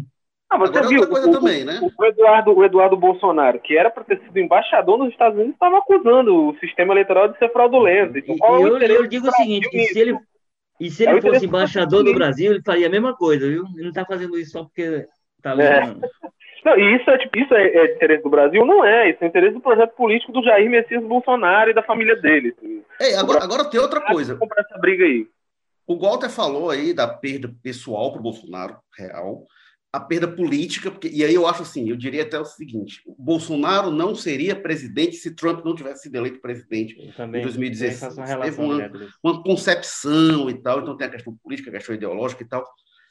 Ah, 0.50 0.58
você 0.58 0.78
agora 0.78 0.88
viu, 0.88 1.08
coisa 1.08 1.28
o, 1.28 1.32
também, 1.32 1.64
né? 1.64 1.80
o, 1.80 2.04
Eduardo, 2.04 2.58
o 2.58 2.64
Eduardo 2.64 2.96
Bolsonaro, 2.96 3.60
que 3.60 3.78
era 3.78 3.88
para 3.88 4.02
ter 4.02 4.20
sido 4.20 4.36
embaixador 4.36 4.98
nos 4.98 5.10
Estados 5.10 5.36
Unidos, 5.36 5.54
estava 5.54 5.78
acusando 5.78 6.48
o 6.48 6.58
sistema 6.58 6.92
eleitoral 6.92 7.28
de 7.28 7.38
ser 7.38 7.52
fraudulento. 7.52 8.18
Então, 8.18 8.56
é 8.56 8.62
eu, 8.62 8.78
eu 8.78 9.06
digo 9.06 9.28
o 9.28 9.32
seguinte, 9.32 9.68
se 9.68 9.98
ele, 9.98 10.18
e 10.80 10.90
se 10.90 11.04
ele 11.04 11.18
é 11.18 11.20
fosse 11.20 11.46
embaixador 11.46 12.02
do 12.02 12.14
Brasil, 12.14 12.50
ele 12.50 12.62
faria 12.62 12.88
a 12.88 12.90
mesma 12.90 13.14
coisa, 13.14 13.46
viu? 13.46 13.64
Ele 13.74 13.82
não 13.82 13.90
está 13.90 14.04
fazendo 14.04 14.36
isso 14.36 14.50
só 14.52 14.64
porque 14.64 15.06
está 15.36 15.52
lendo. 15.52 16.04
É. 16.04 16.30
Não, 16.62 16.78
e 16.78 16.96
isso 16.96 17.08
é, 17.08 17.16
tipo, 17.16 17.38
isso 17.38 17.54
é, 17.54 17.68
é 17.68 17.94
interesse 17.94 18.22
do 18.22 18.28
Brasil? 18.28 18.66
Não 18.66 18.84
é. 18.84 19.08
Isso 19.08 19.24
é 19.24 19.26
interesse 19.26 19.54
do 19.54 19.62
projeto 19.62 19.94
político 19.94 20.30
do 20.30 20.42
Jair 20.42 20.68
Messias 20.68 21.02
Bolsonaro 21.02 21.70
e 21.70 21.74
da 21.74 21.82
família 21.82 22.14
dele. 22.16 22.54
Ei, 23.00 23.14
agora, 23.14 23.42
agora 23.42 23.64
tem 23.64 23.80
outra 23.80 24.00
coisa. 24.02 24.36
Comprar 24.36 24.60
essa 24.60 24.78
briga 24.78 25.04
aí. 25.04 25.26
O 25.90 25.98
Walter 25.98 26.28
falou 26.28 26.70
aí 26.70 26.94
da 26.94 27.08
perda 27.08 27.52
pessoal 27.64 28.12
para 28.12 28.20
o 28.20 28.22
Bolsonaro, 28.22 28.78
real 28.96 29.44
a 29.92 29.98
perda 29.98 30.28
política, 30.28 30.88
porque, 30.88 31.08
e 31.08 31.24
aí 31.24 31.34
eu 31.34 31.48
acho 31.48 31.62
assim, 31.62 31.90
eu 31.90 31.96
diria 31.96 32.22
até 32.22 32.38
o 32.38 32.44
seguinte, 32.44 33.02
o 33.04 33.14
Bolsonaro 33.20 33.90
não 33.90 34.14
seria 34.14 34.54
presidente 34.54 35.16
se 35.16 35.34
Trump 35.34 35.64
não 35.64 35.74
tivesse 35.74 36.02
sido 36.02 36.14
eleito 36.14 36.40
presidente 36.40 36.94
em 36.96 37.42
2016. 37.42 38.14
Teve 38.40 38.60
uma, 38.60 38.90
uma, 39.20 39.42
concepção 39.42 40.48
e 40.48 40.54
tal, 40.62 40.80
então 40.80 40.96
tem 40.96 41.08
a 41.08 41.10
questão 41.10 41.36
política, 41.42 41.70
a 41.70 41.72
questão 41.72 41.92
ideológica 41.92 42.44
e 42.44 42.46
tal. 42.46 42.64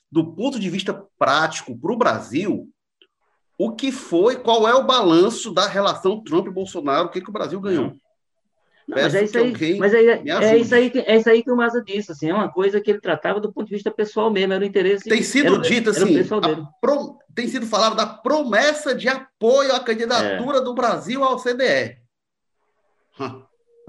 Do 0.09 0.34
ponto 0.34 0.57
de 0.57 0.69
vista 0.69 1.05
prático 1.17 1.77
para 1.77 1.91
o 1.91 1.97
Brasil, 1.97 2.69
o 3.57 3.75
que 3.75 3.91
foi, 3.91 4.38
qual 4.38 4.65
é 4.65 4.73
o 4.73 4.88
balanço 4.88 5.53
da 5.53 5.67
relação 5.67 6.23
Trump-Bolsonaro, 6.23 7.07
o 7.07 7.11
que, 7.11 7.19
que 7.19 7.30
o 7.30 7.34
Brasil 7.34 7.59
ganhou? 7.59 7.97
Não, 8.89 8.97
mas 9.03 9.13
é 9.13 9.23
isso 9.23 9.37
aí, 9.37 9.77
mas 9.77 9.93
é, 9.93 9.99
é, 9.99 10.57
isso 10.57 10.73
aí, 10.73 10.91
é 11.05 11.17
isso 11.17 11.29
aí 11.29 11.43
que 11.43 11.51
o 11.51 11.55
Maza 11.55 11.79
disse, 11.79 12.11
assim, 12.11 12.31
é 12.31 12.33
uma 12.33 12.51
coisa 12.51 12.81
que 12.81 12.89
ele 12.89 12.99
tratava 12.99 13.39
do 13.39 13.53
ponto 13.53 13.67
de 13.67 13.75
vista 13.75 13.91
pessoal 13.91 14.31
mesmo, 14.31 14.53
era 14.53 14.63
o 14.63 14.67
interesse... 14.67 15.07
Tem 15.07 15.21
sido 15.21 15.53
era, 15.53 15.61
dito 15.61 15.91
assim, 15.91 16.23
pro, 16.81 17.19
tem 17.35 17.47
sido 17.47 17.67
falado 17.67 17.95
da 17.95 18.07
promessa 18.07 18.95
de 18.95 19.07
apoio 19.07 19.75
à 19.75 19.79
candidatura 19.79 20.57
é. 20.57 20.61
do 20.61 20.73
Brasil 20.73 21.23
ao 21.23 21.37
CDE. 21.37 21.99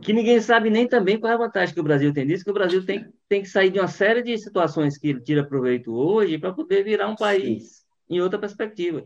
Que 0.03 0.13
ninguém 0.13 0.39
sabe 0.39 0.69
nem 0.69 0.87
também 0.87 1.19
qual 1.19 1.33
é 1.33 1.35
a 1.35 1.39
vantagem 1.39 1.73
que 1.73 1.81
o 1.81 1.85
Brasil 1.85 2.13
tem 2.13 2.27
disso, 2.27 2.45
que 2.45 2.51
o 2.51 2.55
Brasil 2.55 2.85
tem, 2.85 3.07
tem 3.27 3.41
que 3.41 3.49
sair 3.49 3.71
de 3.71 3.79
uma 3.79 3.89
série 3.89 4.23
de 4.23 4.37
situações 4.37 4.99
que 4.99 5.09
ele 5.09 5.21
tira 5.23 5.43
proveito 5.43 5.95
hoje 5.95 6.37
para 6.37 6.53
poder 6.53 6.85
virar 6.85 7.09
um 7.09 7.17
país 7.17 7.63
Sim. 7.63 8.17
em 8.17 8.21
outra 8.21 8.39
perspectiva. 8.39 9.03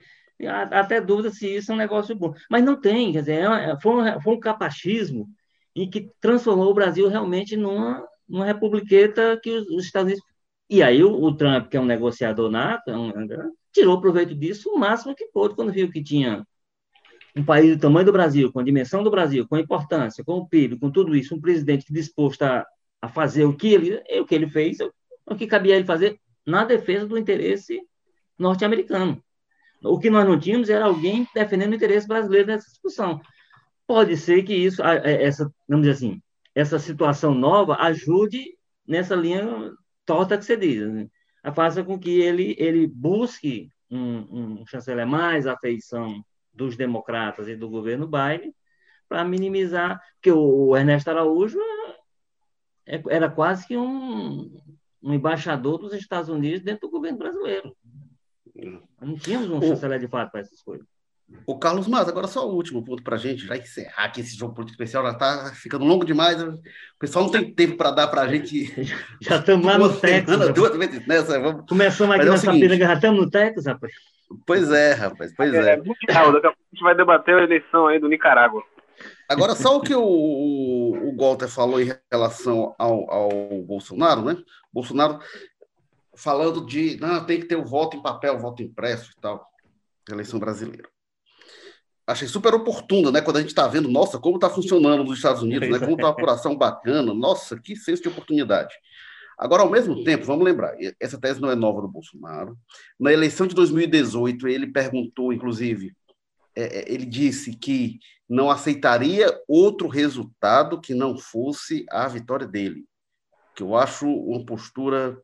Até 0.73 1.01
dúvida 1.01 1.31
se 1.31 1.55
isso 1.55 1.71
é 1.71 1.75
um 1.77 1.79
negócio 1.79 2.17
bom. 2.17 2.35
Mas 2.51 2.65
não 2.65 2.81
tem, 2.81 3.13
quer 3.13 3.21
dizer, 3.21 3.45
é 3.45 3.77
foi, 3.81 3.93
um, 3.93 4.21
foi 4.21 4.35
um 4.35 4.41
capachismo 4.41 5.29
e 5.75 5.87
que 5.89 6.11
transformou 6.21 6.71
o 6.71 6.75
Brasil 6.75 7.09
realmente 7.09 7.57
numa, 7.57 8.07
numa 8.29 8.45
republiqueta 8.45 9.39
que 9.43 9.51
os, 9.51 9.69
os 9.69 9.85
Estados 9.85 10.13
Unidos. 10.13 10.25
E 10.71 10.83
aí 10.83 11.03
o, 11.03 11.13
o, 11.13 11.37
Trump, 11.37 11.69
que 11.69 11.77
é 11.77 11.81
um 11.81 11.85
negociador 11.85 12.51
nato, 12.51 12.91
é 12.91 12.97
um, 12.97 13.13
tirou 13.73 14.01
proveito 14.01 14.35
disso 14.35 14.71
o 14.71 14.79
máximo 14.79 15.15
que 15.15 15.27
pôde, 15.27 15.55
quando 15.55 15.73
viu 15.73 15.91
que 15.91 16.03
tinha 16.03 16.47
um 17.37 17.45
país 17.45 17.77
do 17.77 17.81
tamanho 17.81 18.07
do 18.07 18.13
Brasil, 18.13 18.53
com 18.53 18.61
a 18.61 18.65
dimensão 18.65 19.03
do 19.03 19.11
Brasil, 19.11 19.47
com 19.49 19.57
a 19.57 19.61
importância, 19.61 20.25
com 20.25 20.35
o 20.35 20.49
PIB, 20.49 20.79
com 20.79 20.91
tudo 20.91 21.17
isso, 21.17 21.35
um 21.35 21.41
presidente 21.41 21.93
disposto 21.93 22.43
a, 22.43 22.65
a 23.03 23.09
fazer 23.09 23.45
o 23.45 23.57
que 23.57 23.75
ele, 23.75 24.03
o 24.21 24.25
que 24.25 24.35
ele 24.35 24.49
fez, 24.49 24.79
o 25.27 25.35
que 25.35 25.47
cabia 25.47 25.75
ele 25.75 25.85
fazer 25.85 26.19
na 26.47 26.65
defesa 26.65 27.07
do 27.07 27.19
interesse 27.19 27.81
norte-americano. 28.39 29.23
O 29.83 29.99
que 29.99 30.09
nós 30.09 30.27
não 30.27 30.39
tínhamos 30.39 30.71
era 30.71 30.85
alguém 30.85 31.27
defendendo 31.35 31.73
o 31.73 31.75
interesse 31.75 32.07
brasileiro 32.07 32.47
nessa 32.47 32.71
discussão 32.71 33.21
pode 33.87 34.17
ser 34.17 34.43
que 34.43 34.55
isso, 34.55 34.83
é, 34.83 35.23
essa, 35.23 35.51
vamos 35.69 35.87
dizer 35.87 35.97
assim, 35.97 36.23
essa 36.55 36.79
situação 36.79 37.35
nova 37.35 37.77
ajude 37.81 38.57
nessa 38.87 39.15
linha 39.15 39.73
torta 40.05 40.39
que 40.39 40.45
você 40.45 40.57
diz, 40.57 40.91
né? 40.93 41.09
faça 41.55 41.83
com 41.83 41.99
que 41.99 42.21
ele, 42.21 42.55
ele 42.59 42.87
busque 42.87 43.69
um, 43.91 44.61
um 44.61 44.67
chanceler 44.67 45.07
mais 45.07 45.47
afeição 45.47 46.25
dos 46.53 46.77
democratas 46.77 47.49
e 47.49 47.57
do 47.57 47.69
governo 47.69 48.07
Biden 48.07 48.55
para 49.09 49.25
minimizar, 49.25 50.01
porque 50.15 50.33
o 50.33 50.77
Ernesto 50.77 51.11
Araújo 51.11 51.59
é, 52.87 53.03
era 53.09 53.31
quase 53.31 53.67
que 53.67 53.77
um, 53.77 54.57
um 55.03 55.13
embaixador 55.13 55.79
dos 55.79 55.93
Estados 55.93 56.29
Unidos 56.29 56.63
dentro 56.63 56.89
do 56.89 56.91
governo 56.91 57.19
brasileiro. 57.19 57.77
Hum. 58.57 58.81
Não 59.01 59.17
tínhamos 59.17 59.51
um 59.51 59.61
chanceler 59.61 59.99
de 59.99 60.09
fato 60.09 60.31
para 60.31 60.41
essas 60.41 60.63
coisas. 60.63 60.87
O 61.47 61.59
Carlos 61.59 61.89
Mas, 61.89 62.09
agora 62.09 62.27
só 62.27 62.49
o 62.49 62.55
último 62.55 62.85
ponto 62.85 63.03
para 63.03 63.17
a 63.17 63.19
gente 63.19 63.47
já 63.47 63.57
encerrar 63.57 64.05
aqui 64.05 64.21
esse 64.21 64.37
jogo 64.37 64.55
político 64.55 64.83
especial, 64.83 65.05
já 65.05 65.13
está 65.13 65.53
ficando 65.55 65.85
longo 65.85 66.05
demais. 66.05 66.43
O 66.43 66.61
pessoal 66.99 67.25
não 67.25 67.33
tem 67.33 67.53
tempo 67.53 67.77
para 67.77 67.91
dar 67.91 68.09
para 68.09 68.23
a 68.23 68.29
gente. 68.29 68.73
Já 69.21 69.37
estamos 69.37 69.67
lá 69.67 69.77
no 69.77 69.93
Texas. 69.93 70.55
Duas 70.55 70.77
vezes 70.77 71.07
nessa. 71.07 71.41
Vamos... 71.41 71.67
Começamos 71.69 72.15
aqui 72.15 72.27
é 72.27 72.31
nessa 72.31 72.53
piranga, 72.53 72.87
já 72.87 72.95
estamos 72.95 73.21
no 73.21 73.31
Texas, 73.31 73.67
rapaz. 73.67 73.93
Pois 74.47 74.71
é, 74.71 74.93
rapaz, 74.95 75.35
pois 75.37 75.53
é. 75.53 75.75
é. 75.75 75.77
Mundial, 75.77 76.33
daqui 76.33 76.47
a 76.47 76.51
pouco 76.51 76.63
a 76.63 76.75
gente 76.75 76.83
vai 76.83 76.97
debater 76.97 77.35
a 77.35 77.43
eleição 77.43 77.87
aí 77.87 77.99
do 77.99 78.09
Nicarágua. 78.09 78.63
Agora, 79.29 79.55
só 79.55 79.77
o 79.77 79.81
que 79.81 79.95
o, 79.95 80.03
o, 80.03 81.11
o 81.11 81.17
Walter 81.17 81.49
falou 81.49 81.81
em 81.81 81.93
relação 82.11 82.75
ao, 82.79 83.11
ao 83.11 83.29
Bolsonaro, 83.63 84.23
né? 84.23 84.37
Bolsonaro 84.73 85.19
falando 86.17 86.65
de 86.65 86.99
não, 87.01 87.25
tem 87.25 87.41
que 87.41 87.47
ter 87.47 87.57
o 87.57 87.65
voto 87.65 87.97
em 87.97 88.03
papel, 88.03 88.37
o 88.37 88.41
voto 88.41 88.63
impresso 88.63 89.11
e 89.17 89.21
tal, 89.21 89.47
eleição 90.09 90.39
brasileira. 90.39 90.89
Achei 92.07 92.29
super 92.29 92.55
oportuna, 92.55 93.11
né? 93.11 93.21
Quando 93.21 93.39
a 93.39 93.41
gente 93.41 93.51
está 93.51 93.67
vendo, 93.67 93.89
nossa, 93.89 94.19
como 94.19 94.37
está 94.37 94.51
funcionando 94.51 95.05
nos 95.05 95.17
Estados 95.17 95.43
Unidos, 95.43 95.69
né? 95.69 95.79
Como 95.79 95.93
está 95.93 96.07
uma 96.07 96.11
apuração 96.13 96.57
bacana, 96.57 97.15
nossa, 97.15 97.59
que 97.59 97.77
senso 97.77 98.03
de 98.03 98.09
oportunidade. 98.09 98.75
Agora, 99.39 99.63
ao 99.63 99.71
mesmo 99.71 100.05
tempo, 100.05 100.25
vamos 100.25 100.45
lembrar, 100.45 100.77
essa 101.01 101.19
tese 101.19 101.41
não 101.41 101.51
é 101.51 101.57
nova 101.57 101.81
do 101.81 101.89
Bolsonaro. 101.89 102.57
Na 102.99 103.13
eleição 103.13 103.47
de 103.47 103.55
2018, 103.55 104.47
ele 104.47 104.69
perguntou, 104.69 105.33
inclusive, 105.33 105.93
é, 106.57 106.63
é, 106.63 106.93
ele 106.93 107.05
disse 107.05 107.57
que 107.57 107.99
não 108.29 108.49
aceitaria 108.49 109.27
outro 109.49 109.89
resultado 109.89 110.81
que 110.81 110.95
não 110.95 111.19
fosse 111.19 111.85
a 111.91 112.07
vitória 112.07 112.47
dele, 112.47 112.85
que 113.57 113.63
eu 113.63 113.77
acho 113.77 114.07
uma 114.07 114.45
postura 114.45 115.21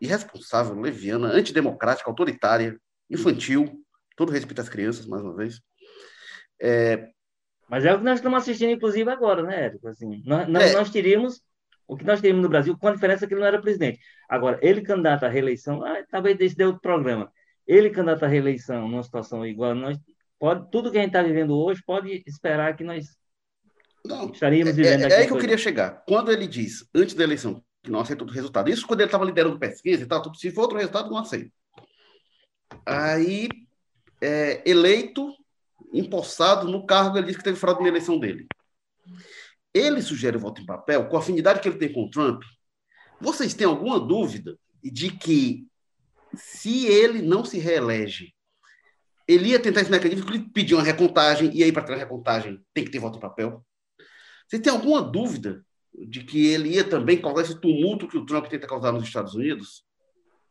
irresponsável, 0.00 0.78
leviana, 0.80 1.28
antidemocrática, 1.28 2.08
autoritária, 2.08 2.80
infantil, 3.10 3.82
todo 4.16 4.32
respeito 4.32 4.60
às 4.60 4.68
crianças, 4.68 5.06
mais 5.06 5.22
uma 5.22 5.34
vez. 5.34 5.60
É... 6.60 7.08
Mas 7.68 7.84
é 7.84 7.92
o 7.92 7.98
que 7.98 8.04
nós 8.04 8.18
estamos 8.18 8.38
assistindo, 8.38 8.70
inclusive, 8.70 9.10
agora, 9.10 9.42
né, 9.42 9.66
Érico? 9.66 9.88
Assim, 9.88 10.22
nós, 10.24 10.48
nós, 10.48 10.70
é... 10.70 10.72
nós 10.74 10.90
teríamos 10.90 11.42
o 11.88 11.96
que 11.96 12.04
nós 12.04 12.20
teríamos 12.20 12.42
no 12.42 12.48
Brasil, 12.48 12.76
com 12.76 12.88
a 12.88 12.92
diferença 12.92 13.26
que 13.26 13.34
ele 13.34 13.40
não 13.40 13.46
era 13.46 13.60
presidente. 13.60 14.00
Agora, 14.28 14.58
ele 14.60 14.82
candidato 14.82 15.24
à 15.24 15.28
reeleição, 15.28 15.84
ah, 15.84 16.04
talvez 16.10 16.36
desse 16.36 16.56
deu 16.56 16.68
outro 16.68 16.82
programa. 16.82 17.30
Ele 17.66 17.90
candidato 17.90 18.24
à 18.24 18.28
reeleição 18.28 18.88
numa 18.88 19.02
situação 19.02 19.46
igual, 19.46 19.74
nós 19.74 19.96
pode, 20.38 20.68
tudo 20.70 20.90
que 20.90 20.98
a 20.98 21.00
gente 21.00 21.10
está 21.10 21.22
vivendo 21.22 21.56
hoje 21.56 21.82
pode 21.86 22.22
esperar 22.26 22.76
que 22.76 22.82
nós 22.82 23.06
não, 24.04 24.30
estaríamos 24.30 24.72
é, 24.72 24.72
vivendo. 24.72 25.02
É, 25.02 25.14
é 25.14 25.16
aí 25.18 25.26
que 25.26 25.32
eu 25.32 25.38
queria 25.38 25.58
chegar. 25.58 26.02
Quando 26.06 26.32
ele 26.32 26.46
diz, 26.46 26.88
antes 26.94 27.14
da 27.14 27.24
eleição, 27.24 27.62
que 27.82 27.90
não 27.90 28.00
aceita 28.00 28.24
o 28.24 28.28
resultado, 28.28 28.68
isso 28.68 28.86
quando 28.86 29.00
ele 29.00 29.08
estava 29.08 29.24
liderando 29.24 29.58
pesquisa 29.58 30.02
e 30.02 30.06
tal, 30.06 30.34
se 30.34 30.50
for 30.50 30.62
outro 30.62 30.78
resultado, 30.78 31.10
não 31.10 31.18
aceita. 31.18 31.50
Aí, 32.84 33.48
é, 34.20 34.68
eleito, 34.68 35.32
empossado 35.92 36.68
no 36.68 36.86
cargo, 36.86 37.16
ele 37.16 37.26
disse 37.26 37.38
que 37.38 37.44
teve 37.44 37.58
fraude 37.58 37.82
na 37.82 37.88
eleição 37.88 38.18
dele. 38.18 38.46
Ele 39.72 40.00
sugere 40.00 40.36
o 40.36 40.40
voto 40.40 40.60
em 40.60 40.66
papel, 40.66 41.08
com 41.08 41.16
a 41.16 41.20
afinidade 41.20 41.60
que 41.60 41.68
ele 41.68 41.78
tem 41.78 41.92
com 41.92 42.04
o 42.04 42.10
Trump. 42.10 42.42
Vocês 43.20 43.54
têm 43.54 43.66
alguma 43.66 44.00
dúvida 44.00 44.58
de 44.82 45.10
que, 45.10 45.66
se 46.34 46.86
ele 46.86 47.22
não 47.22 47.44
se 47.44 47.58
reelege, 47.58 48.34
ele 49.28 49.48
ia 49.50 49.60
tentar 49.60 49.80
esse 49.80 49.90
mecanismo, 49.90 50.30
ele 50.30 50.48
pediu 50.50 50.78
uma 50.78 50.84
recontagem, 50.84 51.50
e 51.52 51.62
aí, 51.62 51.72
para 51.72 51.82
ter 51.82 51.92
uma 51.92 51.98
recontagem, 51.98 52.60
tem 52.72 52.84
que 52.84 52.90
ter 52.90 52.98
voto 52.98 53.18
em 53.18 53.20
papel? 53.20 53.64
Você 54.46 54.58
tem 54.58 54.72
alguma 54.72 55.02
dúvida 55.02 55.64
de 55.92 56.22
que 56.22 56.46
ele 56.46 56.70
ia 56.70 56.84
também 56.84 57.20
causar 57.20 57.42
esse 57.42 57.60
tumulto 57.60 58.06
que 58.06 58.18
o 58.18 58.24
Trump 58.24 58.46
tenta 58.46 58.66
causar 58.66 58.92
nos 58.92 59.04
Estados 59.04 59.34
Unidos? 59.34 59.85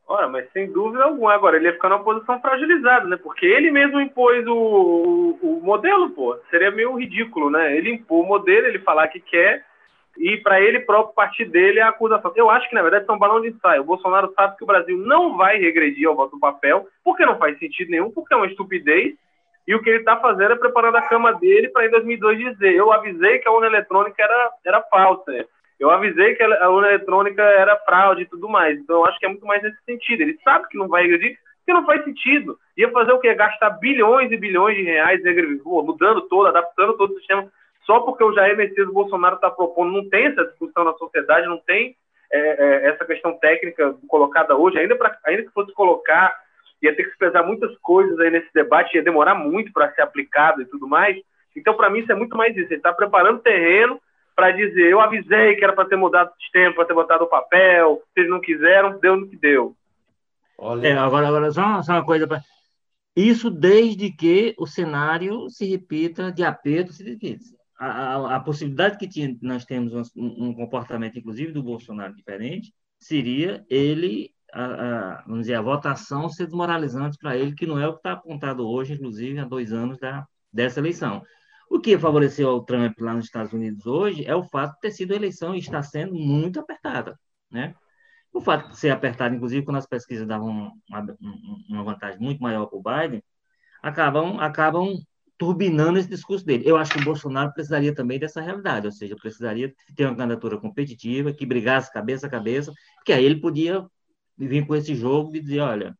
Ora, 0.07 0.27
mas 0.27 0.51
sem 0.51 0.71
dúvida 0.71 1.03
alguma. 1.03 1.33
Agora, 1.33 1.57
ele 1.57 1.65
ia 1.65 1.73
ficar 1.73 1.89
numa 1.89 2.03
posição 2.03 2.39
fragilizada, 2.39 3.07
né? 3.07 3.17
Porque 3.17 3.45
ele 3.45 3.71
mesmo 3.71 3.99
impôs 3.99 4.45
o, 4.45 5.37
o, 5.41 5.57
o 5.57 5.61
modelo, 5.63 6.11
pô. 6.11 6.37
Seria 6.49 6.69
meio 6.69 6.95
ridículo, 6.95 7.49
né? 7.49 7.75
Ele 7.75 7.91
impôs 7.91 8.23
o 8.23 8.27
modelo, 8.27 8.67
ele 8.67 8.79
falar 8.79 9.07
que 9.07 9.19
quer, 9.19 9.65
e 10.17 10.37
para 10.37 10.61
ele 10.61 10.79
próprio 10.81 11.15
partir 11.15 11.45
dele 11.45 11.79
é 11.79 11.81
a 11.81 11.89
acusação. 11.89 12.31
Eu 12.35 12.49
acho 12.49 12.69
que, 12.69 12.75
na 12.75 12.83
verdade, 12.83 13.05
é 13.07 13.11
um 13.11 13.17
balão 13.17 13.41
de 13.41 13.49
ensaio. 13.49 13.81
O 13.81 13.85
Bolsonaro 13.85 14.31
sabe 14.35 14.55
que 14.57 14.63
o 14.63 14.67
Brasil 14.67 14.97
não 14.97 15.35
vai 15.35 15.57
regredir 15.57 16.07
ao 16.07 16.15
voto 16.15 16.33
no 16.33 16.39
papel, 16.39 16.87
porque 17.03 17.25
não 17.25 17.37
faz 17.37 17.57
sentido 17.57 17.89
nenhum, 17.89 18.11
porque 18.11 18.33
é 18.33 18.37
uma 18.37 18.47
estupidez, 18.47 19.15
e 19.67 19.73
o 19.73 19.81
que 19.81 19.89
ele 19.89 19.99
está 19.99 20.17
fazendo 20.17 20.53
é 20.53 20.57
preparando 20.57 20.97
a 20.97 21.01
cama 21.01 21.33
dele 21.33 21.69
para 21.69 21.87
em 21.87 21.89
2002 21.89 22.37
dizer: 22.37 22.75
eu 22.75 22.91
avisei 22.91 23.39
que 23.39 23.47
a 23.47 23.51
urna 23.51 23.67
eletrônica 23.67 24.21
era, 24.21 24.51
era 24.63 24.81
falsa. 24.83 25.47
Eu 25.79 25.89
avisei 25.89 26.35
que 26.35 26.43
a 26.43 26.69
urna 26.69 26.87
eletrônica 26.87 27.41
era 27.41 27.77
fraude 27.77 28.21
e 28.21 28.25
tudo 28.25 28.47
mais. 28.47 28.79
Então, 28.79 28.97
eu 28.97 29.05
acho 29.05 29.19
que 29.19 29.25
é 29.25 29.29
muito 29.29 29.45
mais 29.45 29.61
nesse 29.61 29.81
sentido. 29.83 30.21
Ele 30.21 30.37
sabe 30.43 30.67
que 30.69 30.77
não 30.77 30.87
vai 30.87 31.03
regredir, 31.03 31.37
porque 31.57 31.73
não 31.73 31.85
faz 31.85 32.03
sentido. 32.03 32.57
Ia 32.77 32.89
fazer 32.91 33.11
o 33.11 33.19
quê? 33.19 33.33
Gastar 33.33 33.71
bilhões 33.71 34.31
e 34.31 34.37
bilhões 34.37 34.77
de 34.77 34.83
reais 34.83 35.21
mudando 35.65 36.21
todo, 36.23 36.47
adaptando 36.47 36.95
todo 36.95 37.11
o 37.11 37.17
sistema, 37.17 37.51
só 37.85 37.99
porque 37.99 38.23
o 38.23 38.33
Jair 38.33 38.55
Messias 38.55 38.87
Bolsonaro 38.87 39.35
está 39.35 39.49
propondo. 39.51 39.91
Não 39.91 40.09
tem 40.09 40.27
essa 40.27 40.45
discussão 40.45 40.83
na 40.83 40.93
sociedade, 40.93 41.47
não 41.47 41.57
tem 41.57 41.95
é, 42.31 42.39
é, 42.39 42.89
essa 42.89 43.05
questão 43.05 43.37
técnica 43.37 43.95
colocada 44.07 44.55
hoje. 44.55 44.79
Ainda, 44.79 44.95
pra, 44.95 45.17
ainda 45.25 45.43
que 45.43 45.51
fosse 45.51 45.73
colocar, 45.73 46.35
ia 46.81 46.95
ter 46.95 47.03
que 47.03 47.11
se 47.11 47.17
pesar 47.17 47.43
muitas 47.43 47.77
coisas 47.79 48.17
aí 48.19 48.29
nesse 48.29 48.51
debate, 48.53 48.95
ia 48.95 49.03
demorar 49.03 49.35
muito 49.35 49.73
para 49.73 49.91
ser 49.91 50.01
aplicado 50.01 50.61
e 50.61 50.65
tudo 50.65 50.87
mais. 50.87 51.17
Então, 51.55 51.73
para 51.75 51.89
mim, 51.89 51.99
isso 51.99 52.11
é 52.11 52.15
muito 52.15 52.35
mais 52.35 52.55
isso. 52.55 52.67
Ele 52.67 52.75
está 52.75 52.93
preparando 52.93 53.41
terreno 53.41 53.99
para 54.35 54.51
dizer, 54.51 54.91
eu 54.91 54.99
avisei 54.99 55.55
que 55.55 55.63
era 55.63 55.73
para 55.73 55.87
ter 55.87 55.95
mudado 55.95 56.29
o 56.29 56.41
sistema, 56.41 56.75
para 56.75 56.85
ter 56.85 56.93
botado 56.93 57.23
o 57.23 57.29
papel, 57.29 58.01
vocês 58.13 58.29
não 58.29 58.41
quiseram, 58.41 58.99
deu 58.99 59.15
no 59.15 59.29
que 59.29 59.37
deu. 59.37 59.75
Olha. 60.57 60.87
É, 60.87 60.97
agora, 60.97 61.27
agora 61.27 61.51
só, 61.51 61.81
só 61.81 61.93
uma 61.93 62.05
coisa 62.05 62.27
para 62.27 62.41
isso 63.15 63.49
desde 63.49 64.11
que 64.11 64.53
o 64.57 64.67
cenário 64.67 65.49
se 65.49 65.65
repita 65.65 66.31
de 66.31 66.43
aperto, 66.43 66.91
se 66.91 67.03
repita. 67.03 67.45
A, 67.79 67.87
a, 67.87 68.35
a, 68.35 68.39
possibilidade 68.41 68.97
que 68.97 69.07
tinha, 69.07 69.35
nós 69.41 69.63
temos 69.63 69.93
um, 69.93 70.47
um, 70.47 70.53
comportamento, 70.53 71.17
inclusive 71.17 71.53
do 71.53 71.63
Bolsonaro, 71.63 72.13
diferente, 72.13 72.73
seria 72.99 73.65
ele, 73.69 74.31
a, 74.53 74.65
a, 74.65 75.23
vamos 75.23 75.41
dizer, 75.41 75.55
a 75.55 75.61
votação 75.61 76.29
ser 76.29 76.45
desmoralizante 76.45 77.17
para 77.17 77.37
ele, 77.37 77.53
que 77.53 77.65
não 77.65 77.79
é 77.79 77.87
o 77.87 77.93
que 77.93 77.99
está 77.99 78.13
apontado 78.13 78.67
hoje, 78.67 78.93
inclusive, 78.93 79.39
há 79.39 79.45
dois 79.45 79.71
anos 79.71 79.97
da, 79.97 80.25
dessa 80.51 80.79
eleição. 80.79 81.21
O 81.69 81.79
que 81.79 81.97
favoreceu 81.97 82.49
ao 82.49 82.63
Trump 82.63 82.99
lá 82.99 83.13
nos 83.13 83.25
Estados 83.25 83.53
Unidos 83.53 83.85
hoje 83.85 84.25
é 84.25 84.35
o 84.35 84.43
fato 84.43 84.75
de 84.75 84.81
ter 84.81 84.91
sido 84.91 85.13
a 85.13 85.15
eleição 85.15 85.55
e 85.55 85.59
está 85.59 85.81
sendo 85.81 86.13
muito 86.13 86.59
apertada, 86.59 87.19
né? 87.51 87.73
O 88.31 88.41
fato 88.41 88.69
de 88.69 88.77
ser 88.77 88.89
apertada, 88.89 89.35
inclusive, 89.35 89.65
quando 89.65 89.77
as 89.77 89.87
pesquisas 89.87 90.27
davam 90.27 90.73
uma, 90.89 91.17
uma 91.69 91.83
vantagem 91.83 92.19
muito 92.19 92.41
maior 92.41 92.65
para 92.65 92.77
o 92.77 92.83
Biden, 92.83 93.23
acabam, 93.81 94.39
acabam 94.39 94.97
turbinando 95.37 95.97
esse 95.99 96.09
discurso 96.09 96.45
dele. 96.45 96.63
Eu 96.65 96.77
acho 96.77 96.93
que 96.93 96.99
o 96.99 97.03
Bolsonaro 97.03 97.53
precisaria 97.53 97.93
também 97.93 98.19
dessa 98.19 98.41
realidade, 98.41 98.87
ou 98.87 98.91
seja, 98.91 99.15
precisaria 99.15 99.73
ter 99.95 100.05
uma 100.05 100.15
candidatura 100.15 100.57
competitiva, 100.59 101.33
que 101.33 101.45
brigasse 101.45 101.91
cabeça 101.91 102.27
a 102.27 102.29
cabeça, 102.29 102.73
que 103.05 103.13
aí 103.13 103.23
ele 103.23 103.39
podia 103.39 103.85
vir 104.37 104.65
com 104.65 104.75
esse 104.75 104.95
jogo 104.95 105.35
e 105.35 105.39
dizer, 105.39 105.59
olha, 105.59 105.97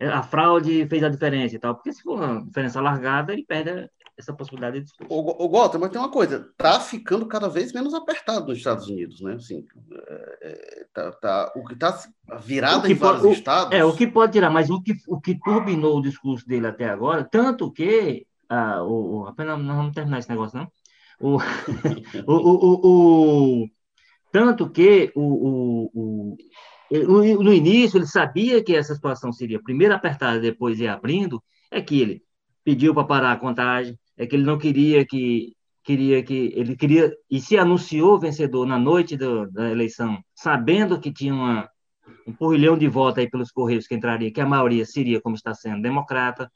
a 0.00 0.22
fraude 0.22 0.86
fez 0.88 1.02
a 1.02 1.08
diferença 1.08 1.54
e 1.54 1.58
tal, 1.58 1.74
porque 1.74 1.92
se 1.92 2.02
for 2.02 2.18
uma 2.18 2.44
diferença 2.44 2.80
largada, 2.80 3.32
ele 3.32 3.44
perde 3.46 3.88
essa 4.22 4.32
possibilidade 4.32 4.78
de 4.78 4.84
discurso. 4.84 5.12
O, 5.12 5.44
o 5.44 5.50
Walter, 5.50 5.78
mas 5.78 5.90
tem 5.90 6.00
uma 6.00 6.10
coisa, 6.10 6.48
tá 6.56 6.80
ficando 6.80 7.26
cada 7.26 7.48
vez 7.48 7.72
menos 7.72 7.92
apertado 7.94 8.48
nos 8.48 8.58
Estados 8.58 8.88
Unidos, 8.88 9.20
né? 9.20 9.34
Assim, 9.34 9.66
é, 9.92 10.38
é 10.42 10.86
tá, 10.92 11.12
tá, 11.12 11.52
o 11.56 11.64
que 11.64 11.74
está 11.74 11.98
virado 12.40 12.90
em 12.90 12.94
vários 12.94 13.24
o, 13.24 13.32
estados... 13.32 13.72
É, 13.72 13.84
o 13.84 13.94
que 13.94 14.06
pode 14.06 14.32
tirar, 14.32 14.50
mas 14.50 14.70
o 14.70 14.80
que, 14.80 14.94
o 15.06 15.20
que 15.20 15.38
turbinou 15.38 15.98
o 15.98 16.02
discurso 16.02 16.46
dele 16.46 16.66
até 16.66 16.88
agora, 16.88 17.24
tanto 17.24 17.70
que... 17.70 18.26
Ah, 18.48 18.82
o, 18.82 19.20
o, 19.20 19.26
apenas 19.26 19.58
não 19.58 19.76
vamos 19.76 19.94
terminar 19.94 20.18
esse 20.18 20.28
negócio, 20.28 20.58
não? 20.58 20.70
O, 21.24 21.38
o, 22.26 22.40
o, 22.64 23.62
o, 23.62 23.70
tanto 24.32 24.68
que 24.70 25.12
o, 25.14 25.22
o, 25.22 26.36
o, 26.90 27.42
no 27.42 27.52
início 27.52 27.96
ele 27.96 28.06
sabia 28.06 28.62
que 28.62 28.74
essa 28.74 28.94
situação 28.94 29.32
seria 29.32 29.62
primeiro 29.62 29.94
apertada, 29.94 30.40
depois 30.40 30.80
ir 30.80 30.88
abrindo, 30.88 31.40
é 31.70 31.80
que 31.80 32.00
ele 32.00 32.22
pediu 32.64 32.94
para 32.94 33.04
parar 33.04 33.32
a 33.32 33.36
contagem, 33.36 33.98
é 34.16 34.26
que 34.26 34.36
ele 34.36 34.44
não 34.44 34.58
queria 34.58 35.04
que 35.06 35.54
queria 35.84 36.22
que 36.22 36.52
ele 36.54 36.76
queria 36.76 37.12
e 37.30 37.40
se 37.40 37.58
anunciou 37.58 38.18
vencedor 38.18 38.66
na 38.66 38.78
noite 38.78 39.16
do, 39.16 39.50
da 39.50 39.70
eleição, 39.70 40.22
sabendo 40.34 41.00
que 41.00 41.12
tinha 41.12 41.34
uma, 41.34 41.68
um 42.26 42.32
porrilhão 42.32 42.76
de 42.76 42.88
votos 42.88 43.18
aí 43.18 43.28
pelos 43.28 43.50
correios 43.50 43.86
que 43.86 43.94
entraria, 43.94 44.32
que 44.32 44.40
a 44.40 44.46
maioria 44.46 44.84
seria 44.84 45.20
como 45.20 45.34
está 45.34 45.54
sendo 45.54 45.82
democrata. 45.82 46.50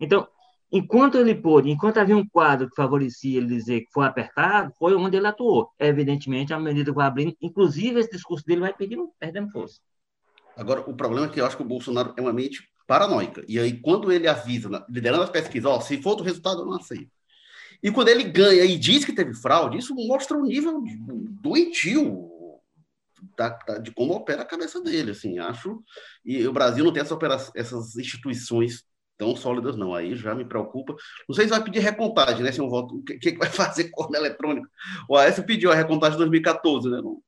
Então, 0.00 0.26
enquanto 0.72 1.18
ele 1.18 1.34
pôde, 1.34 1.70
enquanto 1.70 1.98
havia 1.98 2.16
um 2.16 2.26
quadro 2.26 2.68
que 2.68 2.76
favorecia 2.76 3.38
ele 3.38 3.48
dizer 3.48 3.80
que 3.80 3.92
foi 3.92 4.06
apertado, 4.06 4.72
foi 4.78 4.94
onde 4.94 5.16
ele 5.16 5.26
atuou. 5.26 5.70
Evidentemente, 5.78 6.54
à 6.54 6.58
medida 6.58 6.90
que 6.90 6.96
vai 6.96 7.06
abrindo, 7.06 7.36
inclusive 7.40 8.00
esse 8.00 8.10
discurso 8.10 8.44
dele 8.46 8.60
vai 8.60 8.72
perdendo, 8.72 9.10
perdendo 9.18 9.50
força. 9.50 9.80
Agora, 10.56 10.80
o 10.88 10.94
problema 10.94 11.26
é 11.26 11.28
que 11.28 11.40
eu 11.40 11.46
acho 11.46 11.56
que 11.56 11.62
o 11.62 11.66
Bolsonaro 11.66 12.14
é 12.16 12.20
uma 12.20 12.32
mente 12.32 12.68
paranoica. 12.90 13.44
E 13.46 13.56
aí, 13.56 13.80
quando 13.80 14.10
ele 14.10 14.26
avisa, 14.26 14.84
liderando 14.88 15.22
as 15.22 15.30
pesquisas, 15.30 15.70
ó, 15.70 15.80
se 15.80 16.02
for 16.02 16.10
outro 16.10 16.24
resultado, 16.24 16.62
eu 16.62 16.66
não 16.66 16.74
aceito. 16.74 17.12
E 17.80 17.88
quando 17.88 18.08
ele 18.08 18.24
ganha 18.24 18.64
e 18.64 18.76
diz 18.76 19.04
que 19.04 19.12
teve 19.12 19.32
fraude, 19.32 19.78
isso 19.78 19.94
mostra 19.94 20.36
o 20.36 20.42
nível 20.42 20.82
doentio 21.40 22.28
da, 23.38 23.50
da, 23.50 23.78
de 23.78 23.92
como 23.92 24.12
opera 24.12 24.42
a 24.42 24.44
cabeça 24.44 24.82
dele, 24.82 25.12
assim, 25.12 25.38
acho. 25.38 25.80
E 26.24 26.44
o 26.48 26.52
Brasil 26.52 26.84
não 26.84 26.92
tem 26.92 27.00
essa 27.00 27.16
essas 27.54 27.96
instituições 27.96 28.84
tão 29.16 29.36
sólidas, 29.36 29.76
não. 29.76 29.94
Aí 29.94 30.16
já 30.16 30.34
me 30.34 30.44
preocupa. 30.44 30.96
Não 31.28 31.36
sei 31.36 31.44
se 31.44 31.50
vai 31.50 31.62
pedir 31.62 31.78
recontagem, 31.78 32.42
né? 32.42 32.50
Se 32.50 32.60
um 32.60 32.68
voto, 32.68 32.96
o 32.96 33.04
que, 33.04 33.18
que 33.18 33.38
vai 33.38 33.50
fazer 33.54 33.90
com 33.90 34.12
a 34.12 34.18
eletrônica? 34.18 34.68
O 35.08 35.16
Aécio 35.16 35.46
pediu 35.46 35.70
a 35.70 35.76
recontagem 35.76 36.14
de 36.14 36.24
2014, 36.24 36.90
né? 36.90 37.00
Não, 37.00 37.22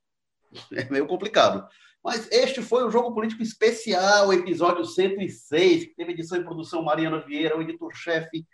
é 0.72 0.90
meio 0.90 1.06
complicado. 1.06 1.64
Mas 2.03 2.29
este 2.33 2.61
foi 2.61 2.85
o 2.85 2.91
Jogo 2.91 3.15
Político 3.15 3.43
Especial, 3.43 4.33
episódio 4.33 4.85
106, 4.85 5.85
que 5.85 5.95
teve 5.95 6.12
edição 6.12 6.39
e 6.39 6.45
produção 6.45 6.83
Mariana 6.83 7.20
Vieira, 7.20 7.57
o 7.57 7.62
editor-chefe 7.62 8.45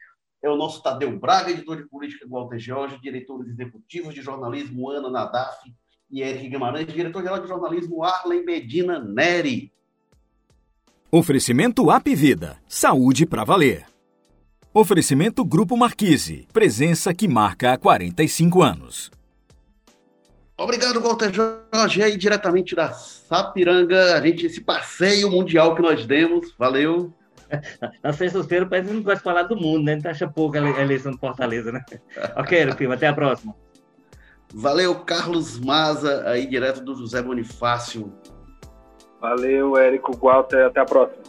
é 0.42 0.48
o 0.48 0.56
nosso 0.56 0.82
Tadeu 0.82 1.18
Braga, 1.18 1.50
editor 1.50 1.78
de 1.78 1.88
política 1.88 2.26
Walter 2.28 2.58
Jorge, 2.58 3.00
diretores 3.00 3.48
executivos 3.48 4.14
de 4.14 4.20
jornalismo 4.20 4.90
Ana 4.90 5.10
Nadaf 5.10 5.58
e 6.10 6.22
Eric 6.22 6.48
Guimarães, 6.48 6.86
diretor-geral 6.92 7.40
de 7.40 7.48
jornalismo 7.48 8.04
Arlen 8.04 8.44
Medina 8.44 9.00
Neri. 9.00 9.72
Oferecimento 11.10 11.90
Apvida, 11.90 12.58
saúde 12.68 13.26
para 13.26 13.44
valer. 13.44 13.86
Oferecimento 14.72 15.44
Grupo 15.44 15.76
Marquise. 15.76 16.46
Presença 16.52 17.14
que 17.14 17.26
marca 17.26 17.72
há 17.72 17.78
45 17.78 18.62
anos. 18.62 19.10
Obrigado, 20.58 21.00
Walter 21.00 21.32
Jorge, 21.32 22.02
aí 22.02 22.16
diretamente 22.16 22.74
da 22.74 22.90
Sapiranga, 22.90 24.16
a 24.16 24.20
gente, 24.20 24.46
esse 24.46 24.60
passeio 24.60 25.30
mundial 25.30 25.76
que 25.76 25.80
nós 25.80 26.04
demos, 26.04 26.52
valeu. 26.58 27.14
Na 28.02 28.12
sexta-feira 28.12 28.66
parece 28.66 28.88
que 28.88 28.94
não 28.94 29.02
gosta 29.02 29.18
de 29.18 29.22
falar 29.22 29.44
do 29.44 29.54
mundo, 29.54 29.84
né? 29.84 29.92
A 29.92 29.94
gente 29.94 30.08
acha 30.08 30.26
pouco 30.26 30.58
a 30.58 30.82
eleição 30.82 31.12
do 31.12 31.18
Fortaleza, 31.18 31.70
né? 31.70 31.84
ok, 32.36 32.72
filho, 32.72 32.92
até 32.92 33.06
a 33.06 33.14
próxima. 33.14 33.54
Valeu, 34.52 34.96
Carlos 34.96 35.60
Maza, 35.60 36.28
aí 36.28 36.44
direto 36.44 36.80
do 36.80 36.96
José 36.96 37.22
Bonifácio. 37.22 38.12
Valeu, 39.20 39.76
Érico 39.76 40.16
Walter, 40.16 40.66
até 40.66 40.80
a 40.80 40.84
próxima. 40.84 41.22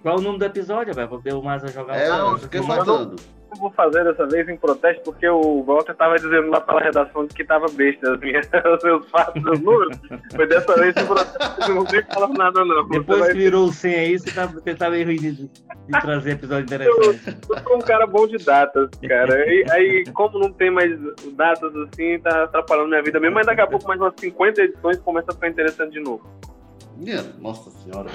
Qual 0.00 0.18
o 0.18 0.20
nome 0.20 0.38
do 0.38 0.44
episódio, 0.44 0.94
velho? 0.94 1.08
Vou 1.08 1.18
ver 1.18 1.34
o 1.34 1.42
Maza 1.42 1.66
jogar 1.68 1.96
é, 1.96 2.12
o 2.12 2.32
eu 2.32 2.38
fiquei 2.38 2.62
faltando. 2.62 3.16
Eu 3.50 3.56
vou 3.58 3.70
fazer 3.70 4.04
dessa 4.04 4.26
vez 4.26 4.48
em 4.48 4.56
protesto, 4.56 5.02
porque 5.04 5.26
o 5.28 5.62
Walter 5.62 5.92
estava 5.92 6.16
dizendo 6.16 6.50
lá 6.50 6.60
pela 6.60 6.80
redação 6.80 7.26
que 7.26 7.42
estava 7.42 7.66
besta 7.72 8.12
as 8.12 8.20
minhas, 8.20 8.46
os 8.74 8.80
seus 8.80 9.10
fatos, 9.10 9.42
os 9.42 9.60
números. 9.60 9.96
Foi 10.34 10.46
dessa 10.46 10.74
vez 10.74 10.94
em 10.96 11.06
protesto, 11.06 11.74
não 11.74 11.84
tem 11.84 12.02
falar 12.04 12.28
nada, 12.28 12.64
não. 12.64 12.86
Depois 12.88 13.28
que 13.28 13.38
virou 13.38 13.68
o 13.68 13.72
100 13.72 13.94
aí, 13.94 14.18
você 14.18 14.30
tá, 14.32 14.46
você 14.46 14.74
tá 14.74 14.90
meio 14.90 15.06
ruim 15.06 15.16
de, 15.16 15.32
de 15.32 16.00
trazer 16.00 16.32
episódio 16.32 16.64
interessante. 16.64 17.26
Eu, 17.26 17.56
eu, 17.56 17.62
sou 17.62 17.76
um 17.76 17.80
cara 17.80 18.06
bom 18.06 18.26
de 18.26 18.36
datas, 18.38 18.90
cara. 19.08 19.46
E, 19.46 19.64
aí, 19.70 20.04
como 20.12 20.38
não 20.38 20.52
tem 20.52 20.70
mais 20.70 20.92
datas 21.32 21.74
assim, 21.74 22.18
tá 22.20 22.44
atrapalhando 22.44 22.88
minha 22.88 23.02
vida 23.02 23.18
mesmo, 23.18 23.34
mas 23.34 23.46
daqui 23.46 23.62
a 23.62 23.66
pouco 23.66 23.88
mais 23.88 23.98
umas 23.98 24.14
50 24.18 24.62
edições 24.62 24.98
começa 24.98 25.30
a 25.30 25.34
ficar 25.34 25.48
interessante 25.48 25.92
de 25.92 26.00
novo. 26.00 26.22
Nossa 27.38 27.70
senhora. 27.70 28.10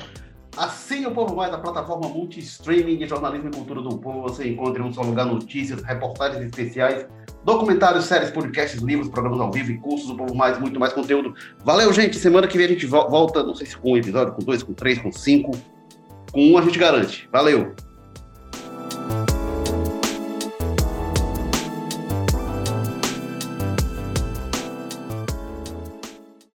Assine 0.56 1.08
o 1.08 1.12
Povo 1.12 1.36
Mais, 1.36 1.52
a 1.52 1.58
plataforma 1.58 2.08
multi-streaming 2.08 2.98
de 2.98 3.08
jornalismo 3.08 3.50
e 3.50 3.52
cultura 3.52 3.82
do 3.82 3.98
povo. 3.98 4.22
Você 4.22 4.48
encontra 4.48 4.84
em 4.84 4.86
um 4.86 4.94
só 4.94 5.02
lugar 5.02 5.26
notícias, 5.26 5.82
reportagens 5.82 6.44
especiais, 6.46 7.08
documentários, 7.44 8.06
séries, 8.06 8.30
podcasts, 8.30 8.80
livros, 8.82 9.10
programas 9.10 9.42
ao 9.42 9.52
vivo 9.52 9.72
e 9.72 9.78
cursos 9.80 10.08
do 10.08 10.16
Povo 10.16 10.36
Mais, 10.36 10.60
muito 10.60 10.80
mais 10.80 10.94
conteúdo. 10.94 11.34
Valeu, 11.64 11.92
gente. 11.92 12.18
Semana 12.18 12.48
que 12.48 12.58
vem 12.58 12.68
a 12.68 12.70
gente 12.70 12.86
volta, 12.86 13.42
não 13.42 13.56
sei 13.56 13.66
se 13.66 13.76
com 13.76 13.94
um 13.94 13.98
episódio, 13.98 14.34
com 14.34 14.44
dois, 14.44 14.62
com 14.62 14.74
três, 14.74 15.00
com 15.00 15.12
cinco. 15.12 15.52
Com 16.32 16.52
um 16.52 16.58
a 16.58 16.62
gente 16.62 16.78
garante. 16.78 17.28
Valeu. 17.32 17.74